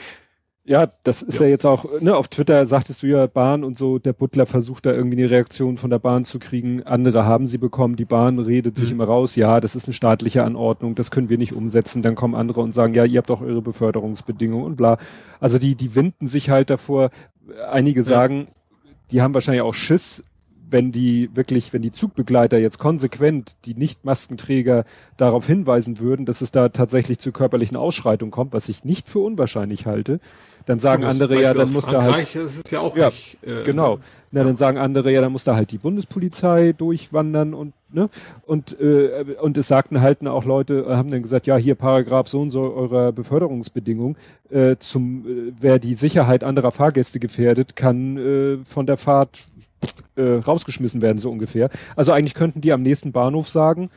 [0.64, 1.46] ja, das ist ja.
[1.46, 4.86] ja, jetzt auch, ne, auf Twitter sagtest du ja Bahn und so, der Butler versucht
[4.86, 6.84] da irgendwie eine Reaktion von der Bahn zu kriegen.
[6.84, 9.00] Andere haben sie bekommen, die Bahn redet sich mhm.
[9.00, 12.02] immer raus, ja, das ist eine staatliche Anordnung, das können wir nicht umsetzen.
[12.02, 14.98] Dann kommen andere und sagen, ja, ihr habt auch eure Beförderungsbedingungen und bla.
[15.40, 17.10] Also die, die winden sich halt davor.
[17.68, 18.46] Einige sagen,
[19.12, 20.24] die haben wahrscheinlich auch Schiss,
[20.72, 24.84] wenn die wirklich, wenn die Zugbegleiter jetzt konsequent die Nicht-Maskenträger
[25.18, 29.18] darauf hinweisen würden, dass es da tatsächlich zu körperlichen Ausschreitungen kommt, was ich nicht für
[29.18, 30.18] unwahrscheinlich halte,
[30.66, 32.34] dann sagen andere ja, dann muss da halt.
[32.34, 33.39] ist es ja auch ja, nicht.
[33.43, 33.98] Äh, genau.
[34.30, 38.09] Na, dann sagen andere ja, dann muss da halt die Bundespolizei durchwandern und ne
[38.47, 42.40] und äh, und es sagten halt auch Leute haben dann gesagt, ja hier Paragraph so
[42.40, 44.16] und so eurer Beförderungsbedingung
[44.51, 49.39] äh, zum äh, wer die Sicherheit anderer Fahrgäste gefährdet, kann äh, von der Fahrt
[50.16, 51.68] äh, rausgeschmissen werden so ungefähr.
[51.97, 53.90] Also eigentlich könnten die am nächsten Bahnhof sagen,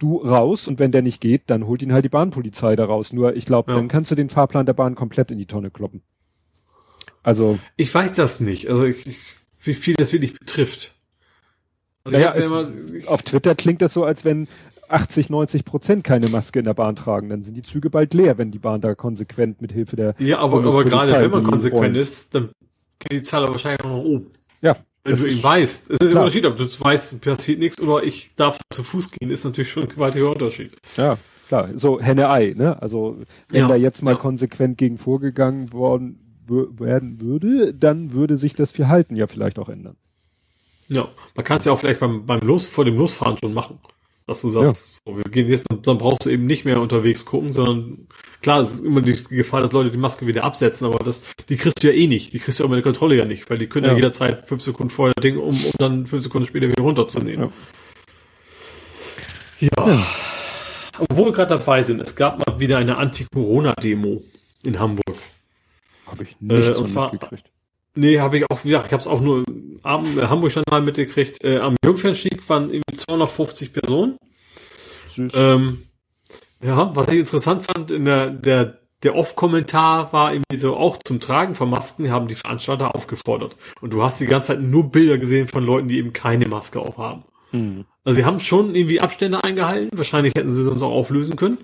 [0.00, 3.12] du raus und wenn der nicht geht, dann holt ihn halt die Bahnpolizei da raus.
[3.12, 3.76] Nur ich glaube, ja.
[3.76, 6.02] dann kannst du den Fahrplan der Bahn komplett in die Tonne kloppen.
[7.22, 7.58] Also.
[7.76, 8.68] Ich weiß das nicht.
[8.68, 9.18] Also ich, ich,
[9.62, 10.96] wie viel das wirklich betrifft.
[12.02, 12.66] Also naja, es, immer,
[13.06, 14.48] auf Twitter klingt das so, als wenn
[14.88, 17.28] 80, 90 Prozent keine Maske in der Bahn tragen.
[17.28, 20.38] Dann sind die Züge bald leer, wenn die Bahn da konsequent mit Hilfe der Ja,
[20.38, 22.50] aber, aber gerade wenn man konsequent ist, dann
[22.98, 24.30] geht die Zahl wahrscheinlich auch noch oben.
[24.62, 25.90] Ja, wenn du ihn weißt.
[25.90, 29.30] Es ist ein Unterschied, ob du weißt, passiert nichts oder ich darf zu Fuß gehen,
[29.30, 30.72] ist natürlich schon ein gewaltiger Unterschied.
[30.96, 31.18] Ja,
[31.48, 31.70] klar.
[31.74, 32.80] So Henne-Ei, ne?
[32.80, 33.18] Also,
[33.48, 34.16] wenn ja, da jetzt mal ja.
[34.16, 36.18] konsequent gegen vorgegangen worden
[36.48, 39.96] werden würde, dann würde sich das Verhalten ja vielleicht auch ändern.
[40.88, 43.78] Ja, man kann es ja auch vielleicht beim, beim Los, vor dem Losfahren schon machen.
[44.26, 45.12] Dass du sagst, ja.
[45.12, 48.08] so, wir gehen jetzt, dann brauchst du eben nicht mehr unterwegs gucken, sondern
[48.42, 51.56] klar, es ist immer die Gefahr, dass Leute die Maske wieder absetzen, aber das, die
[51.56, 52.32] kriegst du ja eh nicht.
[52.32, 54.62] Die kriegst du aber die Kontrolle ja nicht, weil die können ja, ja jederzeit fünf
[54.62, 57.52] Sekunden vorher Ding, um, um dann fünf Sekunden später wieder runterzunehmen.
[59.60, 59.70] Ja.
[59.76, 59.88] ja.
[59.92, 60.06] ja.
[61.08, 64.22] Wo wir gerade dabei sind, es gab mal wieder eine Anti-Corona-Demo
[64.64, 65.16] in Hamburg.
[66.06, 67.50] Habe ich nicht äh, so zwar, mitgekriegt.
[67.94, 69.44] Nee, habe ich auch, ja, ich habe es auch nur
[69.82, 71.42] am Hamburg Journal mitgekriegt.
[71.42, 74.16] Äh, am Jungfernstieg waren irgendwie 250 Personen.
[75.08, 75.32] Süß.
[75.34, 75.82] Ähm,
[76.62, 81.20] ja, was ich interessant fand, in der, der, der Off-Kommentar war irgendwie so auch zum
[81.20, 83.56] Tragen von Masken haben die Veranstalter aufgefordert.
[83.80, 86.80] Und du hast die ganze Zeit nur Bilder gesehen von Leuten, die eben keine Maske
[86.80, 87.24] aufhaben.
[87.52, 87.86] Mhm.
[88.04, 89.96] Also sie haben schon irgendwie Abstände eingehalten.
[89.96, 91.58] Wahrscheinlich hätten sie sonst auch auflösen können.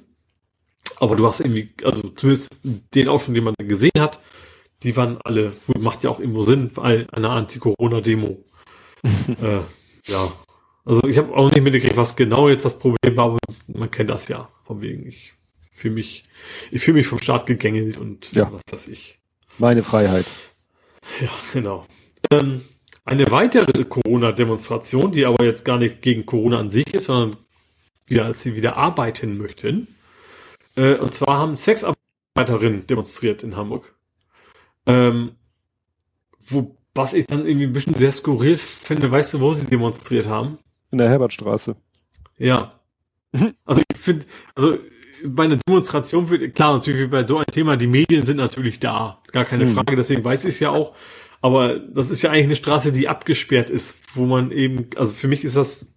[0.98, 2.60] Aber du hast irgendwie, also zumindest
[2.94, 4.20] den auch schon, den man gesehen hat,
[4.82, 8.38] die waren alle, gut, macht ja auch irgendwo Sinn bei einer Anti-Corona-Demo.
[9.42, 9.60] äh,
[10.10, 10.32] ja.
[10.86, 14.08] Also ich habe auch nicht mitgekriegt, was genau jetzt das Problem war, aber man kennt
[14.08, 14.48] das ja.
[14.64, 15.34] Von wegen, ich
[15.72, 16.22] fühle mich,
[16.70, 18.50] ich fühle mich vom Staat gegängelt und ja.
[18.52, 19.18] was weiß ich.
[19.58, 20.26] Meine Freiheit.
[21.20, 21.86] Ja, genau.
[22.30, 22.62] Ähm,
[23.04, 27.36] eine weitere Corona-Demonstration, die aber jetzt gar nicht gegen Corona an sich ist, sondern
[28.06, 29.88] wieder, als sie wieder arbeiten möchten.
[30.76, 33.94] Äh, und zwar haben Sexarbeiterinnen demonstriert in Hamburg.
[34.86, 35.32] Ähm,
[36.48, 40.26] wo, was ich dann irgendwie ein bisschen sehr skurril finde, weißt du, wo sie demonstriert
[40.26, 40.58] haben?
[40.90, 41.76] In der Herbertstraße.
[42.38, 42.80] Ja.
[43.32, 43.54] Mhm.
[43.64, 44.78] Also ich finde, also
[45.24, 49.22] bei einer Demonstration wird, klar, natürlich bei so einem Thema, die Medien sind natürlich da,
[49.32, 49.74] gar keine mhm.
[49.74, 50.94] Frage, deswegen weiß ich es ja auch.
[51.40, 55.28] Aber das ist ja eigentlich eine Straße, die abgesperrt ist, wo man eben, also für
[55.28, 55.94] mich ist das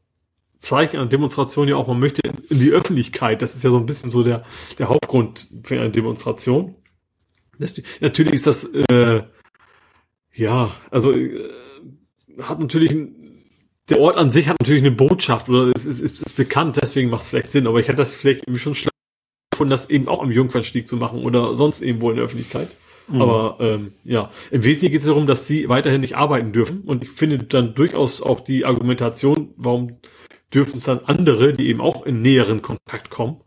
[0.59, 3.41] Zeichen einer Demonstration ja auch, man möchte in die Öffentlichkeit.
[3.41, 4.43] Das ist ja so ein bisschen so der,
[4.77, 6.75] der Hauptgrund für eine Demonstration.
[7.57, 9.23] Das, natürlich ist das, äh,
[10.33, 11.49] ja, also äh,
[12.41, 12.95] hat natürlich,
[13.89, 17.09] der Ort an sich hat natürlich eine Botschaft oder es ist, ist, ist bekannt, deswegen
[17.09, 18.93] macht es vielleicht Sinn, aber ich hätte das vielleicht irgendwie schon schlecht
[19.51, 22.69] gefunden, das eben auch am Jungfernstieg zu machen oder sonst irgendwo in der Öffentlichkeit.
[23.07, 23.21] Mhm.
[23.21, 26.81] Aber ähm, ja, im Wesentlichen geht es darum, dass sie weiterhin nicht arbeiten dürfen.
[26.81, 29.97] Und ich finde dann durchaus auch die Argumentation, warum
[30.53, 33.41] dürfen es dann andere, die eben auch in näheren Kontakt kommen,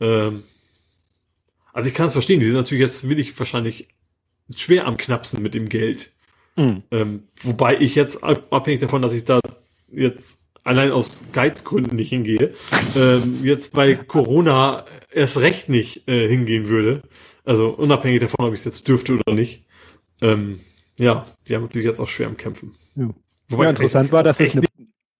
[0.00, 0.44] ähm,
[1.72, 3.88] also ich kann es verstehen, die sind natürlich jetzt will ich wahrscheinlich
[4.54, 6.12] schwer am Knapsen mit dem Geld.
[6.56, 6.82] Mhm.
[6.90, 9.40] Ähm, wobei ich jetzt abhängig davon, dass ich da
[9.92, 12.54] jetzt allein aus Geizgründen nicht hingehe,
[12.96, 17.02] ähm, jetzt bei Corona erst recht nicht äh, hingehen würde.
[17.44, 19.64] Also unabhängig davon, ob ich es jetzt dürfte oder nicht.
[20.20, 20.60] Ähm,
[20.96, 22.74] ja, die haben natürlich jetzt auch schwer am Kämpfen.
[22.94, 23.08] Ja,
[23.48, 24.66] Wobei ja interessant war, dass es eine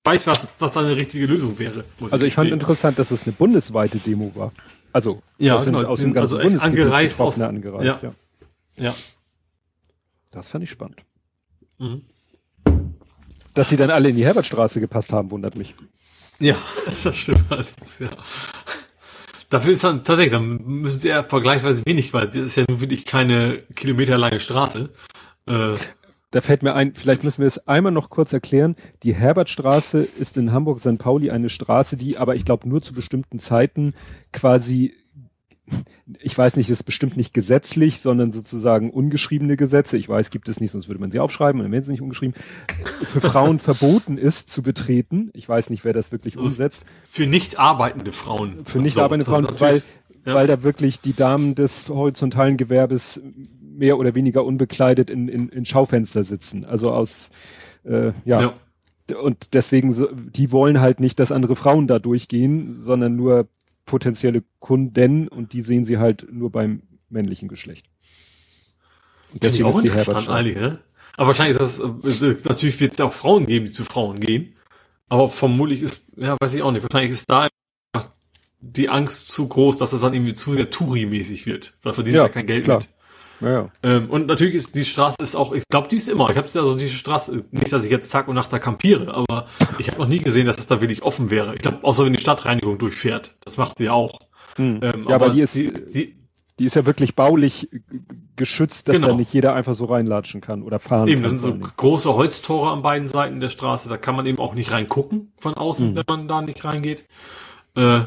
[0.04, 1.84] weiß, was, was eine richtige Lösung wäre.
[2.10, 4.52] Also ich fand interessant, dass es eine bundesweite Demo war.
[4.92, 8.14] Also, ja, sind genau, aus dem ganzen also Bundesgebiet angereist, aus, angereist ja.
[8.76, 8.84] ja.
[8.84, 8.94] ja.
[10.32, 11.02] Das fand ich spannend.
[11.80, 12.02] Mhm.
[13.54, 15.74] Dass sie dann alle in die Herbertstraße gepasst haben, wundert mich.
[16.38, 18.10] Ja, das stimmt allerdings, ja.
[19.48, 22.80] Dafür ist dann tatsächlich, dann müssen sie ja vergleichsweise wenig, weil das ist ja nur
[22.80, 24.90] wirklich keine kilometerlange Straße.
[25.46, 25.74] Äh,
[26.30, 28.76] da fällt mir ein, vielleicht müssen wir es einmal noch kurz erklären.
[29.02, 30.98] Die Herbertstraße ist in Hamburg-St.
[30.98, 33.94] Pauli eine Straße, die aber ich glaube nur zu bestimmten Zeiten
[34.32, 34.94] quasi
[36.20, 39.96] ich weiß nicht, ist bestimmt nicht gesetzlich, sondern sozusagen ungeschriebene Gesetze.
[39.96, 42.02] Ich weiß, gibt es nicht, sonst würde man sie aufschreiben und dann wären sie nicht
[42.02, 42.34] ungeschrieben.
[43.02, 45.30] Für Frauen verboten ist zu betreten.
[45.34, 46.84] Ich weiß nicht, wer das wirklich also umsetzt.
[47.08, 48.64] Für nicht arbeitende Frauen.
[48.64, 49.82] Für nicht arbeitende Frauen, weil,
[50.26, 50.34] ja.
[50.34, 53.20] weil da wirklich die Damen des horizontalen Gewerbes
[53.60, 56.64] mehr oder weniger unbekleidet in, in, in Schaufenster sitzen.
[56.64, 57.30] Also aus,
[57.84, 58.54] äh, ja.
[59.08, 59.16] ja.
[59.16, 59.94] und deswegen,
[60.32, 63.48] die wollen halt nicht, dass andere Frauen da durchgehen, sondern nur
[63.86, 67.86] potenzielle Kunden und die sehen sie halt nur beim männlichen Geschlecht.
[69.32, 70.78] Und deswegen auch ist die Herbert eigentlich, ne?
[71.16, 74.20] Aber wahrscheinlich ist das, äh, natürlich wird es ja auch Frauen geben, die zu Frauen
[74.20, 74.54] gehen.
[75.08, 77.48] Aber vermutlich ist, ja, weiß ich auch nicht, wahrscheinlich ist da
[78.60, 81.74] die Angst zu groß, dass das dann irgendwie zu sehr Touri-mäßig wird.
[81.82, 82.78] Da verdienst ja, ja kein Geld klar.
[82.78, 82.88] mit.
[83.40, 83.70] Ja.
[83.82, 86.30] Ähm, und natürlich ist die Straße ist auch, ich glaube, die ist immer.
[86.30, 89.46] Ich habe also diese Straße, nicht, dass ich jetzt Tag und Nacht da kampiere, aber
[89.78, 91.54] ich habe noch nie gesehen, dass es da wirklich offen wäre.
[91.54, 93.34] Ich glaube, außer wenn die Stadtreinigung durchfährt.
[93.44, 94.20] Das macht sie auch.
[94.56, 94.80] Hm.
[94.82, 96.16] Ähm, ja, aber, aber die ist, die, die,
[96.58, 97.70] die, ist ja wirklich baulich
[98.36, 99.08] geschützt, dass genau.
[99.08, 101.30] da nicht jeder einfach so reinlatschen kann oder fahren eben, kann.
[101.30, 103.88] Eben, das sind so große Holztore an beiden Seiten der Straße.
[103.88, 105.96] Da kann man eben auch nicht reingucken von außen, hm.
[105.96, 107.06] wenn man da nicht reingeht.
[107.76, 108.00] Äh,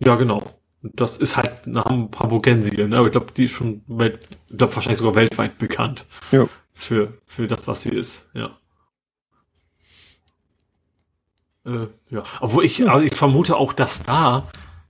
[0.00, 0.42] ja, genau.
[0.82, 2.98] Das ist halt eine Hamburgensie, ne?
[2.98, 6.06] Aber ich glaube, die ist schon, welt, ich glaube, wahrscheinlich sogar weltweit bekannt.
[6.32, 6.48] Ja.
[6.72, 8.58] Für, für das, was sie ist, ja.
[11.64, 12.24] Äh, ja.
[12.40, 14.48] Obwohl ich, also ich vermute auch, dass da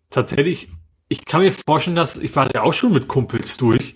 [0.09, 0.71] tatsächlich,
[1.09, 3.95] ich kann mir vorstellen, dass, ich war ja auch schon mit Kumpels durch,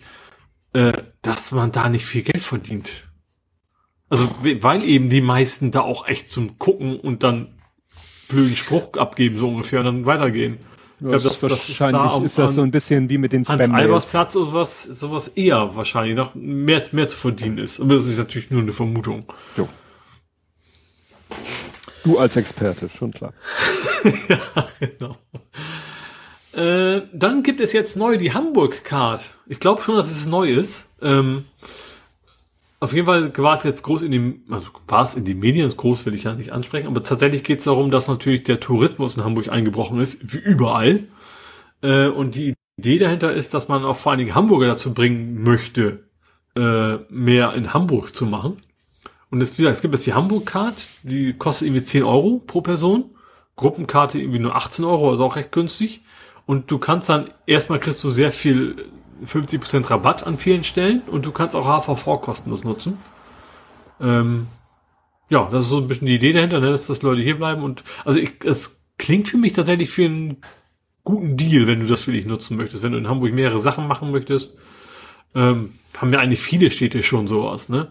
[0.75, 0.93] äh,
[1.23, 3.09] dass man da nicht viel Geld verdient.
[4.09, 7.59] Also, weil eben die meisten da auch echt zum Gucken und dann
[8.29, 10.59] blöden Spruch abgeben, so ungefähr, und dann weitergehen.
[10.99, 13.61] Ich glaube, das, wahrscheinlich ist, da ist das so ein bisschen wie mit den Spam.
[13.61, 17.81] Hans-Albers-Platz ist sowas, sowas eher wahrscheinlich noch mehr, mehr zu verdienen ist.
[17.81, 19.25] Aber das ist natürlich nur eine Vermutung.
[19.59, 19.69] Jo.
[22.05, 23.35] Du als Experte, schon klar.
[24.29, 25.17] ja, genau.
[26.55, 29.35] Äh, dann gibt es jetzt neu die Hamburg-Card.
[29.47, 30.89] Ich glaube schon, dass es neu ist.
[31.03, 31.45] Ähm,
[32.79, 35.67] auf jeden Fall war es jetzt groß in die, also war es in die Medien,
[35.67, 38.61] ist groß will ich ja nicht ansprechen, aber tatsächlich geht es darum, dass natürlich der
[38.61, 41.05] Tourismus in Hamburg eingebrochen ist, wie überall.
[41.83, 45.43] Äh, und die Idee dahinter ist, dass man auch vor allen Dingen Hamburger dazu bringen
[45.43, 46.05] möchte,
[46.55, 48.59] äh, mehr in Hamburg zu machen.
[49.31, 52.61] Und es, wie gesagt, es gibt jetzt die Hamburg-Card, die kostet irgendwie 10 Euro pro
[52.61, 53.11] Person.
[53.57, 56.03] Gruppenkarte irgendwie nur 18 Euro, also auch recht günstig.
[56.45, 58.85] Und du kannst dann, erstmal kriegst du sehr viel
[59.25, 62.99] 50% Rabatt an vielen Stellen und du kannst auch HVV kostenlos nutzen.
[64.01, 64.49] Ähm,
[65.29, 67.63] ja, das ist so ein bisschen die Idee dahinter, ne, dass, dass Leute hier bleiben
[67.63, 70.39] und also ich, es klingt für mich tatsächlich für einen
[71.05, 72.83] guten Deal, wenn du das für dich nutzen möchtest.
[72.83, 74.57] Wenn du in Hamburg mehrere Sachen machen möchtest,
[75.35, 77.89] ähm, haben ja eigentlich viele Städte schon sowas, ne?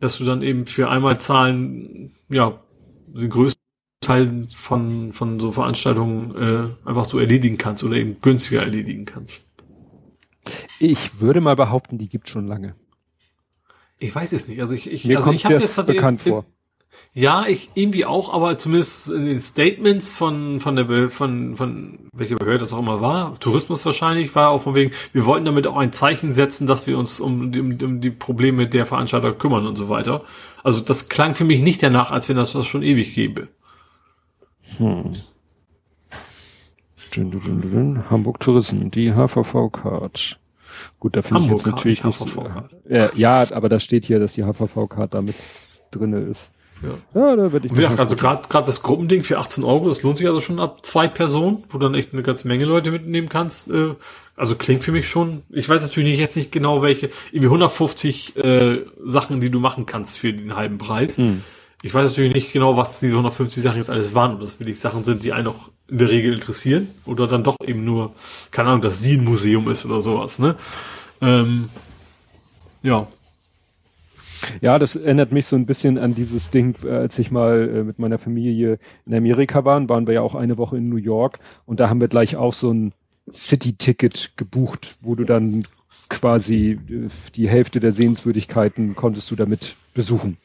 [0.00, 2.60] Dass du dann eben für einmal zahlen, ja,
[3.06, 3.62] den größten
[4.00, 6.36] Teil von, von so Veranstaltungen
[6.84, 9.48] äh, einfach so erledigen kannst oder eben günstiger erledigen kannst.
[10.78, 12.74] Ich würde mal behaupten, die gibt schon lange.
[13.98, 14.60] Ich weiß es nicht.
[14.60, 16.44] Also ich, ich, Mir also kommt ich habe jetzt bekannt in, vor.
[17.14, 22.36] Ja, ich irgendwie auch, aber zumindest in den Statements von von der von von welcher
[22.36, 25.76] Behörde das auch immer war, Tourismus wahrscheinlich, war auch von wegen, wir wollten damit auch
[25.76, 29.76] ein Zeichen setzen, dass wir uns um, um, um die Probleme der Veranstalter kümmern und
[29.76, 30.24] so weiter.
[30.62, 33.48] Also das klang für mich nicht danach, als wenn das was schon ewig gäbe.
[34.78, 35.12] Hm.
[38.10, 40.38] Hamburg Tourism, die HVV-Card.
[41.00, 42.36] Gut, da finde ich jetzt natürlich nicht.
[42.88, 45.36] Äh, ja, aber da steht hier, dass die HVV-Card damit
[45.90, 46.52] drinne ist.
[46.82, 47.72] Ja, ja da würde ich.
[47.72, 50.84] Und also gerade gerade das Gruppending für 18 Euro, das lohnt sich also schon ab
[50.84, 53.70] zwei Personen, wo du dann echt eine ganze Menge Leute mitnehmen kannst.
[53.70, 53.94] Äh,
[54.36, 55.42] also klingt für mich schon.
[55.50, 57.10] Ich weiß natürlich jetzt nicht genau welche.
[57.30, 61.18] Irgendwie 150 äh, Sachen, die du machen kannst für den halben Preis.
[61.18, 61.42] Mhm.
[61.82, 64.78] Ich weiß natürlich nicht genau, was diese 150 Sachen jetzt alles waren, ob das wirklich
[64.78, 68.14] Sachen sind, die einen auch in der Regel interessieren oder dann doch eben nur,
[68.52, 70.56] keine Ahnung, dass sie ein Museum ist oder sowas, ne?
[71.20, 71.68] Ähm,
[72.82, 73.08] ja.
[74.60, 77.84] Ja, das erinnert mich so ein bisschen an dieses Ding, äh, als ich mal äh,
[77.84, 81.40] mit meiner Familie in Amerika waren, waren wir ja auch eine Woche in New York
[81.66, 82.92] und da haben wir gleich auch so ein
[83.32, 85.62] City-Ticket gebucht, wo du dann
[86.08, 90.38] quasi äh, die Hälfte der Sehenswürdigkeiten konntest du damit besuchen.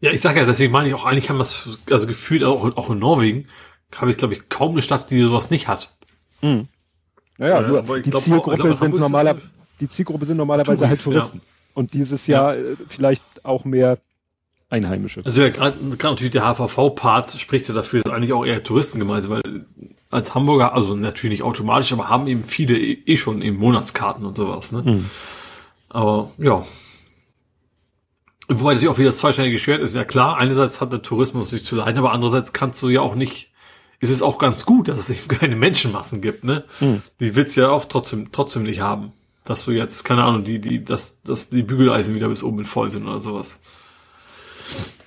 [0.00, 2.76] Ja, ich sage ja, deswegen meine ich auch, eigentlich haben wir es, also gefühlt auch,
[2.76, 3.46] auch in Norwegen,
[3.94, 5.94] habe ich, glaube ich, kaum eine Stadt, die sowas nicht hat.
[6.42, 6.68] Mhm.
[7.38, 9.36] Naja, ja, nur die, glaub, Zielgruppe glaub, sind normaler,
[9.80, 11.38] die Zielgruppe sind normalerweise Touris, halt Touristen.
[11.38, 11.44] Ja.
[11.74, 12.60] Und dieses Jahr ja.
[12.60, 13.98] Äh, vielleicht auch mehr
[14.70, 15.22] Einheimische.
[15.24, 19.28] Also ja, gerade natürlich der HVV-Part spricht ja dafür, dass eigentlich auch eher Touristen gemeint
[19.28, 19.42] weil
[20.10, 24.24] als Hamburger, also natürlich nicht automatisch, aber haben eben viele eh, eh schon eben Monatskarten
[24.24, 24.72] und sowas.
[24.72, 24.82] Ne?
[24.82, 25.10] Mhm.
[25.88, 26.62] Aber ja,
[28.48, 30.36] Wobei natürlich auch wieder zweischneidiges Schwert ist, ja klar.
[30.36, 33.50] Einerseits hat der Tourismus sich zu leiden, aber andererseits kannst du ja auch nicht,
[34.00, 36.64] ist es auch ganz gut, dass es eben keine Menschenmassen gibt, ne?
[36.78, 37.02] Hm.
[37.20, 39.12] Die willst du ja auch trotzdem, trotzdem nicht haben.
[39.44, 42.88] Dass du jetzt, keine Ahnung, die, die, dass, dass die Bügeleisen wieder bis oben voll
[42.88, 43.60] sind oder sowas.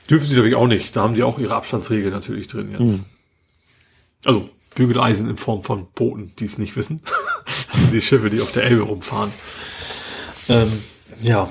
[0.09, 0.95] Dürfen sie natürlich auch nicht.
[0.95, 2.93] Da haben die auch ihre Abstandsregeln natürlich drin jetzt.
[2.93, 3.05] Hm.
[4.25, 7.01] Also, Bügeleisen in Form von Booten, die es nicht wissen.
[7.71, 9.31] das sind die Schiffe, die auf der Elbe rumfahren.
[10.49, 10.71] Ähm,
[11.21, 11.49] ja,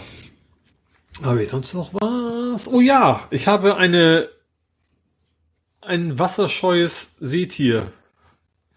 [1.24, 2.68] habe ich sonst noch was?
[2.68, 4.28] Oh ja, ich habe eine
[5.80, 7.90] ein wasserscheues Seetier.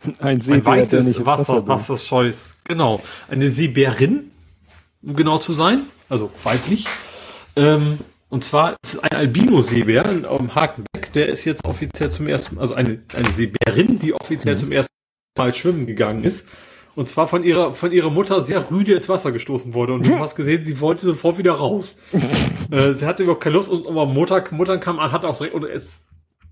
[0.19, 1.67] Ein Seebär, ein weißes der nicht ins Wasser, will.
[1.67, 2.55] wasserscheues.
[2.63, 3.01] Genau.
[3.27, 4.31] Eine Seebärin,
[5.01, 5.81] um genau zu sein.
[6.07, 6.85] Also weiblich.
[7.57, 11.11] Ähm, und zwar ist es ein Albino-Seebär am Hakenbeck.
[11.13, 14.93] Der ist jetzt offiziell zum ersten, also eine, eine Seebärin, die offiziell zum ersten
[15.37, 16.47] Mal schwimmen gegangen ist.
[16.99, 19.93] Und zwar von ihrer, von ihrer Mutter sehr rüde ins Wasser gestoßen wurde.
[19.93, 21.95] Und du hast gesehen, sie wollte sofort wieder raus.
[22.71, 25.55] äh, sie hatte überhaupt keine Lust und aber Mutter, Mutter kam an, hat auch direkt
[25.55, 26.01] und ist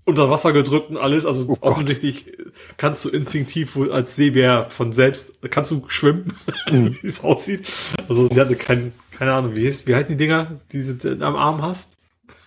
[0.06, 1.26] unter Wasser gedrückt und alles.
[1.26, 1.58] Also Gott.
[1.60, 2.32] offensichtlich
[2.78, 6.32] kannst du instinktiv wohl als Seebär von selbst, kannst du schwimmen,
[6.70, 7.70] wie es aussieht.
[8.08, 11.36] Also sie hatte kein, keine Ahnung, wie heißt, wie heißen die Dinger, die du am
[11.36, 11.98] Arm hast?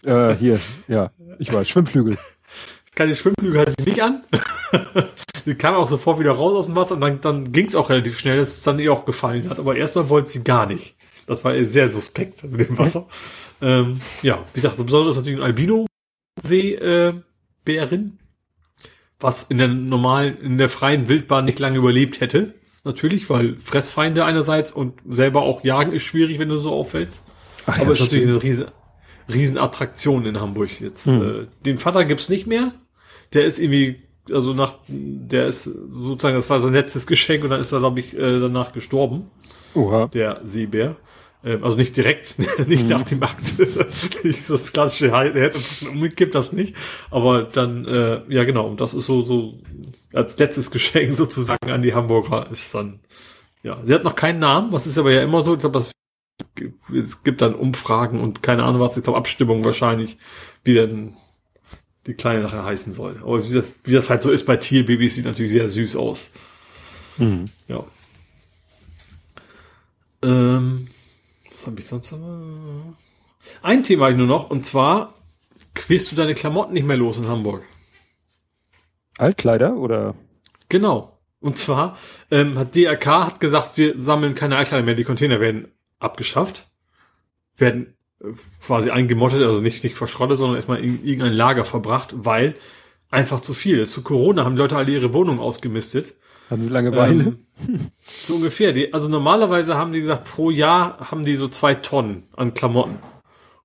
[0.03, 2.17] Äh, hier, ja, ich weiß, Schwimmflügel.
[2.95, 4.23] Keine Schwimmflügel hat sie nicht an.
[5.45, 7.89] sie kam auch sofort wieder raus aus dem Wasser und dann, dann ging es auch
[7.89, 9.59] relativ schnell, dass es dann ihr auch gefallen hat.
[9.59, 10.95] Aber erstmal wollte sie gar nicht.
[11.25, 13.07] Das war ihr sehr suspekt mit dem Wasser.
[13.61, 18.17] Ähm, ja, wie gesagt, ist natürlich ein Albino-Seebärin,
[19.19, 22.55] was in der normalen, in der freien Wildbahn nicht lange überlebt hätte.
[22.83, 27.27] Natürlich, weil Fressfeinde einerseits und selber auch jagen ist schwierig, wenn du so auffällst.
[27.67, 28.33] Ach Aber ja, ist natürlich stimmt.
[28.33, 28.65] eine riesen,
[29.31, 31.07] riesen Attraktion in Hamburg jetzt.
[31.07, 31.21] Hm.
[31.21, 32.73] Äh, den Vater gibt's nicht mehr.
[33.33, 34.01] Der ist irgendwie,
[34.31, 37.99] also nach, der ist sozusagen, das war sein letztes Geschenk und dann ist er, glaube
[37.99, 39.29] ich, äh, danach gestorben,
[39.73, 40.07] Oha.
[40.07, 40.95] der Seebär.
[41.43, 42.35] Ähm, Also nicht direkt,
[42.67, 43.55] nicht nach dem Akt.
[44.49, 45.59] das klassische, er hätte
[45.89, 46.75] umgekippt, das nicht.
[47.09, 49.59] Aber dann, äh, ja genau, und das ist so, so
[50.13, 52.99] als letztes Geschenk sozusagen an die Hamburger ist dann,
[53.63, 55.91] ja, sie hat noch keinen Namen, was ist aber ja immer so, ich glaube, das
[56.93, 60.17] es gibt dann Umfragen und keine Ahnung was, ich glaube Abstimmungen wahrscheinlich,
[60.63, 61.15] wie denn
[62.07, 63.19] die Kleine nachher heißen soll.
[63.23, 66.31] Aber wie das, wie das halt so ist bei Tierbabys, sieht natürlich sehr süß aus.
[67.17, 67.45] Mhm.
[67.67, 67.83] Ja.
[70.23, 70.87] Ähm,
[71.49, 72.95] was habe ich sonst noch?
[73.61, 75.15] Ein Thema habe ich nur noch, und zwar
[75.73, 77.63] quälst du deine Klamotten nicht mehr los in Hamburg.
[79.17, 80.15] Altkleider oder?
[80.69, 81.19] Genau.
[81.39, 81.97] Und zwar
[82.29, 85.71] ähm, hat DRK hat gesagt, wir sammeln keine Altkleider mehr, die Container werden
[86.01, 86.67] abgeschafft,
[87.57, 88.27] werden äh,
[88.65, 92.55] quasi eingemottet, also nicht, nicht verschrottet, sondern erstmal in irgendein Lager verbracht, weil
[93.09, 93.91] einfach zu viel ist.
[93.91, 96.15] Zu Corona haben die Leute alle ihre Wohnung ausgemistet.
[96.49, 97.35] Hatten sie Langeweile?
[97.67, 98.73] Ähm, so ungefähr.
[98.73, 102.99] Die, also normalerweise haben die gesagt, pro Jahr haben die so zwei Tonnen an Klamotten.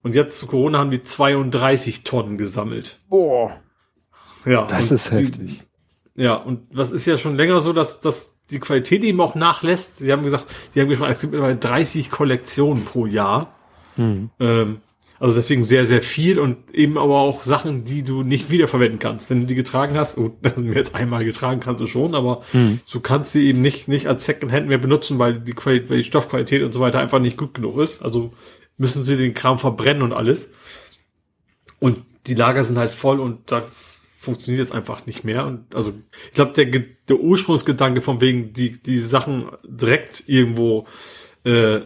[0.03, 3.01] Und jetzt zu Corona haben die 32 Tonnen gesammelt.
[3.09, 3.61] Boah,
[4.45, 5.63] Ja, das ist die- heftig.
[6.15, 10.01] Ja, und was ist ja schon länger so, dass, dass die Qualität eben auch nachlässt.
[10.01, 13.55] Die haben gesagt, die haben gesprochen, es gibt mittlerweile 30 Kollektionen pro Jahr.
[13.97, 14.31] Hm.
[14.39, 14.79] Ähm,
[15.19, 19.31] also deswegen sehr, sehr viel und eben aber auch Sachen, die du nicht wiederverwenden kannst.
[19.31, 20.35] Wenn du die getragen hast, und
[20.75, 22.81] jetzt einmal getragen kannst du schon, aber Hm.
[22.91, 26.63] du kannst sie eben nicht, nicht als Secondhand mehr benutzen, weil die, weil die Stoffqualität
[26.63, 28.03] und so weiter einfach nicht gut genug ist.
[28.03, 28.33] Also
[28.77, 30.55] müssen sie den Kram verbrennen und alles.
[31.79, 35.47] Und die Lager sind halt voll und das funktioniert jetzt einfach nicht mehr.
[35.47, 35.95] Und also
[36.27, 40.87] ich glaube, der, der Ursprungsgedanke von wegen, die, die Sachen direkt irgendwo
[41.45, 41.81] äh,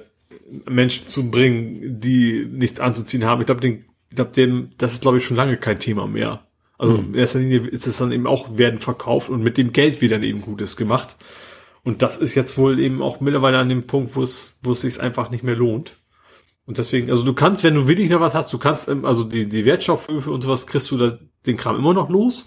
[0.68, 5.02] Menschen zu bringen, die nichts anzuziehen haben, ich glaube, den, ich glaube, den, das ist,
[5.02, 6.46] glaube ich, schon lange kein Thema mehr.
[6.78, 10.00] Also in erster Linie ist es dann eben auch, werden verkauft und mit dem Geld
[10.00, 11.16] wird dann eben Gutes gemacht.
[11.84, 14.80] Und das ist jetzt wohl eben auch mittlerweile an dem Punkt, wo es, wo es
[14.80, 15.98] sich einfach nicht mehr lohnt.
[16.66, 19.24] Und deswegen, also du kannst, wenn du wirklich noch was hast, du kannst, ähm, also
[19.24, 22.46] die, die Wertstoffhöfe und sowas kriegst du da den Kram immer noch los.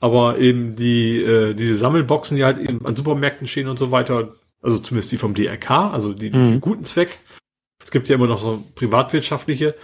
[0.00, 4.32] Aber eben die, äh, diese Sammelboxen, die halt eben an Supermärkten stehen und so weiter,
[4.62, 6.44] also zumindest die vom DRK, also die, Mhm.
[6.46, 7.18] für guten Zweck.
[7.82, 9.74] Es gibt ja immer noch so privatwirtschaftliche,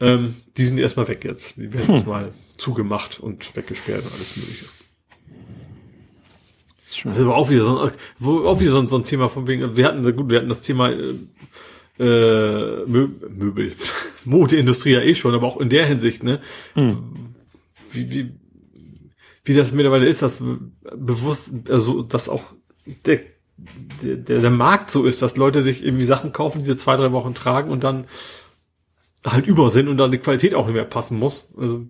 [0.00, 1.56] ähm, die sind erstmal weg jetzt.
[1.56, 4.66] Die werden jetzt mal zugemacht und weggesperrt und alles mögliche.
[7.04, 7.90] Das ist aber auch wieder so ein,
[8.46, 10.62] auch wieder so ein, so ein Thema von wegen, wir hatten, gut, wir hatten das
[10.62, 11.14] Thema, äh,
[11.98, 13.72] äh, Mö Möbel,
[14.24, 16.40] Modeindustrie ja eh schon, aber auch in der Hinsicht, ne,
[17.90, 18.32] wie, wie,
[19.44, 20.42] wie das mittlerweile ist, dass
[20.96, 22.44] bewusst, also, dass auch
[23.06, 23.20] der,
[24.02, 27.12] der, der, Markt so ist, dass Leute sich irgendwie Sachen kaufen, die sie zwei, drei
[27.12, 28.06] Wochen tragen und dann
[29.24, 31.52] halt über sind und dann die Qualität auch nicht mehr passen muss.
[31.56, 31.86] Also,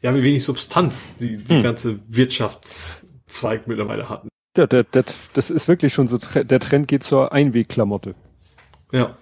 [0.00, 1.62] ja, wie wenig Substanz die, die Hm.
[1.62, 4.28] ganze Wirtschaftszweig mittlerweile hatten.
[4.56, 8.14] Ja, der, der, das ist wirklich schon so, der Trend geht zur Einwegklamotte.
[8.92, 9.16] Ja.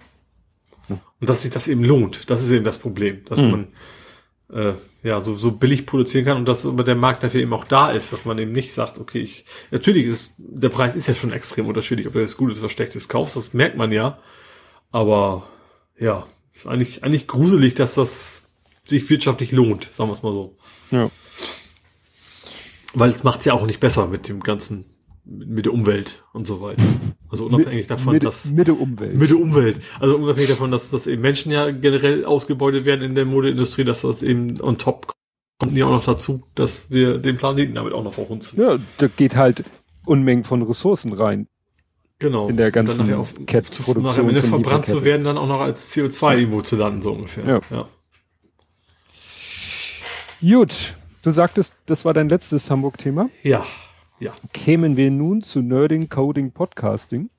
[0.89, 3.51] Und dass sich das eben lohnt, das ist eben das Problem, dass Hm.
[3.51, 3.67] man
[4.51, 7.65] äh, ja so, so billig produzieren kann und dass aber der Markt dafür eben auch
[7.65, 11.15] da ist, dass man eben nicht sagt, okay, ich natürlich ist der Preis ist ja
[11.15, 14.19] schon extrem unterschiedlich, ob du das Gutes oder Schlechtes kaufst, das merkt man ja.
[14.91, 15.47] Aber
[15.97, 18.49] ja, ist eigentlich eigentlich gruselig, dass das
[18.83, 20.57] sich wirtschaftlich lohnt, sagen wir es mal so.
[20.91, 21.09] Ja.
[22.93, 24.85] Weil es macht ja auch nicht besser mit dem ganzen
[25.23, 26.83] mit der Umwelt und so weiter.
[27.31, 29.15] Also unabhängig davon, mit, dass mit der Umwelt.
[29.15, 29.81] mit der Umwelt.
[29.99, 34.01] Also unabhängig davon, dass, dass eben Menschen ja generell ausgebeutet werden in der Modeindustrie, dass
[34.01, 35.17] das eben on top kommt.
[35.59, 38.61] kommt ja auch noch dazu, dass wir den Planeten damit auch noch verhunzen.
[38.61, 39.63] Ja, da geht halt
[40.05, 41.47] Unmengen von Ressourcen rein.
[42.19, 42.49] Genau.
[42.49, 45.95] In der ganzen nachher auf, Cat-Produktion nachher, wenn verbrannt zu werden, dann auch noch als
[45.95, 47.45] CO2 irgendwo zu landen, so ungefähr.
[47.45, 47.61] Ja.
[47.71, 47.87] ja.
[50.41, 53.29] Gut, du sagtest, das war dein letztes Hamburg-Thema.
[53.41, 53.65] Ja.
[54.21, 54.33] Ja.
[54.53, 57.29] Kämen wir nun zu Nerding, Coding, Podcasting.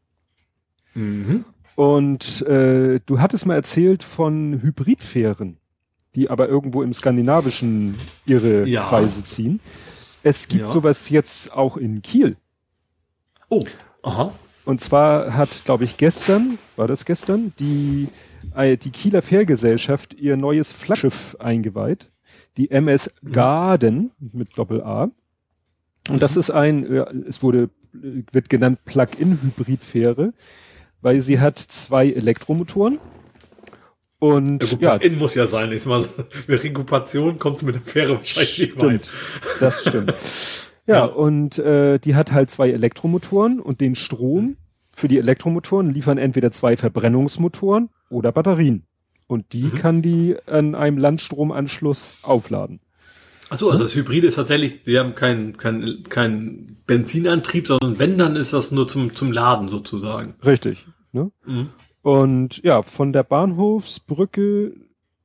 [0.94, 1.44] Mhm.
[1.76, 5.56] Und äh, du hattest mal erzählt von Hybridfähren,
[6.16, 7.94] die aber irgendwo im Skandinavischen
[8.26, 8.82] ihre Ja.
[8.82, 9.60] Kreise ziehen.
[10.24, 10.68] Es gibt Ja.
[10.68, 12.36] sowas jetzt auch in Kiel.
[13.48, 13.64] Oh.
[14.02, 14.32] Aha.
[14.64, 18.08] Und zwar hat, glaube ich, gestern, war das gestern, die,
[18.54, 22.10] äh, die Kieler Fährgesellschaft ihr neues Flaggschiff eingeweiht.
[22.56, 25.10] Die MS Garden mit Doppel-A.
[26.08, 30.32] Und das ist ein, äh, es wurde, wird genannt Plug-in-Hybridfähre,
[31.00, 32.98] weil sie hat zwei Elektromotoren.
[34.18, 35.72] Und Ja, gut, ja, in muss ja sein.
[35.72, 36.04] Ich mal,
[36.46, 39.06] mit Rekupation kommst du mit der Fähre wahrscheinlich nicht weit.
[39.06, 39.10] Stimmt,
[39.60, 40.14] das stimmt.
[40.84, 41.04] Ja, Ja.
[41.04, 44.56] und äh, die hat halt zwei Elektromotoren und den Strom
[44.92, 48.82] für die Elektromotoren liefern entweder zwei Verbrennungsmotoren oder Batterien.
[49.28, 52.80] Und die kann die an einem Landstromanschluss aufladen.
[53.52, 58.34] Achso, also das Hybride ist tatsächlich, die haben keinen kein, kein Benzinantrieb, sondern wenn, dann
[58.34, 60.34] ist das nur zum, zum Laden sozusagen.
[60.42, 60.86] Richtig.
[61.12, 61.30] Ne?
[61.44, 61.68] Mhm.
[62.00, 64.72] Und ja, von der Bahnhofsbrücke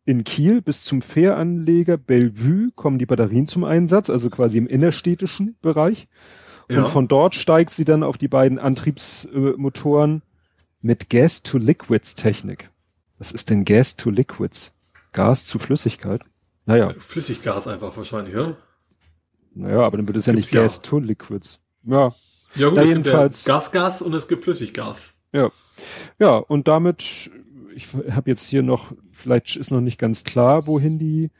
[0.03, 5.55] in Kiel bis zum Fähranleger Bellevue kommen die Batterien zum Einsatz, also quasi im innerstädtischen
[5.61, 6.09] Bereich.
[6.67, 6.85] Und Ja.
[6.87, 10.21] von dort steigt sie dann auf die beiden Antriebsmotoren
[10.81, 12.71] mit Gas-to-Liquids-Technik.
[13.19, 14.73] Was ist denn Gas-to-Liquids?
[15.13, 16.23] Gas zu Flüssigkeit?
[16.67, 18.55] Naja, Flüssiggas einfach wahrscheinlich, ja?
[19.55, 20.61] naja, aber dann wird es ja nicht ja.
[20.61, 21.59] Gas-to-Liquids.
[21.85, 22.13] Ja,
[22.55, 25.17] Ja, Da es gibt jedenfalls- ja Gasgas und es gibt Flüssiggas.
[25.31, 25.49] Ja.
[26.19, 27.31] Ja, und damit,
[27.75, 31.31] ich habe jetzt hier noch, vielleicht ist noch nicht ganz klar, wohin die,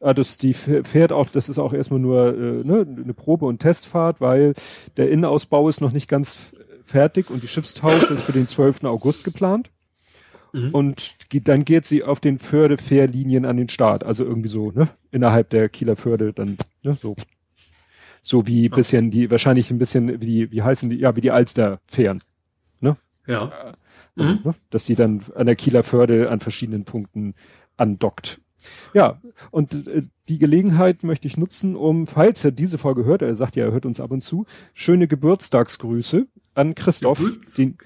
[0.00, 3.58] ah, das, die fährt auch, das ist auch erstmal nur äh, ne, eine Probe- und
[3.60, 4.54] Testfahrt, weil
[4.96, 6.38] der Innenausbau ist noch nicht ganz
[6.84, 8.84] fertig und die Schiffstaufe ist für den 12.
[8.84, 9.70] August geplant.
[10.52, 10.70] Mhm.
[10.74, 11.16] Und
[11.48, 15.68] dann geht sie auf den Förde-Fährlinien an den Start, also irgendwie so, ne, innerhalb der
[15.68, 17.14] Kieler Förde dann, ne, so.
[18.22, 21.30] So wie bisschen die, wahrscheinlich ein bisschen wie die, wie heißen die, ja, wie die
[21.30, 22.20] Alster-Fähren.
[23.26, 23.52] Ja.
[24.16, 24.40] Also, Mhm.
[24.42, 27.34] ne, dass sie dann an der Kieler Förde an verschiedenen Punkten
[27.76, 28.40] andockt.
[28.94, 29.20] Ja,
[29.50, 33.54] und äh, die Gelegenheit möchte ich nutzen, um, falls er diese Folge hört, er sagt
[33.54, 37.76] ja, er hört uns ab und zu, schöne Geburtstagsgrüße an Christoph, Geburts- den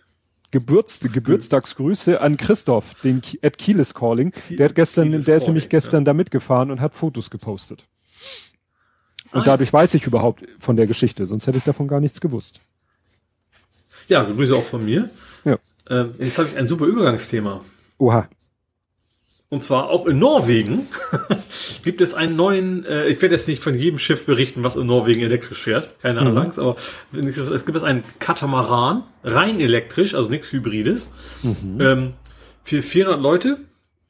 [0.52, 4.32] Geburts, Geburtstagsgrüße an Christoph, den at Kieles Calling.
[4.50, 7.86] Der hat gestern, Kieles der ist nämlich gestern da mitgefahren und hat Fotos gepostet.
[9.32, 12.20] Und Ah, dadurch weiß ich überhaupt von der Geschichte, sonst hätte ich davon gar nichts
[12.20, 12.60] gewusst.
[14.08, 15.08] Ja, Grüße auch von mir.
[15.44, 15.56] Ja.
[15.88, 17.64] Ähm, jetzt habe ich ein super Übergangsthema.
[17.98, 18.28] Oha.
[19.52, 20.86] Und zwar auch in Norwegen
[21.84, 24.86] gibt es einen neuen, äh, ich werde jetzt nicht von jedem Schiff berichten, was in
[24.86, 26.76] Norwegen elektrisch fährt, keine Ahnung, Angst, aber
[27.12, 31.12] es gibt jetzt einen Katamaran, rein elektrisch, also nichts Hybrides,
[31.44, 32.14] ähm,
[32.64, 33.58] für 400 Leute,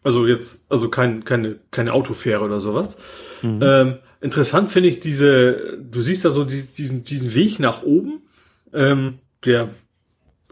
[0.05, 3.01] also jetzt, also kein, keine, keine Autofähre oder sowas.
[3.43, 8.23] Ähm, interessant finde ich diese, du siehst da so die- diesen, diesen Weg nach oben,
[8.73, 9.71] ähm, der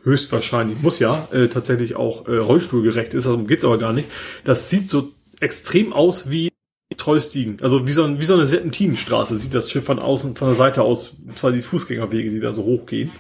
[0.03, 4.09] höchstwahrscheinlich, muss ja, äh, tatsächlich auch äh, rollstuhlgerecht ist, darum geht's aber gar nicht.
[4.45, 6.51] Das sieht so extrem aus wie
[6.97, 10.49] Treustigen, also wie so, ein, wie so eine Serpentinenstraße sieht das Schiff von außen, von
[10.49, 13.11] der Seite aus, zwar die Fußgängerwege, die da so hochgehen.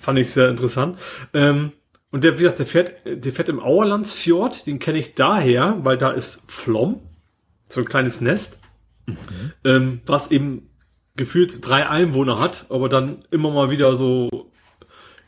[0.00, 0.98] Fand ich sehr interessant.
[1.32, 1.72] Ähm,
[2.10, 5.98] und der, wie gesagt, der fährt, der fährt im Auerlandsfjord, den kenne ich daher, weil
[5.98, 7.00] da ist Flom,
[7.68, 8.60] so ein kleines Nest,
[9.64, 10.70] ähm, was eben
[11.16, 14.52] gefühlt drei Einwohner hat, aber dann immer mal wieder so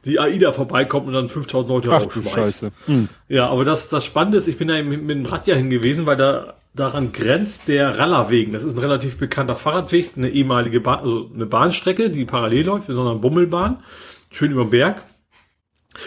[0.06, 2.70] die AIDA vorbeikommt und dann 5000 Leute Ach rausschmeißt.
[2.86, 3.08] Hm.
[3.28, 6.06] Ja, aber das, das Spannende ist, ich bin da mit, mit dem Rad ja hingewiesen,
[6.06, 8.52] weil da daran grenzt der Rallerwegen.
[8.52, 12.86] Das ist ein relativ bekannter Fahrradweg, eine ehemalige Bahn, also eine Bahnstrecke, die parallel läuft,
[12.86, 13.82] besonders eine Bummelbahn,
[14.30, 15.04] schön über den Berg.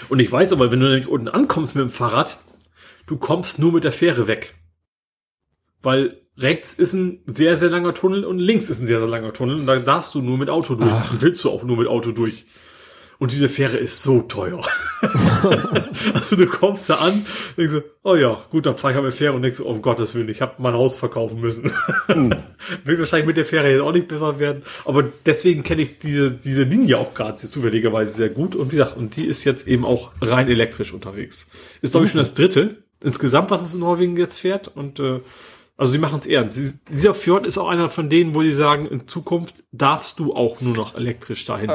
[0.09, 2.39] Und ich weiß aber, wenn du nämlich unten ankommst mit dem Fahrrad,
[3.07, 4.53] du kommst nur mit der Fähre weg.
[5.81, 9.33] Weil rechts ist ein sehr, sehr langer Tunnel und links ist ein sehr, sehr langer
[9.33, 10.91] Tunnel und dann darfst du nur mit Auto durch.
[10.91, 11.11] Ach.
[11.11, 12.45] Und willst du auch nur mit Auto durch.
[13.19, 14.61] Und diese Fähre ist so teuer.
[16.13, 17.25] also du kommst da an,
[17.57, 19.71] denkst du, oh ja, gut, dann fahre ich halt mit Fähre und denkst du, oh
[19.71, 21.71] um Gottes Willen, ich habe mein Haus verkaufen müssen.
[22.85, 24.63] Will wahrscheinlich mit der Fähre jetzt auch nicht besser werden.
[24.85, 28.55] Aber deswegen kenne ich diese, diese Linie auch gerade zufälligerweise sehr gut.
[28.55, 31.49] Und wie gesagt, und die ist jetzt eben auch rein elektrisch unterwegs.
[31.81, 34.69] Ist, glaube ich, schon das dritte insgesamt, was es in Norwegen jetzt fährt.
[34.75, 35.19] Und äh,
[35.77, 36.55] also die machen es ernst.
[36.55, 40.33] Sie- Dieser Fjord ist auch einer von denen, wo die sagen, in Zukunft darfst du
[40.35, 41.69] auch nur noch elektrisch dahin.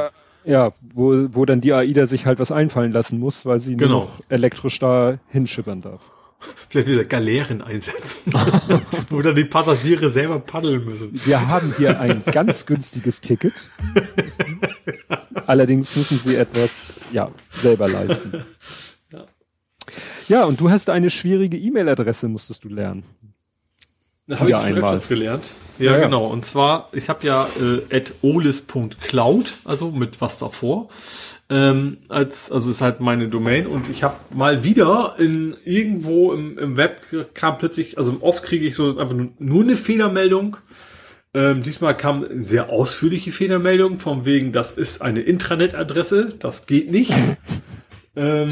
[0.44, 3.90] Ja, wo, wo dann die AIDA sich halt was einfallen lassen muss, weil sie Genau.
[3.92, 6.00] nur noch elektrisch da hinschippern darf.
[6.68, 8.32] vielleicht wieder Galeeren einsetzen,
[9.10, 11.18] wo dann die Passagiere selber paddeln müssen.
[11.24, 13.55] Wir haben hier ein ganz günstiges Ticket.
[15.47, 18.44] Allerdings müssen sie etwas, ja, selber leisten.
[19.12, 19.24] Ja.
[20.28, 23.05] ja, und du hast eine schwierige E-Mail-Adresse, musstest du lernen.
[24.26, 24.84] Da habe ich schon einmal.
[24.84, 25.50] öfters gelernt.
[25.78, 26.24] Ja, ja, genau.
[26.26, 30.88] Und zwar, ich habe ja äh, at olis.cloud, also mit was davor.
[31.50, 36.56] Ähm, als, also ist halt meine Domain und ich habe mal wieder in irgendwo im,
[36.58, 37.02] im Web
[37.34, 40.56] kam plötzlich, also oft kriege ich so einfach nur, nur eine Fehlermeldung.
[41.34, 46.90] Ähm, diesmal kam eine sehr ausführliche Fehlermeldung, von wegen, das ist eine Intranet-Adresse, das geht
[46.90, 47.12] nicht.
[48.16, 48.48] ähm,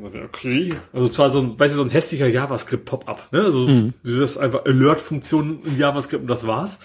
[0.00, 0.74] Okay.
[0.92, 3.42] Also zwar so ein, weißt du, so ein hässlicher JavaScript-Pop-up, ne?
[3.42, 3.94] Also mhm.
[4.02, 6.80] das ist einfach Alert-Funktion in JavaScript und das war's.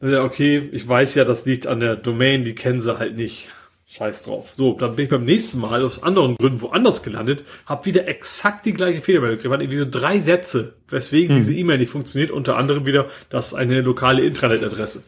[0.00, 3.48] Ja, okay, ich weiß ja, das liegt an der Domain, die kennen sie halt nicht.
[3.88, 4.54] Scheiß drauf.
[4.56, 8.66] So, dann bin ich beim nächsten Mal aus anderen Gründen woanders gelandet, hab wieder exakt
[8.66, 9.52] die gleiche Fehlermeldung gekriegt.
[9.52, 11.36] Waren irgendwie so drei Sätze, weswegen hm.
[11.36, 12.32] diese E-Mail nicht funktioniert.
[12.32, 15.04] Unter anderem wieder, das ist eine lokale Intranet-Adresse.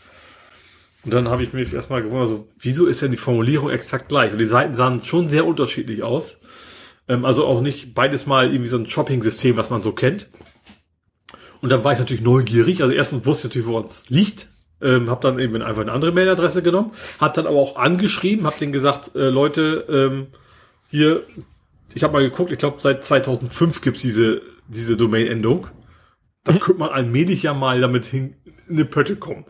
[1.05, 4.33] Und dann habe ich mich erstmal gewundert, so, wieso ist denn die Formulierung exakt gleich?
[4.33, 6.39] Und die Seiten sahen schon sehr unterschiedlich aus.
[7.09, 10.29] Ähm, also auch nicht beides mal irgendwie so ein Shopping-System, was man so kennt.
[11.61, 12.83] Und dann war ich natürlich neugierig.
[12.83, 14.49] Also erstens wusste ich natürlich, woran es liegt.
[14.81, 18.59] Ähm, habe dann eben einfach eine andere Mailadresse genommen, habe dann aber auch angeschrieben, habe
[18.59, 20.27] denen gesagt, äh, Leute, ähm,
[20.91, 21.23] hier,
[21.95, 25.69] ich habe mal geguckt, ich glaube seit 2005 gibt's diese diese Domain-Endung.
[26.45, 26.61] Da mhm.
[26.61, 28.35] könnte man allmählich ja mal damit hin
[28.69, 29.45] in eine Pötte kommen.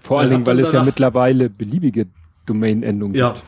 [0.00, 2.06] Vor allen Dingen, weil es ja mittlerweile beliebige
[2.46, 3.44] Domain-Endungen ja, gibt.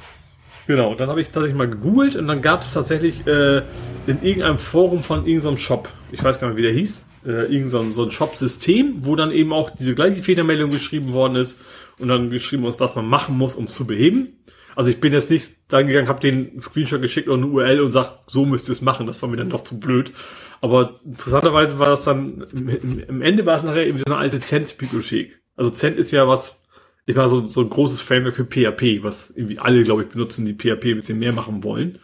[0.67, 3.59] Genau, dann habe ich tatsächlich mal gegoogelt und dann gab es tatsächlich äh,
[4.07, 7.71] in irgendeinem Forum von irgendeinem Shop, ich weiß gar nicht, wie der hieß, äh, irgend
[7.71, 11.61] so ein, Shop-System, wo dann eben auch diese gleiche Fehlermeldung geschrieben worden ist
[11.99, 14.39] und dann geschrieben ist, was man machen muss, um zu beheben.
[14.75, 17.93] Also ich bin jetzt nicht dann gegangen, habe den Screenshot geschickt oder eine URL und
[17.93, 19.07] sagt, so müsst ihr es machen.
[19.07, 20.13] Das war mir dann doch zu blöd.
[20.61, 22.45] Aber interessanterweise war das dann,
[23.09, 25.41] im Ende war es nachher eben so eine alte Cent-Bibliothek.
[25.57, 26.61] Also Cent ist ja was,
[27.07, 30.45] ich war so, so ein großes Framework für PHP, was irgendwie alle, glaube ich, benutzen,
[30.45, 32.01] die PHP ein bisschen mehr machen wollen.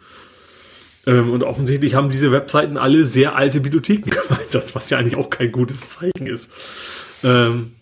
[1.05, 5.29] Ähm, und offensichtlich haben diese Webseiten alle sehr alte Bibliotheken gemeinsam, was ja eigentlich auch
[5.29, 6.49] kein gutes Zeichen ist.
[7.23, 7.73] Ähm,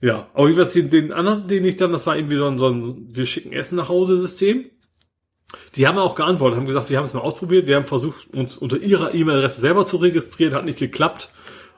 [0.00, 2.58] ja, aber wie was den, den anderen, den ich dann, das war irgendwie so ein,
[2.58, 4.66] so ein wir schicken Essen nach Hause System.
[5.74, 8.56] Die haben auch geantwortet, haben gesagt, wir haben es mal ausprobiert, wir haben versucht, uns
[8.56, 11.32] unter ihrer E-Mail-Adresse selber zu registrieren, hat nicht geklappt.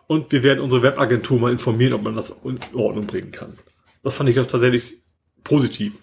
[0.06, 3.54] Und wir werden unsere Webagentur mal informieren, ob man das in Ordnung bringen kann.
[4.05, 5.02] Das fand ich auch tatsächlich
[5.42, 5.94] positiv.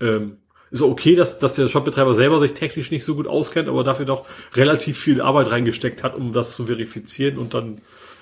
[0.00, 0.38] Ähm,
[0.70, 4.04] ist okay, dass, dass der Shopbetreiber selber sich technisch nicht so gut auskennt, aber dafür
[4.04, 7.80] doch relativ viel Arbeit reingesteckt hat, um das zu verifizieren und dann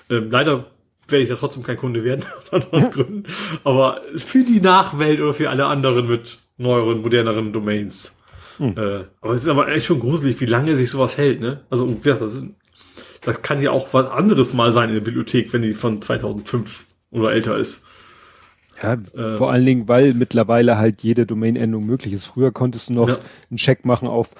[0.09, 0.71] ähm, leider
[1.07, 3.23] werde ich ja trotzdem kein Kunde werden, aus anderen Gründen.
[3.63, 8.19] Aber für die Nachwelt oder für alle anderen mit neueren, moderneren Domains.
[8.57, 8.77] Hm.
[8.77, 11.61] Äh, aber es ist aber echt schon gruselig, wie lange sich sowas hält, ne?
[11.69, 12.55] Also, das, ist,
[13.21, 16.85] das kann ja auch was anderes mal sein in der Bibliothek, wenn die von 2005
[17.11, 17.85] oder älter ist.
[18.81, 22.25] Ja, ähm, vor allen Dingen, weil mittlerweile halt jede Domain-Endung möglich ist.
[22.25, 23.17] Früher konntest du noch ja.
[23.49, 24.31] einen Check machen auf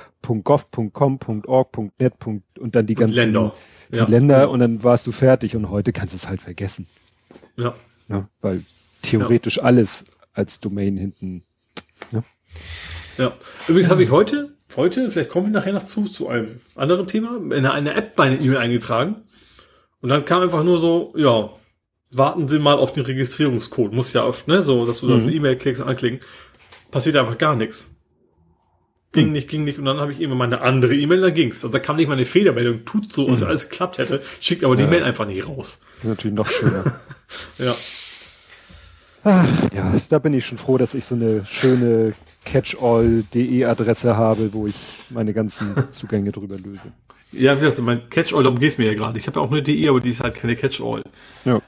[0.44, 2.14] .gov, .com, .org, .net
[2.60, 3.54] und dann die ganzen Länder,
[3.92, 4.06] die ja.
[4.06, 6.88] Länder und dann warst du fertig und heute kannst du es halt vergessen.
[7.56, 7.76] Ja.
[8.10, 8.62] ja weil
[9.02, 11.44] theoretisch alles als Domain hinten.
[12.12, 12.24] Ja.
[13.18, 13.34] ja.
[13.68, 17.38] Übrigens habe ich heute, heute, vielleicht kommen wir nachher noch zu, zu einem anderen Thema,
[17.56, 19.24] in einer App meine E-Mail eingetragen.
[20.02, 21.50] Und dann kam einfach nur so, ja,
[22.12, 23.94] warten Sie mal auf den Registrierungscode.
[23.94, 25.24] Muss ja oft, ne, so, dass du mhm.
[25.24, 26.20] eine E-Mail klickst und anklicken.
[26.92, 27.96] Passiert einfach gar nichts.
[29.12, 29.34] Ging mhm.
[29.34, 29.80] nicht, ging nicht.
[29.80, 31.64] Und dann habe ich immer meine andere E-Mail, da ging's.
[31.64, 33.48] Und da kam nicht mal eine Fehlermeldung, tut so, als mhm.
[33.48, 34.86] alles geklappt hätte, schickt aber ja.
[34.86, 35.82] die Mail einfach nicht raus.
[36.04, 37.00] Natürlich noch schöner.
[37.58, 37.74] ja.
[39.24, 42.14] Ach, ja, da bin ich schon froh, dass ich so eine schöne
[42.46, 44.76] catchall.de Adresse habe, wo ich
[45.10, 46.92] meine ganzen Zugänge drüber löse.
[47.32, 49.18] Ja, wie gesagt, mein Catchall, darum geht's mir ja gerade.
[49.18, 51.04] Ich habe ja auch eine DE, aber die ist halt keine Catchall.
[51.44, 51.60] Ja.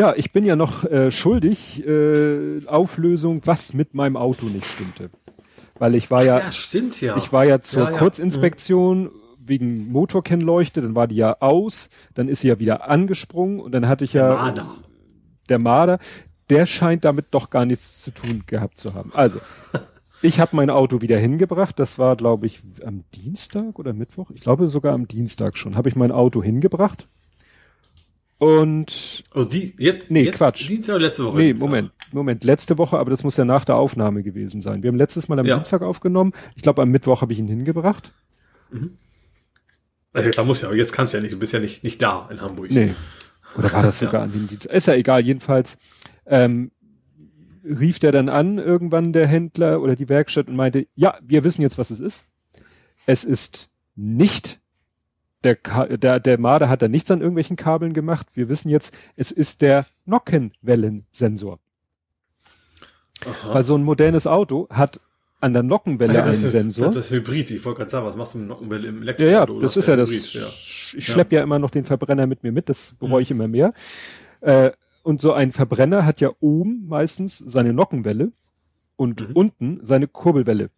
[0.00, 5.10] Ja, ich bin ja noch äh, schuldig, äh, Auflösung, was mit meinem Auto nicht stimmte.
[5.78, 7.18] Weil ich war ja, ja stimmt ja.
[7.18, 7.98] Ich war ja zur ja.
[7.98, 9.10] Kurzinspektion mhm.
[9.44, 13.88] wegen Motorkennleuchte, dann war die ja aus, dann ist sie ja wieder angesprungen und dann
[13.88, 14.76] hatte ich ja der Marder.
[15.50, 15.98] der Marder,
[16.48, 19.10] der scheint damit doch gar nichts zu tun gehabt zu haben.
[19.12, 19.38] Also,
[20.22, 24.40] ich habe mein Auto wieder hingebracht, das war glaube ich am Dienstag oder Mittwoch, ich
[24.40, 27.06] glaube sogar am Dienstag schon, habe ich mein Auto hingebracht
[28.40, 30.66] und oh, die jetzt nee jetzt, Quatsch.
[30.66, 31.36] Dienstag oder letzte Woche.
[31.36, 32.42] Nee Moment Moment.
[32.42, 34.82] Letzte Woche aber das muss ja nach der Aufnahme gewesen sein.
[34.82, 35.56] Wir haben letztes Mal am ja.
[35.56, 36.32] Dienstag aufgenommen.
[36.56, 38.14] Ich glaube am Mittwoch habe ich ihn hingebracht.
[38.70, 38.96] Mhm.
[40.12, 42.40] da muss ja jetzt kannst du ja nicht du bist ja nicht nicht da in
[42.40, 42.70] Hamburg.
[42.70, 42.94] Nee.
[43.58, 44.22] Oder war das sogar ja.
[44.22, 44.72] an dem Dienstag?
[44.72, 45.20] Ist ja egal.
[45.20, 45.76] Jedenfalls
[46.24, 46.70] ähm,
[47.62, 51.60] rief der dann an irgendwann der Händler oder die Werkstatt und meinte ja wir wissen
[51.60, 52.26] jetzt was es ist.
[53.04, 54.60] Es ist nicht
[55.44, 55.56] der,
[55.96, 58.26] der, der Marder hat da nichts an irgendwelchen Kabeln gemacht.
[58.34, 61.58] Wir wissen jetzt, es ist der Nockenwellensensor.
[63.24, 63.54] Aha.
[63.54, 65.00] Weil so ein modernes Auto hat
[65.40, 66.88] an der Nockenwelle ja, einen ist, Sensor.
[66.88, 67.50] Das ist Hybrid.
[67.50, 69.54] Ich wollte gerade sagen, was machst du mit Nockenwelle im Elektroauto?
[69.54, 70.32] Ja, ja, das ist ja das.
[70.34, 70.46] Ja.
[70.96, 71.38] Ich schlepp ja.
[71.38, 73.22] ja immer noch den Verbrenner mit mir mit, das bereue mhm.
[73.22, 73.72] ich immer mehr.
[74.40, 74.70] Äh,
[75.02, 78.32] und so ein Verbrenner hat ja oben meistens seine Nockenwelle
[78.96, 79.34] und mhm.
[79.34, 80.70] unten seine Kurbelwelle.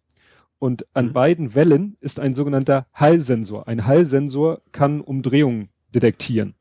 [0.63, 1.11] Und an mhm.
[1.11, 3.67] beiden Wellen ist ein sogenannter Hallsensor.
[3.67, 6.53] Ein Hallsensor kann Umdrehungen detektieren.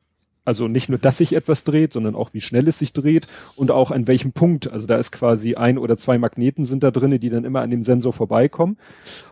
[0.44, 3.70] Also nicht nur, dass sich etwas dreht, sondern auch, wie schnell es sich dreht und
[3.70, 4.72] auch an welchem Punkt.
[4.72, 7.70] Also da ist quasi ein oder zwei Magneten sind da drinne, die dann immer an
[7.70, 8.76] dem Sensor vorbeikommen.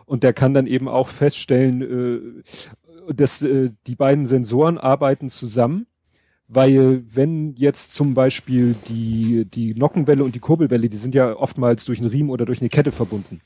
[0.05, 5.85] Und der kann dann eben auch feststellen, äh, dass äh, die beiden Sensoren arbeiten zusammen
[6.53, 11.85] weil wenn jetzt zum Beispiel die, die Nockenwelle und die Kurbelwelle, die sind ja oftmals
[11.85, 13.39] durch einen Riemen oder durch eine Kette verbunden.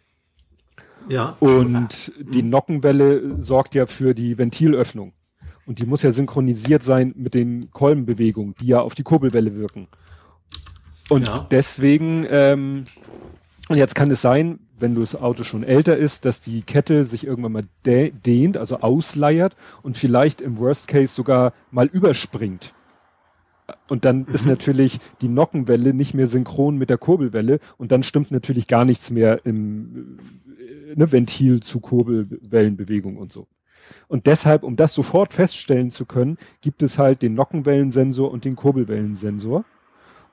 [1.08, 1.36] Ja.
[1.40, 5.14] Und die Nockenwelle sorgt ja für die Ventilöffnung.
[5.66, 9.88] Und die muss ja synchronisiert sein mit den Kolbenbewegungen, die ja auf die Kurbelwelle wirken.
[11.10, 11.48] Und ja.
[11.50, 12.86] deswegen, ähm,
[13.70, 17.26] und jetzt kann es sein, wenn das Auto schon älter ist, dass die Kette sich
[17.26, 22.74] irgendwann mal dehnt, also ausleiert und vielleicht im Worst Case sogar mal überspringt.
[23.88, 24.34] Und dann mhm.
[24.34, 28.86] ist natürlich die Nockenwelle nicht mehr synchron mit der Kurbelwelle und dann stimmt natürlich gar
[28.86, 30.20] nichts mehr im
[30.96, 33.48] ne, Ventil zu Kurbelwellenbewegung und so.
[34.08, 38.56] Und deshalb, um das sofort feststellen zu können, gibt es halt den Nockenwellensensor und den
[38.56, 39.66] Kurbelwellensensor.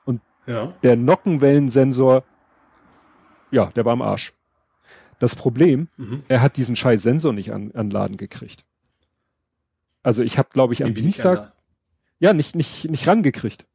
[0.05, 0.73] Und ja.
[0.83, 2.23] der Nockenwellensensor,
[3.51, 4.33] ja, der war am Arsch.
[5.19, 6.23] Das Problem, mhm.
[6.27, 8.65] er hat diesen scheiß Sensor nicht an, an Laden gekriegt.
[10.01, 11.53] Also ich habe, glaube ich, am Dienstag,
[12.19, 13.65] ja, nicht, nicht, nicht rangekriegt.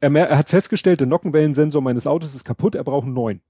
[0.00, 3.42] Er, er hat festgestellt, der Nockenwellensensor meines Autos ist kaputt, er braucht einen neuen.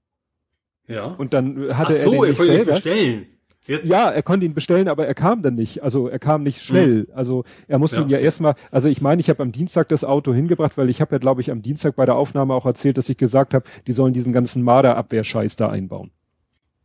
[0.87, 1.05] Ja.
[1.05, 2.71] Und dann hatte Ach so, er den nicht er selber.
[2.73, 3.25] bestellen.
[3.65, 3.89] Jetzt?
[3.89, 5.83] Ja, er konnte ihn bestellen, aber er kam dann nicht.
[5.83, 7.07] Also er kam nicht schnell.
[7.07, 7.13] Hm.
[7.13, 8.01] Also er musste ja.
[8.03, 10.99] ihn ja erstmal, also ich meine, ich habe am Dienstag das Auto hingebracht, weil ich
[10.99, 13.65] habe ja, glaube ich, am Dienstag bei der Aufnahme auch erzählt, dass ich gesagt habe,
[13.87, 16.11] die sollen diesen ganzen Marder-Abwehrscheiß da einbauen.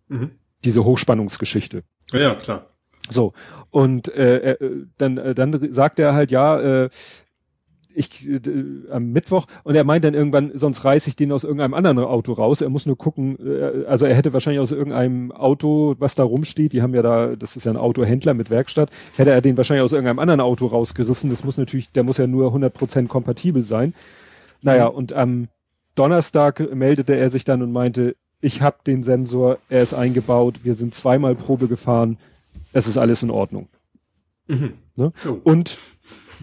[0.07, 0.31] Mhm.
[0.65, 1.83] Diese Hochspannungsgeschichte.
[2.13, 2.67] Ja, klar.
[3.11, 3.33] So,
[3.71, 6.91] und äh, äh, dann, äh, dann sagt er halt, ja, äh,
[7.95, 8.41] ich äh,
[8.91, 12.33] am Mittwoch und er meint dann irgendwann, sonst reiße ich den aus irgendeinem anderen Auto
[12.33, 12.61] raus.
[12.61, 16.73] Er muss nur gucken, äh, also er hätte wahrscheinlich aus irgendeinem Auto, was da rumsteht,
[16.73, 19.85] die haben ja da, das ist ja ein Autohändler mit Werkstatt, hätte er den wahrscheinlich
[19.85, 21.31] aus irgendeinem anderen Auto rausgerissen.
[21.31, 23.95] Das muss natürlich, der muss ja nur 100% kompatibel sein.
[24.63, 24.97] Naja, mhm.
[24.97, 25.49] und am
[25.95, 30.75] Donnerstag meldete er sich dann und meinte, ich habe den Sensor, er ist eingebaut, wir
[30.75, 32.19] sind zweimal Probe gefahren,
[32.73, 33.69] es ist alles in Ordnung.
[34.47, 34.75] Mhm.
[34.95, 35.13] Ne?
[35.27, 35.39] Oh.
[35.43, 35.79] Und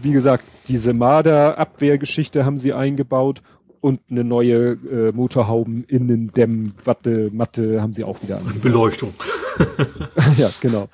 [0.06, 3.42] wie gesagt, diese Marder-Abwehrgeschichte haben sie eingebaut
[3.82, 8.62] und eine neue äh, Motorhauben innen Dämm Watte Matte haben sie auch wieder angebaut.
[8.62, 9.14] Beleuchtung.
[10.38, 10.90] ja, genau.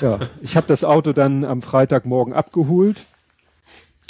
[0.00, 3.04] Ja, ich habe das Auto dann am Freitagmorgen abgeholt.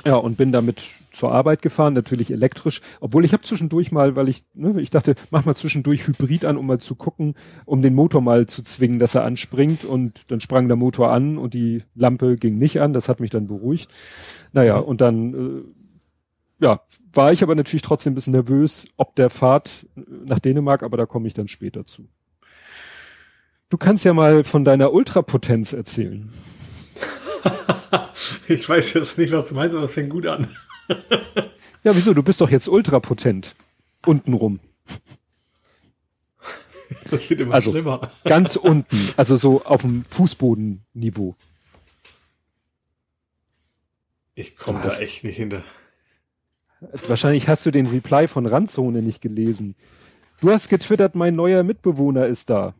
[0.04, 0.82] Ja, und bin damit
[1.16, 5.14] zur Arbeit gefahren, natürlich elektrisch, obwohl ich habe zwischendurch mal, weil ich, ne, ich dachte,
[5.30, 8.98] mach mal zwischendurch Hybrid an, um mal zu gucken, um den Motor mal zu zwingen,
[8.98, 12.92] dass er anspringt und dann sprang der Motor an und die Lampe ging nicht an,
[12.92, 13.90] das hat mich dann beruhigt.
[14.52, 14.84] Naja, mhm.
[14.84, 16.80] und dann, äh, ja,
[17.12, 21.06] war ich aber natürlich trotzdem ein bisschen nervös, ob der Fahrt nach Dänemark, aber da
[21.06, 22.08] komme ich dann später zu.
[23.68, 26.30] Du kannst ja mal von deiner Ultrapotenz erzählen.
[28.48, 30.46] ich weiß jetzt nicht, was du meinst, aber es fängt gut an
[31.84, 32.14] ja, wieso?
[32.14, 33.54] Du bist doch jetzt ultrapotent.
[34.04, 34.60] Untenrum.
[37.10, 38.12] Das wird immer also, schlimmer.
[38.24, 41.36] Ganz unten, also so auf dem Fußbodenniveau.
[44.34, 45.64] Ich komme da echt nicht hinter.
[47.08, 49.74] Wahrscheinlich hast du den Reply von Randzone nicht gelesen.
[50.40, 52.74] Du hast getwittert, mein neuer Mitbewohner ist da.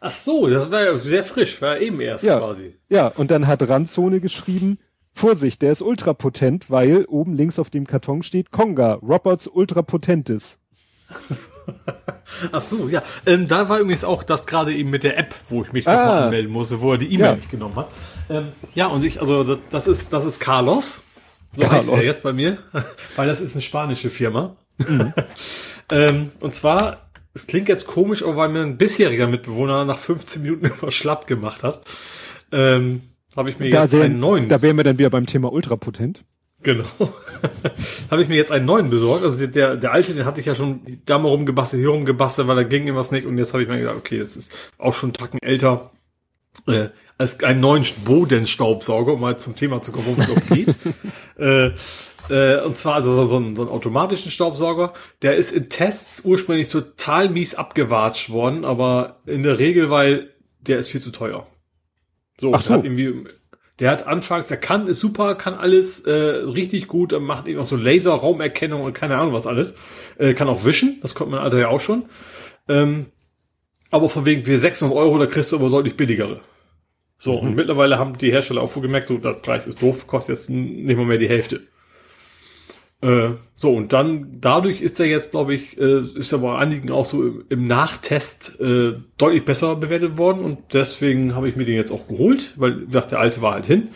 [0.00, 2.74] Ach so, das war ja sehr frisch, war eben erst ja, quasi.
[2.88, 4.78] Ja, und dann hat Randzone geschrieben,
[5.20, 10.58] Vorsicht, der ist ultrapotent, weil oben links auf dem Karton steht Konga, Roberts ultrapotentes.
[12.52, 13.02] Ach so, ja.
[13.26, 16.24] Ähm, da war übrigens auch das gerade eben mit der App, wo ich mich ah.
[16.24, 17.36] anmelden musste, wo er die E-Mail ja.
[17.36, 17.88] nicht genommen hat.
[18.30, 21.02] Ähm, ja, und ich, also das ist, das ist Carlos.
[21.52, 21.76] So Carlos.
[21.76, 22.56] heißt er jetzt bei mir,
[23.16, 24.56] weil das ist eine spanische Firma.
[24.78, 25.12] Mhm.
[25.92, 30.40] ähm, und zwar, es klingt jetzt komisch, aber weil mir ein bisheriger Mitbewohner nach 15
[30.40, 31.82] Minuten immer schlapp gemacht hat.
[32.52, 33.02] Ähm,
[33.36, 34.48] habe ich mir da jetzt sehen, einen neuen.
[34.48, 36.24] Da wären wir dann wieder beim Thema ultrapotent.
[36.62, 36.84] Genau.
[38.10, 39.24] habe ich mir jetzt einen neuen besorgt.
[39.24, 42.56] Also der, der alte, den hatte ich ja schon da mal rumgebastelt, hier rumgebastelt, weil
[42.56, 43.26] da ging irgendwas nicht.
[43.26, 45.90] Und jetzt habe ich mir gedacht, okay, das ist auch schon einen Tacken älter.
[46.66, 50.74] Äh, als einen neuen Bodenstaubsauger, um mal zum Thema zu kommen, worum es geht.
[51.38, 51.72] äh,
[52.28, 54.92] äh, und zwar also so, so, einen, so einen automatischen Staubsauger.
[55.22, 60.78] Der ist in Tests ursprünglich total mies abgewatscht worden, aber in der Regel, weil der
[60.78, 61.46] ist viel zu teuer.
[62.40, 62.74] So, Ach so.
[62.74, 63.28] Hat irgendwie,
[63.78, 67.66] Der hat anfangs, der kann, ist super, kann alles äh, richtig gut, macht eben auch
[67.66, 69.74] so Laser-Raumerkennung und keine Ahnung was alles.
[70.18, 72.06] Äh, kann auch wischen, das konnte mein Alter ja auch schon.
[72.66, 73.06] Ähm,
[73.90, 76.40] aber von wegen wir 600 Euro, da kriegst du aber deutlich billigere.
[77.18, 77.48] So, mhm.
[77.48, 80.96] und mittlerweile haben die Hersteller auch gemerkt, so, der Preis ist doof, kostet jetzt nicht
[80.96, 81.60] mal mehr die Hälfte.
[83.02, 86.90] Äh, so, und dann, dadurch ist er jetzt, glaube ich, äh, ist er bei einigen
[86.90, 91.64] auch so im, im Nachtest äh, deutlich besser bewertet worden und deswegen habe ich mir
[91.64, 93.88] den jetzt auch geholt, weil, wie gesagt, der alte war halt hin.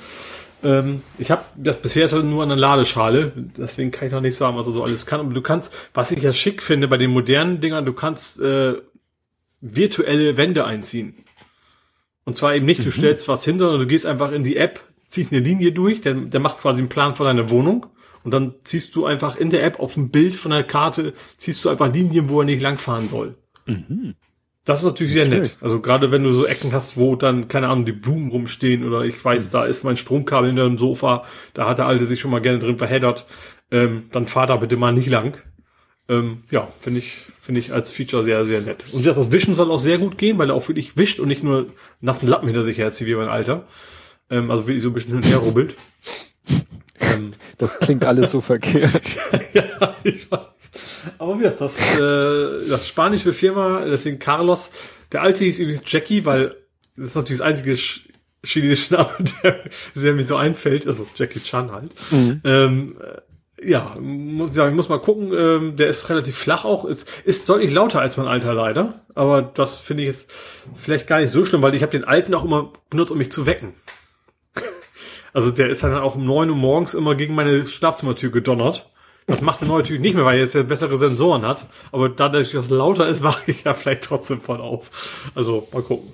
[0.63, 1.43] Ähm, ich habe
[1.83, 4.73] bisher ist er nur an der Ladeschale, deswegen kann ich noch nicht sagen, was er
[4.73, 5.21] so alles kann.
[5.21, 8.75] Aber du kannst, was ich ja schick finde bei den modernen Dingern, du kannst äh,
[9.61, 11.15] virtuelle Wände einziehen.
[12.25, 12.93] Und zwar eben nicht, du mhm.
[12.93, 16.15] stellst was hin, sondern du gehst einfach in die App, ziehst eine Linie durch, der,
[16.15, 17.87] der macht quasi einen Plan von deiner Wohnung
[18.25, 21.65] und dann ziehst du einfach in der App auf ein Bild von der Karte, ziehst
[21.65, 23.37] du einfach Linien, wo er nicht langfahren soll.
[23.67, 24.15] Mhm.
[24.65, 25.59] Das ist natürlich sehr nett.
[25.61, 29.03] Also gerade wenn du so Ecken hast, wo dann, keine Ahnung, die Blumen rumstehen oder
[29.03, 29.53] ich weiß, mhm.
[29.53, 32.59] da ist mein Stromkabel in dem Sofa, da hat der Alte sich schon mal gerne
[32.59, 33.27] drin verheddert,
[33.71, 35.37] ähm, dann fahr da bitte mal nicht lang.
[36.09, 38.85] Ähm, ja, finde ich, finde ich als Feature sehr, sehr nett.
[38.93, 41.43] Und das Wischen soll auch sehr gut gehen, weil er auch wirklich wischt und nicht
[41.43, 41.67] nur
[42.01, 43.67] nassen Lappen hinter sich herzieht wie mein Alter.
[44.31, 45.77] Ähm, also wirklich so ein bisschen hin und her rubbelt.
[47.01, 49.03] Ähm, das klingt alles so verkehrt.
[49.53, 50.41] ja, ich weiß.
[51.19, 54.73] Aber wie das, äh, das spanische Firma, deswegen Carlos,
[55.13, 56.57] der alte hieß übrigens Jackie, weil
[56.97, 57.79] das ist natürlich das einzige
[58.45, 59.11] chinesische Name,
[59.43, 59.61] der,
[59.95, 61.95] der mir so einfällt, also Jackie Chan halt.
[62.11, 62.41] Mhm.
[62.45, 62.97] Ähm,
[63.63, 67.49] ja, muss, ja, ich muss mal gucken, ähm, der ist relativ flach auch, ist, ist
[67.49, 70.31] deutlich lauter als mein alter leider, aber das finde ich jetzt
[70.75, 73.33] vielleicht gar nicht so schlimm, weil ich habe den alten auch immer benutzt, um mich
[73.33, 73.75] zu wecken.
[75.35, 78.89] Also der ist dann auch um neun Uhr morgens immer gegen meine Schlafzimmertür gedonnert.
[79.27, 81.67] Das macht der neue natürlich nicht mehr, weil er jetzt ja bessere Sensoren hat.
[81.93, 85.29] Aber dadurch, dass es lauter ist, wache ich ja vielleicht trotzdem voll auf.
[85.35, 86.13] Also mal gucken.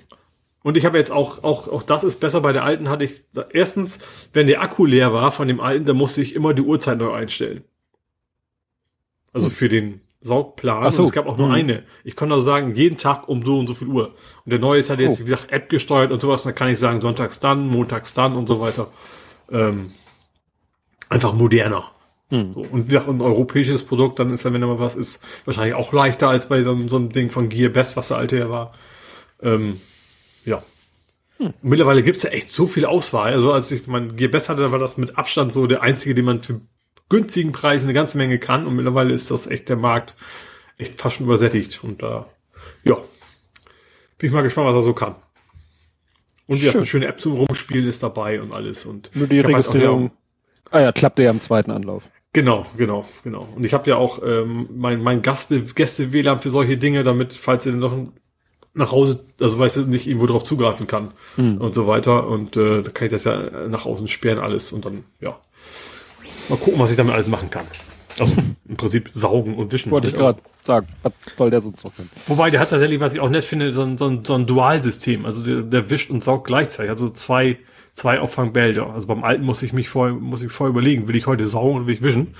[0.63, 2.41] Und ich habe jetzt auch, auch, auch das ist besser.
[2.41, 3.99] Bei der alten hatte ich, erstens,
[4.33, 7.13] wenn der Akku leer war von dem alten, dann musste ich immer die Uhrzeit neu
[7.13, 7.63] einstellen.
[9.33, 10.91] Also für den Saugplan.
[10.91, 11.01] So.
[11.01, 11.55] Und es gab auch nur hm.
[11.55, 11.83] eine.
[12.03, 14.15] Ich konnte also sagen, jeden Tag um so und so viel Uhr.
[14.45, 15.19] Und der neue ist halt jetzt, oh.
[15.19, 16.43] wie gesagt, App gesteuert und sowas.
[16.43, 18.87] Da kann ich sagen, sonntags dann, montags dann und so weiter.
[19.51, 19.91] Ähm,
[21.09, 21.91] einfach moderner.
[22.29, 22.53] Hm.
[22.53, 25.25] So, und wie gesagt, ein europäisches Produkt, dann ist dann, wenn da mal was ist,
[25.45, 28.37] wahrscheinlich auch leichter als bei so, so einem Ding von Gear Best, was der alte
[28.37, 28.73] ja war.
[29.41, 29.81] Ähm,
[30.45, 30.63] ja.
[31.37, 31.53] Hm.
[31.63, 33.33] Mittlerweile gibt's ja echt so viel Auswahl.
[33.33, 36.25] Also als ich mein Gear Best hatte, war das mit Abstand so der einzige, den
[36.25, 36.61] man für
[37.11, 38.65] günstigen Preisen eine ganze Menge kann.
[38.65, 40.15] Und mittlerweile ist das echt der Markt
[40.77, 41.83] echt fast schon übersättigt.
[41.83, 42.25] Und da,
[42.85, 42.95] äh, ja,
[44.17, 45.15] bin ich mal gespannt, was er so kann.
[46.47, 48.85] Und ja, eine schöne App zum Rumspielen ist dabei und alles.
[48.85, 50.11] Und Nur die halt Registrierung.
[50.71, 52.09] Halt ah ja, klappte ja am zweiten Anlauf.
[52.33, 53.47] Genau, genau, genau.
[53.55, 57.73] Und ich habe ja auch ähm, mein, mein Gäste-WLAN für solche Dinge, damit, falls ihr
[57.73, 57.93] noch
[58.73, 61.57] nach Hause, also weißt du, nicht irgendwo drauf zugreifen kann hm.
[61.59, 62.27] und so weiter.
[62.27, 65.37] Und äh, da kann ich das ja nach außen sperren alles und dann, ja,
[66.51, 67.65] Mal gucken, was ich damit alles machen kann.
[68.19, 68.33] Also
[68.67, 69.89] im Prinzip saugen und wischen.
[69.89, 72.09] Wollte ich gerade sagen, was soll der sonst noch können?
[72.27, 74.45] Wobei, der hat tatsächlich, was ich auch nett finde, so ein, so ein, so ein
[74.45, 75.25] Dualsystem.
[75.25, 76.89] Also der, der wischt und saugt gleichzeitig.
[76.89, 77.57] Also zwei,
[77.93, 78.91] zwei Auffangbälder.
[78.93, 81.77] Also beim alten muss ich mich vorher, muss ich vorher überlegen, will ich heute saugen
[81.77, 82.35] oder will ich wischen?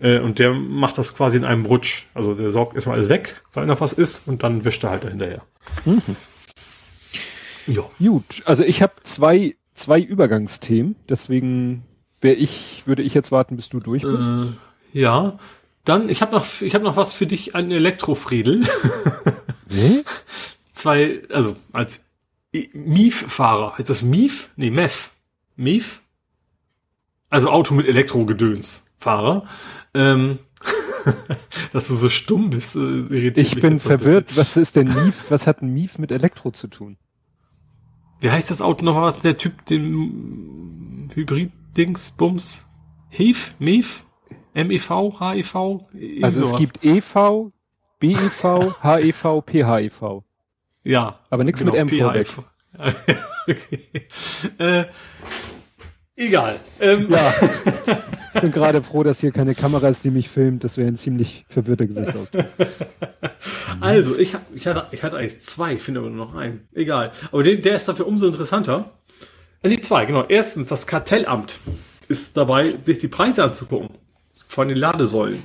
[0.00, 2.06] Äh, und der macht das quasi in einem Rutsch.
[2.14, 5.04] Also der saugt erstmal alles weg, weil noch was ist, und dann wischt er halt
[5.04, 5.42] hinterher.
[5.84, 6.02] Mhm.
[7.68, 7.82] Ja.
[7.98, 11.84] Gut, also ich habe zwei, zwei Übergangsthemen, deswegen
[12.20, 14.26] wäre ich, würde ich jetzt warten, bis du durch bist.
[14.26, 15.38] Äh, ja.
[15.84, 18.62] Dann, ich habe noch, ich habe noch was für dich, ein Elektrofriedel.
[19.70, 20.02] Hm?
[20.72, 22.06] Zwei, also als
[22.72, 23.76] Mief-Fahrer.
[23.76, 24.50] Heißt das Mief?
[24.56, 25.10] Nee, Mef.
[25.56, 26.00] Mief?
[27.28, 29.46] Also Auto mit Elektrogedöns-Fahrer.
[29.92, 30.38] Ähm,
[31.72, 32.76] dass du so stumm bist.
[32.76, 34.36] Äh, ich bin verwirrt.
[34.36, 35.30] Was ist denn Mief?
[35.30, 36.96] Was hat ein Mief mit Elektro zu tun?
[38.20, 39.02] Wie heißt das Auto nochmal?
[39.02, 42.66] Was der Typ, den Hybrid Dingsbums
[43.10, 44.04] HIV, MIV,
[44.52, 44.90] MIV,
[45.20, 45.54] HIV?
[46.22, 46.52] Also sowas.
[46.52, 47.52] es gibt EV,
[48.00, 48.44] BIV,
[48.82, 50.22] HEV, PHEV.
[50.82, 51.20] Ja.
[51.30, 52.26] Aber nichts genau, mit M vorweg.
[53.48, 54.08] okay.
[54.58, 54.84] Äh,
[56.16, 56.60] egal.
[56.80, 57.08] Ähm.
[57.10, 57.34] Ja.
[58.34, 60.62] Ich bin gerade froh, dass hier keine Kamera ist, die mich filmt.
[60.62, 62.44] Das wäre ein ziemlich verwirrter Gesichtsausdruck.
[63.80, 66.68] Also, ich, ich, hatte, ich hatte eigentlich zwei, finde aber nur noch einen.
[66.72, 67.10] Egal.
[67.32, 68.97] Aber der, der ist dafür umso interessanter.
[69.62, 70.24] Äh, die zwei, genau.
[70.28, 71.60] Erstens, das Kartellamt
[72.08, 73.90] ist dabei, sich die Preise anzugucken
[74.32, 75.42] von den Ladesäulen.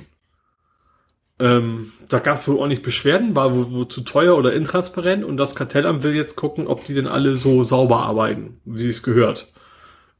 [1.40, 5.24] Ähm, da gab es wohl auch nicht Beschwerden, war wohl, wohl zu teuer oder intransparent
[5.24, 9.02] und das Kartellamt will jetzt gucken, ob die denn alle so sauber arbeiten, wie es
[9.02, 9.52] gehört.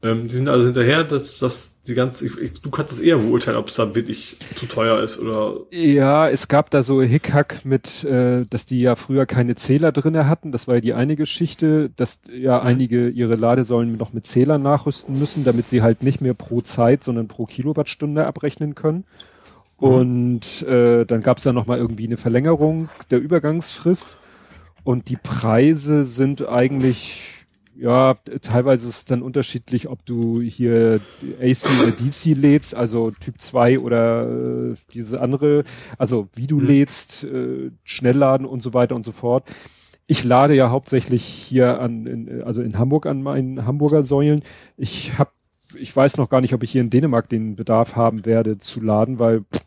[0.01, 3.17] Ähm, die sind also hinterher, dass, dass die ganze, ich, ich, du kannst es eher
[3.17, 5.61] beurteilen, ob es dann wirklich zu teuer ist oder.
[5.71, 10.27] Ja, es gab da so Hickhack mit, äh, dass die ja früher keine Zähler drinne
[10.27, 10.51] hatten.
[10.51, 12.67] Das war ja die eine Geschichte, dass ja mhm.
[12.67, 17.03] einige ihre Ladesäulen noch mit Zählern nachrüsten müssen, damit sie halt nicht mehr pro Zeit,
[17.03, 19.05] sondern pro Kilowattstunde abrechnen können.
[19.79, 19.87] Mhm.
[19.87, 24.17] Und äh, dann gab es da noch mal irgendwie eine Verlängerung der Übergangsfrist.
[24.83, 27.34] Und die Preise sind eigentlich
[27.77, 31.01] ja, teilweise ist es dann unterschiedlich, ob du hier
[31.41, 35.63] AC oder DC lädst, also Typ 2 oder äh, diese andere,
[35.97, 36.67] also wie du mhm.
[36.67, 39.45] lädst, äh, Schnellladen und so weiter und so fort.
[40.07, 44.41] Ich lade ja hauptsächlich hier an, in, also in Hamburg an meinen Hamburger Säulen.
[44.77, 45.31] Ich habe,
[45.77, 48.81] ich weiß noch gar nicht, ob ich hier in Dänemark den Bedarf haben werde zu
[48.81, 49.63] laden, weil pff,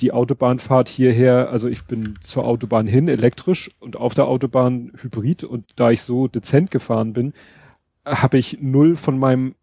[0.00, 5.44] die Autobahnfahrt hierher, also ich bin zur Autobahn hin elektrisch und auf der Autobahn hybrid
[5.44, 7.32] und da ich so dezent gefahren bin,
[8.04, 9.54] habe ich null von meinem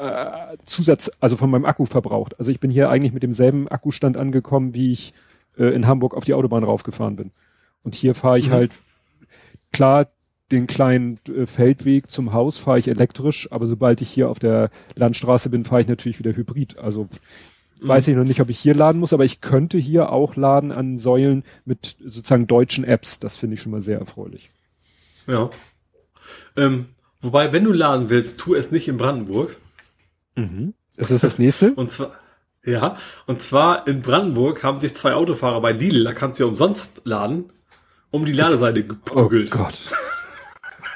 [0.00, 2.38] äh, Zusatz, also von meinem Akku verbraucht.
[2.38, 5.12] Also ich bin hier eigentlich mit demselben Akkustand angekommen, wie ich
[5.58, 7.30] äh, in Hamburg auf die Autobahn raufgefahren bin.
[7.82, 8.52] Und hier fahre ich mhm.
[8.52, 8.72] halt
[9.72, 10.08] klar
[10.52, 14.70] den kleinen äh, Feldweg zum Haus fahre ich elektrisch, aber sobald ich hier auf der
[14.94, 16.78] Landstraße bin, fahre ich natürlich wieder hybrid.
[16.78, 17.08] Also
[17.88, 20.72] Weiß ich noch nicht, ob ich hier laden muss, aber ich könnte hier auch laden
[20.72, 23.18] an Säulen mit sozusagen deutschen Apps.
[23.18, 24.50] Das finde ich schon mal sehr erfreulich.
[25.26, 25.50] Ja.
[26.56, 26.86] Ähm,
[27.20, 29.56] wobei, wenn du laden willst, tu es nicht in Brandenburg.
[30.36, 30.74] Mhm.
[30.96, 31.72] Ist das das nächste?
[31.76, 32.12] und zwar,
[32.64, 32.96] ja,
[33.26, 37.02] und zwar in Brandenburg haben sich zwei Autofahrer bei Lidl, da kannst du ja umsonst
[37.04, 37.46] laden,
[38.10, 39.52] um die Ladeseite geprügelt.
[39.54, 39.80] Oh Gott.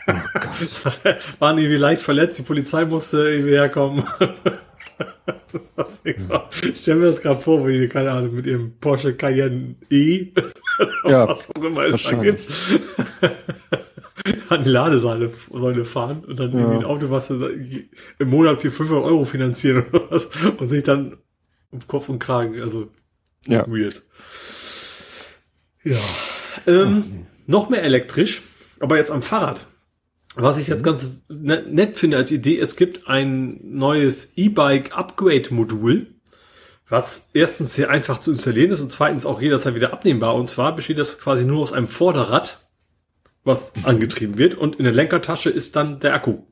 [0.08, 1.00] Oh Gott.
[1.40, 4.06] Waren irgendwie leicht verletzt, die Polizei musste irgendwie herkommen.
[6.05, 10.32] ich stelle mir das gerade vor, wo die, keine Ahnung, mit ihrem Porsche Cayenne E,
[11.05, 12.40] ja, was auch immer es da gibt,
[14.48, 15.30] an die Ladesäule
[15.84, 16.58] fahren und dann ja.
[16.58, 17.88] irgendwie ein Auto, was im
[18.24, 21.18] Monat für 500 Euro finanzieren oder was und sich dann
[21.70, 22.88] um Kopf und Kragen, also
[23.46, 23.66] ja.
[23.66, 24.02] weird.
[25.82, 25.98] Ja.
[26.66, 28.42] Ähm, noch mehr elektrisch,
[28.80, 29.66] aber jetzt am Fahrrad.
[30.36, 30.84] Was ich jetzt mhm.
[30.84, 36.15] ganz ne-, nett finde als Idee, es gibt ein neues E-Bike Upgrade Modul,
[36.89, 40.34] was erstens sehr einfach zu installieren ist und zweitens auch jederzeit wieder abnehmbar.
[40.34, 42.68] Und zwar besteht das quasi nur aus einem Vorderrad,
[43.44, 46.42] was angetrieben wird und in der Lenkertasche ist dann der Akku.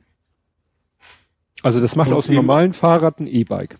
[1.62, 3.76] Also das macht und aus einem normalen Fahrrad ein E-Bike.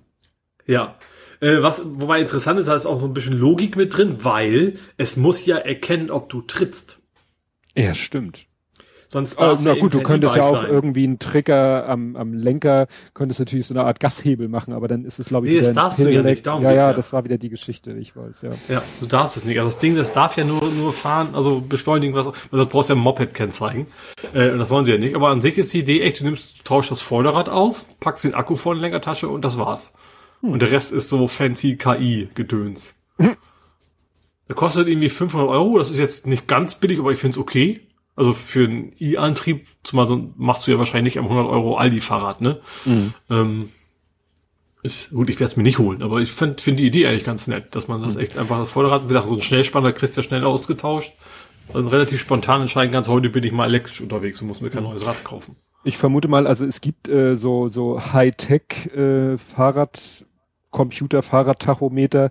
[0.66, 0.96] Ja.
[1.40, 4.78] Äh, was, wobei interessant ist, da ist auch so ein bisschen Logik mit drin, weil
[4.96, 7.00] es muss ja erkennen, ob du trittst.
[7.76, 8.46] Ja, stimmt.
[9.14, 10.72] Sonst oh, na gut, du könntest ja auch sein.
[10.72, 15.04] irgendwie einen Trigger am, am Lenker, könntest natürlich so eine Art Gashebel machen, aber dann
[15.04, 16.44] ist es glaube ich nee, das darfst du ja nicht.
[16.44, 18.50] Darum ja, ja, ja, das war wieder die Geschichte, ich weiß, ja.
[18.68, 19.56] Ja, du darfst es nicht.
[19.58, 22.88] Also das Ding, das darf ja nur nur fahren, also beschleunigen, was, also du brauchst
[22.88, 23.86] ja ein Moped-Kennzeichen.
[24.34, 25.14] Äh, und das wollen sie ja nicht.
[25.14, 28.24] Aber an sich ist die Idee echt, du nimmst, du tauschst das Vorderrad aus, packst
[28.24, 29.94] den Akku vor in die Lenkertasche und das war's.
[30.40, 30.50] Hm.
[30.50, 32.96] Und der Rest ist so fancy KI-Gedöns.
[33.18, 33.36] Hm.
[34.48, 35.78] Der kostet irgendwie 500 Euro.
[35.78, 37.80] Das ist jetzt nicht ganz billig, aber ich finde es okay.
[38.16, 42.40] Also für einen E-Antrieb, zumal so machst du ja wahrscheinlich nicht am 100 Euro Aldi-Fahrrad,
[42.40, 42.60] ne?
[42.84, 43.14] Mhm.
[43.28, 43.68] Ähm,
[44.84, 47.24] ist, gut, ich werde es mir nicht holen, aber ich finde find die Idee eigentlich
[47.24, 48.20] ganz nett, dass man das mhm.
[48.20, 51.14] echt einfach das Vorderrad, wie gesagt, so ein Schnellspanner kriegst du ja schnell ausgetauscht.
[51.72, 54.82] Dann relativ spontan entscheiden kannst, heute bin ich mal elektrisch unterwegs und muss mir kein
[54.82, 54.90] mhm.
[54.90, 55.56] neues Rad kaufen.
[55.84, 60.26] Ich vermute mal, also es gibt äh, so, so Hightech äh, Fahrrad,
[60.70, 62.30] Computer, Fahrradtachometer,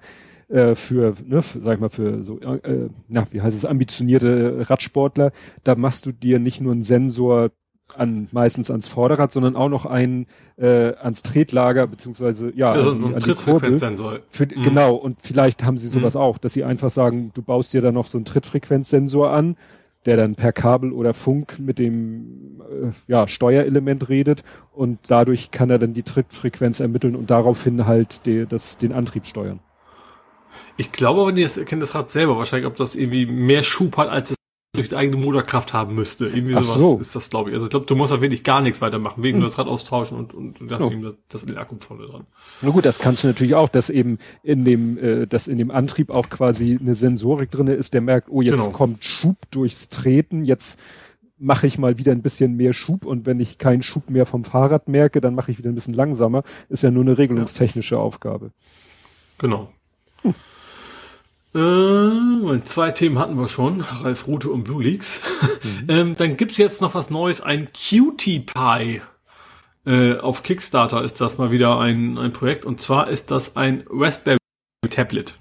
[0.53, 5.31] äh, für, ne, sag ich mal, für so, äh, na, wie heißt es, ambitionierte Radsportler,
[5.63, 7.49] da machst du dir nicht nur einen Sensor
[7.97, 12.99] an meistens ans Vorderrad, sondern auch noch einen äh, ans Tretlager beziehungsweise ja also an
[12.99, 14.19] die, ein an Trittfrequenzsensor.
[14.29, 14.61] Für, mhm.
[14.61, 16.21] Genau und vielleicht haben sie sowas mhm.
[16.21, 19.57] auch, dass sie einfach sagen, du baust dir da noch so einen Trittfrequenzsensor an,
[20.05, 25.71] der dann per Kabel oder Funk mit dem äh, ja, Steuerelement redet und dadurch kann
[25.71, 29.59] er dann die Trittfrequenz ermitteln und daraufhin halt de, das, den Antrieb steuern.
[30.77, 34.09] Ich glaube aber, die erkennt das Rad selber wahrscheinlich, ob das irgendwie mehr Schub hat,
[34.09, 34.35] als es
[34.75, 36.25] durch die eigene Motorkraft haben müsste.
[36.25, 36.97] Irgendwie sowas so.
[36.97, 37.55] ist das, glaube ich.
[37.55, 39.41] Also ich glaube, du musst da wirklich gar nichts weitermachen, wegen hm.
[39.41, 40.89] nur das Rad austauschen und, und, und oh.
[40.89, 42.25] das, das den Akku vorne dran.
[42.61, 45.69] Na gut, das kannst du natürlich auch, dass eben in dem, äh, dass in dem
[45.69, 48.71] Antrieb auch quasi eine Sensorik drinne ist, der merkt, oh, jetzt genau.
[48.71, 50.79] kommt Schub durchs Treten, jetzt
[51.37, 54.43] mache ich mal wieder ein bisschen mehr Schub und wenn ich keinen Schub mehr vom
[54.43, 56.43] Fahrrad merke, dann mache ich wieder ein bisschen langsamer.
[56.69, 58.01] Ist ja nur eine regelungstechnische ja.
[58.01, 58.51] Aufgabe.
[59.37, 59.69] Genau.
[60.23, 60.33] Hm.
[61.55, 65.21] Äh, zwei Themen hatten wir schon, Ralf Rute und Blue Leaks.
[65.61, 65.85] Mhm.
[65.87, 69.01] ähm, dann gibt's jetzt noch was Neues, ein Cutie Pie.
[69.85, 73.83] Äh, auf Kickstarter ist das mal wieder ein, ein Projekt und zwar ist das ein
[73.89, 74.37] Raspberry
[74.89, 75.35] Tablet.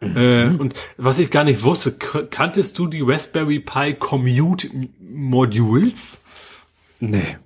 [0.00, 0.16] Mhm.
[0.16, 4.68] Äh, und was ich gar nicht wusste, kanntest du die Raspberry Pi Commute
[5.00, 6.22] Modules?
[7.00, 7.36] Nee.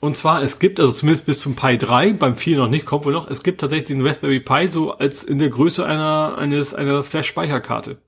[0.00, 3.04] Und zwar, es gibt, also zumindest bis zum Pi 3, beim 4 noch nicht, kommt
[3.04, 6.74] wohl noch, es gibt tatsächlich den Raspberry Pi so als in der Größe einer, eines,
[6.74, 7.98] einer Flash-Speicherkarte.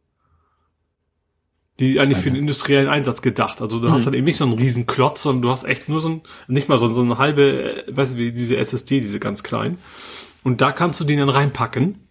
[1.81, 3.63] Die eigentlich für den industriellen Einsatz gedacht.
[3.63, 6.01] Also du hast dann eben nicht so einen riesen Klotz, sondern du hast echt nur
[6.01, 9.21] so ein, nicht mal so, so eine halbe, äh, weißt du, wie diese SSD, diese
[9.21, 9.79] ganz kleinen.
[10.43, 12.09] Und da kannst du den dann reinpacken.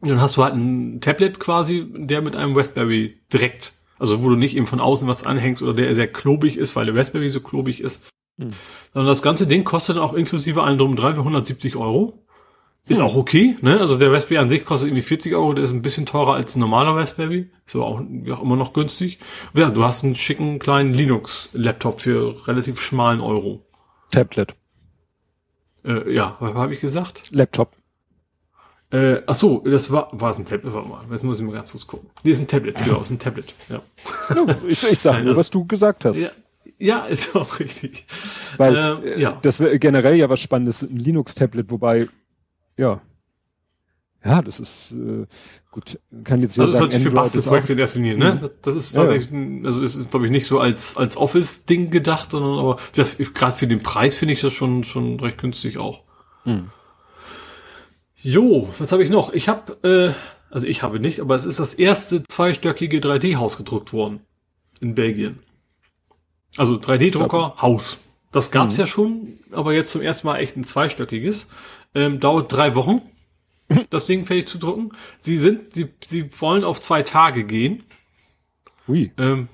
[0.00, 4.30] Und dann hast du halt ein Tablet quasi, der mit einem Raspberry direkt, also wo
[4.30, 7.28] du nicht eben von außen was anhängst oder der sehr klobig ist, weil der Raspberry
[7.28, 8.02] so klobig ist.
[8.38, 8.50] Hm.
[8.92, 12.22] Sondern das ganze Ding kostet dann auch inklusive allem drum und dran für 170 Euro.
[12.88, 13.04] Ist Hm.
[13.04, 13.80] auch okay, ne?
[13.80, 16.54] Also der Raspberry an sich kostet irgendwie 40 Euro, der ist ein bisschen teurer als
[16.54, 17.50] ein normaler Raspberry.
[17.66, 19.18] Ist aber auch, auch immer noch günstig.
[19.52, 23.64] Und ja, du hast einen schicken kleinen Linux-Laptop für relativ schmalen Euro.
[24.12, 24.54] Tablet.
[25.84, 27.30] Äh, ja, was habe ich gesagt?
[27.32, 27.72] Laptop.
[28.92, 30.72] Äh, ach so, das war, war es ein Tablet?
[30.72, 32.08] Warte mal, jetzt muss ich mal ganz kurz gucken.
[32.22, 33.80] Nee, ist ein Tablet, genau, ist ein Tablet, ja.
[34.68, 36.18] Ich ich sage Nein, nur, das- was du gesagt hast.
[36.18, 36.30] Ja,
[36.78, 38.06] ja ist auch richtig.
[38.56, 39.38] Weil Ähm, äh, ja.
[39.42, 42.08] das wäre generell ja was Spannendes, ein Linux-Tablet, wobei,
[42.76, 43.00] ja.
[44.24, 45.24] Ja, das ist äh,
[45.70, 48.18] gut, kann jetzt ja Also das sagen, für Android ist Bastelprojekte auch, in erster Linie,
[48.18, 48.50] ne?
[48.62, 49.06] Das ist Ja, ja.
[49.08, 52.78] tatsächlich, ein- also es ist, glaube ich, nicht so als, als Office-Ding gedacht, sondern aber
[52.92, 56.02] gerade für den Preis finde ich das schon, schon recht günstig auch.
[56.42, 56.70] Hm.
[58.16, 59.32] Jo, was habe ich noch?
[59.32, 63.92] Ich habe, äh, also ich habe nicht, aber es ist das erste zweistöckige 3D-Haus gedruckt
[63.92, 64.20] worden
[64.80, 65.38] in Belgien.
[66.56, 67.98] Also 3D-Drucker, Haus.
[68.32, 71.48] Das gab's ja schon, aber jetzt zum ersten Mal echt ein zweistöckiges.
[71.94, 73.00] Ähm, dauert drei Wochen,
[73.90, 74.92] das Ding fertig zu drucken.
[75.18, 77.84] Sie sind, sie, sie wollen auf zwei Tage gehen.
[78.88, 79.48] ui, Ähm,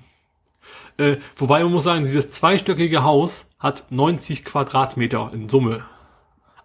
[0.99, 5.85] äh, wobei man muss sagen, dieses zweistöckige Haus hat 90 Quadratmeter in Summe.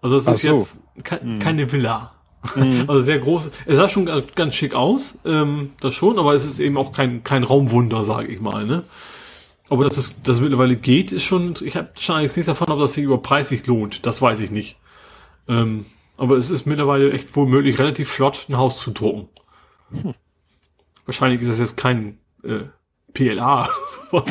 [0.01, 0.57] Also es Ach ist so.
[0.57, 2.13] jetzt ke keine Villa.
[2.87, 3.51] Also sehr groß.
[3.65, 6.93] Es sah schon ganz, ganz schick aus, ähm, das schon, aber es ist eben auch
[6.93, 8.65] kein, kein Raumwunder, sage ich mal.
[8.65, 8.83] Ne?
[9.69, 12.79] Aber dass es das mittlerweile geht, ist schon, ich habe schon eigentlich nichts davon, ob
[12.79, 14.05] das sich überpreis sich lohnt.
[14.05, 14.77] Das weiß ich nicht.
[15.47, 15.85] Ähm,
[16.17, 19.29] aber es ist mittlerweile echt wohl möglich, relativ flott ein Haus zu drucken.
[21.05, 22.63] Wahrscheinlich ist das jetzt kein äh,
[23.13, 23.69] PLA.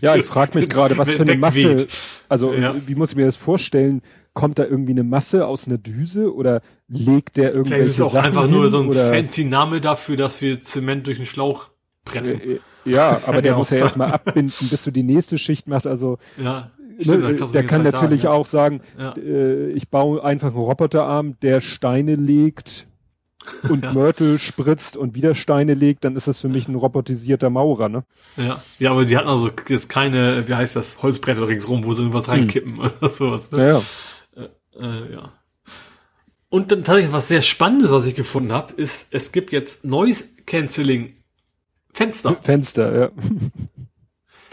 [0.00, 1.36] Ja, ich frage mich gerade, was für eine.
[1.36, 1.88] Masse,
[2.28, 2.74] also Ja.
[2.86, 4.02] wie muss ich mir das vorstellen?
[4.32, 8.00] Kommt da irgendwie eine Masse aus einer Düse oder legt der irgendwelche Vielleicht ist es
[8.00, 11.16] auch Sachen einfach nur hin, so ein oder, fancy Name dafür, dass wir Zement durch
[11.16, 11.70] den Schlauch
[12.04, 12.60] pressen.
[12.86, 15.86] Äh, Ja, aber der ja muss ja erstmal abbinden, bis du die nächste Schicht machst.
[15.86, 19.14] Also ja, ne, kannst du der kann natürlich sagen, auch sagen, Ja.
[19.16, 22.86] äh, ich baue einfach einen Roboterarm, der Steine legt
[23.68, 27.88] und Mörtel spritzt und wieder Steine legt, dann ist das für mich ein robotisierter Maurer,
[27.88, 28.04] ne?
[28.36, 28.44] Ja.
[28.44, 32.00] ja, ja, aber die hatten also jetzt keine, wie heißt das, Holzbretter ringsrum, wo sie
[32.02, 33.50] irgendwas reinkippen oder sowas.
[33.52, 33.68] Ne?
[33.68, 33.82] Ja,
[34.36, 34.48] ja.
[34.80, 35.32] Äh, ja.
[36.48, 40.24] Und dann tatsächlich was sehr Spannendes, was ich gefunden habe, ist, es gibt jetzt Noise
[40.46, 41.14] Cancelling
[41.92, 42.36] Fenster.
[42.42, 43.10] Fenster, ja.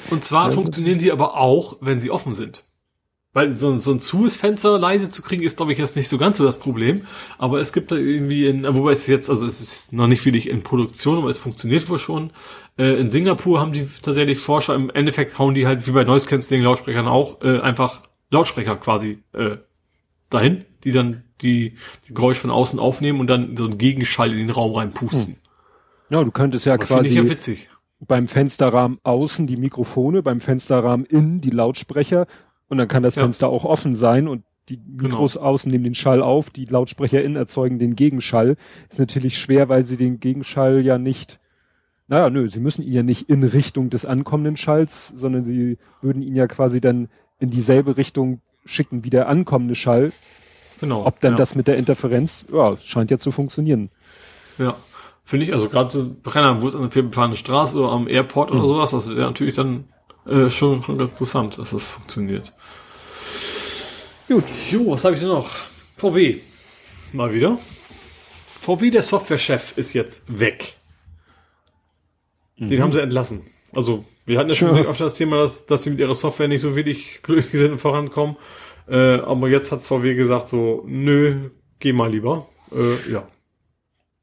[0.09, 2.63] Und zwar Also- funktionieren die aber auch, wenn sie offen sind.
[3.33, 6.17] Weil so, so ein zues Fenster leise zu kriegen, ist, glaube ich, jetzt nicht so
[6.17, 7.05] ganz so das Problem.
[7.37, 10.49] Aber es gibt da irgendwie in, wobei es jetzt, also es ist noch nicht wirklich
[10.49, 12.31] in Produktion, aber es funktioniert wohl schon.
[12.79, 16.25] Äh, in Singapur haben die tatsächlich Forscher, im Endeffekt hauen die halt wie bei Noise
[16.25, 18.01] Cancelling Lautsprechern auch äh, einfach
[18.31, 19.57] Lautsprecher quasi äh,
[20.31, 21.75] dahin, die dann die,
[22.07, 25.37] die Geräusch von außen aufnehmen und dann so einen Gegenschall in den Raum reinpusten.
[26.09, 27.69] Ja, du könntest ja Aber quasi ja witzig.
[27.99, 32.27] beim Fensterrahmen außen die Mikrofone, beim Fensterrahmen innen die Lautsprecher
[32.67, 33.21] und dann kann das Ja.
[33.21, 33.27] Genau.
[33.27, 37.37] Fenster auch offen sein und die Mikros außen nehmen den Schall auf, die Lautsprecher innen
[37.37, 38.57] erzeugen den Gegenschall.
[38.89, 41.39] Ist natürlich schwer, weil sie den Gegenschall ja nicht,
[42.07, 46.21] naja, nö, sie müssen ihn ja nicht in Richtung des ankommenden Schalls, sondern sie würden
[46.21, 47.07] ihn ja quasi dann
[47.39, 50.11] in dieselbe Richtung schicken wie der ankommende Schall.
[50.81, 51.05] Genau.
[51.05, 51.37] Ob dann ja.
[51.37, 53.89] das mit der Interferenz, ja, scheint ja zu funktionieren.
[54.57, 54.75] Ja,
[55.27, 58.07] finde ich, also gerade so, keine Ahnung, wo es an der vielbefahrenen Straße oder am
[58.07, 59.89] Airport oder sowas, das wäre natürlich dann
[60.25, 62.53] äh, schon, schon ganz interessant, dass das funktioniert.
[64.29, 65.49] Gut, jo, was habe ich denn noch?
[65.97, 66.39] VW.
[67.11, 67.57] Mal wieder.
[68.61, 70.77] VW, der Softwarechef, ist jetzt weg.
[72.57, 73.43] Den haben sie entlassen.
[73.75, 76.61] Also, wir hatten ja schon öfter das Thema, dass, dass sie mit ihrer Software nicht
[76.61, 78.37] so wirklich glücklich sind und vorankommen.
[78.87, 81.49] Äh, aber jetzt hat VW gesagt so, nö,
[81.79, 82.47] geh mal lieber.
[82.71, 83.27] Äh, ja.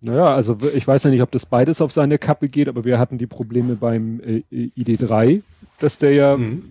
[0.05, 2.99] Naja, also ich weiß ja nicht, ob das beides auf seine Kappe geht, aber wir
[2.99, 5.43] hatten die Probleme beim äh, ID3,
[5.79, 6.63] dass der ja Mhm.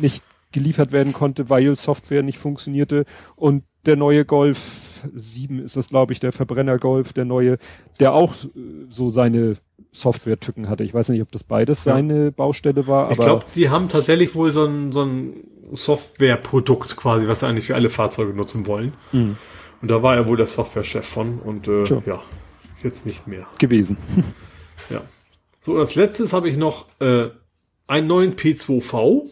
[0.00, 3.04] nicht geliefert werden konnte, weil Software nicht funktionierte.
[3.36, 7.58] Und der neue Golf 7 ist das, glaube ich, der Verbrenner Golf, der neue,
[8.00, 8.48] der auch äh,
[8.88, 9.56] so seine
[9.92, 10.84] Software-Tücken hatte.
[10.84, 11.92] Ich weiß nicht, ob das beides Ja.
[11.92, 15.34] seine Baustelle war, Ich aber glaube, die haben tatsächlich wohl so ein, so ein
[15.72, 18.92] Softwareprodukt quasi, was sie eigentlich für alle Fahrzeuge nutzen wollen.
[19.12, 19.36] Mhm.
[19.82, 22.02] Und da war er wohl der Softwarechef von und äh, Tja.
[22.06, 22.22] ja,
[22.82, 23.46] jetzt nicht mehr.
[23.58, 23.96] gewesen.
[24.90, 25.02] Ja.
[25.60, 27.28] So, als letztes habe ich noch äh,
[27.86, 29.28] einen neuen P2V.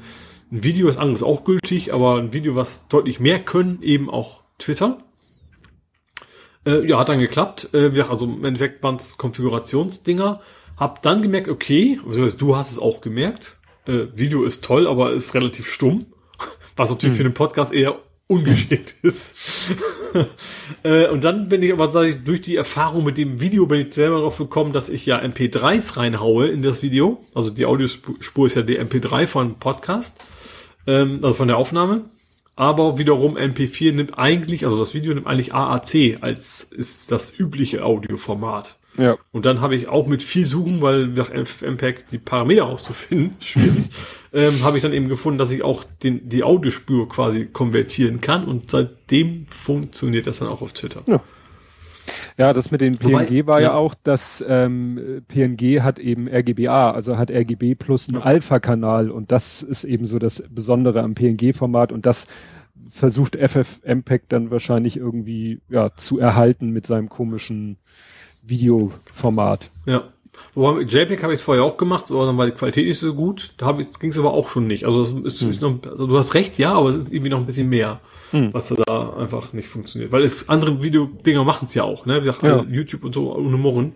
[0.52, 4.42] ein Video ist anderes auch gültig, aber ein Video, was deutlich mehr können, eben auch
[4.58, 4.98] Twitter.
[6.64, 7.70] Äh, ja, hat dann geklappt.
[7.72, 10.40] Äh, also im Endeffekt waren es Konfigurationsdinger.
[10.76, 13.56] Hab dann gemerkt, okay, also du hast es auch gemerkt.
[13.86, 16.06] Äh, Video ist toll, aber ist relativ stumm.
[16.76, 17.16] Was natürlich hm.
[17.16, 17.98] für einen Podcast eher
[18.28, 19.36] ungeschickt ist.
[20.82, 23.94] äh, und dann bin ich aber ich, durch die Erfahrung mit dem Video bin ich
[23.94, 27.24] selber darauf gekommen, dass ich ja MP3s reinhaue in das Video.
[27.34, 30.24] Also die Audiospur ist ja die MP3 von Podcast
[30.86, 32.04] ähm, also von der Aufnahme.
[32.58, 37.84] Aber wiederum MP4 nimmt eigentlich, also das Video nimmt eigentlich AAC als ist das übliche
[37.84, 38.78] Audioformat.
[38.96, 39.18] Ja.
[39.30, 43.90] Und dann habe ich auch mit viel Suchen, weil nach MPEG die Parameter rauszufinden, schwierig,
[44.36, 48.44] ähm, habe ich dann eben gefunden, dass ich auch den, die Audiospur quasi konvertieren kann
[48.44, 51.02] und seitdem funktioniert das dann auch auf Twitter.
[51.06, 51.22] Ja.
[52.38, 56.28] Ja, das mit den PNG Wobei, war ja, ja auch, dass ähm, PNG hat eben
[56.28, 58.24] RGBA, also hat RGB plus einen ja.
[58.24, 62.26] Alpha-Kanal und das ist eben so das Besondere am PNG-Format und das
[62.90, 67.78] versucht FFmpeg dann wahrscheinlich irgendwie ja zu erhalten mit seinem komischen
[68.42, 69.70] Videoformat.
[69.86, 70.12] Ja.
[70.54, 72.98] Wobei mit JPEG habe ich es vorher auch gemacht, aber dann war die Qualität nicht
[72.98, 73.52] so gut.
[73.58, 74.84] Da ging es aber auch schon nicht.
[74.84, 75.50] Also, ist, hm.
[75.50, 78.00] ist noch, also du hast recht, ja, aber es ist irgendwie noch ein bisschen mehr
[78.30, 78.52] hm.
[78.52, 80.12] was da einfach nicht funktioniert.
[80.12, 82.16] Weil es andere Videodinger machen es ja auch, ne?
[82.16, 82.62] Wie gesagt, ja.
[82.68, 83.94] YouTube und so ohne Murren.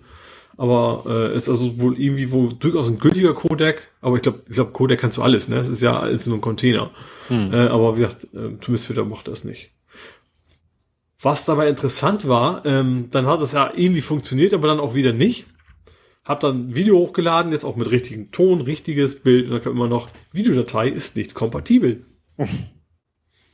[0.57, 4.55] Aber äh, ist also wohl irgendwie wohl durchaus ein gültiger Codec, aber ich glaube, ich
[4.55, 5.59] glaube, Codec kannst du alles, ne?
[5.59, 6.91] Es ist ja alles nur ein Container.
[7.28, 7.52] Hm.
[7.52, 9.70] Äh, aber wie gesagt, äh, zumindest Twitter macht das nicht.
[11.23, 15.12] Was dabei interessant war, ähm, dann hat es ja irgendwie funktioniert, aber dann auch wieder
[15.12, 15.47] nicht.
[16.31, 19.73] Hab dann ein Video hochgeladen, jetzt auch mit richtigem Ton, richtiges Bild, und dann kam
[19.73, 22.05] immer noch, Videodatei ist nicht kompatibel.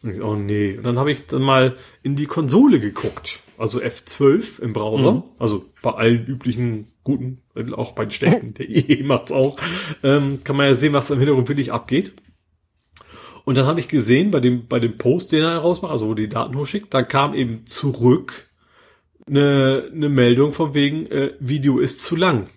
[0.02, 0.76] Ich, oh nee.
[0.76, 3.40] Und dann habe ich dann mal in die Konsole geguckt.
[3.56, 5.12] Also F12 im Browser.
[5.12, 5.22] Mhm.
[5.38, 9.56] Also bei allen üblichen guten, auch bei den Stecken, der IE macht's auch.
[10.05, 12.12] Ähm, kann man ja sehen, was im Hintergrund wirklich abgeht.
[13.44, 16.14] Und dann habe ich gesehen, bei dem, bei dem Post, den er herausmacht, also wo
[16.14, 18.50] die Daten hochschickt, da kam eben zurück
[19.26, 22.48] eine, eine Meldung von wegen, äh, Video ist zu lang.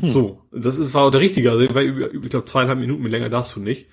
[0.00, 0.08] Hm.
[0.08, 3.54] So, das ist, war auch der richtige, also, weil ich glaube zweieinhalb Minuten länger darfst
[3.56, 3.86] du nicht.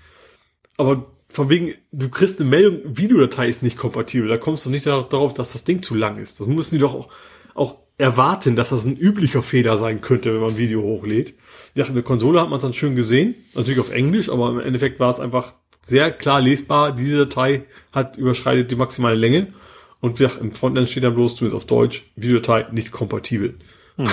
[0.77, 4.27] Aber von wegen, du kriegst eine Meldung, Videodatei ist nicht kompatibel.
[4.27, 6.39] Da kommst du nicht darauf, dass das Ding zu lang ist.
[6.39, 7.09] Das müssen die doch auch,
[7.53, 11.35] auch erwarten, dass das ein üblicher Fehler sein könnte, wenn man ein Video hochlädt.
[11.75, 13.35] Ja, in der Konsole hat man es dann schön gesehen.
[13.53, 16.93] Natürlich auf Englisch, aber im Endeffekt war es einfach sehr klar lesbar.
[16.93, 19.53] Diese Datei hat überschreitet die maximale Länge.
[19.99, 23.55] Und ja, im Frontend steht dann bloß, zumindest auf Deutsch, Videodatei nicht kompatibel.
[23.97, 24.07] Hm.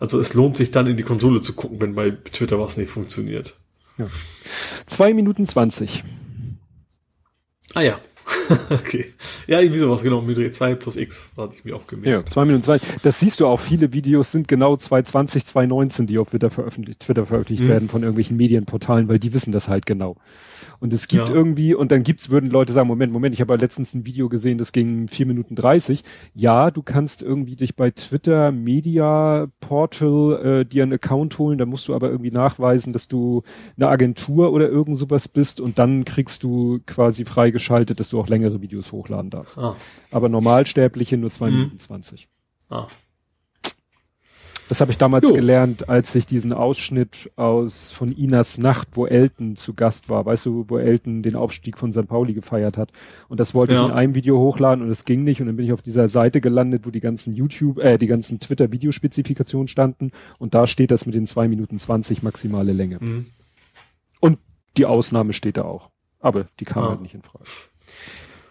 [0.00, 2.90] Also es lohnt sich dann in die Konsole zu gucken, wenn bei Twitter was nicht
[2.90, 3.56] funktioniert.
[3.98, 4.06] Ja.
[4.86, 6.04] Zwei Minuten zwanzig.
[7.74, 7.98] Ah ja.
[8.70, 9.06] okay.
[9.46, 10.20] Ja, irgendwie sowas, genau.
[10.20, 12.08] Mit 2 plus X hatte ich mir auch gemerkt.
[12.08, 12.80] Ja, 2 Minuten 2.
[13.02, 13.60] Das siehst du auch.
[13.60, 17.68] Viele Videos sind genau 220, 219, die auf Twitter veröffentlicht, Twitter veröffentlicht mhm.
[17.68, 20.16] werden von irgendwelchen Medienportalen, weil die wissen das halt genau.
[20.80, 21.34] Und es gibt ja.
[21.34, 24.58] irgendwie, und dann gibt's, würden Leute sagen, Moment, Moment, ich habe letztens ein Video gesehen,
[24.58, 26.02] das ging vier Minuten dreißig.
[26.34, 31.66] Ja, du kannst irgendwie dich bei Twitter Media Portal äh, dir einen Account holen, da
[31.66, 33.42] musst du aber irgendwie nachweisen, dass du
[33.76, 38.28] eine Agentur oder irgend sowas bist und dann kriegst du quasi freigeschaltet, dass du auch
[38.28, 39.58] längere Videos hochladen darfst.
[39.58, 39.76] Ah.
[40.10, 41.56] Aber Normalsterbliche nur zwei mhm.
[41.56, 42.28] Minuten zwanzig.
[42.68, 42.86] Ah.
[44.68, 45.34] Das habe ich damals jo.
[45.34, 50.46] gelernt, als ich diesen Ausschnitt aus von Inas Nacht, wo Elton zu Gast war, weißt
[50.46, 52.08] du, wo Elton den Aufstieg von St.
[52.08, 52.90] Pauli gefeiert hat.
[53.28, 53.82] Und das wollte ja.
[53.82, 55.42] ich in einem Video hochladen und es ging nicht.
[55.42, 58.40] Und dann bin ich auf dieser Seite gelandet, wo die ganzen YouTube, äh, die ganzen
[58.40, 60.12] Twitter-Videospezifikationen standen.
[60.38, 62.98] Und da steht das mit den zwei Minuten zwanzig maximale Länge.
[63.00, 63.26] Mhm.
[64.20, 64.38] Und
[64.78, 65.90] die Ausnahme steht da auch.
[66.20, 66.88] Aber die kam ah.
[66.88, 67.44] halt nicht in Frage.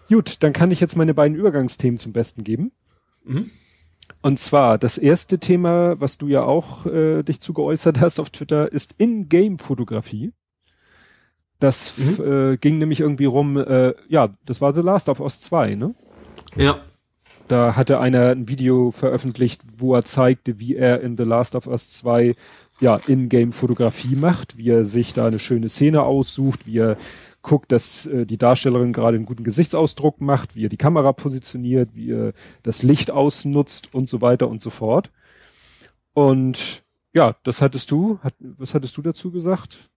[0.10, 2.72] Gut, dann kann ich jetzt meine beiden Übergangsthemen zum Besten geben.
[3.26, 3.50] Mhm.
[4.22, 8.30] Und zwar das erste Thema, was du ja auch äh, dich zu geäußert hast auf
[8.30, 10.32] Twitter, ist In-Game-Fotografie.
[11.60, 12.54] Das mhm.
[12.54, 15.96] äh, ging nämlich irgendwie rum, äh, ja, das war The Last of Us 2, ne?
[16.56, 16.82] Ja.
[17.48, 21.68] Da hatte einer ein Video veröffentlicht, wo er zeigte, wie er in The Last of
[21.68, 22.36] Us 2
[22.80, 26.98] ja In-Game-Fotografie macht, wie er sich da eine schöne Szene aussucht, wie er
[27.44, 31.90] guckt, dass äh, die Darstellerin gerade einen guten Gesichtsausdruck macht, wie er die Kamera positioniert,
[31.94, 35.12] wie er das Licht ausnutzt und so weiter und so fort.
[36.14, 39.90] Und ja, das hattest du, hat, was hattest du dazu gesagt?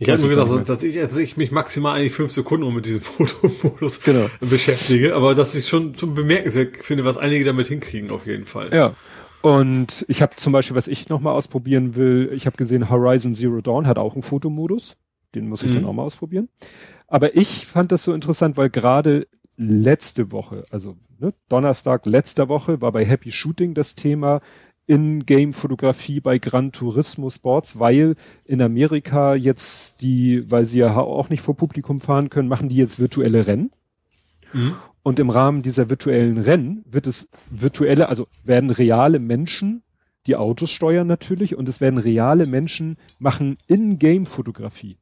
[0.00, 3.00] Ich habe nur gesagt, dass ich, dass ich mich maximal eigentlich fünf Sekunden mit diesem
[3.02, 4.28] Fotomodus genau.
[4.40, 8.72] beschäftige, aber dass ich schon, schon bemerkenswert finde, was einige damit hinkriegen auf jeden Fall.
[8.72, 8.94] Ja.
[9.40, 13.60] Und ich habe zum Beispiel, was ich nochmal ausprobieren will, ich habe gesehen, Horizon Zero
[13.60, 14.96] Dawn hat auch einen Fotomodus.
[15.34, 15.76] Den muss ich mhm.
[15.76, 16.48] dann auch mal ausprobieren.
[17.06, 19.26] Aber ich fand das so interessant, weil gerade
[19.56, 24.40] letzte Woche, also ne, Donnerstag letzter Woche, war bei Happy Shooting das Thema
[24.86, 31.42] in-Game-Fotografie bei Gran Turismo Sports, weil in Amerika jetzt die, weil sie ja auch nicht
[31.42, 33.70] vor Publikum fahren können, machen die jetzt virtuelle Rennen.
[34.54, 34.76] Mhm.
[35.02, 39.82] Und im Rahmen dieser virtuellen Rennen wird es virtuelle, also werden reale Menschen
[40.26, 44.98] die Autos steuern natürlich und es werden reale Menschen machen In-Game-Fotografie.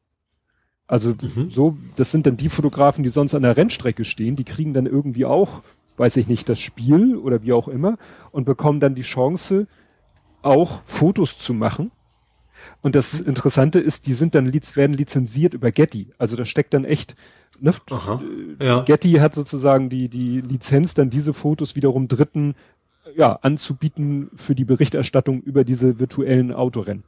[0.86, 1.50] Also mhm.
[1.50, 4.86] so, das sind dann die Fotografen, die sonst an der Rennstrecke stehen, die kriegen dann
[4.86, 5.62] irgendwie auch,
[5.96, 7.98] weiß ich nicht, das Spiel oder wie auch immer
[8.30, 9.66] und bekommen dann die Chance,
[10.42, 11.90] auch Fotos zu machen.
[12.82, 13.28] Und das mhm.
[13.28, 16.08] Interessante ist, die sind dann werden lizenziert über Getty.
[16.18, 17.16] Also da steckt dann echt,
[17.58, 17.74] ne?
[17.90, 18.22] Aha,
[18.60, 18.82] ja.
[18.82, 22.54] Getty hat sozusagen die, die Lizenz, dann diese Fotos wiederum Dritten
[23.16, 27.04] ja, anzubieten für die Berichterstattung über diese virtuellen Autorennen.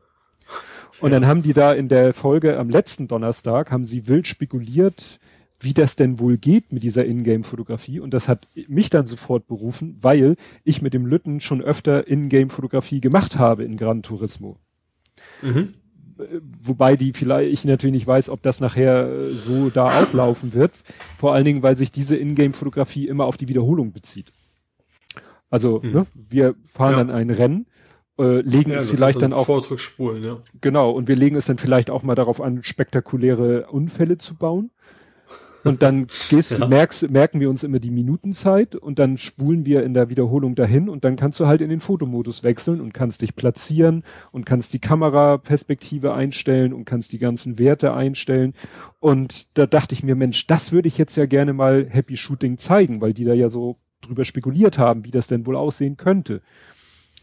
[1.01, 1.21] Und ja.
[1.21, 5.21] dann haben die da in der Folge am letzten Donnerstag, haben sie wild spekuliert,
[5.61, 8.01] wie das denn wohl geht mit dieser Ingame-Fotografie.
[8.01, 13.01] Und das hat mich dann sofort berufen, weil ich mit dem Lütten schon öfter Ingame-Fotografie
[13.01, 14.57] gemacht habe in Gran Turismo.
[15.43, 15.75] Mhm.
[16.61, 20.73] Wobei die vielleicht, ich natürlich nicht weiß, ob das nachher so da ablaufen wird.
[21.17, 24.33] Vor allen Dingen, weil sich diese Ingame-Fotografie immer auf die Wiederholung bezieht.
[25.51, 25.93] Also, mhm.
[25.93, 26.99] ne, wir fahren ja.
[26.99, 27.67] dann ein Rennen
[28.19, 30.39] äh, legen ja, es vielleicht dann auch Vortragsspulen, ja.
[30.61, 34.71] Genau, und wir legen es dann vielleicht auch mal darauf an, spektakuläre Unfälle zu bauen.
[35.65, 36.67] Und dann gehst, ja.
[36.67, 40.89] merkst, merken wir uns immer die Minutenzeit und dann spulen wir in der Wiederholung dahin
[40.89, 44.73] und dann kannst du halt in den Fotomodus wechseln und kannst dich platzieren und kannst
[44.73, 48.55] die Kameraperspektive einstellen und kannst die ganzen Werte einstellen.
[49.01, 52.59] Und da dachte ich mir, Mensch, das würde ich jetzt ja gerne mal Happy Shooting
[52.59, 56.41] zeigen, weil die da ja so drüber spekuliert haben, wie das denn wohl aussehen könnte.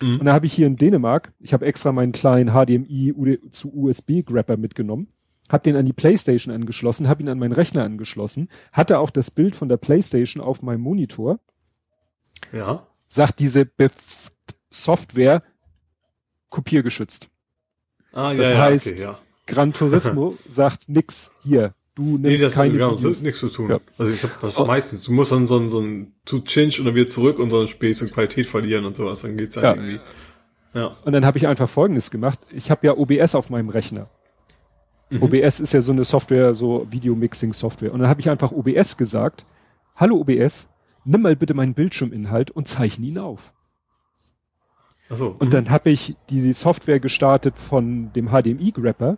[0.01, 0.19] Mhm.
[0.19, 4.57] Und da habe ich hier in Dänemark, ich habe extra meinen kleinen HDMI zu USB-Grapper
[4.57, 5.07] mitgenommen,
[5.49, 9.31] habe den an die Playstation angeschlossen, habe ihn an meinen Rechner angeschlossen, hatte auch das
[9.31, 11.39] Bild von der Playstation auf meinem Monitor.
[12.51, 12.87] Ja.
[13.07, 13.89] Sagt diese Be
[14.69, 15.41] Software
[16.49, 17.29] kopiergeschützt.
[18.11, 19.19] Ah, ja, das ja, heißt, okay, ja.
[19.45, 21.73] Gran Turismo sagt nix hier.
[21.95, 23.69] Du nimmst nee, das, keine genau, das ist nichts zu tun.
[23.69, 23.79] Ja.
[23.97, 24.65] Also ich habe das oh.
[24.65, 27.49] meistens, du musst dann so ein, so ein zu Change und dann wieder zurück und
[27.49, 29.73] so ein Space und Qualität verlieren und sowas, dann geht's halt ja.
[29.75, 29.99] irgendwie.
[30.73, 30.97] Ja.
[31.05, 32.39] Und dann habe ich einfach folgendes gemacht.
[32.51, 34.09] Ich habe ja OBS auf meinem Rechner.
[35.09, 35.23] Mhm.
[35.23, 37.93] OBS ist ja so eine Software, so Video-Mixing-Software.
[37.93, 39.45] Und dann habe ich einfach OBS gesagt,
[39.95, 40.67] hallo OBS,
[41.05, 43.53] nimm mal bitte meinen Bildschirminhalt und zeichne ihn auf.
[45.09, 45.27] Ach so.
[45.39, 45.51] Und mhm.
[45.51, 49.17] dann habe ich die Software gestartet von dem HDMI-Grapper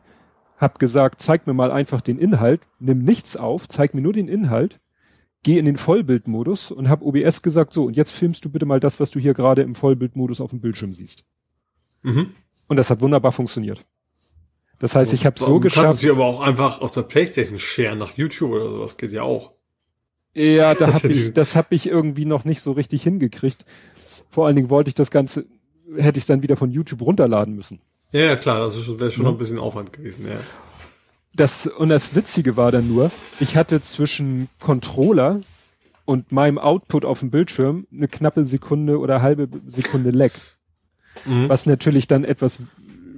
[0.57, 4.27] hab gesagt, zeig mir mal einfach den Inhalt, nimm nichts auf, zeig mir nur den
[4.27, 4.79] Inhalt,
[5.43, 8.79] geh in den Vollbildmodus und hab OBS gesagt, so, und jetzt filmst du bitte mal
[8.79, 11.25] das, was du hier gerade im Vollbildmodus auf dem Bildschirm siehst.
[12.01, 12.31] Mhm.
[12.67, 13.85] Und das hat wunderbar funktioniert.
[14.79, 15.85] Das heißt, ich habe so geschafft.
[15.85, 19.11] Du kannst du aber auch einfach aus der Playstation sharen nach YouTube oder sowas, geht
[19.11, 19.53] ja auch.
[20.33, 23.65] Ja, da hab ich, das habe ich irgendwie noch nicht so richtig hingekriegt.
[24.29, 25.45] Vor allen Dingen wollte ich das Ganze,
[25.95, 27.79] hätte ich dann wieder von YouTube runterladen müssen.
[28.11, 29.25] Ja, ja klar, das wäre schon mhm.
[29.25, 30.39] noch ein bisschen Aufwand gewesen, ja.
[31.33, 35.41] Das, und das Witzige war dann nur, ich hatte zwischen Controller
[36.05, 40.31] und meinem Output auf dem Bildschirm eine knappe Sekunde oder halbe Sekunde Lag.
[41.25, 41.49] Mhm.
[41.49, 42.59] Was natürlich dann etwas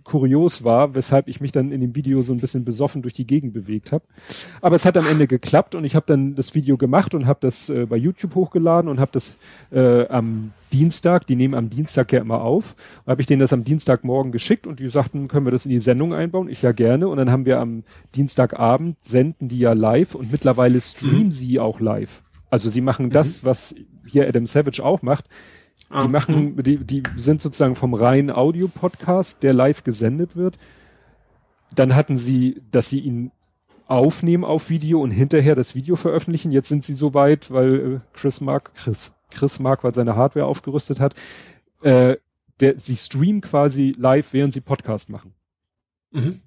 [0.10, 3.28] kurios war, weshalb ich mich dann in dem Video so ein bisschen besoffen durch die
[3.28, 4.04] Gegend bewegt habe.
[4.60, 7.38] Aber es hat am Ende geklappt und ich habe dann das Video gemacht und habe
[7.42, 9.38] das äh, bei YouTube hochgeladen und habe das
[9.72, 13.64] äh, am Dienstag, die nehmen am Dienstag ja immer auf, habe ich denen das am
[13.64, 16.50] Dienstagmorgen geschickt und die sagten, können wir das in die Sendung einbauen?
[16.50, 17.84] Ich ja gerne und dann haben wir am
[18.16, 21.32] Dienstagabend senden die ja live und mittlerweile streamen mhm.
[21.32, 22.24] sie auch live.
[22.50, 23.46] Also sie machen das, mhm.
[23.46, 23.76] was
[24.08, 25.26] hier Adam Savage auch macht.
[25.90, 26.62] Ah, die machen, mh.
[26.62, 30.58] die, die sind sozusagen vom reinen Audio-Podcast, der live gesendet wird.
[31.74, 33.32] Dann hatten sie, dass sie ihn
[33.88, 36.52] aufnehmen auf Video und hinterher das Video veröffentlichen.
[36.52, 40.46] Jetzt sind sie so weit, weil äh, Chris Mark, Chris, Chris Mark, weil seine Hardware
[40.46, 41.16] aufgerüstet hat,
[41.82, 42.18] äh,
[42.60, 45.34] der, sie streamen quasi live, während sie Podcast machen.
[46.12, 46.42] Mhm.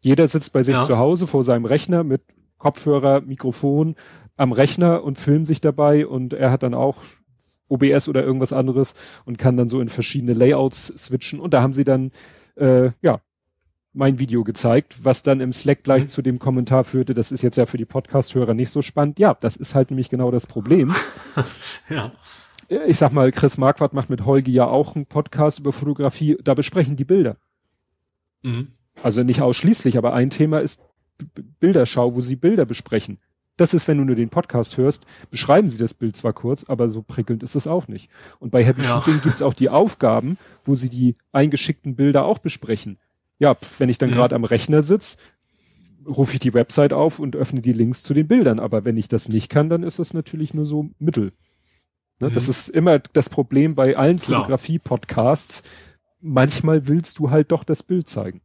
[0.00, 0.82] Jeder sitzt bei sich ja.
[0.82, 2.22] zu Hause vor seinem Rechner mit
[2.58, 3.96] Kopfhörer, Mikrofon
[4.36, 6.98] am Rechner und filmt sich dabei und er hat dann auch
[7.68, 8.94] OBS oder irgendwas anderes
[9.24, 11.40] und kann dann so in verschiedene Layouts switchen.
[11.40, 12.10] Und da haben sie dann,
[12.56, 13.20] äh, ja,
[13.94, 16.08] mein Video gezeigt, was dann im Slack gleich mhm.
[16.08, 19.18] zu dem Kommentar führte, das ist jetzt ja für die Podcast-Hörer nicht so spannend.
[19.18, 20.92] Ja, das ist halt nämlich genau das Problem.
[21.88, 22.12] ja.
[22.86, 26.54] Ich sag mal, Chris Marquardt macht mit Holgi ja auch einen Podcast über Fotografie, da
[26.54, 27.36] besprechen die Bilder.
[28.42, 28.72] Mhm.
[29.02, 30.82] Also nicht ausschließlich, aber ein Thema ist
[31.18, 33.18] B Bilderschau, wo sie Bilder besprechen
[33.56, 36.88] das ist, wenn du nur den Podcast hörst, beschreiben sie das Bild zwar kurz, aber
[36.88, 38.10] so prickelnd ist es auch nicht.
[38.40, 38.88] Und bei Happy ja.
[38.88, 42.98] Shooting gibt's auch die Aufgaben, wo sie die eingeschickten Bilder auch besprechen.
[43.38, 44.16] Ja, wenn ich dann ja.
[44.16, 45.16] gerade am Rechner sitz,
[46.06, 48.60] rufe ich die Website auf und öffne die Links zu den Bildern.
[48.60, 51.32] Aber wenn ich das nicht kann, dann ist das natürlich nur so Mittel.
[52.20, 52.30] Ne?
[52.30, 52.34] Mhm.
[52.34, 55.62] Das ist immer das Problem bei allen Fotografie-Podcasts.
[56.20, 58.40] Manchmal willst du halt doch das Bild zeigen.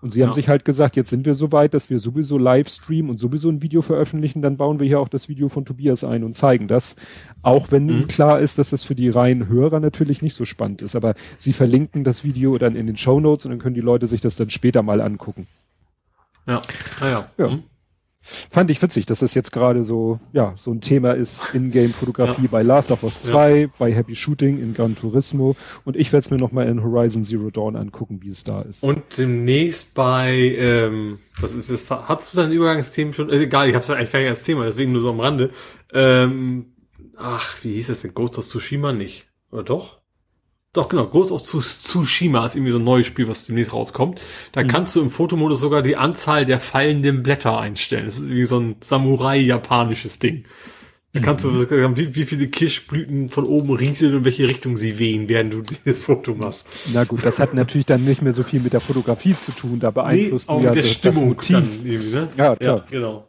[0.00, 0.26] Und sie ja.
[0.26, 3.18] haben sich halt gesagt, jetzt sind wir so weit, dass wir sowieso live streamen und
[3.18, 6.34] sowieso ein Video veröffentlichen, dann bauen wir hier auch das Video von Tobias ein und
[6.34, 6.96] zeigen das.
[7.42, 8.06] Auch wenn mhm.
[8.08, 10.96] klar ist, dass das für die reinen Hörer natürlich nicht so spannend ist.
[10.96, 14.06] Aber sie verlinken das Video dann in den Show Notes und dann können die Leute
[14.06, 15.46] sich das dann später mal angucken.
[16.46, 16.60] Ja,
[17.00, 17.28] naja.
[17.38, 17.48] Ja.
[17.48, 17.62] Mhm.
[18.22, 22.48] Fand ich witzig, dass das jetzt gerade so, ja, so ein Thema ist, Ingame-Fotografie ja.
[22.50, 23.66] bei Last of Us 2, ja.
[23.78, 27.50] bei Happy Shooting, in Gran Turismo und ich werde es mir nochmal in Horizon Zero
[27.50, 28.84] Dawn angucken, wie es da ist.
[28.84, 33.74] Und demnächst bei, ähm, was ist das, hast du dein Übergangsthemen schon, äh, egal, ich
[33.74, 35.50] hab's eigentlich gar nicht als Thema, deswegen nur so am Rande,
[35.92, 36.66] ähm,
[37.16, 40.01] ach, wie hieß das denn, Ghost of Tsushima nicht, oder doch?
[40.72, 41.06] Doch, genau.
[41.06, 44.20] Ghost of Tsushima ist irgendwie so ein neues Spiel, was demnächst rauskommt.
[44.52, 44.68] Da mhm.
[44.68, 48.06] kannst du im Fotomodus sogar die Anzahl der fallenden Blätter einstellen.
[48.06, 50.44] Das ist irgendwie so ein Samurai-japanisches Ding.
[51.12, 51.66] Da kannst mhm.
[51.68, 55.60] du, wie, wie viele Kirschblüten von oben rieseln und welche Richtung sie wehen, während du
[55.84, 56.68] dieses Foto machst.
[56.94, 59.78] Na gut, das hat natürlich dann nicht mehr so viel mit der Fotografie zu tun.
[59.78, 62.12] Da beeinflusst nee, du ja der das, Stimmung das Motiv.
[62.14, 62.28] Ne?
[62.38, 62.76] Ja, klar.
[62.78, 63.28] Ja, genau.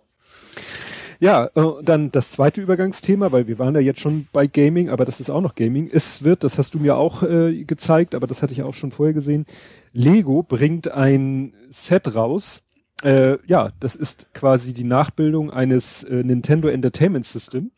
[1.23, 5.05] Ja, äh, dann das zweite Übergangsthema, weil wir waren ja jetzt schon bei Gaming, aber
[5.05, 5.89] das ist auch noch Gaming.
[5.89, 8.91] Es wird, das hast du mir auch äh, gezeigt, aber das hatte ich auch schon
[8.91, 9.45] vorher gesehen.
[9.93, 12.61] Lego bringt ein Set raus.
[13.03, 17.71] Äh, ja, das ist quasi die Nachbildung eines äh, Nintendo Entertainment System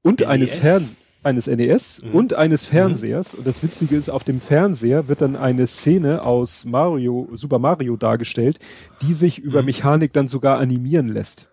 [0.00, 0.28] und NES.
[0.28, 0.88] eines Fern
[1.22, 2.14] eines NES mhm.
[2.14, 2.76] und eines mhm.
[2.76, 3.34] Fernsehers.
[3.34, 7.98] Und das Witzige ist, auf dem Fernseher wird dann eine Szene aus Mario, Super Mario
[7.98, 8.58] dargestellt,
[9.02, 9.66] die sich über mhm.
[9.66, 11.50] Mechanik dann sogar animieren lässt.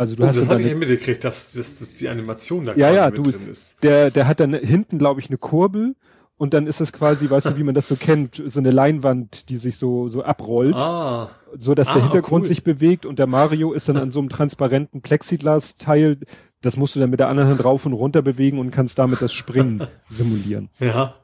[0.00, 2.90] Also du oh, hast das habe ich mitgekriegt, dass, dass, dass die Animation da ja,
[2.90, 3.82] ja, du, drin ist.
[3.82, 5.94] Der, der hat dann hinten, glaube ich, eine Kurbel
[6.38, 9.50] und dann ist das quasi, weißt du, wie man das so kennt, so eine Leinwand,
[9.50, 11.28] die sich so so abrollt, ah.
[11.58, 12.48] so dass ah, der Hintergrund cool.
[12.48, 16.20] sich bewegt und der Mario ist dann an so einem transparenten Plexiglas-Teil.
[16.62, 19.20] Das musst du dann mit der anderen Hand rauf und runter bewegen und kannst damit
[19.20, 20.70] das Springen simulieren.
[20.78, 21.16] Ja.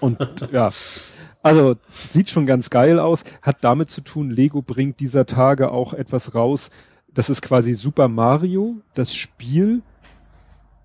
[0.00, 0.18] Und
[0.52, 0.72] ja,
[1.42, 1.76] also
[2.06, 3.24] sieht schon ganz geil aus.
[3.40, 6.68] Hat damit zu tun, Lego bringt dieser Tage auch etwas raus,
[7.14, 9.82] das ist quasi Super Mario, das Spiel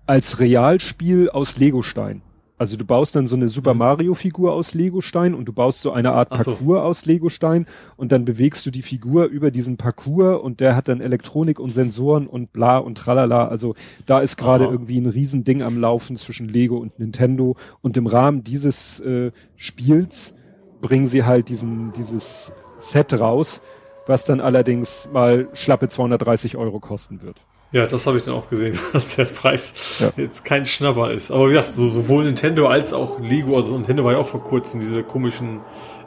[0.06, 2.22] als Realspiel aus Legostein.
[2.60, 3.78] Also du baust dann so eine Super mhm.
[3.78, 6.78] Mario Figur aus Legostein und du baust so eine Art Parcours so.
[6.78, 7.64] aus Legostein
[7.96, 11.70] und dann bewegst du die Figur über diesen Parcours und der hat dann Elektronik und
[11.70, 13.48] Sensoren und bla und tralala.
[13.48, 18.06] Also da ist gerade irgendwie ein Riesending am Laufen zwischen Lego und Nintendo und im
[18.06, 20.34] Rahmen dieses äh, Spiels
[20.82, 23.62] bringen sie halt diesen, dieses Set raus
[24.10, 27.36] was dann allerdings mal schlappe 230 Euro kosten wird.
[27.72, 30.12] Ja, das habe ich dann auch gesehen, dass der Preis ja.
[30.16, 31.30] jetzt kein Schnapper ist.
[31.30, 34.42] Aber wie gesagt, so, sowohl Nintendo als auch Lego, also Nintendo war ja auch vor
[34.42, 35.60] kurzem diese komischen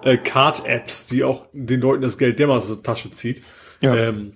[0.04, 3.42] äh, Card-Apps, die auch den Leuten das Geld dermaßen aus der Tasche zieht.
[3.82, 3.96] Ja.
[3.96, 4.34] Ähm,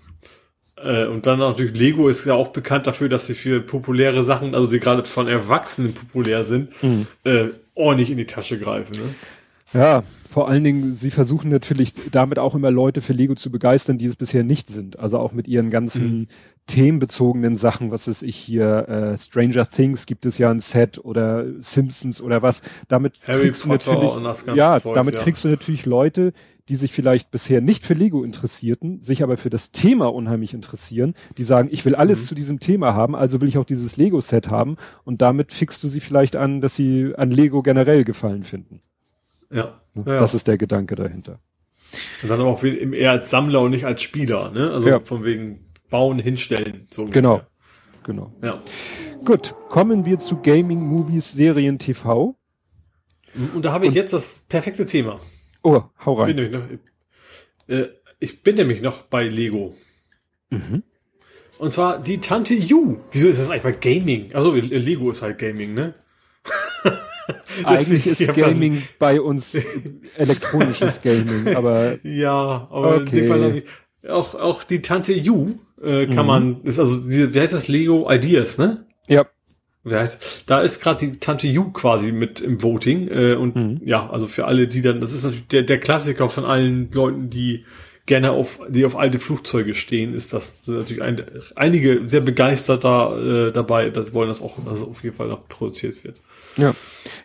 [0.78, 4.56] äh, und dann natürlich Lego ist ja auch bekannt dafür, dass sie für populäre Sachen,
[4.56, 7.08] also die gerade von Erwachsenen populär sind, mhm.
[7.26, 8.94] äh, ordentlich in die Tasche greifen.
[8.94, 9.16] Ne?
[9.74, 10.04] Ja,
[10.38, 14.06] vor allen Dingen, sie versuchen natürlich damit auch immer Leute für Lego zu begeistern, die
[14.06, 15.00] es bisher nicht sind.
[15.00, 16.28] Also auch mit ihren ganzen mhm.
[16.68, 21.46] themenbezogenen Sachen, was weiß ich hier, äh, Stranger Things gibt es ja ein Set oder
[21.60, 22.62] Simpsons oder was.
[22.88, 25.22] Damit Harry kriegst Potter du natürlich, ja, Zeug, damit ja.
[25.22, 26.34] kriegst du natürlich Leute,
[26.70, 31.16] die sich vielleicht bisher nicht für Lego interessierten, sich aber für das Thema unheimlich interessieren,
[31.40, 32.26] die sagen, ich will alles mhm.
[32.26, 35.88] zu diesem Thema haben, also will ich auch dieses Lego-Set haben und damit fixst du
[35.88, 38.82] sie vielleicht an, dass sie an Lego generell gefallen finden.
[39.52, 39.82] Ja.
[39.98, 40.14] Ne?
[40.14, 40.20] ja.
[40.20, 41.40] Das ist der Gedanke dahinter.
[42.22, 44.72] Und dann aber auch eher als Sammler und nicht als Spieler, ne?
[44.72, 45.00] Also ja.
[45.00, 46.88] von wegen bauen, hinstellen.
[46.92, 47.42] So genau.
[48.04, 48.34] Genau.
[48.42, 48.62] Ja.
[49.26, 52.38] Gut, kommen wir zu Gaming, Movies, Serien, TV.
[53.54, 55.20] Und da habe ich und, jetzt das perfekte Thema.
[55.64, 56.30] Oh, hau rein.
[56.30, 57.88] Ich bin nämlich noch, äh,
[58.20, 59.76] ich bin nämlich noch bei Lego.
[60.50, 60.84] Mhm.
[61.60, 62.98] Und zwar die Tante Yu.
[63.12, 64.34] Wieso ist das eigentlich bei Gaming?
[64.34, 65.94] Also Lego ist halt Gaming, ne?
[67.64, 69.66] Eigentlich ist Gaming bei uns
[70.16, 71.98] elektronisches Gaming, aber.
[72.04, 73.64] Ja, aber okay.
[74.04, 76.28] ich, auch, auch die Tante Yu äh, kann mhm.
[76.28, 77.68] man, ist also, wie heißt das?
[77.68, 78.86] Lego Ideas, ne?
[79.08, 79.26] Ja.
[79.84, 83.08] Wie heißt, da ist gerade die Tante Yu quasi mit im Voting.
[83.10, 83.82] Äh, und mhm.
[83.86, 87.30] ja, also für alle, die dann, das ist natürlich der, der Klassiker von allen Leuten,
[87.30, 87.66] die
[88.06, 91.24] gerne auf, die auf alte Flugzeuge stehen, ist das natürlich ein,
[91.56, 95.28] einige sehr begeistert da äh, dabei, das wollen das auch, dass es auf jeden Fall
[95.28, 96.22] noch produziert wird.
[96.58, 96.74] Ja.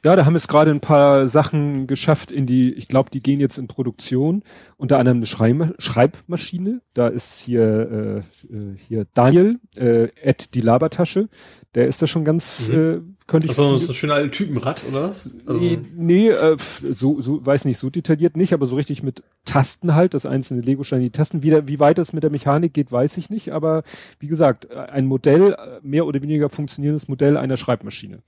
[0.04, 3.40] Ja, da haben es gerade ein paar Sachen geschafft in die, ich glaube, die gehen
[3.40, 4.42] jetzt in Produktion.
[4.76, 6.80] Unter anderem eine Schreib Schreibmaschine.
[6.94, 11.28] Da ist hier, äh, äh, hier Daniel, äh, Ed die Labertasche.
[11.74, 12.74] Der ist da schon ganz, mhm.
[12.74, 15.30] äh, könnte ich Also so ein schöner alte Typenrad, oder was?
[15.46, 16.56] Also nee, nee äh,
[16.92, 20.62] so, so, weiß nicht, so detailliert nicht, aber so richtig mit Tasten halt, das einzelne
[20.62, 21.42] Lego-Stein, die Tasten.
[21.42, 23.84] Wie, wie weit das mit der Mechanik geht, weiß ich nicht, aber
[24.18, 28.18] wie gesagt, ein Modell, mehr oder weniger funktionierendes Modell einer Schreibmaschine.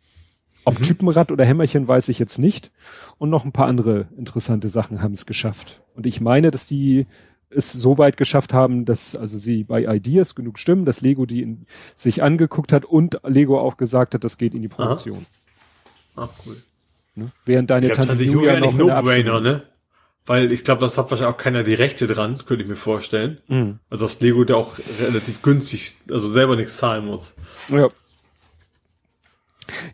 [0.65, 0.85] Ob mhm.
[0.85, 2.71] Typenrad oder Hämmerchen weiß ich jetzt nicht.
[3.19, 5.83] Und noch ein paar andere interessante Sachen haben es geschafft.
[5.95, 7.07] Und ich meine, dass die
[7.51, 11.43] es so weit geschafft haben, dass also sie bei Ideas genug stimmen, dass Lego die
[11.43, 15.27] in, sich angeguckt hat und Lego auch gesagt hat, das geht in die Produktion.
[16.17, 16.25] Aha.
[16.25, 16.57] Ah, cool.
[17.15, 17.31] Ne?
[17.45, 19.63] Während deine Tante, Tante Julia noch no brainer, ne?
[20.27, 23.41] Weil ich glaube, das hat wahrscheinlich auch keiner die Rechte dran, könnte ich mir vorstellen.
[23.47, 23.79] Mhm.
[23.91, 27.35] Also dass Lego da auch relativ günstig, also selber nichts zahlen muss.
[27.71, 27.89] Ja.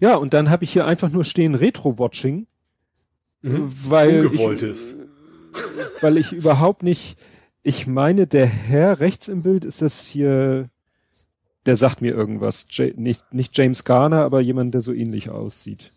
[0.00, 2.46] Ja, und dann habe ich hier einfach nur stehen Retro-Watching.
[3.42, 3.72] Mhm.
[3.88, 4.94] Weil Ungewolltes.
[4.94, 7.18] Ich, weil ich überhaupt nicht,
[7.62, 10.68] ich meine, der Herr rechts im Bild ist das hier,
[11.66, 12.66] der sagt mir irgendwas.
[12.70, 15.90] J nicht, nicht James Garner, aber jemand, der so ähnlich aussieht.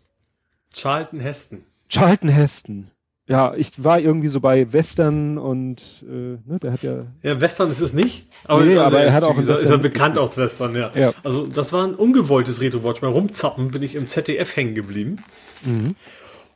[0.72, 1.64] Charlton Heston.
[1.88, 2.90] Charlton Heston
[3.26, 7.06] ja, ich war irgendwie so bei Western und äh, ne, der hat ja.
[7.22, 10.18] Ja, Western ist es nicht, aber, nee, aber er hat auch gesagt, ist er bekannt
[10.18, 10.90] aus Western, ja.
[10.94, 11.14] ja.
[11.22, 13.00] Also das war ein ungewolltes Retro-Watch.
[13.00, 15.24] Beim Rumzappen bin ich im ZDF hängen geblieben.
[15.64, 15.94] Mhm.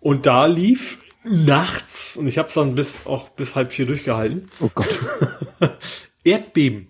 [0.01, 4.51] Und da lief nachts, und ich habe es dann bis auch bis halb vier durchgehalten.
[4.61, 4.89] Oh Gott.
[6.25, 6.89] Erdbeben.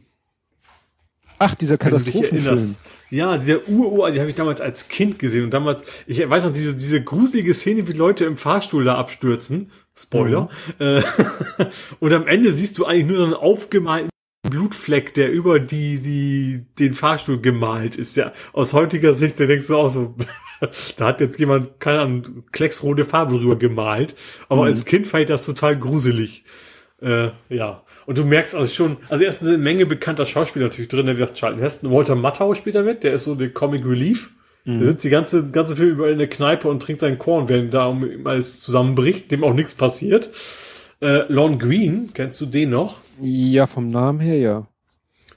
[1.39, 2.77] Ach, dieser Katastrophenfilm.
[3.11, 6.53] Ja, dieser Ur, die habe ich damals als Kind gesehen und damals, ich weiß noch,
[6.53, 9.71] diese, diese gruselige Szene, wie Leute im Fahrstuhl da abstürzen.
[9.97, 10.51] Spoiler.
[10.79, 10.87] Mhm.
[10.87, 11.03] Äh,
[12.01, 14.11] und am Ende siehst du eigentlich nur so einen aufgemalten
[14.49, 18.17] Blutfleck, der über die, die, den Fahrstuhl gemalt ist.
[18.17, 20.15] Ja, aus heutiger Sicht, der denkst du auch so,
[20.97, 24.15] da hat jetzt jemand, keine Ahnung, klecksrote Farbe drüber gemalt.
[24.49, 24.69] Aber mhm.
[24.69, 26.45] als Kind fand ich das total gruselig.
[27.01, 27.83] Äh, ja.
[28.09, 31.21] Und du merkst also schon, also erstens eine Menge bekannter Schauspieler natürlich drin, der wie
[31.21, 34.31] gesagt, Charlton Heston, Walter Matthau spielt da mit, der ist so der Comic Relief.
[34.65, 34.79] Mhm.
[34.79, 37.75] Der sitzt die ganze, ganze Film über in der Kneipe und trinkt seinen Korn, während
[37.75, 40.31] da um alles zusammenbricht, dem auch nichts passiert.
[41.03, 43.03] Äh, Lon Green, kennst du den noch?
[43.21, 44.67] Ja, vom Namen her, ja.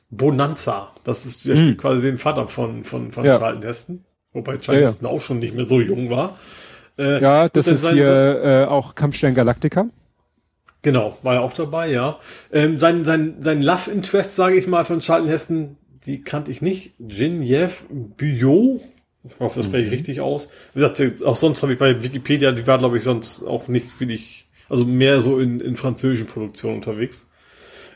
[0.10, 1.76] Bonanza, das ist der mhm.
[1.76, 3.38] quasi den Vater von, von, von ja.
[3.38, 4.06] Charlton Heston.
[4.32, 6.40] Wobei Charlton ja, Heston auch schon nicht mehr so jung war.
[6.98, 9.88] Äh, ja, das ist hier äh, auch Kampfstern Galactica.
[10.84, 12.20] Genau, war er auch dabei, ja.
[12.52, 16.62] Ähm, sein, sein, sein Love Interest, sage ich mal, von Charlton Heston, die kannte ich
[16.62, 16.94] nicht.
[17.00, 17.72] Genevieve
[18.18, 18.82] Buyot.
[19.24, 19.94] Ich hoffe, das spreche ich mhm.
[19.94, 20.50] richtig aus.
[20.74, 23.92] Wie gesagt, auch sonst habe ich bei Wikipedia, die war, glaube ich, sonst auch nicht
[23.92, 27.32] für dich, also mehr so in, in französischen Produktionen unterwegs.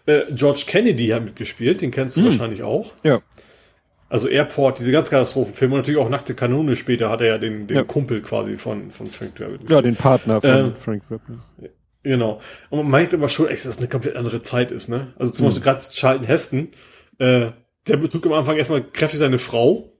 [0.05, 2.25] Äh, George Kennedy hat mitgespielt, den kennst du mhm.
[2.25, 2.93] wahrscheinlich auch.
[3.03, 3.21] Ja.
[4.07, 7.65] Also Airport, diese ganz Katastrophenfilme und natürlich auch Nackte Kanone später hat er ja den,
[7.65, 7.83] den ja.
[7.83, 9.59] Kumpel quasi von, von Frank Drabble.
[9.67, 11.39] Ja, den Partner von ähm, Frank Drabble.
[12.05, 12.39] Genau.
[12.69, 15.13] Und man merkt aber schon echt, dass es eine komplett andere Zeit ist, ne?
[15.17, 15.49] Also zum mhm.
[15.49, 16.67] Beispiel gerade Charlton Heston,
[17.17, 17.51] äh,
[17.87, 19.91] der betrug am Anfang erstmal kräftig seine Frau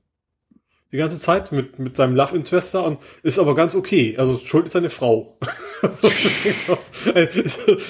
[0.91, 4.15] die ganze Zeit mit, mit seinem Love Interest und ist aber ganz okay.
[4.17, 5.37] Also schuld ist seine Frau.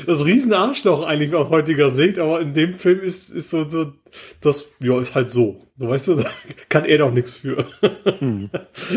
[0.06, 3.94] das riesen Arschloch eigentlich aus heutiger Sicht, aber in dem Film ist, ist so, so,
[4.42, 5.60] das, ja, ist halt so.
[5.78, 6.30] So weißt du, da
[6.70, 7.66] kann er doch nichts für.
[8.20, 8.50] Hm.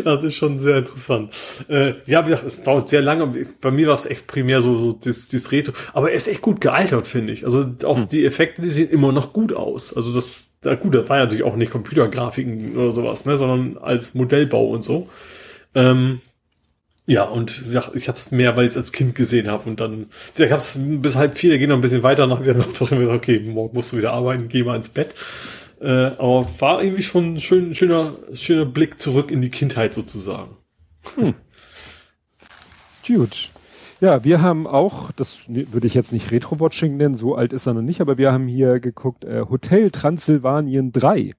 [0.04, 1.32] Das ist schon sehr interessant.
[1.68, 3.46] Äh, ja, wie gesagt, es dauert sehr lange.
[3.60, 5.72] Bei mir war es echt primär so, so das, das Retro.
[5.92, 7.44] Aber er ist echt gut gealtert, finde ich.
[7.44, 8.08] Also auch hm.
[8.08, 9.94] die Effekte, die sehen immer noch gut aus.
[9.94, 13.78] Also das, da, gut, das war ja natürlich auch nicht Computergrafiken oder sowas, ne, sondern
[13.78, 15.08] als Modellbau und so.
[15.74, 16.20] Ähm,
[17.08, 17.62] Ja, und
[17.94, 20.56] ich habe es mehr, weil ich es als Kind gesehen habe und dann, ich habe
[20.56, 23.16] es bis halb vier, der geht noch ein bisschen weiter, wieder noch doch immer gesagt,
[23.16, 25.14] okay, morgen musst du wieder arbeiten, geh mal ins Bett.
[25.80, 30.58] Äh, aber war irgendwie schon ein schön, schöner, schöner Blick zurück in die Kindheit sozusagen.
[31.14, 31.34] Hm.
[33.06, 33.48] Gut.
[34.02, 37.72] Ja, wir haben auch, das würde ich jetzt nicht Retro-Watching nennen, so alt ist er
[37.72, 41.32] noch nicht, aber wir haben hier geguckt, äh, Hotel Transsilvanien 3.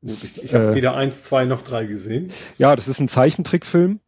[0.00, 2.30] Das, ich habe äh, weder eins, zwei noch drei gesehen.
[2.56, 3.98] Ja, das ist ein Zeichentrickfilm.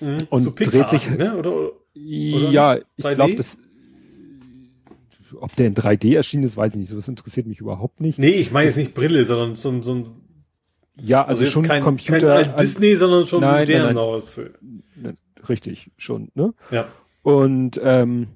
[0.00, 0.18] Mhm.
[0.30, 1.10] Und so dreht sich.
[1.10, 1.36] Ne?
[1.36, 3.58] Oder, oder ja, ich glaube, das.
[5.40, 6.88] Ob der in 3D erschienen ist, weiß ich nicht.
[6.88, 8.18] So, das interessiert mich überhaupt nicht.
[8.18, 10.10] Nee, ich meine jetzt nicht Brille, sondern so, so ein.
[10.96, 12.42] Ja, also, also schon kein, Computer.
[12.42, 14.40] Kein Disney, sondern schon nein, modern aus.
[15.48, 16.52] Richtig, schon, ne?
[16.70, 16.88] Ja.
[17.22, 18.28] Und ähm,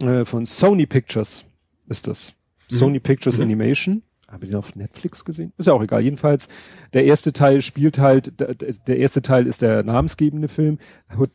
[0.00, 1.44] äh, von Sony Pictures
[1.88, 2.34] ist das.
[2.70, 2.74] Mhm.
[2.74, 3.44] Sony Pictures mhm.
[3.44, 4.02] Animation.
[4.30, 5.54] Habe ich den auf Netflix gesehen?
[5.56, 6.02] Ist ja auch egal.
[6.02, 6.48] Jedenfalls,
[6.92, 10.78] der erste Teil spielt halt, der erste Teil ist der namensgebende Film.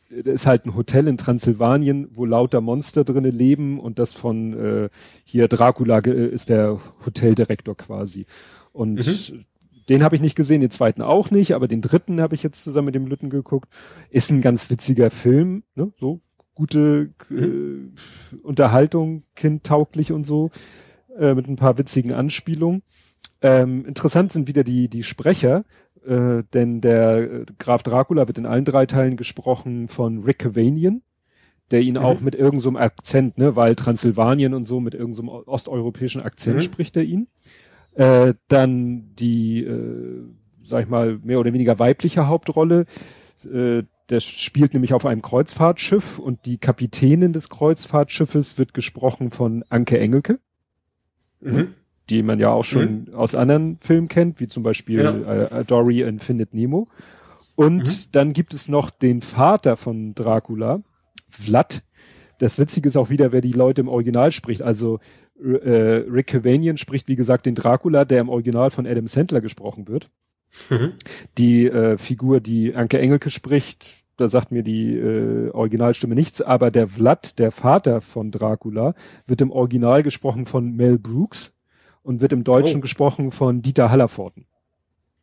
[0.08, 4.88] Ist halt ein Hotel in Transsilvanien, wo lauter Monster drinnen leben und das von äh,
[5.24, 8.26] hier Dracula ist der Hoteldirektor quasi.
[8.72, 9.44] Und mhm.
[9.88, 12.62] den habe ich nicht gesehen, den zweiten auch nicht, aber den dritten habe ich jetzt
[12.62, 13.68] zusammen mit dem Lütten geguckt.
[14.10, 15.92] Ist ein ganz witziger Film, ne?
[15.98, 16.20] So
[16.54, 17.92] gute mhm.
[18.32, 20.50] äh, Unterhaltung, kindtauglich und so
[21.18, 22.82] äh, mit ein paar witzigen Anspielungen.
[23.42, 25.64] Ähm, interessant sind wieder die, die Sprecher,
[26.06, 31.02] äh, denn der äh, Graf Dracula wird in allen drei Teilen gesprochen von Rick Cavanian,
[31.70, 32.00] der ihn mhm.
[32.00, 36.56] auch mit irgendeinem so Akzent, ne, weil Transsilvanien und so, mit irgendeinem so osteuropäischen Akzent
[36.56, 36.60] mhm.
[36.60, 37.28] spricht er ihn.
[37.94, 40.22] Äh, dann die, äh,
[40.62, 42.86] sag ich mal, mehr oder weniger weibliche Hauptrolle,
[43.44, 49.64] äh, der spielt nämlich auf einem Kreuzfahrtschiff und die Kapitänin des Kreuzfahrtschiffes wird gesprochen von
[49.68, 50.40] Anke Engelke
[51.44, 51.74] mhm.
[52.10, 53.14] die man ja auch schon mhm.
[53.14, 55.60] aus anderen Filmen kennt, wie zum Beispiel ja.
[55.60, 56.88] äh, Dory in Findet Nemo.
[57.56, 58.10] Und mhm.
[58.12, 60.82] dann gibt es noch den Vater von Dracula,
[61.28, 61.82] Vlad.
[62.38, 64.62] Das Witzige ist auch wieder, wer die Leute im Original spricht.
[64.62, 64.98] Also
[65.40, 69.88] äh, Rick Cavanian spricht, wie gesagt, den Dracula, der im Original von Adam Sandler gesprochen
[69.88, 70.10] wird.
[70.70, 70.92] Mhm.
[71.38, 76.70] Die äh, Figur, die Anke Engelke spricht, da sagt mir die äh, Originalstimme nichts, aber
[76.70, 78.94] der Vlad, der Vater von Dracula,
[79.26, 81.52] wird im Original gesprochen von Mel Brooks
[82.02, 82.82] und wird im Deutschen oh.
[82.82, 84.46] gesprochen von Dieter Hallerforten.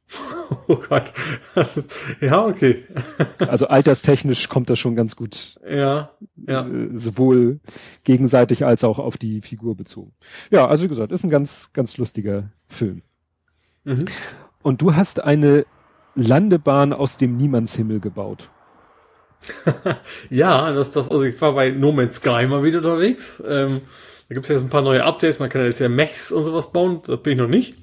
[0.67, 1.13] Oh Gott.
[1.55, 2.83] Das ist, ja, okay.
[3.39, 5.57] also alterstechnisch kommt das schon ganz gut.
[5.65, 6.67] Ja, ja.
[6.67, 7.61] Äh, sowohl
[8.03, 10.13] gegenseitig als auch auf die Figur bezogen.
[10.49, 13.01] Ja, also wie gesagt, ist ein ganz, ganz lustiger Film.
[13.85, 14.05] Mhm.
[14.61, 15.65] Und du hast eine
[16.15, 18.50] Landebahn aus dem Niemandshimmel gebaut.
[20.29, 23.41] ja, das, das, also ich war bei No Man's Sky mal wieder unterwegs.
[23.45, 23.81] Ähm,
[24.29, 26.71] da gibt es jetzt ein paar neue Updates, man kann jetzt ja Mechs und sowas
[26.71, 27.75] bauen, das bin ich noch nicht.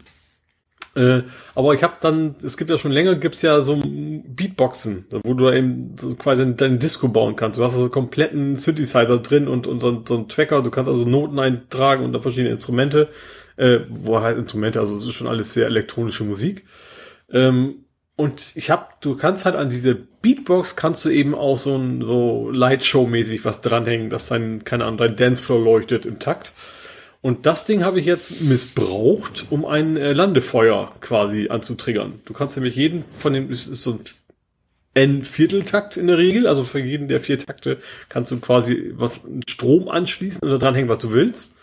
[0.94, 1.22] Äh,
[1.54, 5.44] aber ich habe dann, es gibt ja schon länger, gibt's ja so Beatboxen, wo du
[5.44, 7.58] da eben quasi deinen Disco bauen kannst.
[7.58, 11.04] Du hast also kompletten Synthesizer drin und, und so, so einen Tracker, du kannst also
[11.04, 13.10] Noten eintragen und da verschiedene Instrumente,
[13.56, 16.64] äh, wo halt Instrumente, also es ist schon alles sehr elektronische Musik.
[17.30, 17.84] Ähm,
[18.18, 22.02] und ich hab, du kannst halt an diese Beatbox kannst du eben auch so ein
[22.02, 26.52] so Lightshow-mäßig was dranhängen, dass dein, keine Ahnung, dein Dancefloor leuchtet im Takt.
[27.20, 32.20] Und das Ding habe ich jetzt missbraucht, um ein äh, Landefeuer quasi anzutriggern.
[32.24, 34.00] Du kannst nämlich jeden von ist, ist so ein
[34.94, 39.88] N-Vierteltakt in der Regel, also für jeden der vier Takte kannst du quasi was Strom
[39.88, 41.54] anschließen oder dranhängen, was du willst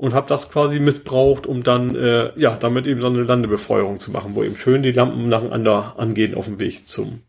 [0.00, 4.10] und habe das quasi missbraucht, um dann äh, ja damit eben so eine Landebefeuerung zu
[4.10, 7.20] machen, wo eben schön die Lampen nacheinander angehen auf dem Weg zum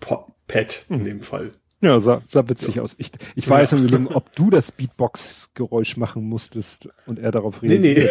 [0.00, 1.50] Pad in dem Fall.
[1.82, 2.82] Ja, sah, sah witzig ja.
[2.82, 2.94] aus.
[2.96, 3.50] Ich, ich ja.
[3.50, 7.82] weiß nicht, ob du das Beatbox-Geräusch machen musstest und er darauf reagiert.
[7.82, 8.08] Nee,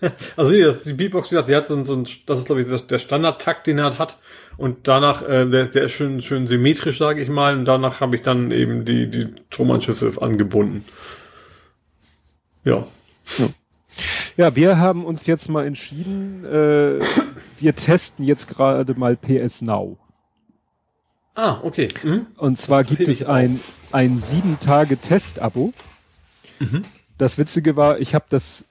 [0.00, 0.10] nee.
[0.36, 2.86] also nee, die Beatbox, wie gesagt, die hat so, so ein, das ist glaube ich
[2.86, 4.20] der Standardtakt, den er hat.
[4.56, 7.58] Und danach, äh, der, der ist schön, schön symmetrisch, sage ich mal.
[7.58, 10.84] Und danach habe ich dann eben die, die Stromanschlüsse angebunden.
[12.62, 12.86] Ja.
[13.38, 13.48] Ja.
[14.36, 17.00] ja, wir haben uns jetzt mal entschieden, äh,
[17.58, 19.98] wir testen jetzt gerade mal PS Now.
[21.34, 21.88] Ah, okay.
[22.02, 22.26] Mhm.
[22.36, 23.60] Und zwar gibt es ein,
[23.92, 25.72] ein sieben Tage Test-Abo.
[26.58, 26.84] Mhm.
[27.18, 28.64] Das Witzige war, ich habe das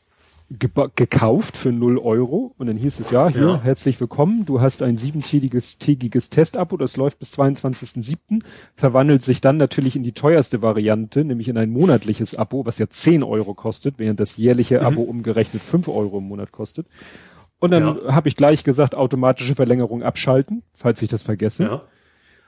[0.50, 3.61] gekauft für 0 Euro und dann hieß es ja, hier, ja.
[3.61, 8.42] herzlich willkommen, du hast ein siebentägiges tägiges Testabo, das läuft bis 22.07.,
[8.74, 12.90] verwandelt sich dann natürlich in die teuerste Variante, nämlich in ein monatliches Abo, was ja
[12.90, 14.86] 10 Euro kostet, während das jährliche mhm.
[14.88, 16.88] Abo umgerechnet 5 Euro im Monat kostet.
[17.60, 18.16] Und dann ja.
[18.16, 21.64] habe ich gleich gesagt, automatische Verlängerung abschalten, falls ich das vergesse.
[21.64, 21.82] Ja.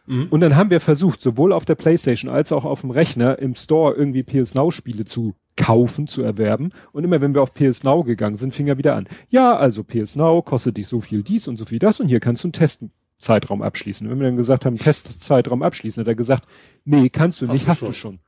[0.08, 0.28] Mhm.
[0.30, 3.54] Und dann haben wir versucht, sowohl auf der Playstation als auch auf dem Rechner im
[3.54, 6.72] Store irgendwie PS Now Spiele zu kaufen, zu erwerben.
[6.92, 9.08] Und immer wenn wir auf PS Now gegangen sind, fing er wieder an.
[9.30, 12.20] Ja, also PS Now kostet dich so viel dies und so viel das und hier
[12.20, 12.86] kannst du einen Test
[13.22, 14.08] Testzeitraum abschließen.
[14.08, 16.46] Und wenn wir dann gesagt haben, Testzeitraum abschließen, hat er gesagt,
[16.86, 17.88] nee, kannst du Hast nicht, du hast schon.
[17.88, 18.20] du schon.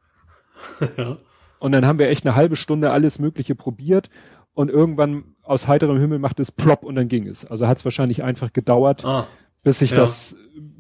[0.98, 1.18] ja.
[1.60, 4.10] Und dann haben wir echt eine halbe Stunde alles Mögliche probiert
[4.54, 7.44] und irgendwann aus heiterem Himmel macht es plopp und dann ging es.
[7.46, 9.28] Also hat es wahrscheinlich einfach gedauert, Ah,
[9.64, 9.98] bis sich ja.
[9.98, 10.38] das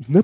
[0.08, 0.24] ne,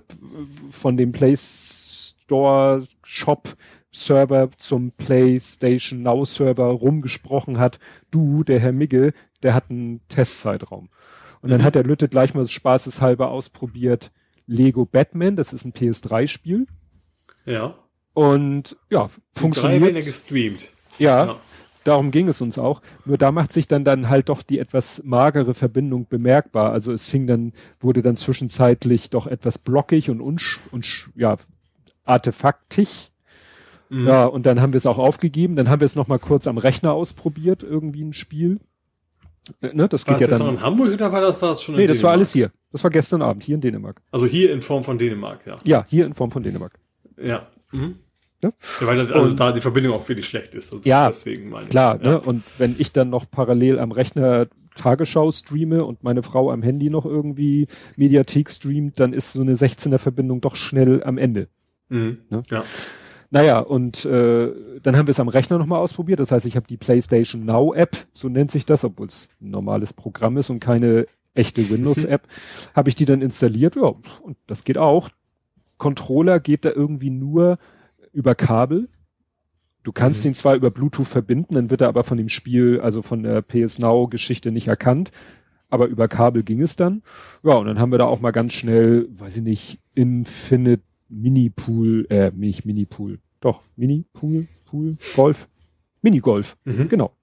[0.69, 3.55] von dem Play Store Shop
[3.91, 7.79] Server zum PlayStation Now Server rumgesprochen hat.
[8.11, 10.89] Du, der Herr Migge, der hat einen Testzeitraum.
[11.41, 11.65] Und dann Mhm.
[11.65, 14.11] hat der Lütte gleich mal spaßeshalber ausprobiert
[14.45, 16.67] Lego Batman, das ist ein PS3 Spiel.
[17.45, 17.75] ja.
[18.13, 19.95] Und ja, Die drei funktioniert.
[20.03, 20.73] gestreamt.
[20.97, 21.35] Ja, Ja.
[21.85, 22.81] darum ging es uns auch.
[23.05, 26.71] Nur da macht sich dann dann halt doch die etwas magere Verbindung bemerkbar.
[26.73, 31.37] Also es fing dann, wurde dann zwischenzeitlich doch etwas blockig und unsch, und ja,
[32.03, 33.11] artefaktig.
[33.89, 34.07] Mhm.
[34.07, 35.55] Ja, und dann haben wir es auch aufgegeben.
[35.55, 38.59] Dann haben wir es noch mal kurz am Rechner ausprobiert, irgendwie ein Spiel.
[39.61, 40.55] Äh, Ne, das War geht das ja jetzt noch dann.
[40.57, 42.17] in Hamburg oder war das, war das schon in Nee, das war Dänemark?
[42.17, 42.51] alles hier.
[42.71, 44.01] Das war gestern Abend hier in Dänemark.
[44.11, 45.57] Also hier in Form von Dänemark, ja.
[45.63, 46.77] Ja, hier in Form von Dänemark.
[47.19, 47.47] Ja.
[47.71, 47.95] Mhm.
[48.41, 48.51] Ja.
[48.79, 50.71] ja weil das, also Und- da die Verbindung auch wirklich schlecht ist.
[50.71, 51.69] Also Ja, deswegen meine ich.
[51.69, 52.11] Klar, ja.
[52.11, 52.21] ne?
[52.21, 56.89] Und wenn ich dann noch parallel am Rechner Tagesschau streame und meine Frau am Handy
[56.91, 61.49] noch irgendwie Mediathek streamt, dann ist so eine 16er Verbindung doch schnell am Ende.
[61.89, 62.19] Mhm.
[62.29, 62.43] Ne?
[62.51, 62.63] Ja.
[63.31, 64.51] Naja, und äh,
[64.81, 66.19] dann haben wir es am Rechner nochmal ausprobiert.
[66.19, 69.51] Das heißt, ich habe die PlayStation Now App, so nennt sich das, obwohl es ein
[69.51, 72.27] normales Programm ist und keine echte Windows-App,
[72.75, 73.75] habe ich die dann installiert.
[73.75, 73.93] Ja,
[74.23, 75.09] und das geht auch.
[75.77, 77.59] Controller geht da irgendwie nur
[78.11, 78.89] über Kabel.
[79.83, 80.31] Du kannst Mhm.
[80.31, 83.41] ihn zwar über Bluetooth verbinden, dann wird er aber von dem Spiel, also von der
[83.43, 85.11] PS Now Geschichte nicht erkannt.
[85.69, 87.03] Aber über Kabel ging es dann.
[87.43, 92.07] Ja, und dann haben wir da auch mal ganz schnell, weiß ich nicht, Infinite Mini-Pool,
[92.09, 95.47] äh, nicht Mini-Pool, doch, Mini-Pool, Pool, Golf,
[96.01, 96.87] Minigolf, Mhm.
[96.89, 97.13] genau.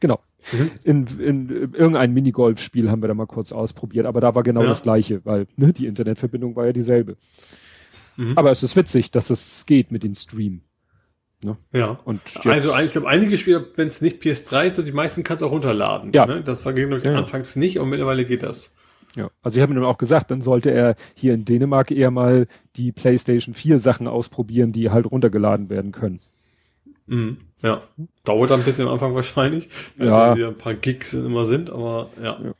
[0.00, 0.20] Genau.
[0.52, 0.70] Mhm.
[0.84, 4.62] In, in, in irgendein Minigolf-Spiel haben wir da mal kurz ausprobiert, aber da war genau
[4.62, 4.68] Ja.
[4.68, 7.16] das gleiche, weil ne, die Internetverbindung war ja dieselbe.
[8.16, 8.36] Mhm.
[8.38, 10.62] Aber es ist witzig, dass es geht mit den Stream.
[11.72, 11.98] ja.
[12.04, 15.24] Und jetzt, Also ich glaube, einige Spieler, wenn es nicht PS3 ist, und die meisten
[15.24, 16.12] kannst du auch runterladen.
[16.12, 16.26] Ja.
[16.26, 16.42] Ne?
[16.42, 17.14] Das war ging ich, ja.
[17.16, 18.76] anfangs nicht und mittlerweile geht das.
[19.16, 19.30] Ja.
[19.42, 22.46] Also ich habe ihm auch gesagt, dann sollte er hier in Dänemark eher mal
[22.76, 26.20] die PlayStation 4 Sachen ausprobieren, die halt runtergeladen werden können.
[27.06, 27.38] Mhm.
[27.62, 27.82] Ja.
[28.24, 30.12] Dauert ein bisschen am Anfang wahrscheinlich, weil Ja.
[30.12, 32.38] es ja wieder ein paar Gigs immer sind, aber ja.
[32.42, 32.52] Ja.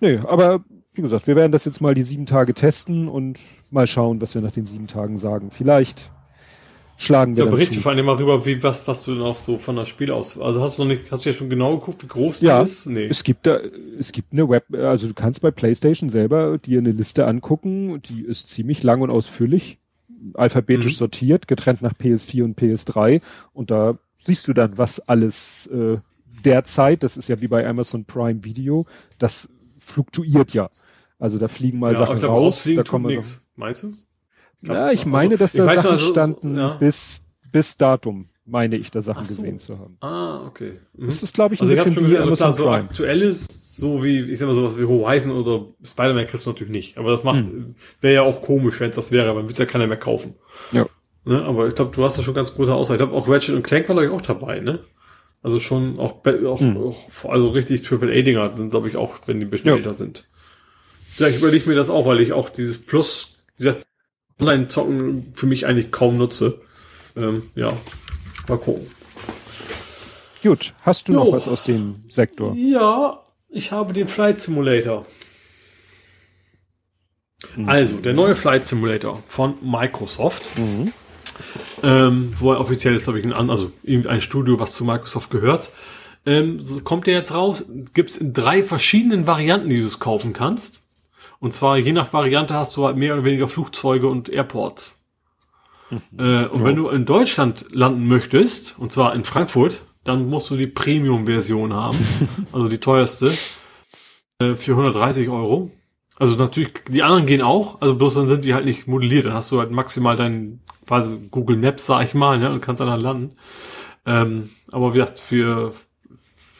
[0.00, 3.38] Nee, aber wie gesagt, wir werden das jetzt mal die sieben Tage testen und
[3.70, 5.50] mal schauen, was wir nach den sieben Tagen sagen.
[5.50, 6.10] Vielleicht
[7.00, 7.80] schlagen wir Ja, berichte zu.
[7.80, 10.60] vor allem mal rüber, wie, was, was du noch so von das Spiel aus, also
[10.62, 12.86] hast du noch nicht, hast du ja schon genau geguckt, wie groß Ja, das ist?
[12.86, 13.06] Nee.
[13.06, 13.58] Es gibt da,
[13.98, 18.22] es gibt eine Web, also du kannst bei PlayStation selber dir eine Liste angucken, die
[18.22, 19.78] ist ziemlich lang und ausführlich,
[20.34, 20.98] alphabetisch Mhm.
[20.98, 23.22] sortiert, getrennt nach PS4 und PS3
[23.52, 25.96] und da siehst du dann, was alles äh,
[26.44, 28.86] derzeit, das ist ja wie bei Amazon Prime Video,
[29.18, 29.48] das
[29.80, 30.70] fluktuiert ja.
[31.18, 33.46] Also da fliegen mal ja, Sachen aber ich glaub, raus, da kommen nix.
[33.56, 33.94] Meinst du?
[34.62, 36.74] Ja, ich Also, meine, dass da ich Sachen also, standen ja.
[36.74, 39.42] bis, bis Datum, meine ich, da Sachen Ach so.
[39.42, 39.96] gesehen zu haben.
[40.00, 40.72] Ah, okay.
[40.94, 41.06] Mhm.
[41.06, 42.84] Das ist, glaube ich, ein Also ich bisschen schon wie gesehen, also klar, so Prime.
[42.84, 46.98] aktuelles, so wie, ich sag mal, sowas wie Horizon oder Spider-Man kriegst du natürlich nicht.
[46.98, 47.74] Aber das macht, Hm.
[48.00, 50.34] wäre ja auch komisch, wenn es das wäre, aber wird's ja keiner mehr kaufen.
[50.72, 50.86] Ja.
[51.24, 51.42] Ne?
[51.42, 52.96] Aber ich glaube, du hast da schon ganz große Auswahl.
[52.96, 54.80] Ich glaube, auch Ratchet und Clank war, glaube ich, auch dabei, ne?
[55.42, 56.76] Also schon auch, auch, Hm.
[56.76, 60.28] auch also richtig Triple-A-Dinger sind, glaube ich, auch, wenn die bestellter sind.
[61.16, 63.84] Ja, ich überlege mir das auch, weil ich auch dieses Plus, dieses
[64.42, 66.60] Online-Zocken für mich eigentlich kaum nutze.
[67.16, 67.72] Ähm, ja,
[68.48, 68.86] mal gucken.
[70.42, 71.32] Gut, hast du noch Jo.
[71.32, 72.54] was aus dem Sektor?
[72.54, 73.20] Ja,
[73.50, 75.04] ich habe den Flight Simulator.
[77.66, 80.92] Also, der neue Flight Simulator von Microsoft, Mhm.
[81.82, 85.70] ähm, wo er offiziell ist, glaube ich, ein, also irgendein Studio, was zu Microsoft gehört.
[86.26, 90.32] Ähm, so kommt der jetzt raus, gibt's in drei verschiedenen Varianten, die du es kaufen
[90.34, 90.79] kannst.
[91.40, 95.04] Und zwar je nach Variante hast du halt mehr oder weniger Flugzeuge und Airports.
[96.16, 100.56] Äh, und wenn du in Deutschland landen möchtest, und zwar in Frankfurt, dann musst du
[100.56, 101.98] die Premium-Version haben,
[102.52, 103.32] also die teuerste,
[104.38, 105.70] äh, für 130 Euro.
[106.16, 109.32] Also natürlich, die anderen gehen auch, also bloß dann sind die halt nicht modelliert, dann
[109.32, 113.00] hast du halt maximal deinen quasi Google Maps, sag ich mal, ne, und kannst dann
[113.00, 113.36] landen.
[114.04, 115.72] Ähm, aber wie gesagt, für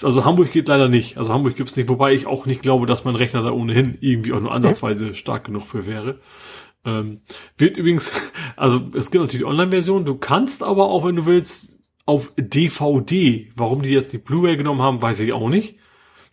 [0.03, 1.19] also Hamburg geht leider nicht.
[1.19, 4.33] Also Hamburg gibt's nicht, wobei ich auch nicht glaube, dass mein Rechner da ohnehin irgendwie
[4.33, 6.21] auch nur ansatzweise stark genug für wäre.
[6.85, 7.21] Ähm,
[7.59, 8.13] wird übrigens,
[8.57, 13.49] also es gibt natürlich die Online-Version, du kannst aber auch, wenn du willst, auf DVD.
[13.55, 15.77] Warum die jetzt die Blu-ray genommen haben, weiß ich auch nicht.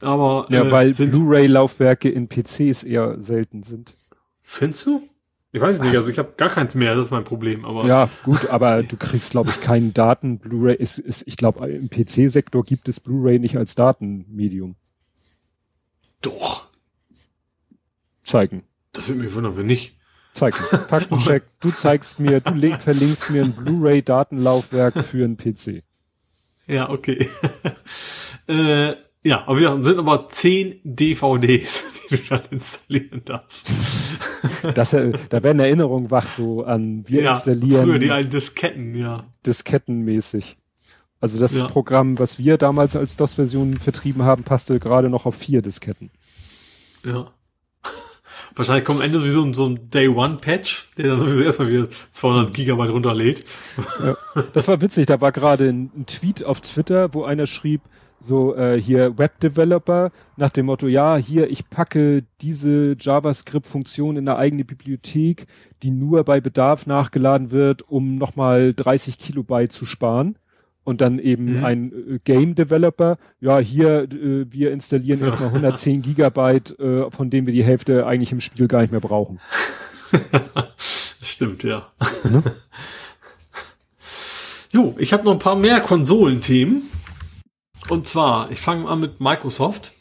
[0.01, 3.93] Aber Ja, äh, weil Blu-ray-Laufwerke in PCs eher selten sind.
[4.41, 5.03] Findest du?
[5.57, 7.65] Ich weiß nicht, also ich habe gar keins mehr, das ist mein Problem.
[7.65, 10.37] Aber Ja, gut, aber du kriegst, glaube ich, keinen Daten.
[10.37, 14.75] Blu-ray ist, ist, ich glaube, im PC-Sektor gibt es Blu-ray nicht als Datenmedium.
[16.21, 16.67] doch,
[18.21, 18.63] Zeigen.
[18.93, 19.97] das würde mich wundern, wenn nicht.
[20.33, 20.79] Zeig mir.
[20.89, 21.43] Faktencheck.
[21.59, 25.83] du zeigst mir, du verlinkst mir ein Blu-ray-Datenlaufwerk für einen PC.
[26.67, 27.27] Ja, okay.
[28.47, 33.67] äh, ja, aber wir sind aber zehn DVDs, die du dann installieren darfst.
[34.73, 37.83] Das, äh, da werden Erinnerungen wach so an, wir ja, installieren.
[37.83, 39.25] Früher die alten Disketten, ja.
[39.45, 40.57] Diskettenmäßig.
[41.19, 41.67] Also das ja.
[41.67, 46.11] Programm, was wir damals als DOS-Version vertrieben haben, passte gerade noch auf vier Disketten.
[47.03, 47.31] Ja.
[48.55, 52.91] Wahrscheinlich kommt am Ende sowieso so ein Day-One-Patch, der dann sowieso erstmal wieder 200 Gigabyte
[52.91, 53.45] runterlädt.
[53.99, 54.15] Ja.
[54.53, 57.81] Das war witzig, da war gerade ein, ein Tweet auf Twitter, wo einer schrieb,
[58.19, 64.37] so äh, hier Web-Developer nach dem Motto, ja, hier, ich packe diese JavaScript-Funktion in eine
[64.37, 65.45] eigene Bibliothek,
[65.83, 70.37] die nur bei Bedarf nachgeladen wird, um nochmal 30 Kilobyte zu sparen.
[70.83, 71.65] Und dann eben mhm.
[71.65, 75.25] ein äh, Game Developer, ja, hier, äh, wir installieren so.
[75.25, 79.01] erstmal 110 Gigabyte, äh, von denen wir die Hälfte eigentlich im Spiel gar nicht mehr
[79.01, 79.39] brauchen.
[81.21, 81.91] Stimmt, ja.
[82.23, 82.43] Mhm.
[84.69, 86.83] Jo, ich habe noch ein paar mehr Konsolenthemen.
[87.89, 89.93] Und zwar, ich fange an mit Microsoft.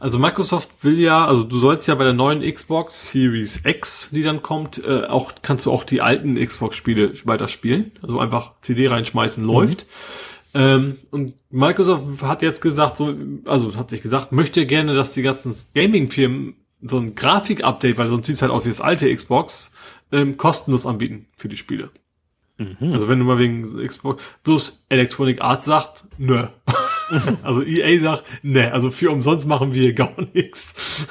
[0.00, 4.22] Also Microsoft will ja, also du sollst ja bei der neuen Xbox Series X, die
[4.22, 7.92] dann kommt, äh, auch kannst du auch die alten Xbox-Spiele weiterspielen.
[8.00, 9.50] Also einfach CD reinschmeißen mhm.
[9.50, 9.86] läuft.
[10.54, 15.22] Ähm, und Microsoft hat jetzt gesagt, so, also hat sich gesagt, möchte gerne, dass die
[15.22, 19.72] ganzen Gaming-Firmen so ein Grafik-Update, weil sonst sieht es halt aus wie das alte Xbox,
[20.12, 21.90] ähm, kostenlos anbieten für die Spiele.
[22.56, 22.92] Mhm.
[22.92, 26.46] Also wenn du mal wegen Xbox, bloß Electronic Arts sagt, nö.
[27.42, 31.06] also EA sagt, ne, also für umsonst machen wir gar nichts.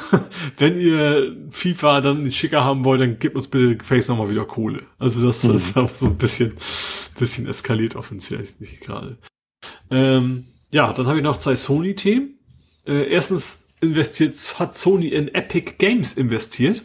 [0.57, 4.83] Wenn ihr FIFA dann schicker haben wollt, dann gebt uns bitte Face nochmal wieder Kohle.
[4.99, 5.55] Also das, mhm.
[5.55, 6.53] ist auch so ein bisschen,
[7.17, 9.17] bisschen eskaliert offensichtlich gerade.
[9.89, 12.39] Ähm, ja, dann habe ich noch zwei Sony-Themen.
[12.85, 16.83] Äh, erstens investiert, hat Sony in Epic Games investiert.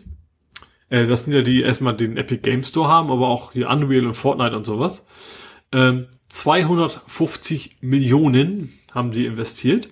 [0.89, 4.07] Äh, das sind ja die erstmal den Epic Games Store haben, aber auch hier Unreal
[4.07, 5.05] und Fortnite und sowas.
[5.73, 9.89] Ähm, 250 Millionen haben die investiert.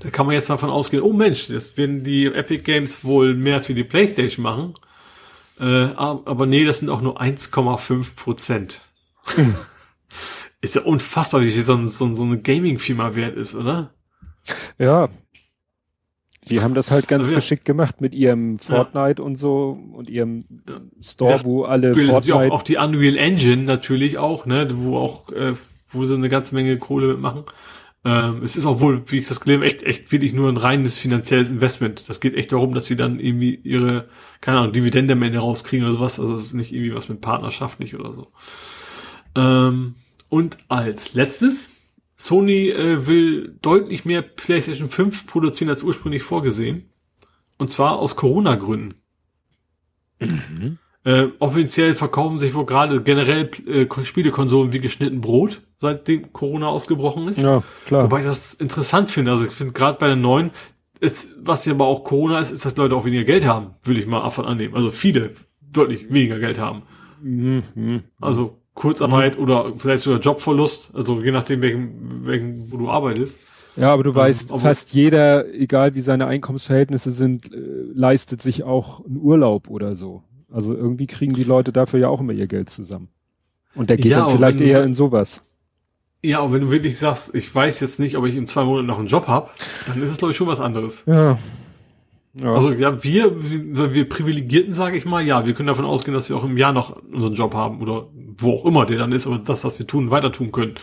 [0.00, 3.62] Da kann man jetzt davon ausgehen, oh Mensch, jetzt werden die Epic Games wohl mehr
[3.62, 4.74] für die Playstation machen.
[5.58, 8.82] Äh, aber nee, das sind auch nur 1,5 Prozent.
[9.34, 9.56] Hm.
[10.60, 13.94] Ist ja unfassbar, wie viel so, so, so eine Gaming-Firma wert ist, oder?
[14.78, 15.08] Ja.
[16.48, 19.26] Die haben das halt ganz also, geschickt gemacht mit ihrem Fortnite ja.
[19.26, 20.44] und so und ihrem
[21.02, 22.34] Store, gesagt, wo alle Fortnite...
[22.34, 25.54] Auch, auch die Unreal Engine natürlich auch, ne, wo auch, äh,
[25.90, 27.44] wo sie eine ganze Menge Kohle mitmachen.
[28.04, 30.96] Ähm, es ist auch wohl, wie ich das gelernt echt, echt wirklich nur ein reines
[30.96, 32.08] finanzielles Investment.
[32.08, 34.08] Das geht echt darum, dass sie dann irgendwie ihre,
[34.40, 36.20] keine Ahnung, Dividende am Ende rauskriegen oder sowas.
[36.20, 38.28] Also es ist nicht irgendwie was mit partnerschaftlich oder so.
[39.34, 39.96] Ähm,
[40.28, 41.75] und als letztes,
[42.16, 46.90] Sony äh, will deutlich mehr PlayStation 5 produzieren als ursprünglich vorgesehen.
[47.58, 48.94] Und zwar aus Corona-Gründen.
[50.20, 50.78] Mhm.
[51.04, 57.28] Äh, offiziell verkaufen sich wohl gerade generell äh, Spielekonsolen wie geschnitten Brot, seitdem Corona ausgebrochen
[57.28, 57.38] ist.
[57.38, 58.04] Ja, klar.
[58.04, 59.30] Wobei ich das interessant finde.
[59.30, 60.50] Also ich finde gerade bei den neuen,
[60.98, 64.00] ist, was ja aber auch Corona ist, ist, dass Leute auch weniger Geld haben, würde
[64.00, 64.74] ich mal davon annehmen.
[64.74, 66.82] Also viele deutlich weniger Geld haben.
[67.22, 68.02] Mhm.
[68.20, 69.42] Also Kurzarbeit mhm.
[69.42, 73.40] oder vielleicht sogar Jobverlust, also je nachdem, welchen, welchen, wo du arbeitest.
[73.74, 77.58] Ja, aber du ähm, weißt, aber fast jeder, egal wie seine Einkommensverhältnisse sind, äh,
[77.92, 80.22] leistet sich auch einen Urlaub oder so.
[80.52, 83.08] Also irgendwie kriegen die Leute dafür ja auch immer ihr Geld zusammen.
[83.74, 85.42] Und der geht ja, dann vielleicht eher in sowas.
[86.22, 88.86] Ja, und wenn du wirklich sagst, ich weiß jetzt nicht, ob ich in zwei Monaten
[88.86, 89.50] noch einen Job habe,
[89.86, 91.04] dann ist es glaube ich schon was anderes.
[91.06, 91.38] Ja.
[92.40, 92.52] Ja.
[92.52, 96.28] Also ja, wir, wir, wir Privilegierten, sage ich mal, ja, wir können davon ausgehen, dass
[96.28, 98.08] wir auch im Jahr noch unseren Job haben oder
[98.38, 100.74] wo auch immer der dann ist, aber das, was wir tun, weiter tun können.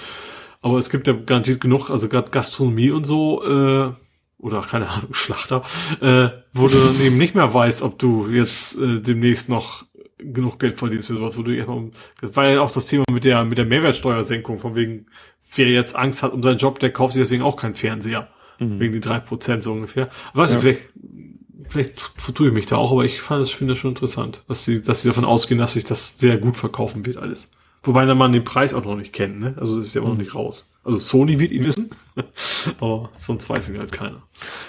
[0.61, 3.91] Aber es gibt ja garantiert genug, also gerade Gastronomie und so, äh,
[4.39, 5.63] oder keine Ahnung, Schlachter,
[6.01, 9.85] äh, wo du dann eben nicht mehr weißt, ob du jetzt äh, demnächst noch
[10.17, 11.91] genug Geld verdienst für sowas, wo du erstmal,
[12.21, 15.05] das war ja auch das Thema mit der, mit der Mehrwertsteuersenkung, von wegen,
[15.55, 18.29] wer jetzt Angst hat um seinen Job, der kauft sich deswegen auch keinen Fernseher.
[18.59, 18.79] Mhm.
[18.79, 20.09] Wegen die drei Prozent so ungefähr.
[20.33, 20.59] Weißt ja.
[20.59, 20.81] du, vielleicht,
[21.73, 24.63] vielleicht vertue ich mich da auch, aber ich fand das, finde das schon interessant, dass
[24.63, 27.49] sie, dass sie davon ausgehen, dass sich das sehr gut verkaufen wird alles.
[27.83, 29.55] Wobei man den Preis auch noch nicht kennt, ne?
[29.57, 30.23] Also das ist ja immer noch mhm.
[30.23, 30.69] nicht raus.
[30.85, 31.91] Also Sony wird ihn wissen,
[32.81, 34.21] aber sonst weiß ihn halt keiner.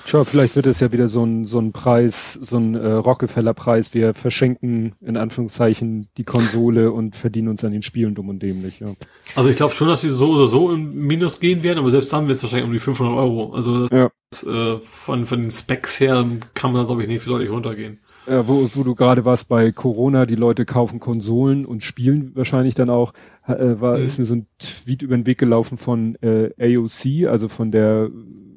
[0.06, 3.94] Tja, vielleicht wird es ja wieder so ein, so ein Preis, so ein äh, Rockefeller-Preis.
[3.94, 8.78] Wir verschenken in Anführungszeichen die Konsole und verdienen uns an den Spielen dumm und dämlich.
[8.78, 8.94] Ja.
[9.34, 12.12] Also ich glaube schon, dass sie so oder so im Minus gehen werden, aber selbst
[12.12, 13.52] dann wird es wahrscheinlich um die 500 Euro.
[13.52, 14.74] Also das, ja.
[14.74, 18.42] äh, von, von den Specs her kann man da glaube ich nicht deutlich runtergehen äh,
[18.46, 22.90] wo, wo du gerade warst bei Corona, die Leute kaufen Konsolen und spielen wahrscheinlich dann
[22.90, 23.12] auch,
[23.46, 24.06] äh, war, mhm.
[24.06, 28.10] ist mir so ein Tweet über den Weg gelaufen von äh, AOC, also von der,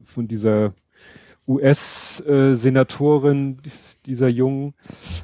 [0.03, 0.73] von dieser
[1.47, 3.57] US-Senatorin,
[4.05, 4.73] dieser Jungen,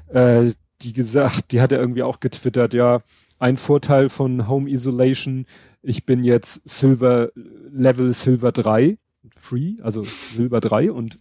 [0.10, 3.02] äh, die gesagt, die hat er irgendwie auch getwittert, ja,
[3.40, 5.46] ein Vorteil von Home Isolation,
[5.82, 7.30] ich bin jetzt Silver,
[7.72, 8.98] Level Silver 3,
[9.38, 11.18] Free, also Silber 3 und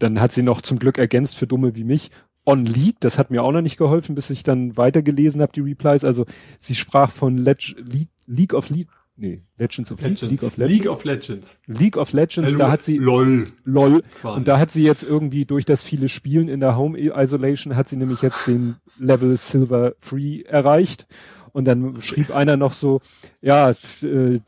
[0.00, 2.10] dann hat sie noch zum Glück ergänzt für Dumme wie mich,
[2.50, 5.60] on League, das hat mir auch noch nicht geholfen, bis ich dann weitergelesen habe, die
[5.60, 6.04] Replies.
[6.04, 6.26] Also
[6.58, 10.22] sie sprach von Leg League, League of League, nee, Legends of Legends.
[10.22, 10.78] League, League of Legends.
[10.78, 11.58] League of Legends.
[11.66, 13.46] League of Legends, da hat sie LOL.
[13.64, 14.02] LOL.
[14.20, 14.38] Quasi.
[14.38, 17.88] Und da hat sie jetzt irgendwie durch das viele Spielen in der Home Isolation hat
[17.88, 21.06] sie nämlich jetzt den Level Silver Free erreicht.
[21.52, 23.00] Und dann schrieb einer noch so,
[23.40, 23.70] ja,
[24.02, 24.40] äh,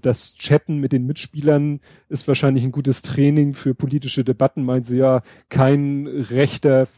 [0.00, 4.98] das Chatten mit den Mitspielern ist wahrscheinlich ein gutes Training für politische Debatten, meint sie
[4.98, 6.88] ja, kein rechter,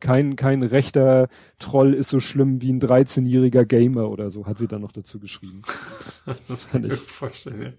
[0.00, 4.68] kein, kein rechter Troll ist so schlimm wie ein 13-jähriger Gamer oder so, hat sie
[4.68, 5.62] dann noch dazu geschrieben.
[6.26, 7.72] das kann ich mir vorstellen, ja.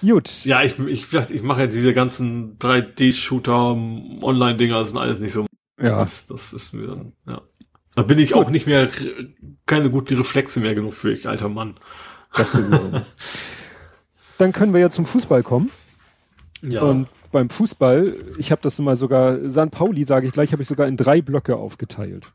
[0.00, 0.44] Gut.
[0.44, 3.72] Ja, ich, ich, ich mache ja diese ganzen 3D-Shooter,
[4.22, 5.46] Online-Dinger, das sind alles nicht so.
[5.80, 5.98] Ja.
[5.98, 7.42] Das, das ist mir dann, ja.
[7.98, 8.44] Da bin ich Gut.
[8.44, 8.88] auch nicht mehr,
[9.66, 11.74] keine guten Reflexe mehr genug für, ich alter Mann.
[12.32, 12.92] Das sowieso.
[14.38, 15.72] Dann können wir ja zum Fußball kommen.
[16.62, 16.82] Ja.
[16.82, 20.68] Und beim Fußball, ich habe das mal sogar, San Pauli, sage ich gleich, habe ich
[20.68, 22.30] sogar in drei Blöcke aufgeteilt.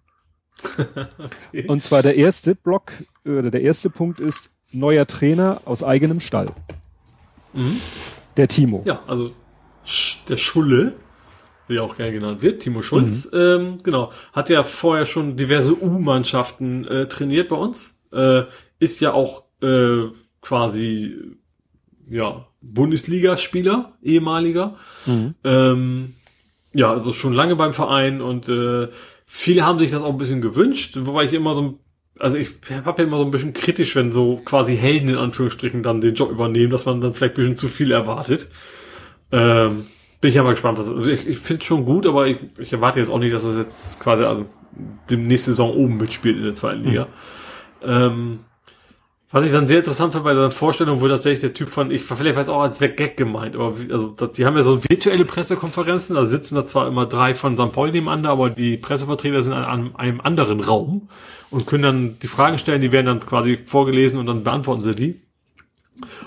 [1.18, 1.66] okay.
[1.66, 2.92] Und zwar der erste Block,
[3.24, 6.48] oder der erste Punkt ist neuer Trainer aus eigenem Stall.
[7.54, 7.80] Mhm.
[8.36, 8.84] Der Timo.
[8.84, 9.32] Ja, also
[10.28, 10.96] der Schulle
[11.68, 13.40] wie er auch gerne genannt wird, Timo Schulz, mhm.
[13.40, 18.44] ähm, genau, hat ja vorher schon diverse U-Mannschaften äh, trainiert bei uns, äh,
[18.80, 20.08] ist ja auch äh,
[20.42, 21.16] quasi
[22.10, 25.36] ja Bundesligaspieler, ehemaliger, mhm.
[25.44, 26.16] ähm,
[26.74, 28.90] ja, also schon lange beim Verein und äh,
[29.26, 31.80] viele haben sich das auch ein bisschen gewünscht, wobei ich immer so
[32.20, 32.52] also ich
[32.86, 36.14] habe ja immer so ein bisschen kritisch, wenn so quasi Helden in Anführungsstrichen dann den
[36.14, 38.50] Job übernehmen, dass man dann vielleicht ein bisschen zu viel erwartet.
[39.32, 39.88] Ähm,
[40.24, 40.88] bin ich ja mal gespannt, was.
[40.90, 43.44] Also ich, ich finde es schon gut, aber ich, ich erwarte jetzt auch nicht, dass
[43.44, 44.46] es jetzt quasi also
[45.10, 47.08] die nächste Saison oben mitspielt in der zweiten Liga.
[47.84, 47.90] Mhm.
[47.90, 48.40] Ähm,
[49.32, 52.04] was ich dann sehr interessant fand bei der Vorstellung, wo tatsächlich der Typ von, ich
[52.04, 54.82] vielleicht war es auch als Gag gemeint, aber wie, also das, die haben ja so
[54.82, 57.74] virtuelle Pressekonferenzen, da sitzen da zwar immer drei von St.
[57.74, 61.10] Paul nebeneinander, aber die Pressevertreter sind an, an einem anderen Raum
[61.50, 64.96] und können dann die Fragen stellen, die werden dann quasi vorgelesen und dann beantworten sie
[64.96, 65.22] die.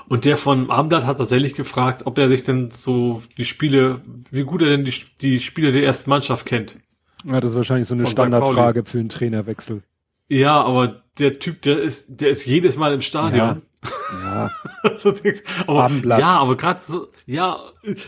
[0.09, 4.45] Und der von Abendblatt hat tatsächlich gefragt, ob er sich denn so die Spiele, wie
[4.45, 6.79] gut er denn die, die Spiele der ersten Mannschaft kennt.
[7.25, 9.83] Ja, das ist wahrscheinlich so eine Standardfrage für einen Trainerwechsel.
[10.29, 13.63] Ja, aber der Typ, der ist, der ist jedes Mal im Stadion.
[14.23, 14.51] Ja.
[14.83, 14.97] ja.
[14.97, 15.15] so
[15.67, 16.21] aber, Abendblatt.
[16.21, 17.59] Ja, aber gerade so, ja,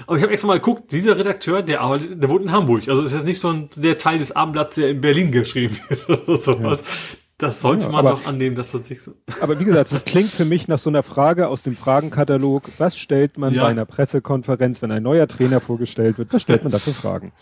[0.07, 2.89] aber ich habe extra mal geguckt, dieser Redakteur, der arbeitet, der wohnt in Hamburg.
[2.89, 6.09] Also ist jetzt nicht so ein, der Teil des Abendblatts, der in Berlin geschrieben wird
[6.09, 6.83] oder sowas.
[6.83, 7.19] Ja.
[7.39, 9.15] Das sollte ja, man aber, doch annehmen, dass das sich so.
[9.41, 12.69] Aber wie gesagt, es klingt für mich nach so einer Frage aus dem Fragenkatalog.
[12.79, 13.63] Was stellt man ja.
[13.63, 16.33] bei einer Pressekonferenz, wenn ein neuer Trainer vorgestellt wird?
[16.33, 17.33] Was stellt man da für Fragen?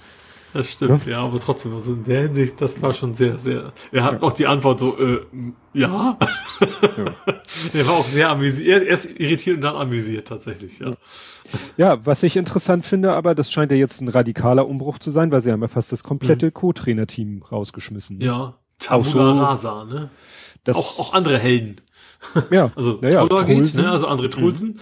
[0.53, 1.13] Das stimmt, ja?
[1.13, 3.73] ja, aber trotzdem, also in der Hinsicht, das war schon sehr, sehr.
[3.93, 4.23] Er hat ja.
[4.23, 5.21] auch die Antwort so, äh,
[5.75, 6.19] ja.
[6.19, 6.19] ja.
[7.75, 10.97] er war auch sehr amüsiert, erst irritiert und dann amüsiert tatsächlich, ja.
[11.77, 15.31] Ja, was ich interessant finde, aber das scheint ja jetzt ein radikaler Umbruch zu sein,
[15.31, 16.55] weil sie haben ja fast das komplette mhm.
[16.55, 18.21] Co-Trainer-Team rausgeschmissen.
[18.21, 20.11] Ja, Tabula so, Rasa, ne?
[20.73, 21.81] Auch, auch andere Helden.
[22.51, 22.71] Ja.
[22.77, 23.91] also ja, ja, geht, ne?
[23.91, 24.69] Also André Trulsen.
[24.71, 24.81] Mhm.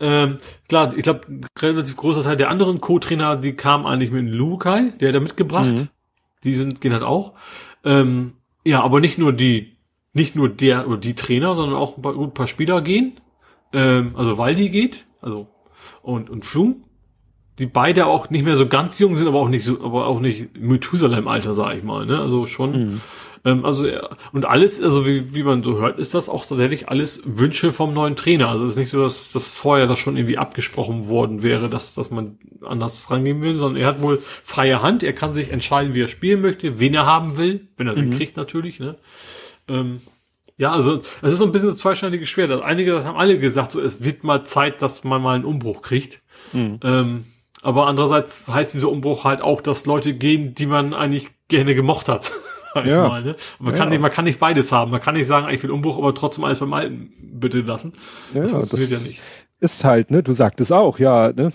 [0.00, 1.20] Ähm, klar, ich glaube,
[1.58, 5.72] relativ großer Teil der anderen Co-Trainer, die kamen eigentlich mit Lukai, der hat da mitgebracht.
[5.72, 5.88] Mhm.
[6.44, 7.34] Die sind, gehen halt auch.
[7.84, 9.76] Ähm, ja, aber nicht nur die,
[10.12, 13.20] nicht nur der oder die Trainer, sondern auch ein paar, ein paar Spieler gehen.
[13.72, 15.48] Ähm, also Waldi geht, also
[16.02, 16.84] und, und Flum
[17.58, 20.20] die beide auch nicht mehr so ganz jung sind, aber auch nicht so, aber auch
[20.20, 22.20] nicht Methusalem-Alter, sag ich mal, ne?
[22.20, 22.72] Also schon.
[22.72, 23.00] Mhm.
[23.44, 26.88] Ähm, also ja, und alles, also wie, wie man so hört, ist das auch tatsächlich
[26.88, 28.48] alles Wünsche vom neuen Trainer.
[28.48, 31.94] Also es ist nicht so, dass das vorher das schon irgendwie abgesprochen worden wäre, dass,
[31.94, 35.94] dass man anders rangehen will, sondern er hat wohl freie Hand, er kann sich entscheiden,
[35.94, 38.10] wie er spielen möchte, wen er haben will, wenn er mhm.
[38.10, 38.96] den kriegt natürlich, ne?
[39.68, 40.00] Ähm,
[40.56, 42.50] ja, also es ist so ein bisschen so zweischneidiges Schwert.
[42.50, 45.44] Also einige das haben alle gesagt, so es wird mal Zeit, dass man mal einen
[45.44, 46.22] Umbruch kriegt.
[46.52, 46.78] Mhm.
[46.82, 47.24] Ähm,
[47.60, 52.08] aber andererseits heißt dieser Umbruch halt auch, dass Leute gehen, die man eigentlich gerne gemocht
[52.08, 52.30] hat.
[52.84, 53.08] ja.
[53.08, 53.36] Mal, ne?
[53.58, 53.78] man, ja.
[53.78, 54.90] kann nicht, man kann nicht beides haben.
[54.90, 57.94] Man kann nicht sagen, ich will Umbruch, aber trotzdem alles beim Alten bitte lassen.
[58.34, 59.20] Ja, das funktioniert das ja nicht.
[59.60, 61.50] Ist halt, ne, du sagtest auch, ja, ne,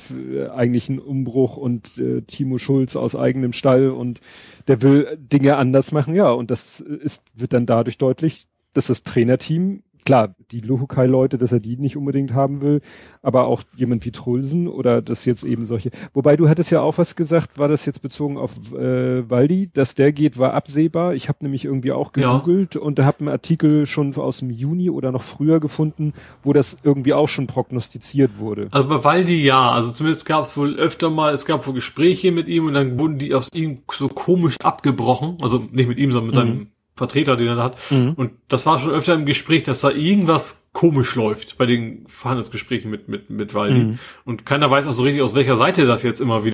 [0.56, 4.19] eigentlich ein Umbruch und äh, Timo Schulz aus eigenem Stall und
[4.67, 9.03] der will Dinge anders machen, ja, und das ist, wird dann dadurch deutlich, dass das
[9.03, 12.82] Trainerteam klar, die Luhukai-Leute, dass er die nicht unbedingt haben will,
[13.22, 15.92] aber auch jemand wie Trulsen oder das jetzt eben solche.
[16.14, 19.95] Wobei du hattest ja auch was gesagt, war das jetzt bezogen auf äh, Waldi, dass
[19.95, 21.14] der geht, war absehbar.
[21.14, 22.82] Ich habe nämlich irgendwie auch gegoogelt ja.
[22.82, 26.14] und da habe einen Artikel schon aus dem Juni oder noch früher gefunden,
[26.44, 28.68] wo das irgendwie auch schon prognostiziert wurde.
[28.72, 32.32] Also bei Waldi ja, also zumindest gab es wohl öfter mal, es gab wohl Gespräche
[32.32, 36.11] mit ihm und dann wurden die aus ihm so komisch abgebrochen, also nicht mit ihm,
[36.11, 36.40] sondern mit mhm.
[36.40, 36.68] seinem
[37.00, 37.78] Vertreter, den er da hat.
[37.92, 38.14] Mhm.
[38.14, 42.92] Und das war schon öfter im Gespräch, dass da irgendwas komisch läuft bei den Verhandlungsgesprächen
[42.92, 43.80] mit, mit, mit Waldi.
[43.80, 44.00] Mhm.
[44.26, 46.53] Und keiner weiß auch so richtig, aus welcher Seite das jetzt immer wieder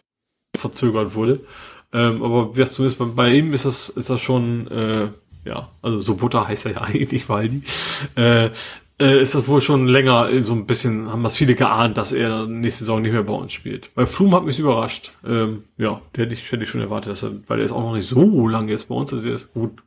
[0.55, 1.41] verzögert wurde.
[1.91, 5.09] Ähm, aber zumindest bei, bei, ihm ist das, ist das schon, äh,
[5.45, 7.63] ja, also so Butter heißt er ja eigentlich Waldi.
[8.15, 8.51] Äh,
[8.97, 12.45] äh, ist das wohl schon länger so ein bisschen, haben das viele geahnt, dass er
[12.45, 13.93] nächste Saison nicht mehr bei uns spielt.
[13.93, 15.11] Bei Flum hat mich überrascht.
[15.25, 17.81] Ähm, ja, der hätte ich, hätte ich schon erwartet, dass er, weil er ist auch
[17.81, 19.81] noch nicht so lange jetzt bei uns, also er ist gut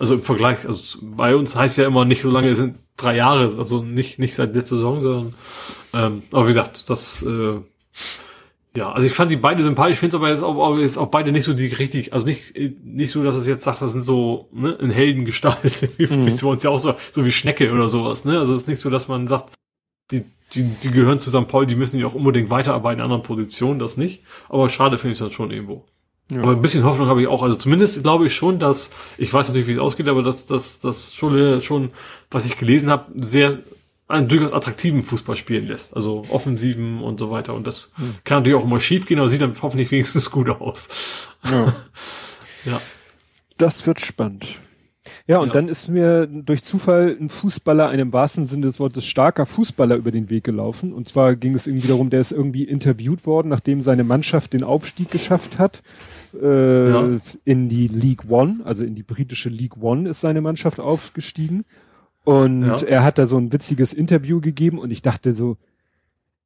[0.00, 3.16] also im Vergleich, also bei uns heißt ja immer nicht so lange, es sind drei
[3.16, 5.34] Jahre, also nicht, nicht seit letzter Saison, sondern,
[5.92, 7.60] ähm, aber wie gesagt, das, äh,
[8.74, 11.08] ja, also ich fand die beide sympathisch, ich finde es aber jetzt auch, jetzt auch
[11.08, 14.00] beide nicht so die richtig, also nicht, nicht so, dass es jetzt sagt, das sind
[14.00, 16.26] so, ne, in Heldengestalt, wie, mhm.
[16.26, 18.68] wie bei uns ja auch so, so wie Schnecke oder sowas, ne, also es ist
[18.68, 19.52] nicht so, dass man sagt,
[20.12, 21.46] die, die, die gehören zu St.
[21.46, 25.12] Paul, die müssen ja auch unbedingt weiterarbeiten in anderen Positionen, das nicht, aber schade finde
[25.12, 25.84] ich das schon irgendwo.
[26.30, 26.42] Ja.
[26.42, 27.42] Aber ein bisschen Hoffnung habe ich auch.
[27.42, 30.80] Also zumindest glaube ich schon, dass, ich weiß natürlich, wie es ausgeht, aber dass dass
[30.80, 31.90] das schon, schon,
[32.30, 33.58] was ich gelesen habe, sehr
[34.10, 35.94] einen durchaus attraktiven Fußball spielen lässt.
[35.94, 37.54] Also offensiven und so weiter.
[37.54, 38.14] Und das hm.
[38.24, 40.88] kann natürlich auch immer schief gehen, aber sieht dann hoffentlich wenigstens gut aus.
[41.44, 41.76] Ja.
[42.64, 42.80] ja.
[43.56, 44.46] Das wird spannend.
[45.26, 45.52] Ja, und ja.
[45.54, 50.10] dann ist mir durch Zufall ein Fußballer, einem wahrsten Sinne des Wortes starker Fußballer über
[50.10, 50.92] den Weg gelaufen.
[50.92, 54.64] Und zwar ging es irgendwie darum, der ist irgendwie interviewt worden, nachdem seine Mannschaft den
[54.64, 55.82] Aufstieg geschafft hat
[56.34, 57.20] äh, ja.
[57.44, 61.64] in die League One, also in die britische League One ist seine Mannschaft aufgestiegen.
[62.24, 62.76] Und ja.
[62.82, 65.56] er hat da so ein witziges Interview gegeben und ich dachte so,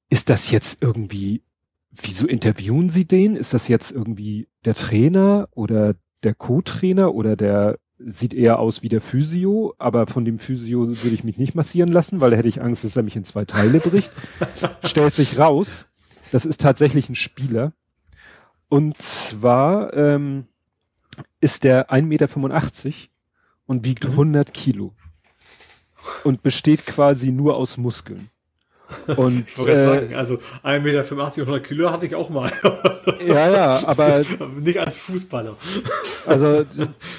[0.09, 1.43] ist das jetzt irgendwie,
[1.91, 3.37] wieso interviewen sie den?
[3.37, 8.89] Ist das jetzt irgendwie der Trainer oder der Co-Trainer oder der sieht eher aus wie
[8.89, 12.49] der Physio, aber von dem Physio würde ich mich nicht massieren lassen, weil da hätte
[12.49, 14.11] ich Angst, dass er mich in zwei Teile bricht.
[14.85, 15.87] Stellt sich raus,
[16.33, 17.73] das ist tatsächlich ein Spieler,
[18.69, 20.47] und zwar ähm,
[21.41, 23.09] ist der 1,85 Meter
[23.67, 24.11] und wiegt mhm.
[24.11, 24.95] 100 Kilo.
[26.23, 28.29] Und besteht quasi nur aus Muskeln.
[29.17, 32.53] Und, ich wollte äh, sagen, also 1,85 Meter und 100 Kilo hatte ich auch mal.
[33.27, 34.23] ja, ja, aber.
[34.61, 35.57] Nicht als Fußballer.
[36.27, 36.65] Also,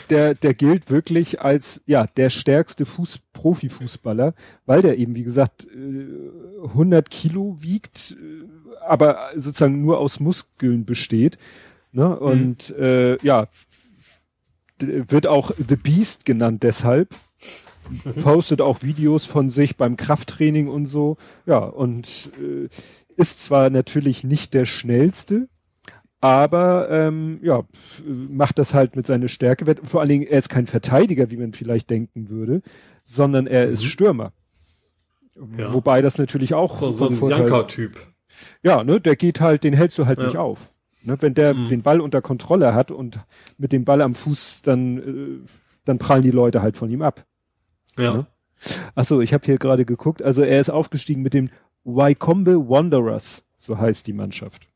[0.10, 4.34] der, der gilt wirklich als, ja, der stärkste Fuß, Profifußballer,
[4.66, 8.45] weil der eben, wie gesagt, 100 äh, Kilo wiegt, äh,
[8.88, 11.38] aber sozusagen nur aus Muskeln besteht.
[11.92, 12.18] Ne?
[12.18, 12.84] Und mhm.
[12.84, 13.48] äh, ja,
[14.80, 17.14] wird auch The Beast genannt deshalb.
[17.90, 18.22] Mhm.
[18.22, 21.18] Postet auch Videos von sich beim Krafttraining und so.
[21.46, 22.70] Ja, und äh,
[23.16, 25.48] ist zwar natürlich nicht der schnellste,
[26.22, 27.64] aber ähm, ja,
[28.06, 29.76] macht das halt mit seiner Stärke.
[29.84, 32.62] Vor allen Dingen, er ist kein Verteidiger, wie man vielleicht denken würde,
[33.04, 33.74] sondern er mhm.
[33.74, 34.34] ist Stürmer.
[35.58, 35.74] Ja.
[35.74, 38.08] Wobei das natürlich auch so, so ein Janker-Typ.
[38.64, 40.26] Ja, ne, der geht halt, den hältst du halt ja.
[40.26, 40.72] nicht auf.
[41.04, 41.70] Ne, wenn der mhm.
[41.70, 43.20] den Ball unter Kontrolle hat und
[43.58, 45.48] mit dem Ball am Fuß, dann, äh,
[45.86, 47.26] dann prallen die Leute halt von ihm ab.
[47.98, 48.14] Ja.
[48.14, 48.25] Ne?
[48.95, 50.22] Achso, ich habe hier gerade geguckt.
[50.22, 51.49] Also er ist aufgestiegen mit dem
[51.83, 54.67] Wycombe Wanderers, so heißt die Mannschaft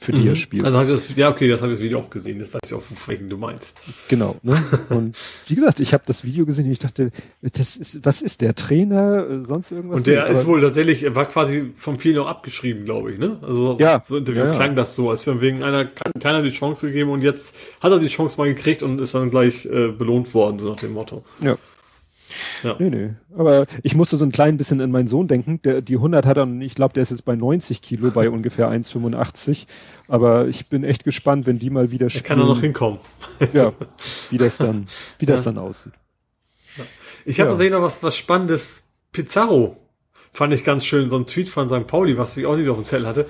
[0.00, 0.28] für die mhm.
[0.28, 0.64] er spielt.
[0.64, 2.38] Also das, ja, okay, das habe ich das Video auch gesehen.
[2.38, 3.78] Das weiß ich auch, welchen du meinst.
[4.08, 4.36] Genau.
[4.42, 4.56] Ne?
[4.88, 5.14] Und
[5.46, 7.10] wie gesagt, ich habe das Video gesehen und ich dachte,
[7.42, 9.98] das ist, was ist der Trainer, äh, sonst irgendwas?
[9.98, 13.18] Und der ist wohl tatsächlich, er war quasi vom vielen auch abgeschrieben, glaube ich.
[13.18, 13.38] Ne?
[13.42, 16.86] Also ja, so Interview ja, klang das so, als wäre wegen einer keiner die Chance
[16.86, 20.32] gegeben und jetzt hat er die Chance mal gekriegt und ist dann gleich äh, belohnt
[20.32, 21.24] worden, so nach dem Motto.
[21.42, 21.56] Ja.
[22.62, 22.76] Ja.
[22.78, 23.10] Nee, nee.
[23.34, 25.60] Aber ich musste so ein klein bisschen an meinen Sohn denken.
[25.62, 28.70] Der, die 100 hat er, ich glaube, der ist jetzt bei 90 Kilo, bei ungefähr
[28.70, 29.66] 1,85.
[30.08, 32.24] Aber ich bin echt gespannt, wenn die mal wieder spielen.
[32.24, 32.98] kann er noch hinkommen.
[33.52, 33.72] ja,
[34.30, 35.92] wie das dann, wie das dann aussieht.
[37.24, 37.56] Ich habe ja.
[37.56, 38.88] gesehen noch was, was Spannendes.
[39.12, 39.76] Pizarro
[40.32, 41.10] fand ich ganz schön.
[41.10, 41.86] So ein Tweet von St.
[41.86, 43.26] Pauli, was ich auch nicht auf dem Zettel hatte.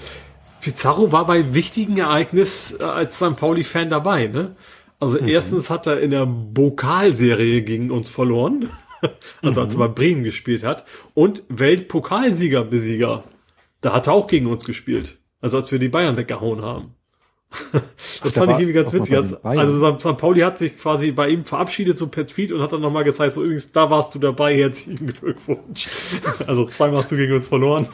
[0.60, 3.36] Pizarro war bei wichtigen Ereignissen als St.
[3.36, 4.56] Pauli-Fan dabei, ne?
[5.00, 5.28] Also mhm.
[5.28, 8.68] erstens hat er in der Pokalserie gegen uns verloren.
[9.42, 10.84] also als er bei Bremen gespielt hat.
[11.14, 13.24] Und Weltpokalsieger-Besieger.
[13.80, 15.18] Da hat er auch gegen uns gespielt.
[15.40, 16.94] Also als wir die Bayern weggehauen haben.
[17.72, 17.82] das
[18.22, 19.16] Ach, fand ich irgendwie ganz witzig.
[19.42, 20.16] Also St.
[20.16, 23.32] Pauli hat sich quasi bei ihm verabschiedet, so per Tweet, und hat dann nochmal gezeigt,
[23.32, 25.88] so übrigens, da warst du dabei, herzlichen Glückwunsch.
[26.46, 27.88] also zweimal hast du gegen uns verloren.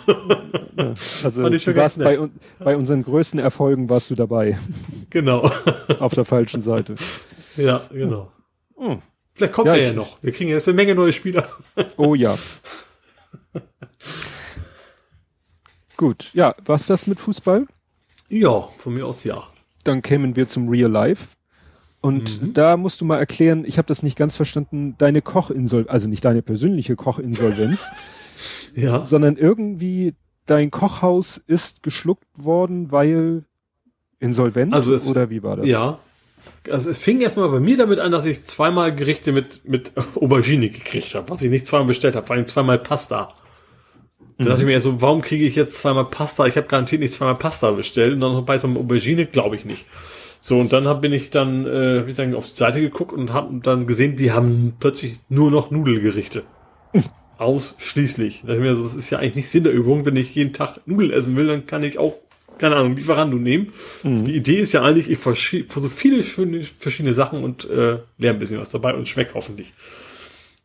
[0.77, 0.95] ja,
[1.25, 2.19] also du warst bei,
[2.59, 4.59] bei unseren größten Erfolgen warst du dabei.
[5.09, 5.51] Genau.
[6.01, 6.97] Auf der falschen Seite.
[7.57, 8.31] Ja, genau.
[8.77, 9.01] Hm.
[9.37, 10.23] Vielleicht kommt Ja, er ja noch.
[10.23, 11.49] Wir kriegen jetzt eine Menge neue Spieler.
[11.97, 12.37] Oh ja.
[15.97, 17.67] Gut, ja, was das mit Fußball?
[18.29, 19.45] Ja, von mir aus ja.
[19.85, 21.29] Dann kämen wir zum Real Life.
[22.03, 26.09] Und da musst du mal erklären, ich habe das nicht ganz verstanden, deine Kochinsolvenz, also
[26.09, 27.89] nicht deine persönliche Kochinsolvenz,
[28.75, 29.03] Ja.
[29.03, 33.45] sondern irgendwie dein Kochhaus ist geschluckt worden, weil
[34.21, 35.67] insolvent Also es- oder wie war das?
[35.67, 35.99] Ja.
[36.71, 40.69] Also es fing erstmal bei mir damit an, dass ich zweimal Gerichte mit, mit Aubergine
[40.69, 43.35] gekriegt habe, was ich nicht zweimal bestellt habe, vor allem zweimal Pasta.
[44.39, 46.47] Da dachte ich mir erst so, warum kriege ich jetzt zweimal Pasta?
[46.47, 49.65] Ich habe garantiert nicht zweimal Pasta bestellt und dann noch beides mit Aubergine, glaube ich
[49.65, 49.87] nicht.
[50.41, 53.13] So, und dann hab, bin ich dann, äh, hab ich dann auf die Seite geguckt
[53.13, 56.43] und habe dann gesehen, die haben plötzlich nur noch Nudelgerichte.
[57.39, 58.43] Ausschließlich.
[58.43, 60.07] Da dachte ich mir, so, das ist ja eigentlich nicht Sinn der Übung.
[60.07, 62.17] Wenn ich jeden Tag Nudeln essen will, dann kann ich auch,
[62.59, 63.73] keine Ahnung, Lieferando nehmen.
[64.03, 68.61] Die Idee ist ja eigentlich, ich versuche viele verschiedene Sachen und äh, lerne ein bisschen
[68.61, 69.73] was dabei und schmeckt hoffentlich.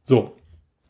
[0.03, 0.35] So.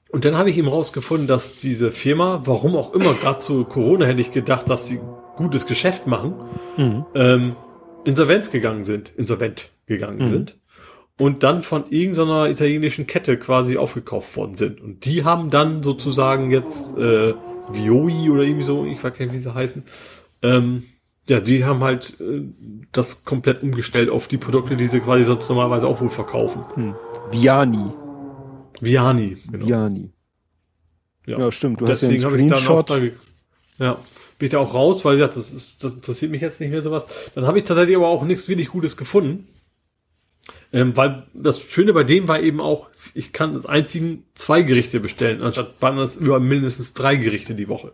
[0.09, 4.05] Und dann habe ich eben rausgefunden, dass diese Firma, warum auch immer, gerade zu Corona
[4.05, 4.99] hätte ich gedacht, dass sie
[5.37, 6.33] gutes Geschäft machen,
[6.77, 7.05] Mhm.
[7.15, 7.55] ähm,
[8.03, 10.57] Insolvenz gegangen sind, insolvent gegangen sind
[11.17, 14.81] und dann von irgendeiner italienischen Kette quasi aufgekauft worden sind.
[14.81, 17.33] Und die haben dann sozusagen jetzt äh,
[17.71, 19.83] Vioi oder irgendwie so, ich weiß gar nicht, wie sie heißen,
[20.41, 20.83] ähm,
[21.31, 22.43] ja, die haben halt äh,
[22.91, 26.65] das komplett umgestellt auf die Produkte, die sie quasi sonst normalerweise auch wohl verkaufen.
[26.75, 26.95] Hm.
[27.31, 27.93] Viani.
[28.81, 29.65] Viani, genau.
[29.65, 30.11] Viani.
[31.25, 31.39] Ja.
[31.39, 31.79] Ja, stimmt.
[31.79, 33.17] Du hast ja Deswegen einen habe ich dann auch Screenshot.
[33.77, 33.93] da, ja,
[34.39, 36.69] bin ich da auch raus, weil ich dachte, das, ist, das interessiert mich jetzt nicht
[36.69, 37.05] mehr sowas.
[37.33, 39.47] Dann habe ich tatsächlich aber auch nichts wirklich Gutes gefunden.
[40.73, 44.99] Ähm, weil das Schöne bei dem war eben auch, ich kann als einzigen zwei Gerichte
[44.99, 47.93] bestellen, anstatt waren das über mindestens drei Gerichte die Woche.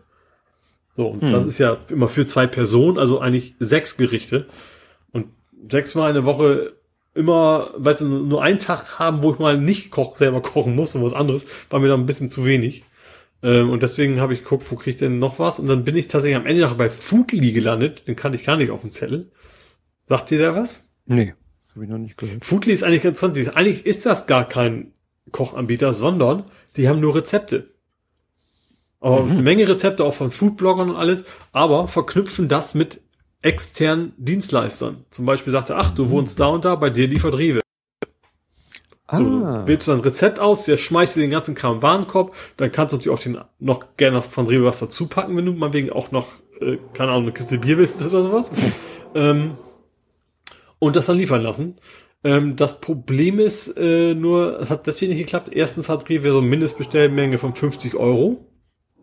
[0.98, 4.48] So, und das ist ja immer für zwei Personen, also eigentlich sechs Gerichte.
[5.12, 5.26] Und
[5.70, 6.72] sechsmal eine Woche
[7.14, 10.96] immer, weil sie nur einen Tag haben, wo ich mal nicht koch, selber kochen muss
[10.96, 12.82] und was anderes, war mir dann ein bisschen zu wenig.
[13.44, 15.60] Ähm, und deswegen habe ich geguckt, wo kriege ich denn noch was?
[15.60, 18.08] Und dann bin ich tatsächlich am Ende nachher bei Foodly gelandet.
[18.08, 19.30] Den kannte ich gar nicht auf dem Zettel.
[20.08, 20.90] Sagt ihr da was?
[21.06, 21.34] Nee,
[21.76, 22.44] habe ich noch nicht gehört.
[22.44, 23.56] Foodly ist eigentlich ganz interessant.
[23.56, 24.94] Eigentlich ist das gar kein
[25.30, 26.46] Kochanbieter, sondern
[26.76, 27.68] die haben nur Rezepte.
[29.00, 33.00] Aber eine Menge Rezepte auch von Foodbloggern und alles, aber verknüpfen das mit
[33.42, 35.04] externen Dienstleistern.
[35.10, 37.60] Zum Beispiel sagt er, ach, du wohnst da und da, bei dir liefert Rewe.
[39.10, 41.78] So, Ah, wählst du dann ein Rezept aus, der schmeißt dir den ganzen Kram in
[41.78, 45.34] den Warenkorb, dann kannst du natürlich auch den, noch gerne von Rewe was dazu packen,
[45.36, 46.26] wenn du mal wegen auch noch,
[46.60, 48.52] äh, keine Ahnung, eine Kiste Bier willst oder sowas.
[49.14, 49.56] ähm,
[50.78, 51.76] und das dann liefern lassen.
[52.22, 55.50] Ähm, das Problem ist äh, nur, es hat deswegen nicht geklappt.
[55.52, 58.44] Erstens hat Rewe so eine Mindestbestellmenge von 50 Euro.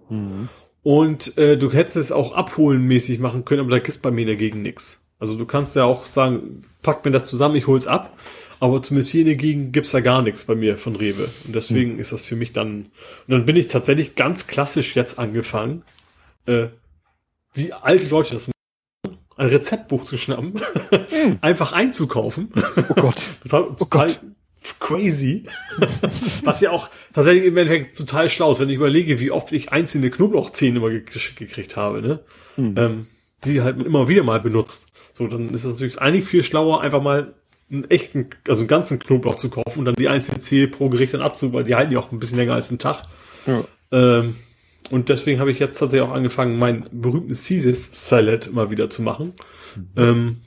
[0.09, 0.49] Mhm.
[0.83, 4.61] Und äh, du hättest es auch abholenmäßig machen können, aber da gibt's bei mir dagegen
[4.61, 5.09] nix.
[5.17, 8.17] Also du kannst ja auch sagen, pack mir das zusammen, ich hol's ab.
[8.59, 11.29] Aber zumindest hier dagegen gibt's da gar nichts bei mir von Rewe.
[11.45, 12.85] Und deswegen ist das für mich dann.
[13.27, 15.83] Und dann bin ich tatsächlich ganz klassisch jetzt angefangen,
[16.45, 16.67] äh,
[17.53, 20.61] wie alte Leute das machen, ein Rezeptbuch zu schnappen,
[21.41, 22.49] einfach einzukaufen.
[22.89, 23.21] Oh Gott.
[23.43, 24.15] Total, total
[24.79, 25.45] crazy.
[26.43, 29.71] Was ja auch tatsächlich im Endeffekt total schlau ist, wenn ich überlege, wie oft ich
[29.71, 32.19] einzelne Knoblauchzehen immer gekriegt, gekriegt habe, ne?
[32.57, 33.07] Ähm,
[33.43, 34.91] die halt immer wieder mal benutzt.
[35.13, 37.35] So, dann ist es natürlich eigentlich viel schlauer, einfach mal
[37.71, 41.13] einen echten, also einen ganzen Knoblauch zu kaufen und dann die einzelnen Zehe pro Gericht
[41.13, 43.03] dann abzu, weil die halten ja auch ein bisschen länger als einen Tag.
[43.45, 43.63] Ja.
[43.91, 44.35] Ähm,
[44.91, 49.01] und deswegen habe ich jetzt tatsächlich auch angefangen, meinen berühmten Caesar Salad mal wieder zu
[49.01, 49.33] machen.
[49.95, 50.41] Ähm,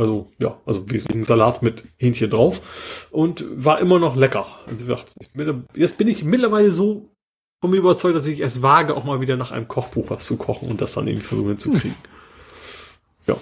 [0.00, 3.06] also, ja, also wesentlichen Salat mit Hähnchen drauf.
[3.10, 4.46] Und war immer noch lecker.
[4.66, 4.88] Also,
[5.34, 7.10] wie Jetzt bin ich mittlerweile so
[7.60, 10.36] von mir überzeugt, dass ich es wage, auch mal wieder nach einem Kochbuch was zu
[10.38, 11.96] kochen und das dann irgendwie versuchen hinzukriegen.
[13.26, 13.36] Ja.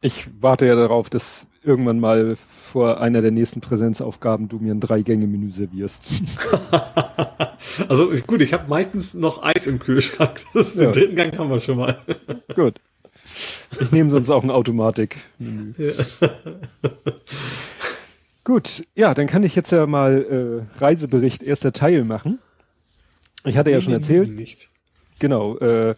[0.00, 4.80] Ich warte ja darauf, dass irgendwann mal vor einer der nächsten Präsenzaufgaben du mir ein
[4.80, 6.22] Drei-Gänge-Menü servierst.
[7.88, 10.40] also gut, ich habe meistens noch Eis im Kühlschrank.
[10.54, 10.84] Das ist, Ja.
[10.86, 11.98] Den dritten Gang haben wir schon mal.
[12.54, 12.80] Gut.
[13.80, 15.74] Ich nehme sonst auch ein Automatik-Menü.
[18.44, 22.38] Gut, ja, dann kann ich jetzt ja mal äh, Reisebericht erster Teil machen.
[23.44, 24.68] Ich hatte ja schon erzählt, Nicht.
[25.18, 25.94] genau, äh,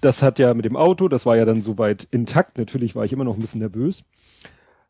[0.00, 2.58] das hat ja mit dem Auto, das war ja dann soweit intakt.
[2.58, 4.04] Natürlich war ich immer noch ein bisschen nervös.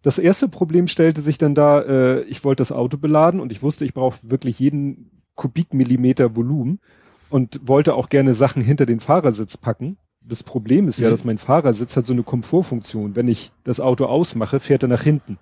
[0.03, 3.63] Das erste Problem stellte sich dann da, äh, ich wollte das Auto beladen und ich
[3.63, 6.81] wusste, ich brauche wirklich jeden Kubikmillimeter Volumen
[7.31, 9.97] und wollte auch gerne Sachen hinter den Fahrersitz packen.
[10.27, 11.13] Das Problem ist ja, Mhm.
[11.13, 13.15] dass mein Fahrersitz hat so eine Komfortfunktion.
[13.17, 15.39] Wenn ich das Auto ausmache, fährt er nach hinten,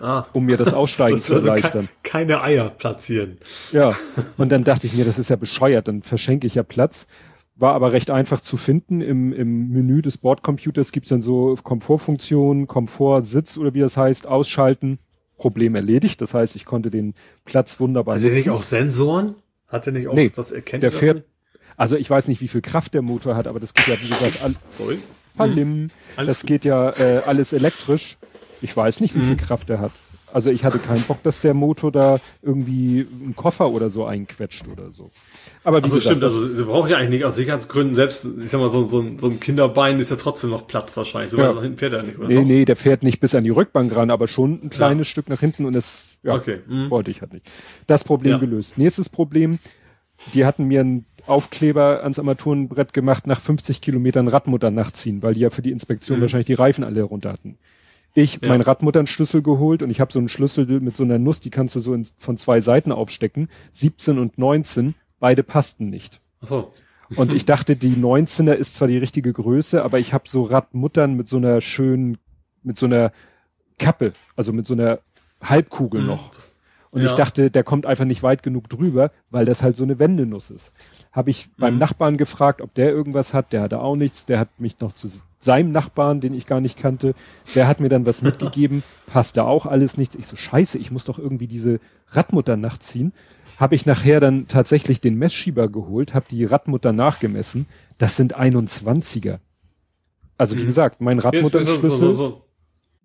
[0.00, 0.24] Ah.
[0.32, 1.88] um mir das Aussteigen Das zu also erleichtern.
[2.02, 3.38] ke keine Eier platzieren.
[3.72, 3.94] Ja,
[4.36, 7.06] und dann dachte ich mir, das ist ja bescheuert, dann verschenke ich ja Platz.
[7.56, 9.00] War aber recht einfach zu finden.
[9.00, 14.98] Im, im Menü des Bordcomputers gibt's dann so Komfortfunktionen, Komfortsitz oder wie das heißt, ausschalten.
[15.36, 16.20] Problem erledigt.
[16.20, 17.14] Das heißt, ich konnte den
[17.44, 18.16] Platz wunderbar.
[18.16, 19.36] Hat der nicht auch Sensoren?
[19.68, 21.26] Hat er nicht auch Nee, das erkennt der fährt- nicht?
[21.76, 24.08] Also ich weiß nicht, wie viel Kraft der Motor hat, aber das geht ja, wie
[24.08, 24.98] gesagt, all, Sorry.
[25.36, 25.88] Palim.
[26.16, 26.48] Alles das gut.
[26.48, 28.16] geht ja äh, alles elektrisch.
[28.62, 29.90] Ich weiß nicht, wie viel Kraft er hat.
[30.32, 34.66] Also ich hatte keinen Bock, dass der Motor da irgendwie einen Koffer oder so einquetscht
[34.66, 35.10] oder so.
[35.62, 38.50] Aber wie Also gesagt, stimmt, also sie brauchen ja eigentlich nicht aus Sicherheitsgründen, selbst, ich
[38.50, 41.30] sag mal, so, so, ein- so ein Kinderbein ist ja trotzdem noch Platz wahrscheinlich.
[41.30, 41.48] So Ja.
[41.48, 42.26] weit nach hinten fährt er nicht, oder?
[42.26, 42.44] nee, noch?
[42.44, 45.10] nee, der fährt nicht bis an die Rückbank ran, aber schon ein kleines Ja.
[45.12, 46.90] Stück nach hinten und das ja, Okay, mhm.
[46.90, 47.48] wollte ich halt nicht.
[47.86, 48.38] Das Problem Ja.
[48.38, 48.76] gelöst.
[48.78, 49.58] Nächstes Problem,
[50.32, 55.40] die hatten mir einen Aufkleber ans Armaturenbrett gemacht, nach 50 Kilometern Radmutter nachziehen, weil die
[55.40, 56.22] ja für die Inspektion Mhm.
[56.22, 57.58] wahrscheinlich die Reifen alle runter hatten.
[58.14, 58.48] Ich Ja.
[58.48, 61.74] meinen Radmutternschlüssel geholt und ich habe so einen Schlüssel mit so einer Nuss, die kannst
[61.76, 63.48] du so in, von zwei Seiten aufstecken.
[63.72, 66.20] 17 und 19, beide passten nicht.
[66.42, 66.72] Ach so.
[67.16, 71.14] Und ich dachte, die 19er ist zwar die richtige Größe, aber ich habe so Radmuttern
[71.14, 72.18] mit so einer schönen,
[72.62, 73.12] mit so einer
[73.78, 75.00] Kappe, also mit so einer
[75.42, 76.06] Halbkugel Mhm.
[76.06, 76.32] noch.
[76.90, 77.06] Und Ja.
[77.08, 80.50] ich dachte, der kommt einfach nicht weit genug drüber, weil das halt so eine Wendenuss
[80.50, 80.72] ist.
[81.14, 81.80] Habe ich beim Mhm.
[81.80, 83.52] Nachbarn gefragt, ob der irgendwas hat.
[83.52, 84.26] Der hatte auch nichts.
[84.26, 87.14] Der hat mich noch zu seinem Nachbarn, den ich gar nicht kannte,
[87.54, 88.82] der hat mir dann was mitgegeben.
[89.06, 90.14] Passte auch alles nichts.
[90.16, 91.78] Ich so, scheiße, ich muss doch irgendwie diese
[92.08, 93.12] Radmutter nachziehen.
[93.58, 97.66] Habe ich nachher dann tatsächlich den Messschieber geholt, habe die Radmutter nachgemessen.
[97.98, 99.38] Das sind 21er.
[100.36, 100.66] Also wie Mhm.
[100.66, 102.42] gesagt, mein Ja, so, so, so, so.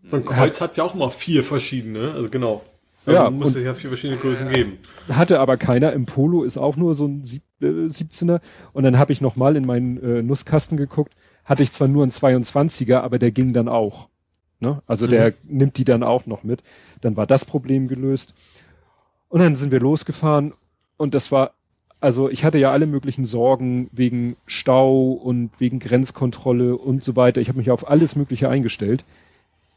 [0.07, 2.63] so ein Kreuz hat ja auch immer vier verschiedene, also genau.
[3.05, 4.77] Also Ja, muss es ja vier verschiedene Größen geben.
[5.09, 5.93] Hatte aber keiner.
[5.93, 8.41] Im Polo ist auch nur so ein Sieb, äh, 17er.
[8.73, 11.13] Und dann habe ich noch mal in meinen äh, Nusskasten geguckt.
[11.45, 14.09] Hatte ich zwar nur einen 22er, aber der ging dann auch.
[14.59, 14.81] Ne?
[14.87, 16.63] Also der nimmt die dann auch noch mit.
[17.01, 18.35] Dann war das Problem gelöst.
[19.29, 20.53] Und dann sind wir losgefahren.
[20.97, 21.53] Und das war,
[22.01, 27.39] also ich hatte ja alle möglichen Sorgen wegen Stau und wegen Grenzkontrolle und so weiter.
[27.39, 29.05] Ich habe mich auf alles Mögliche eingestellt.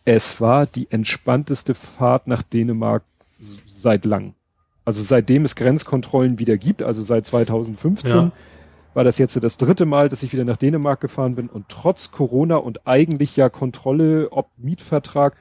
[0.04, 3.04] Es war die entspannteste Fahrt nach Dänemark
[3.66, 4.34] seit lang.
[4.84, 8.32] Also seitdem es Grenzkontrollen wieder gibt, also seit 2015, Ja.
[8.94, 12.10] war das jetzt das dritte Mal, dass ich wieder nach Dänemark gefahren bin und trotz
[12.10, 15.36] Corona und eigentlich ja Kontrolle, ob Mietvertrag,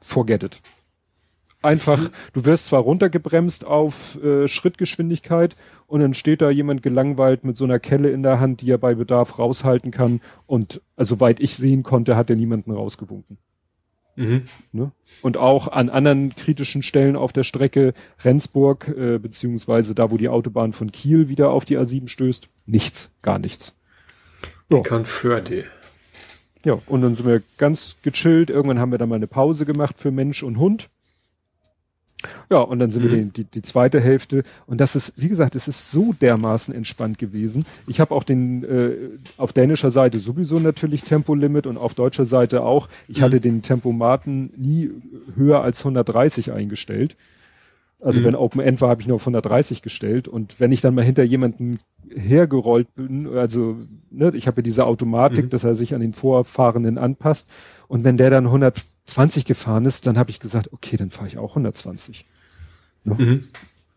[0.00, 0.60] forget it.
[1.60, 5.56] Einfach, du wirst zwar runtergebremst auf äh, Schrittgeschwindigkeit
[5.86, 8.76] und dann steht da jemand gelangweilt mit so einer Kelle in der Hand, die er
[8.78, 13.38] bei Bedarf raushalten kann und also, soweit ich sehen konnte, hat er niemanden rausgewunken.
[14.16, 14.44] Mhm.
[14.72, 14.92] Ne?
[15.22, 20.28] Und auch an anderen kritischen Stellen auf der Strecke Rendsburg, äh, beziehungsweise da, wo die
[20.28, 23.74] Autobahn von Kiel wieder auf die A7 stößt, nichts, gar nichts.
[24.68, 24.80] Ja.
[24.80, 25.64] Conferde.
[26.64, 28.48] Ja, und dann sind wir ganz gechillt.
[28.48, 30.88] Irgendwann haben wir dann mal eine Pause gemacht für Mensch und Hund.
[32.50, 33.32] Ja, und dann sind wir Mhm.
[33.32, 34.42] die, die, zweite Hälfte.
[34.66, 37.66] Und das ist, wie gesagt, es ist so dermaßen entspannt gewesen.
[37.86, 38.92] Ich habe auch den äh,
[39.36, 42.88] auf dänischer Seite sowieso natürlich Tempolimit und auf deutscher Seite auch.
[43.08, 43.22] Ich Mhm.
[43.22, 44.90] hatte den Tempomaten nie
[45.36, 47.16] höher als 130 eingestellt.
[48.00, 48.24] Also Mhm.
[48.24, 50.28] wenn Open End war, habe ich nur auf 130 gestellt.
[50.28, 51.78] Und wenn ich dann mal hinter jemanden
[52.14, 53.76] hergerollt bin, also
[54.10, 55.48] ne, ich habe ja diese Automatik, Mhm.
[55.50, 57.50] dass er sich an den Vorfahrenden anpasst.
[57.88, 58.50] Und wenn der dann
[59.06, 62.24] 120 gefahren ist, dann habe ich gesagt, okay, dann fahre ich auch 120.
[63.04, 63.48] Mhm.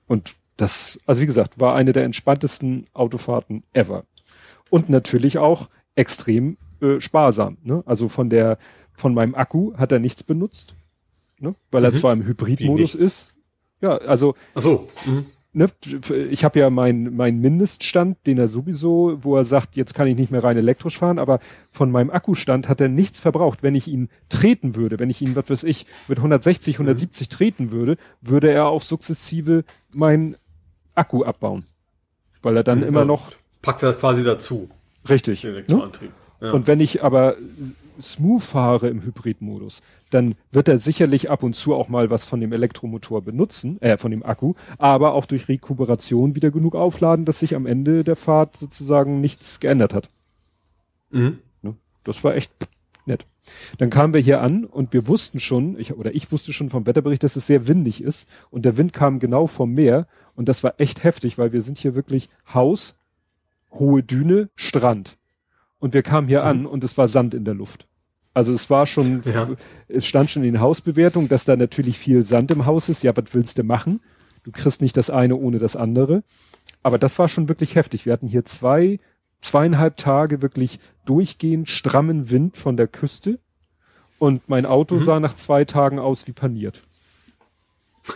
[0.08, 4.03] Und das, also wie gesagt, war eine der entspanntesten Autofahrten ever.
[4.69, 7.58] Und natürlich auch extrem äh, sparsam.
[7.64, 7.84] Ne?
[7.86, 8.58] Also von der,
[8.94, 10.76] von meinem Akku hat er nichts benutzt,
[11.40, 11.56] ne?
[11.72, 11.95] weil er Mhm.
[11.95, 13.34] zwar im Hybridmodus ist.
[13.80, 14.90] Ja, also Ach so.
[15.06, 15.26] Mhm.
[15.58, 15.69] Ne,
[16.30, 20.16] ich habe ja meinen mein Mindeststand, den er sowieso, wo er sagt, jetzt kann ich
[20.16, 21.40] nicht mehr rein elektrisch fahren, aber
[21.72, 23.64] von meinem Akkustand hat er nichts verbraucht.
[23.64, 27.72] Wenn ich ihn treten würde, wenn ich ihn, was weiß ich, mit 160, 170 treten
[27.72, 29.64] würde, würde er auch sukzessive
[29.94, 30.36] meinen
[30.95, 31.66] Akku abbauen.
[32.42, 33.32] Weil er dann immer Also noch
[33.64, 34.69] Packt er quasi dazu,
[35.10, 35.42] richtig.
[35.42, 35.58] den Ne?
[35.58, 36.11] Elektroantrieb.
[36.40, 36.52] Ja.
[36.52, 37.36] Und wenn ich aber
[38.01, 42.40] smooth fahre im Hybridmodus, dann wird er sicherlich ab und zu auch mal was von
[42.40, 47.40] dem Elektromotor benutzen, äh, von dem Akku, aber auch durch Rekuperation wieder genug aufladen, dass
[47.40, 50.09] sich am Ende der Fahrt sozusagen nichts geändert hat.
[51.11, 51.40] mhm.
[51.61, 51.76] Ne?
[52.03, 52.51] Das war echt
[53.06, 53.26] nett.
[53.77, 56.85] Dann kamen wir hier an und wir wussten schon, ich, oder ich wusste schon vom
[56.85, 60.64] Wetterbericht, dass es sehr windig ist und der Wind kam genau vom Meer und das
[60.64, 62.95] war echt heftig, weil wir sind hier wirklich Haus,
[63.72, 65.17] hohe Düne, Strand.
[65.80, 66.47] Und wir kamen hier Mhm.
[66.47, 67.88] an und es war Sand in der Luft.
[68.33, 69.49] Also es war schon, Ja.
[69.88, 73.03] es stand schon in den Hausbewertungen, dass da natürlich viel Sand im Haus ist.
[73.03, 73.99] Ja, was willst du machen?
[74.43, 76.23] Du kriegst nicht das eine ohne das andere.
[76.83, 78.06] Aber das war schon wirklich heftig.
[78.06, 78.99] Wir hatten hier zwei,
[79.41, 83.39] zweieinhalb Tage wirklich durchgehend strammen Wind von der Küste.
[84.19, 85.03] Und mein Auto Mhm.
[85.03, 86.81] sah nach zwei Tagen aus wie paniert.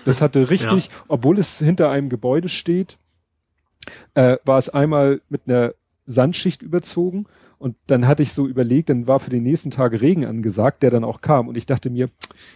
[0.06, 2.98] Das hatte richtig, obwohl es hinter einem Gebäude steht,
[4.14, 5.74] äh, war es einmal mit einer
[6.12, 7.26] Sandschicht überzogen
[7.62, 10.90] und dann hatte ich so überlegt, dann war für den nächsten Tag Regen angesagt, der
[10.90, 11.48] dann auch kam.
[11.48, 12.10] Und ich dachte mir,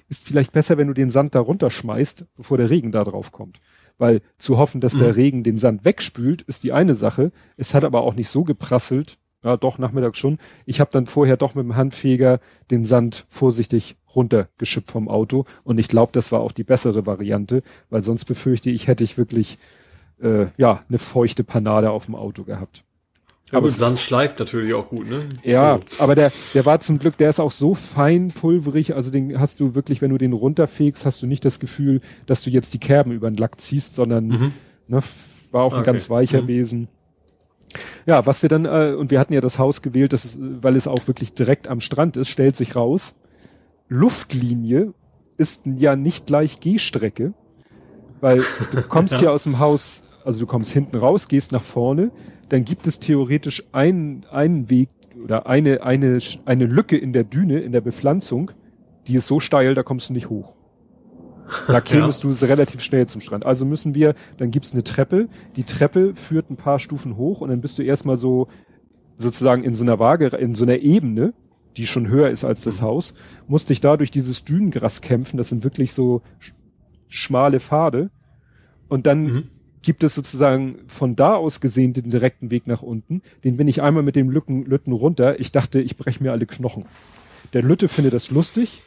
[0.10, 3.60] ist vielleicht besser, wenn du den Sand da runterschmeißt, bevor der Regen da drauf kommt.
[4.00, 5.00] Weil zu hoffen, dass mhm.
[5.00, 7.32] der Regen den Sand wegspült, ist die eine Sache.
[7.56, 9.20] Es hat aber auch nicht so geprasselt.
[9.44, 10.40] Ja, doch, nachmittags schon.
[10.66, 12.40] Ich habe dann vorher doch mit dem Handfeger
[12.72, 15.46] den Sand vorsichtig runtergeschippt vom Auto.
[15.64, 17.62] Und ich glaube, das war auch die bessere Variante,
[17.92, 19.60] weil sonst befürchte ich, hätte ich wirklich
[20.20, 22.84] äh, ja eine feuchte Panade auf dem Auto gehabt.
[23.52, 25.20] Ja, aber Sand schleift natürlich auch gut, ne?
[25.44, 25.86] Ja, also.
[26.00, 29.60] aber der, der war zum Glück, der ist auch so fein pulverig, also den hast
[29.60, 32.80] du wirklich, wenn du den runterfegst, hast du nicht das Gefühl, dass du jetzt die
[32.80, 34.52] Kerben über den Lack ziehst, sondern mhm.
[34.88, 35.00] ne,
[35.52, 35.92] war auch ein okay.
[35.92, 36.48] ganz weicher mhm.
[36.48, 36.88] Besen.
[38.08, 40.76] Ja, was wir dann, äh, und wir hatten ja das Haus gewählt, das ist, weil
[40.76, 43.14] es auch wirklich direkt am Strand ist, stellt sich raus,
[43.90, 44.94] Luftlinie
[45.38, 47.34] ist ja nicht gleich Gehstrecke,
[48.22, 49.20] weil du kommst ja.
[49.20, 52.10] hier aus dem Haus, also du kommst hinten raus, gehst nach vorne,
[52.50, 54.90] dann gibt es theoretisch einen, einen Weg
[55.24, 58.52] oder eine, eine, eine Lücke in der Düne, in der Bepflanzung,
[59.08, 60.54] die ist so steil, da kommst du nicht hoch.
[61.68, 62.30] Da kämest ja.
[62.30, 63.46] du relativ schnell zum Strand.
[63.46, 67.50] Also müssen wir, dann gibt's eine Treppe, die Treppe führt ein paar Stufen hoch und
[67.50, 68.48] dann bist du erstmal so
[69.18, 71.34] sozusagen in so einer Waage, in so einer Ebene,
[71.78, 72.86] die schon höher ist als das mhm.
[72.86, 73.14] Haus,
[73.48, 76.22] musst dich da durch dieses Dünengras kämpfen, das sind wirklich so
[77.08, 78.10] schmale Pfade.
[78.88, 79.50] Und dann mhm
[79.86, 83.22] gibt es sozusagen von da aus gesehen den direkten Weg nach unten.
[83.44, 85.40] Den bin ich einmal mit dem Lücken, Lütten runter.
[85.40, 86.86] Ich dachte, ich breche mir alle Knochen.
[87.54, 88.82] Der Lütte findet das lustig,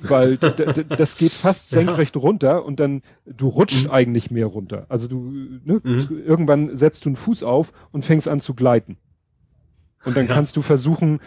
[0.00, 2.20] weil das geht fast senkrecht ja.
[2.20, 3.90] runter und dann du rutscht mhm.
[3.90, 4.86] eigentlich mehr runter.
[4.88, 5.30] Also du
[5.64, 6.22] ne, mhm.
[6.26, 8.96] irgendwann setzt du einen Fuß auf und fängst an zu gleiten.
[10.04, 10.34] Und dann ja.
[10.34, 11.20] kannst du versuchen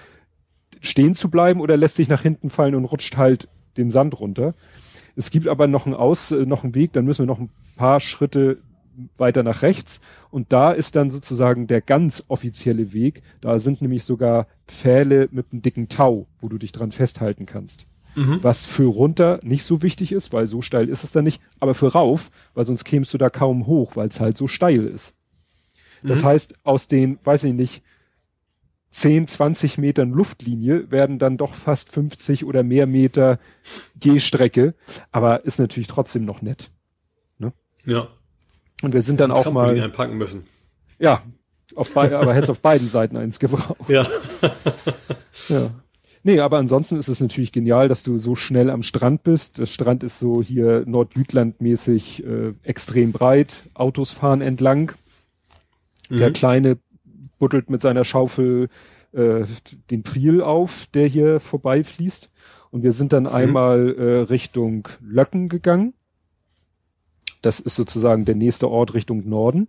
[0.82, 3.48] stehen zu bleiben oder lässt sich nach hinten fallen und rutscht halt
[3.78, 4.54] den Sand runter.
[5.16, 7.50] Es gibt aber noch einen Aus, äh, noch einen Weg, dann müssen wir noch ein
[7.76, 8.58] paar Schritte
[9.18, 13.22] weiter nach rechts und da ist dann sozusagen der ganz offizielle Weg.
[13.42, 17.88] Da sind nämlich sogar Pfähle mit einem dicken Tau, wo du dich dran festhalten kannst.
[18.16, 18.40] Mhm.
[18.42, 21.74] Was für runter nicht so wichtig ist, weil so steil ist es dann nicht, aber
[21.74, 25.16] für rauf, weil sonst kämst du da kaum hoch, weil es halt so steil ist.
[26.04, 26.28] Das mhm.
[26.28, 27.84] heißt, aus den, weiß ich nicht,
[28.92, 33.40] 10, 20 Metern Luftlinie werden dann doch fast 50 oder mehr Meter
[34.00, 34.76] Gehstrecke,
[35.12, 36.70] aber ist natürlich trotzdem noch nett.
[37.40, 37.54] Ne?
[37.86, 38.10] Ja.
[38.84, 39.80] Und wir sind dann auch mal.
[39.80, 40.46] einpacken müssen.
[41.00, 41.24] Ja,
[41.76, 43.90] auf beide, aber hätte auf beiden Seiten eins gebraucht.
[43.90, 44.06] Ja.
[45.50, 45.72] ja.
[46.26, 49.60] Nee, aber ansonsten ist es natürlich genial, dass du so schnell am Strand bist.
[49.60, 53.54] Das Strand ist so hier Nordjütland-mäßig äh, extrem breit.
[53.74, 54.94] Autos fahren entlang.
[56.10, 56.18] Mhm.
[56.18, 56.78] Der Kleine
[57.40, 58.70] buddelt mit seiner Schaufel
[59.12, 59.44] äh,
[59.92, 62.30] den Priel auf, der hier vorbeifließt.
[62.72, 63.30] Und wir sind dann mhm.
[63.30, 65.94] einmal äh, Richtung Löcken gegangen.
[67.44, 69.68] Das ist sozusagen der nächste Ort Richtung Norden.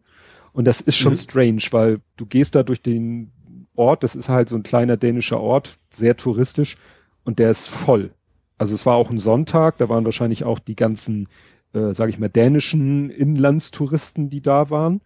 [0.53, 1.17] Und das ist schon mhm.
[1.17, 3.33] strange, weil du gehst da durch den
[3.75, 6.77] Ort, das ist halt so ein kleiner dänischer Ort, sehr touristisch
[7.25, 8.12] und der ist voll.
[8.57, 11.28] Also es war auch ein Sonntag, da waren wahrscheinlich auch die ganzen,
[11.73, 15.01] äh, sage ich mal, dänischen Inlandstouristen, die da waren.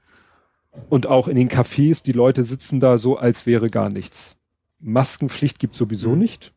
[0.91, 4.37] Und auch in den Cafés, die Leute sitzen da so, als wäre gar nichts.
[4.81, 6.19] Maskenpflicht gibt sowieso mhm.
[6.19, 6.53] nicht.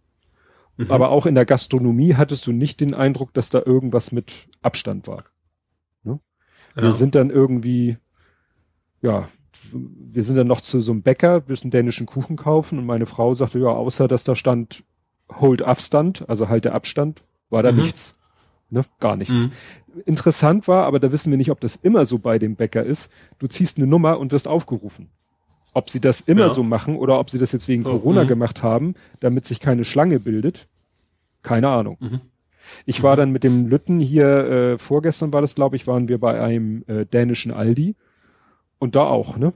[0.75, 0.91] Mhm.
[0.91, 4.31] Aber auch in der Gastronomie hattest du nicht den Eindruck, dass da irgendwas mit
[4.61, 5.23] Abstand war.
[6.75, 6.93] Wir ja.
[6.93, 7.97] sind dann irgendwie,
[9.01, 9.27] ja,
[9.73, 13.33] wir sind dann noch zu so einem Bäcker, bisschen dänischen Kuchen kaufen und meine Frau
[13.33, 14.83] sagte, ja, außer dass da stand
[15.39, 17.79] Hold Abstand, also halte Abstand, war da mhm.
[17.79, 18.15] nichts.
[18.69, 18.85] Ne?
[18.99, 19.33] Gar nichts.
[19.33, 19.51] Mhm.
[20.05, 23.11] Interessant war, aber da wissen wir nicht, ob das immer so bei dem Bäcker ist.
[23.39, 25.09] Du ziehst eine Nummer und wirst aufgerufen.
[25.73, 26.49] Ob sie das immer ja.
[26.49, 28.27] so machen oder ob sie das jetzt wegen oh, Corona mh.
[28.27, 30.67] gemacht haben, damit sich keine Schlange bildet,
[31.43, 31.97] keine Ahnung.
[31.99, 32.21] Mhm.
[32.85, 36.19] Ich war dann mit dem Lütten hier, äh, vorgestern war das, glaube ich, waren wir
[36.19, 37.95] bei einem äh, dänischen Aldi.
[38.79, 39.53] Und da auch, ne?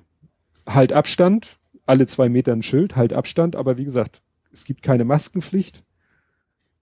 [0.68, 5.06] Halt Abstand, alle zwei Meter ein Schild, halt Abstand, aber wie gesagt, es gibt keine
[5.06, 5.84] Maskenpflicht.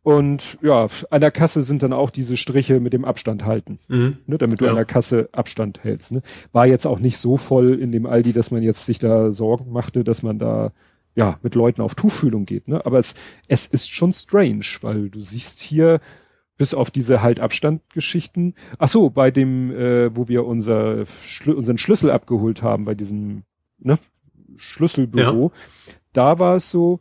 [0.03, 4.17] Und ja, an der Kasse sind dann auch diese Striche mit dem Abstand halten, mhm.
[4.27, 4.71] ne, damit du ja.
[4.71, 6.11] an der Kasse Abstand hältst.
[6.11, 6.21] Ne.
[6.51, 9.71] War jetzt auch nicht so voll in dem Aldi, dass man jetzt sich da Sorgen
[9.71, 10.73] machte, dass man da
[11.15, 12.67] ja mit Leuten auf Tuchfühlung geht.
[12.67, 12.85] Ne.
[12.85, 13.15] Aber es,
[13.47, 15.99] es ist schon strange, weil du siehst hier
[16.57, 18.55] bis auf diese halt Abstandgeschichten.
[18.77, 23.43] Ach so, bei dem, äh, wo wir unser Schlü unseren Schlüssel abgeholt haben, bei diesem
[23.79, 23.97] ne,
[24.55, 25.93] Schlüsselbüro, ja.
[26.13, 26.99] da war es so,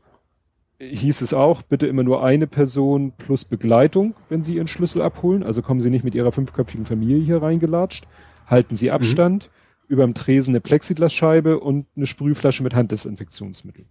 [0.81, 5.43] hieß es auch, bitte immer nur eine Person plus Begleitung, wenn Sie Ihren Schlüssel abholen.
[5.43, 8.07] Also kommen Sie nicht mit Ihrer fünfköpfigen Familie hier reingelatscht.
[8.47, 9.49] Halten Sie Abstand.
[9.49, 9.63] Mhm.
[9.89, 13.85] Überm Tresen eine Plexiglasscheibe und eine Sprühflasche mit Handdesinfektionsmittel.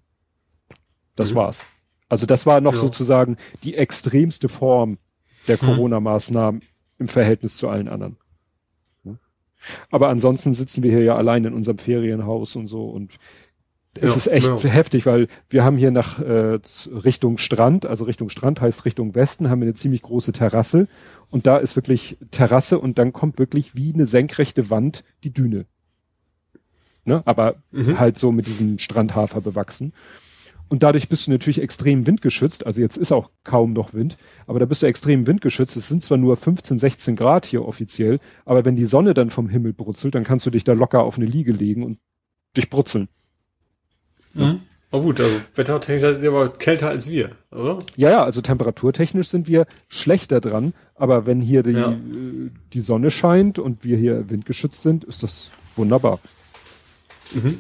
[1.22, 1.38] Das mhm.
[1.38, 1.66] war's.
[2.10, 2.80] Also das war noch ja.
[2.80, 4.98] sozusagen die extremste Form
[5.48, 5.68] der hm.
[5.68, 6.62] Corona-Maßnahmen
[7.00, 8.18] im Verhältnis zu allen anderen.
[9.90, 13.18] Aber ansonsten sitzen wir hier ja allein in unserem Ferienhaus und so und
[14.00, 14.70] es Ja, ist echt ja.
[14.70, 19.50] heftig, weil wir haben hier nach äh, Richtung Strand, also Richtung Strand heißt Richtung Westen,
[19.50, 20.88] haben wir eine ziemlich große Terrasse
[21.30, 25.66] und da ist wirklich Terrasse und dann kommt wirklich wie eine senkrechte Wand die Düne.
[27.04, 27.22] Ne?
[27.26, 28.00] Aber Mhm.
[28.00, 29.94] halt so mit diesem Strandhafer bewachsen.
[30.72, 32.66] Und dadurch bist du natürlich extrem windgeschützt.
[32.66, 34.16] Also jetzt ist auch kaum noch Wind,
[34.48, 35.76] aber da bist du extrem windgeschützt.
[35.76, 39.50] Es sind zwar nur 15, 16 Grad hier offiziell, aber wenn die Sonne dann vom
[39.50, 42.00] Himmel brutzelt, dann kannst du dich da locker auf eine Liege legen und
[42.56, 43.10] dich brutzeln.
[44.34, 44.62] Mhm.
[44.92, 47.80] Aber gut, also wettertechnisch seid ihr aber kälter als wir, oder?
[47.98, 51.92] Ja, ja, also temperaturtechnisch sind wir schlechter dran, aber wenn hier die, Ja.
[51.92, 56.20] äh, die Sonne scheint und wir hier windgeschützt sind, ist das wunderbar.
[57.34, 57.60] Mhm.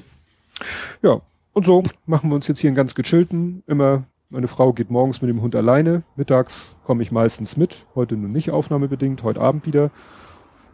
[1.01, 1.21] Ja,
[1.53, 3.63] und so machen wir uns jetzt hier einen ganz gechillten.
[3.67, 6.03] Immer, meine Frau geht morgens mit dem Hund alleine.
[6.15, 7.85] Mittags komme ich meistens mit.
[7.95, 9.91] Heute nur nicht aufnahmebedingt, heute Abend wieder.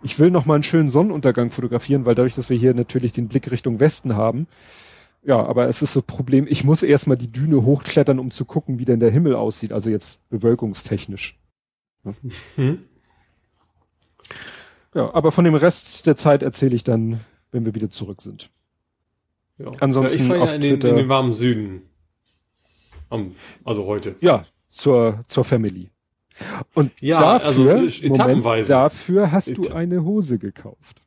[0.03, 3.27] Ich will noch mal einen schönen Sonnenuntergang fotografieren, weil dadurch, dass wir hier natürlich den
[3.27, 4.47] Blick Richtung Westen haben.
[5.23, 8.45] Ja, aber es ist so ein Problem, ich muss erstmal die Düne hochklettern, um zu
[8.45, 9.73] gucken, wie denn der Himmel aussieht.
[9.73, 11.39] Also jetzt bewölkungstechnisch.
[12.55, 12.83] Mhm.
[14.93, 17.19] Ja, aber von dem Rest der Zeit erzähle ich dann,
[17.51, 18.49] wenn wir wieder zurück sind.
[19.57, 19.71] Ja.
[19.79, 21.81] Ansonsten ja, ich auf ja in den, Twitter- in den warmen Süden.
[23.09, 24.15] Am, also heute.
[24.21, 25.89] Ja, zur, zur Family.
[26.75, 28.69] Und Ja, dafür, also, äh, Moment, etappenweise.
[28.69, 31.01] dafür hast du eine Hose gekauft.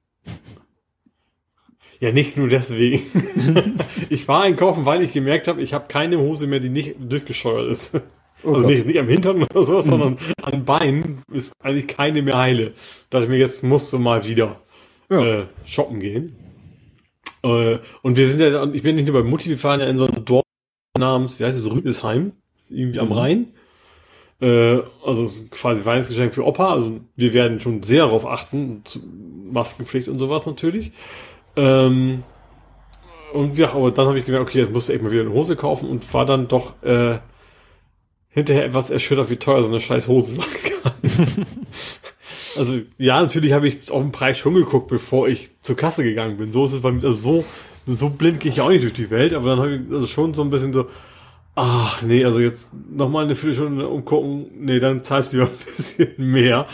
[2.00, 3.02] Ja, nicht nur deswegen.
[4.08, 7.70] ich war einkaufen, weil ich gemerkt habe, ich habe keine Hose mehr, die nicht durchgescheuert
[7.70, 7.94] ist.
[8.42, 8.70] Oh also Gott.
[8.70, 12.70] nicht, nicht am Hintern oder so, sondern an Beinen ist eigentlich keine mehr heile.
[13.10, 14.60] Da dachte ich mir, jetzt musst du mal wieder
[15.10, 15.40] Ja.
[15.42, 16.36] äh, shoppen gehen.
[17.42, 19.98] Äh, und wir sind ja, ich bin nicht nur bei Mutti, wir fahren ja in
[19.98, 20.44] so ein Dorf
[20.98, 22.32] namens, wie heißt es, Rüdesheim,
[22.68, 23.12] irgendwie am Mhm.
[23.12, 23.48] Rhein.
[24.40, 26.72] Äh, also quasi Weihnachtsgeschenk für Opa.
[26.72, 28.82] Also wir werden schon sehr darauf achten,
[29.50, 30.92] Maskenpflicht und sowas natürlich.
[31.56, 32.22] Ähm,
[33.32, 35.32] und ja, aber dann habe ich gemerkt, okay, jetzt musst du echt mal wieder eine
[35.32, 37.18] Hose kaufen und war dann doch äh,
[38.28, 40.44] hinterher etwas erschüttert, wie teuer so eine scheiß Hose sein
[40.82, 40.92] kann.
[42.56, 46.36] also ja, natürlich habe ich auf den Preis schon geguckt, bevor ich zur Kasse gegangen
[46.36, 46.52] bin.
[46.52, 47.44] So ist es bei mir, also so,
[47.86, 50.06] so blind gehe ich ja auch nicht durch die Welt, aber dann habe ich also
[50.06, 50.88] schon so ein bisschen so,
[51.54, 56.14] ach nee, also jetzt nochmal eine Viertelstunde umgucken, nee, dann zahlst du lieber ein bisschen
[56.18, 56.66] mehr.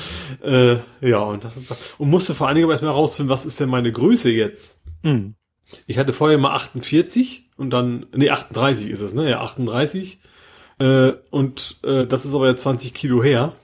[0.43, 1.53] Äh, ja, und, das,
[1.99, 4.85] und musste vor allen Dingen aber erstmal rausfinden, was ist denn meine Größe jetzt?
[5.03, 5.35] Hm.
[5.87, 9.29] Ich hatte vorher mal 48 und dann, nee, 38 ist es, ne?
[9.29, 10.21] Ja, 38.
[10.79, 13.55] Äh, und äh, das ist aber ja 20 Kilo her.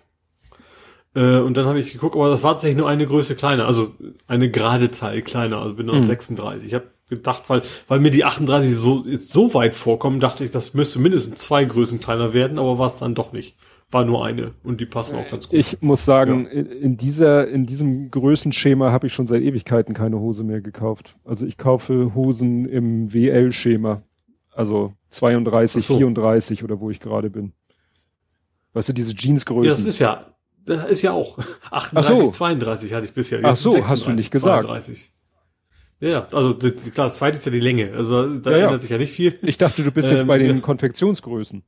[1.15, 3.93] Äh, und dann habe ich geguckt, aber das war tatsächlich nur eine Größe kleiner, also
[4.27, 6.03] eine gerade Zahl kleiner, also bin dann Mhm.
[6.03, 6.67] auf 36.
[6.67, 10.51] Ich habe gedacht, weil, weil mir die 38 so, jetzt so weit vorkommen, dachte ich,
[10.51, 13.57] das müsste mindestens zwei Größen kleiner werden, aber war es dann doch nicht.
[13.91, 15.59] War nur eine und die passen auch ganz gut.
[15.59, 20.19] Ich muss sagen, in, in dieser, in diesem Größenschema habe ich schon seit Ewigkeiten keine
[20.19, 21.17] Hose mehr gekauft.
[21.27, 24.01] Also ich kaufe Hosen im WL-Schema.
[24.51, 25.97] Also 32, Ach so.
[25.99, 27.53] 34 oder wo ich gerade bin.
[28.73, 29.87] Weißt du, diese ja, das Jeansgrößen.
[29.87, 30.25] ist ja,
[30.65, 31.39] das ist ja auch.
[31.71, 32.31] 38, Ach so.
[32.31, 33.41] 32 hatte ich bisher.
[33.43, 34.65] Ach Jetzt so, sind hast du 36, nicht gesagt.
[34.67, 35.11] 32.
[36.01, 37.93] Ja, also klar, das zweite ist ja die Länge.
[37.97, 38.65] Also da Ja, ja.
[38.65, 39.39] ändert sich ja nicht viel.
[39.43, 40.61] ich dachte, du bist jetzt Ähm, bei den ja.
[40.63, 41.63] Konfektionsgrößen.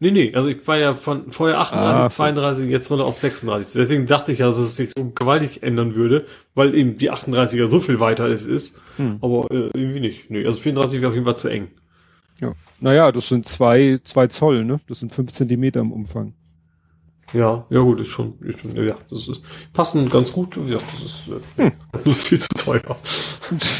[0.00, 2.16] Nee, nee, also ich war ja von vorher 38, Ah, so.
[2.16, 3.80] 32, jetzt runter auf 36.
[3.80, 7.68] Deswegen dachte ich ja, dass es sich so gewaltig ändern würde, weil eben die 38er
[7.68, 8.80] so viel weiter es ist.
[8.96, 9.18] Hm.
[9.20, 10.30] Aber äh, irgendwie nicht.
[10.30, 11.68] Nee, also 34 wäre auf jeden Fall zu eng.
[12.40, 12.54] Ja.
[12.80, 14.80] Naja, das sind zwei, zwei Zoll, ne?
[14.88, 16.34] Das sind fünf Zentimeter im Umfang.
[17.32, 20.56] Ja, ja gut, ist schon, ist schon ja, das ist passen ganz gut.
[20.68, 21.22] Ja, das ist
[21.56, 21.70] äh,
[22.04, 22.12] Hm.
[22.14, 22.96] viel zu teuer.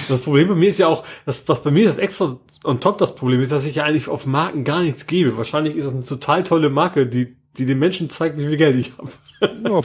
[0.08, 2.98] Das Problem bei mir ist ja auch, dass, was bei mir das extra on top
[2.98, 5.36] das Problem ist, dass ich ja eigentlich auf Marken gar nichts gebe.
[5.36, 8.76] Wahrscheinlich ist das eine total tolle Marke, die, die den Menschen zeigt, wie viel Geld
[8.76, 9.10] ich habe.
[9.40, 9.80] Ja,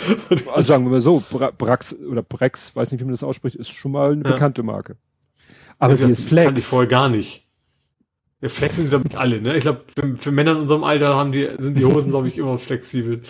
[0.53, 3.55] also sagen wir mal so, Bra Brax oder Brex, weiß nicht, wie man das ausspricht,
[3.55, 4.31] ist schon mal eine Ja.
[4.31, 4.95] bekannte Marke.
[5.77, 6.65] Aber sie ist Kannte ich Flex.
[6.65, 7.45] vorher gar nicht.
[8.41, 9.57] Ja, Flex sind sie, glaube ich, alle, ne?
[9.57, 12.37] Ich glaube, für, für Männer in unserem Alter haben die, sind die Hosen, glaube ich,
[12.37, 13.21] immer flexibel.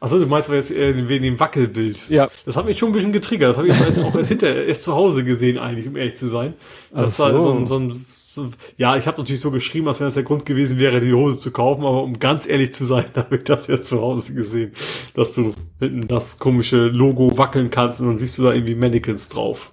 [0.00, 2.08] Achso, du meinst aber jetzt äh, wegen dem Wackelbild.
[2.08, 3.50] Ja, Das hat mich schon ein bisschen getriggert.
[3.50, 6.28] Das habe ich erst, auch erst hinterher, erst zu Hause gesehen, eigentlich, um ehrlich zu
[6.28, 6.54] sein.
[6.92, 7.46] Das Ach war so.
[7.46, 10.22] so ein, so ein so, ja, ich habe natürlich so geschrieben, als wenn das der
[10.22, 13.44] Grund gewesen wäre, die Hose zu kaufen, aber um ganz ehrlich zu sein, habe ich
[13.44, 14.72] das jetzt zu Hause gesehen,
[15.14, 19.30] dass du hinten das komische Logo wackeln kannst und dann siehst du da irgendwie Mannequins
[19.30, 19.72] drauf.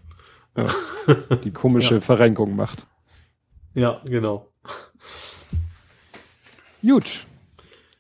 [0.56, 0.68] ja.
[1.44, 2.88] die komische Verrenkung macht.
[3.74, 4.50] Ja, genau.
[6.82, 7.26] Gut.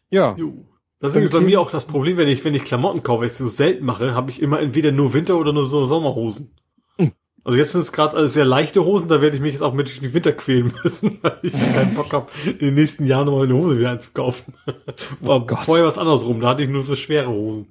[0.09, 0.35] Ja.
[0.37, 0.53] Jo.
[0.99, 1.47] Das ist nämlich bei Okay.
[1.47, 4.13] mir auch das Problem, wenn ich, wenn ich Klamotten kaufe, weil ich so selten mache,
[4.13, 6.51] habe ich immer entweder nur Winter- oder nur so Sommerhosen.
[6.97, 7.11] Hm.
[7.43, 9.73] Also jetzt sind es gerade alles sehr leichte Hosen, da werde ich mich jetzt auch
[9.73, 13.25] mit durch den Winter quälen müssen, weil ich keinen Bock habe, in den nächsten Jahren
[13.25, 14.53] nochmal eine Hose wieder einzukaufen.
[15.21, 15.65] Aber Gott.
[15.65, 17.67] vorher was andersrum, da hatte ich nur so schwere Hosen.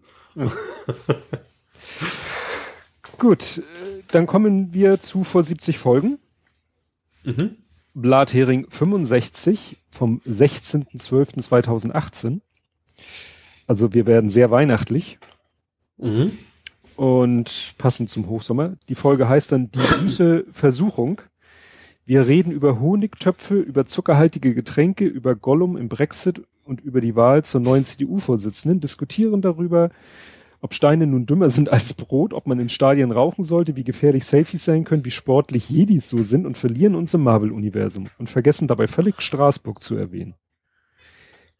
[3.18, 6.18] Gut, äh, dann kommen wir zu vor 70 Folgen.
[7.24, 7.56] Mhm.
[7.94, 12.40] Blathering 65 vom 16.12.2018.
[13.66, 15.18] Also wir werden sehr weihnachtlich.
[15.96, 16.32] Mhm.
[16.96, 18.74] Und passend zum Hochsommer.
[18.88, 21.20] Die Folge heißt dann Die süße Versuchung.
[22.06, 27.44] Wir reden über Honigtöpfe, über zuckerhaltige Getränke, über Gollum im Brexit und über die Wahl
[27.44, 29.90] zur neuen CDU-Vorsitzenden, diskutieren darüber,
[30.64, 34.24] ob Steine nun dümmer sind als Brot, ob man in Stadien rauchen sollte, wie gefährlich
[34.24, 38.66] Selfies sein können, wie sportlich Jedis so sind und verlieren uns im Marvel-Universum und vergessen
[38.66, 40.36] dabei völlig Straßburg zu erwähnen.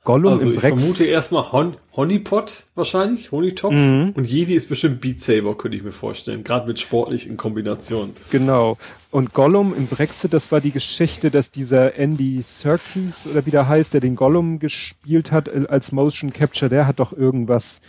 [0.05, 3.75] Gollum also ich Brex vermute erstmal Hon Honeypot wahrscheinlich, Honeytopf.
[3.75, 4.13] Mhm.
[4.17, 6.43] Und Jedi ist bestimmt Beat Saber, könnte ich mir vorstellen.
[6.43, 8.17] Gerade mit sportlich in Kombination.
[8.31, 8.79] Genau.
[9.11, 13.69] Und Gollum im Brexit, das war die Geschichte, dass dieser Andy Serkis oder wie der
[13.69, 17.83] heißt, der den Gollum gespielt hat äh, als Motion Capture, der hat doch irgendwas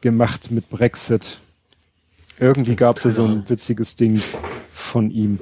[0.00, 1.38] gemacht mit Brexit.
[2.38, 4.20] Irgendwie gab es ja so ein witziges Ding
[4.70, 5.40] von ihm.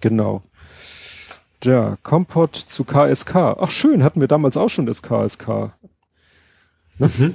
[0.00, 0.42] Genau.
[1.64, 3.34] Ja, Kompott zu KSK.
[3.36, 5.72] Ach schön, hatten wir damals auch schon das KSK.
[6.98, 7.10] Ne?
[7.16, 7.34] Mhm.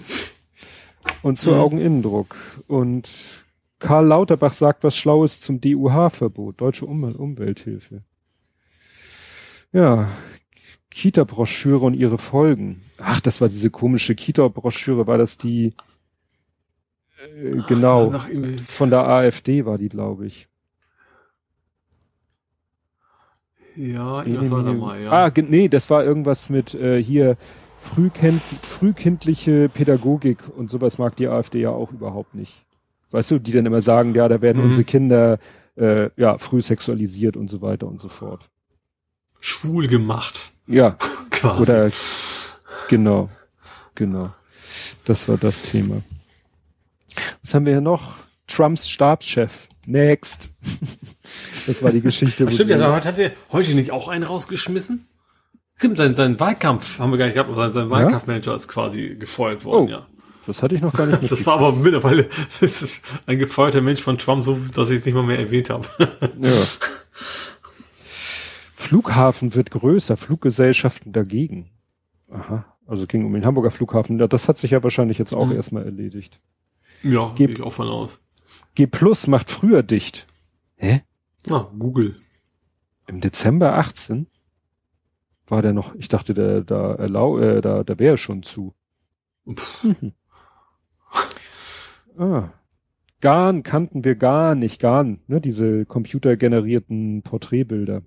[1.22, 1.60] Und zu mhm.
[1.60, 2.36] Augeninnendruck.
[2.68, 3.10] Und
[3.80, 8.04] Karl Lauterbach sagt was Schlaues zum DUH-Verbot, Deutsche um Umwelthilfe.
[9.74, 10.10] Ja,
[10.90, 12.82] Kita-Broschüre und ihre Folgen.
[12.98, 15.74] Ach, das war diese komische Kita-Broschüre, war das die,
[17.36, 18.14] äh, genau,
[18.66, 20.48] von der AfD war die, glaube ich.
[23.76, 25.12] Ja, irgendwas war da mal, ja.
[25.12, 27.38] Ah, nee, das war irgendwas mit äh, hier
[27.80, 32.66] frühkind, frühkindliche Pädagogik und sowas mag die AfD ja auch überhaupt nicht.
[33.12, 34.66] Weißt du, die dann immer sagen, ja, da werden mhm.
[34.66, 35.40] unsere Kinder
[35.76, 38.50] äh, ja früh sexualisiert und so weiter und so fort.
[39.40, 40.52] Schwul gemacht.
[40.68, 40.98] Ja,
[41.32, 41.62] quasi.
[41.62, 41.92] Oder
[42.90, 43.30] genau,
[43.96, 44.34] genau.
[45.06, 46.02] Das war das Thema.
[47.42, 48.18] Was haben wir hier noch?
[48.48, 49.68] Trumps Stabschef.
[49.86, 50.52] Next.
[51.68, 52.46] das war die Geschichte.
[52.48, 55.08] Ach, stimmt, ja, hat er heute nicht auch einen rausgeschmissen?
[55.76, 58.56] Stimmt, sein, sein Wahlkampf haben wir gar nicht gehabt, aber sein Wahlkampfmanager ja?
[58.56, 60.08] ist quasi gefeuert worden, oh, ja.
[60.46, 62.30] Das hatte ich noch gar nicht Das war aber mittlerweile
[63.26, 65.88] ein gefeuerter Mensch von Trump, so dass ich es nicht mal mehr erwähnt habe.
[66.42, 66.52] ja.
[68.76, 71.72] Flughafen wird größer, Fluggesellschaften dagegen.
[72.30, 72.66] Aha.
[72.86, 74.18] Also ging um den Hamburger Flughafen.
[74.18, 75.56] Das hat sich ja wahrscheinlich jetzt auch mhm.
[75.56, 76.40] erstmal erledigt.
[77.04, 78.22] Ja, gehe ich auch von aus.
[78.76, 80.26] G Plus macht früher dicht.
[80.76, 81.04] Hä?
[81.50, 82.16] Ah, Google.
[83.08, 84.28] Im Dezember 18
[85.48, 88.74] war der noch, ich dachte, der da erlau, äh, da, da wäre schon zu.
[89.46, 90.14] Mhm.
[92.18, 92.50] ah.
[93.20, 98.02] Garn kannten wir gar nicht, Garn, ne, diese computergenerierten Porträtbilder.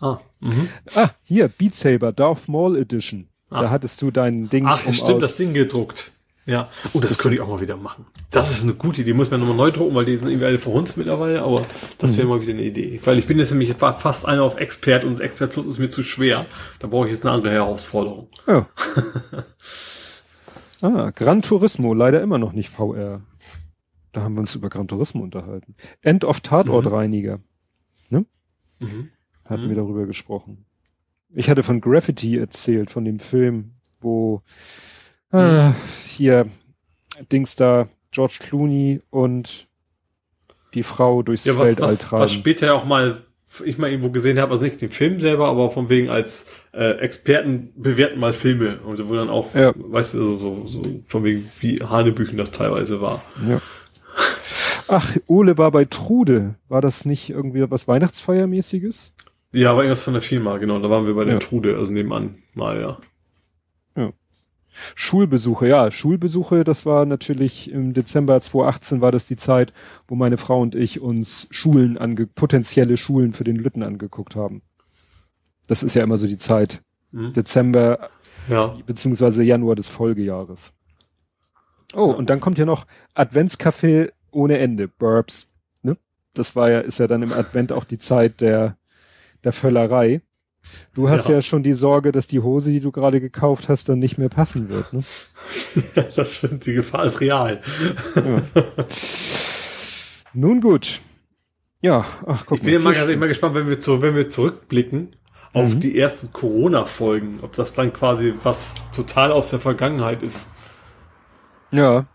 [0.00, 0.68] Ah, mhm.
[0.94, 3.28] ah, hier, Beat Saber, Darth Maul Edition.
[3.50, 3.62] Ah.
[3.62, 4.66] Da hattest du dein Ding.
[4.66, 6.12] Ach, um stimmt, das Ding gedruckt.
[6.48, 8.06] Ja, das, oh, das, das könnte ich auch mal wieder machen.
[8.30, 9.12] Das ist eine gute Idee.
[9.12, 11.66] Muss man nochmal neu drucken, weil die sind irgendwie alle verhunzt mittlerweile, aber
[11.98, 12.32] das wäre mhm.
[12.32, 12.98] mal wieder eine Idee.
[13.04, 16.02] Weil ich bin jetzt nämlich fast einer auf Expert und Expert Plus ist mir zu
[16.02, 16.46] schwer.
[16.78, 18.30] Da brauche ich jetzt eine andere Herausforderung.
[18.46, 18.66] Ja.
[20.80, 23.20] ah, Gran Turismo, leider immer noch nicht VR.
[24.12, 25.74] Da haben wir uns über Gran Turismo unterhalten.
[26.00, 27.36] End of Tatortreiniger.
[27.36, 27.44] Mhm.
[28.08, 28.26] Ne?
[28.78, 29.08] Mhm.
[29.44, 29.68] Hatten mhm.
[29.68, 30.64] wir darüber gesprochen.
[31.28, 34.40] Ich hatte von Graffiti erzählt, von dem Film, wo
[35.32, 35.72] äh,
[36.06, 36.46] hier
[37.32, 39.68] Dings da, George Clooney und
[40.74, 42.22] die Frau durchs ja, was, Weltall was, tragen.
[42.22, 43.22] Was später ja auch mal
[43.64, 46.98] ich mal irgendwo gesehen habe, also nicht den Film selber, aber von wegen als äh,
[46.98, 49.72] Experten bewerten mal Filme und wo dann auch, ja.
[49.74, 53.22] weißt du, so, so, so von wegen wie Hanebüchen das teilweise war.
[53.48, 53.60] Ja.
[54.86, 56.54] Ach, Ole war bei Trude.
[56.68, 59.12] War das nicht irgendwie was Weihnachtsfeiermäßiges?
[59.52, 60.78] Ja, war irgendwas von der Firma, genau.
[60.78, 61.40] Da waren wir bei der ja.
[61.40, 62.98] Trude, also nebenan mal, ja.
[64.94, 69.72] Schulbesuche, ja, Schulbesuche, das war natürlich im Dezember 2018 war das die Zeit,
[70.06, 74.62] wo meine Frau und ich uns Schulen ange potenzielle Schulen für den Lütten angeguckt haben.
[75.66, 76.82] Das ist ja immer so die Zeit.
[77.12, 77.32] Mhm.
[77.32, 78.10] Dezember
[78.48, 78.76] ja.
[78.86, 80.72] beziehungsweise Januar des Folgejahres.
[81.94, 82.16] Oh, ja.
[82.16, 85.48] und dann kommt ja noch Adventskaffee ohne Ende, Burbs.
[85.82, 85.96] Ne?
[86.34, 88.76] Das war ja, ist ja dann im Advent auch die Zeit der,
[89.44, 90.20] der Völlerei.
[90.94, 91.36] Du hast ja.
[91.36, 91.42] ja.
[91.42, 94.68] schon die Sorge, dass die Hose, die du gerade gekauft hast, dann nicht mehr passen
[94.68, 94.92] wird.
[94.92, 95.04] Ne?
[96.16, 97.60] das stimmt, die Gefahr ist real.
[98.14, 98.42] Ja.
[100.34, 101.00] Nun gut.
[101.80, 102.92] Ja, ach guck ich bin mal.
[102.92, 105.14] Ich bin mal gespannt, wenn wir, zu, wenn wir zurückblicken
[105.52, 105.80] auf mhm.
[105.80, 110.48] die ersten Corona-Folgen, ob das dann quasi was total aus der Vergangenheit ist.
[111.70, 112.06] Ja.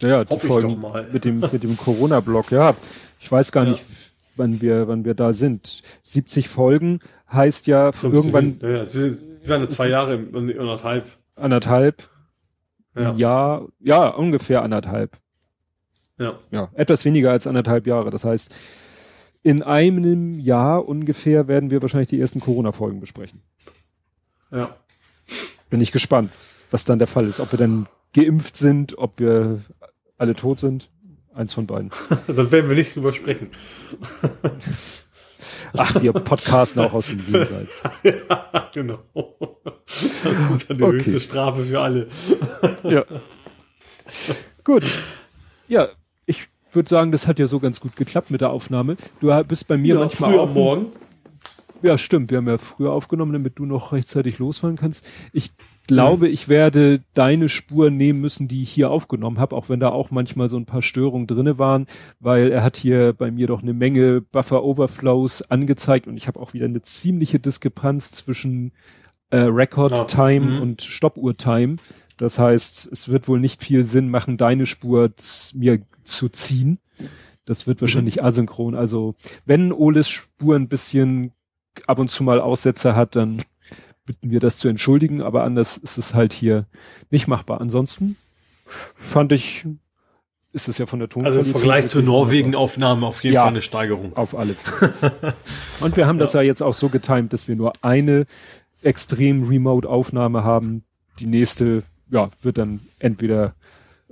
[0.00, 0.82] Ja, ja die Folgen
[1.12, 2.74] mit dem, mit dem Corona-Block, ja.
[3.18, 3.72] Ich weiß gar ja.
[3.72, 3.84] nicht,
[4.36, 5.82] wann wir, wann wir da sind.
[6.04, 7.00] 70 Folgen
[7.32, 8.58] heißt ja so irgendwann.
[8.60, 9.16] Ja, ja, wir
[9.48, 11.06] werden zwei Jahre, anderthalb.
[11.36, 12.08] Anderthalb.
[12.94, 13.12] Ja.
[13.14, 15.16] Jahr, ja, ungefähr anderthalb.
[16.18, 16.38] Ja.
[16.50, 18.10] Ja, etwas weniger als anderthalb Jahre.
[18.10, 18.54] Das heißt,
[19.42, 23.40] in einem Jahr ungefähr werden wir wahrscheinlich die ersten Corona-Folgen besprechen.
[24.50, 24.76] Ja.
[25.70, 26.32] Bin ich gespannt,
[26.70, 27.40] was dann der Fall ist.
[27.40, 29.60] Ob wir dann geimpft sind, ob wir
[30.18, 30.90] alle tot sind.
[31.32, 31.90] Eins von beiden.
[32.26, 33.50] dann werden wir nicht drüber sprechen.
[35.76, 37.82] Ach, wir podcasten auch aus dem Jenseits.
[38.02, 38.98] ja, genau.
[39.86, 40.96] Das ist dann die okay.
[40.96, 42.08] höchste Strafe für alle.
[42.84, 43.04] ja.
[44.64, 44.84] Gut.
[45.68, 45.88] Ja,
[46.26, 48.96] ich würde sagen, das hat ja so ganz gut geklappt mit der Aufnahme.
[49.20, 50.86] Du bist bei mir ja, manchmal früher auch morgen.
[51.82, 52.30] Ja, stimmt.
[52.30, 55.06] Wir haben ja früher aufgenommen, damit du noch rechtzeitig losfahren kannst.
[55.32, 55.50] Ich
[55.94, 59.90] glaube, ich werde deine Spur nehmen müssen, die ich hier aufgenommen habe, auch wenn da
[59.90, 61.86] auch manchmal so ein paar Störungen drinne waren,
[62.18, 66.40] weil er hat hier bei mir doch eine Menge Buffer Overflows angezeigt und ich habe
[66.40, 68.72] auch wieder eine ziemliche Diskrepanz zwischen
[69.30, 70.62] äh, Record Time mhm.
[70.62, 71.76] und Stoppuhr Time.
[72.16, 75.10] Das heißt, es wird wohl nicht viel Sinn machen, deine Spur
[75.54, 76.78] mir zu ziehen.
[77.44, 78.24] Das wird wahrscheinlich mhm.
[78.24, 78.74] asynchron.
[78.74, 79.14] Also
[79.46, 81.32] wenn Oles Spur ein bisschen
[81.86, 83.38] ab und zu mal Aussetzer hat, dann
[84.10, 86.66] bitten wir das zu entschuldigen, aber anders ist es halt hier
[87.10, 87.60] nicht machbar.
[87.60, 88.16] Ansonsten
[88.96, 89.68] fand ich,
[90.52, 91.38] ist es ja von der Tonqualität.
[91.38, 94.16] Also im Vergleich zur Norwegen-Aufnahme auf jeden ja, Fall eine Steigerung.
[94.16, 94.56] Auf alle.
[95.80, 96.22] Und wir haben ja.
[96.22, 98.26] das ja jetzt auch so getimt, dass wir nur eine
[98.82, 100.82] extrem Remote-Aufnahme haben.
[101.20, 103.54] Die nächste, ja, wird dann entweder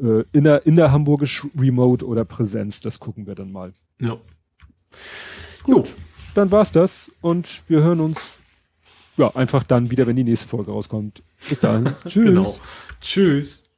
[0.01, 2.81] äh, inner, inner hamburgisch Remote oder Präsenz.
[2.83, 3.73] Das gucken wir dann mal.
[4.01, 4.17] Ja.
[5.65, 5.93] Gut,
[6.37, 8.38] dann war's das und wir hören uns
[9.19, 11.23] ja, einfach dann wieder, wenn die nächste Folge rauskommt.
[11.49, 11.97] Bis dann.
[12.07, 12.25] Tschüss.
[12.25, 12.57] Genau.
[13.01, 13.69] Tschüss.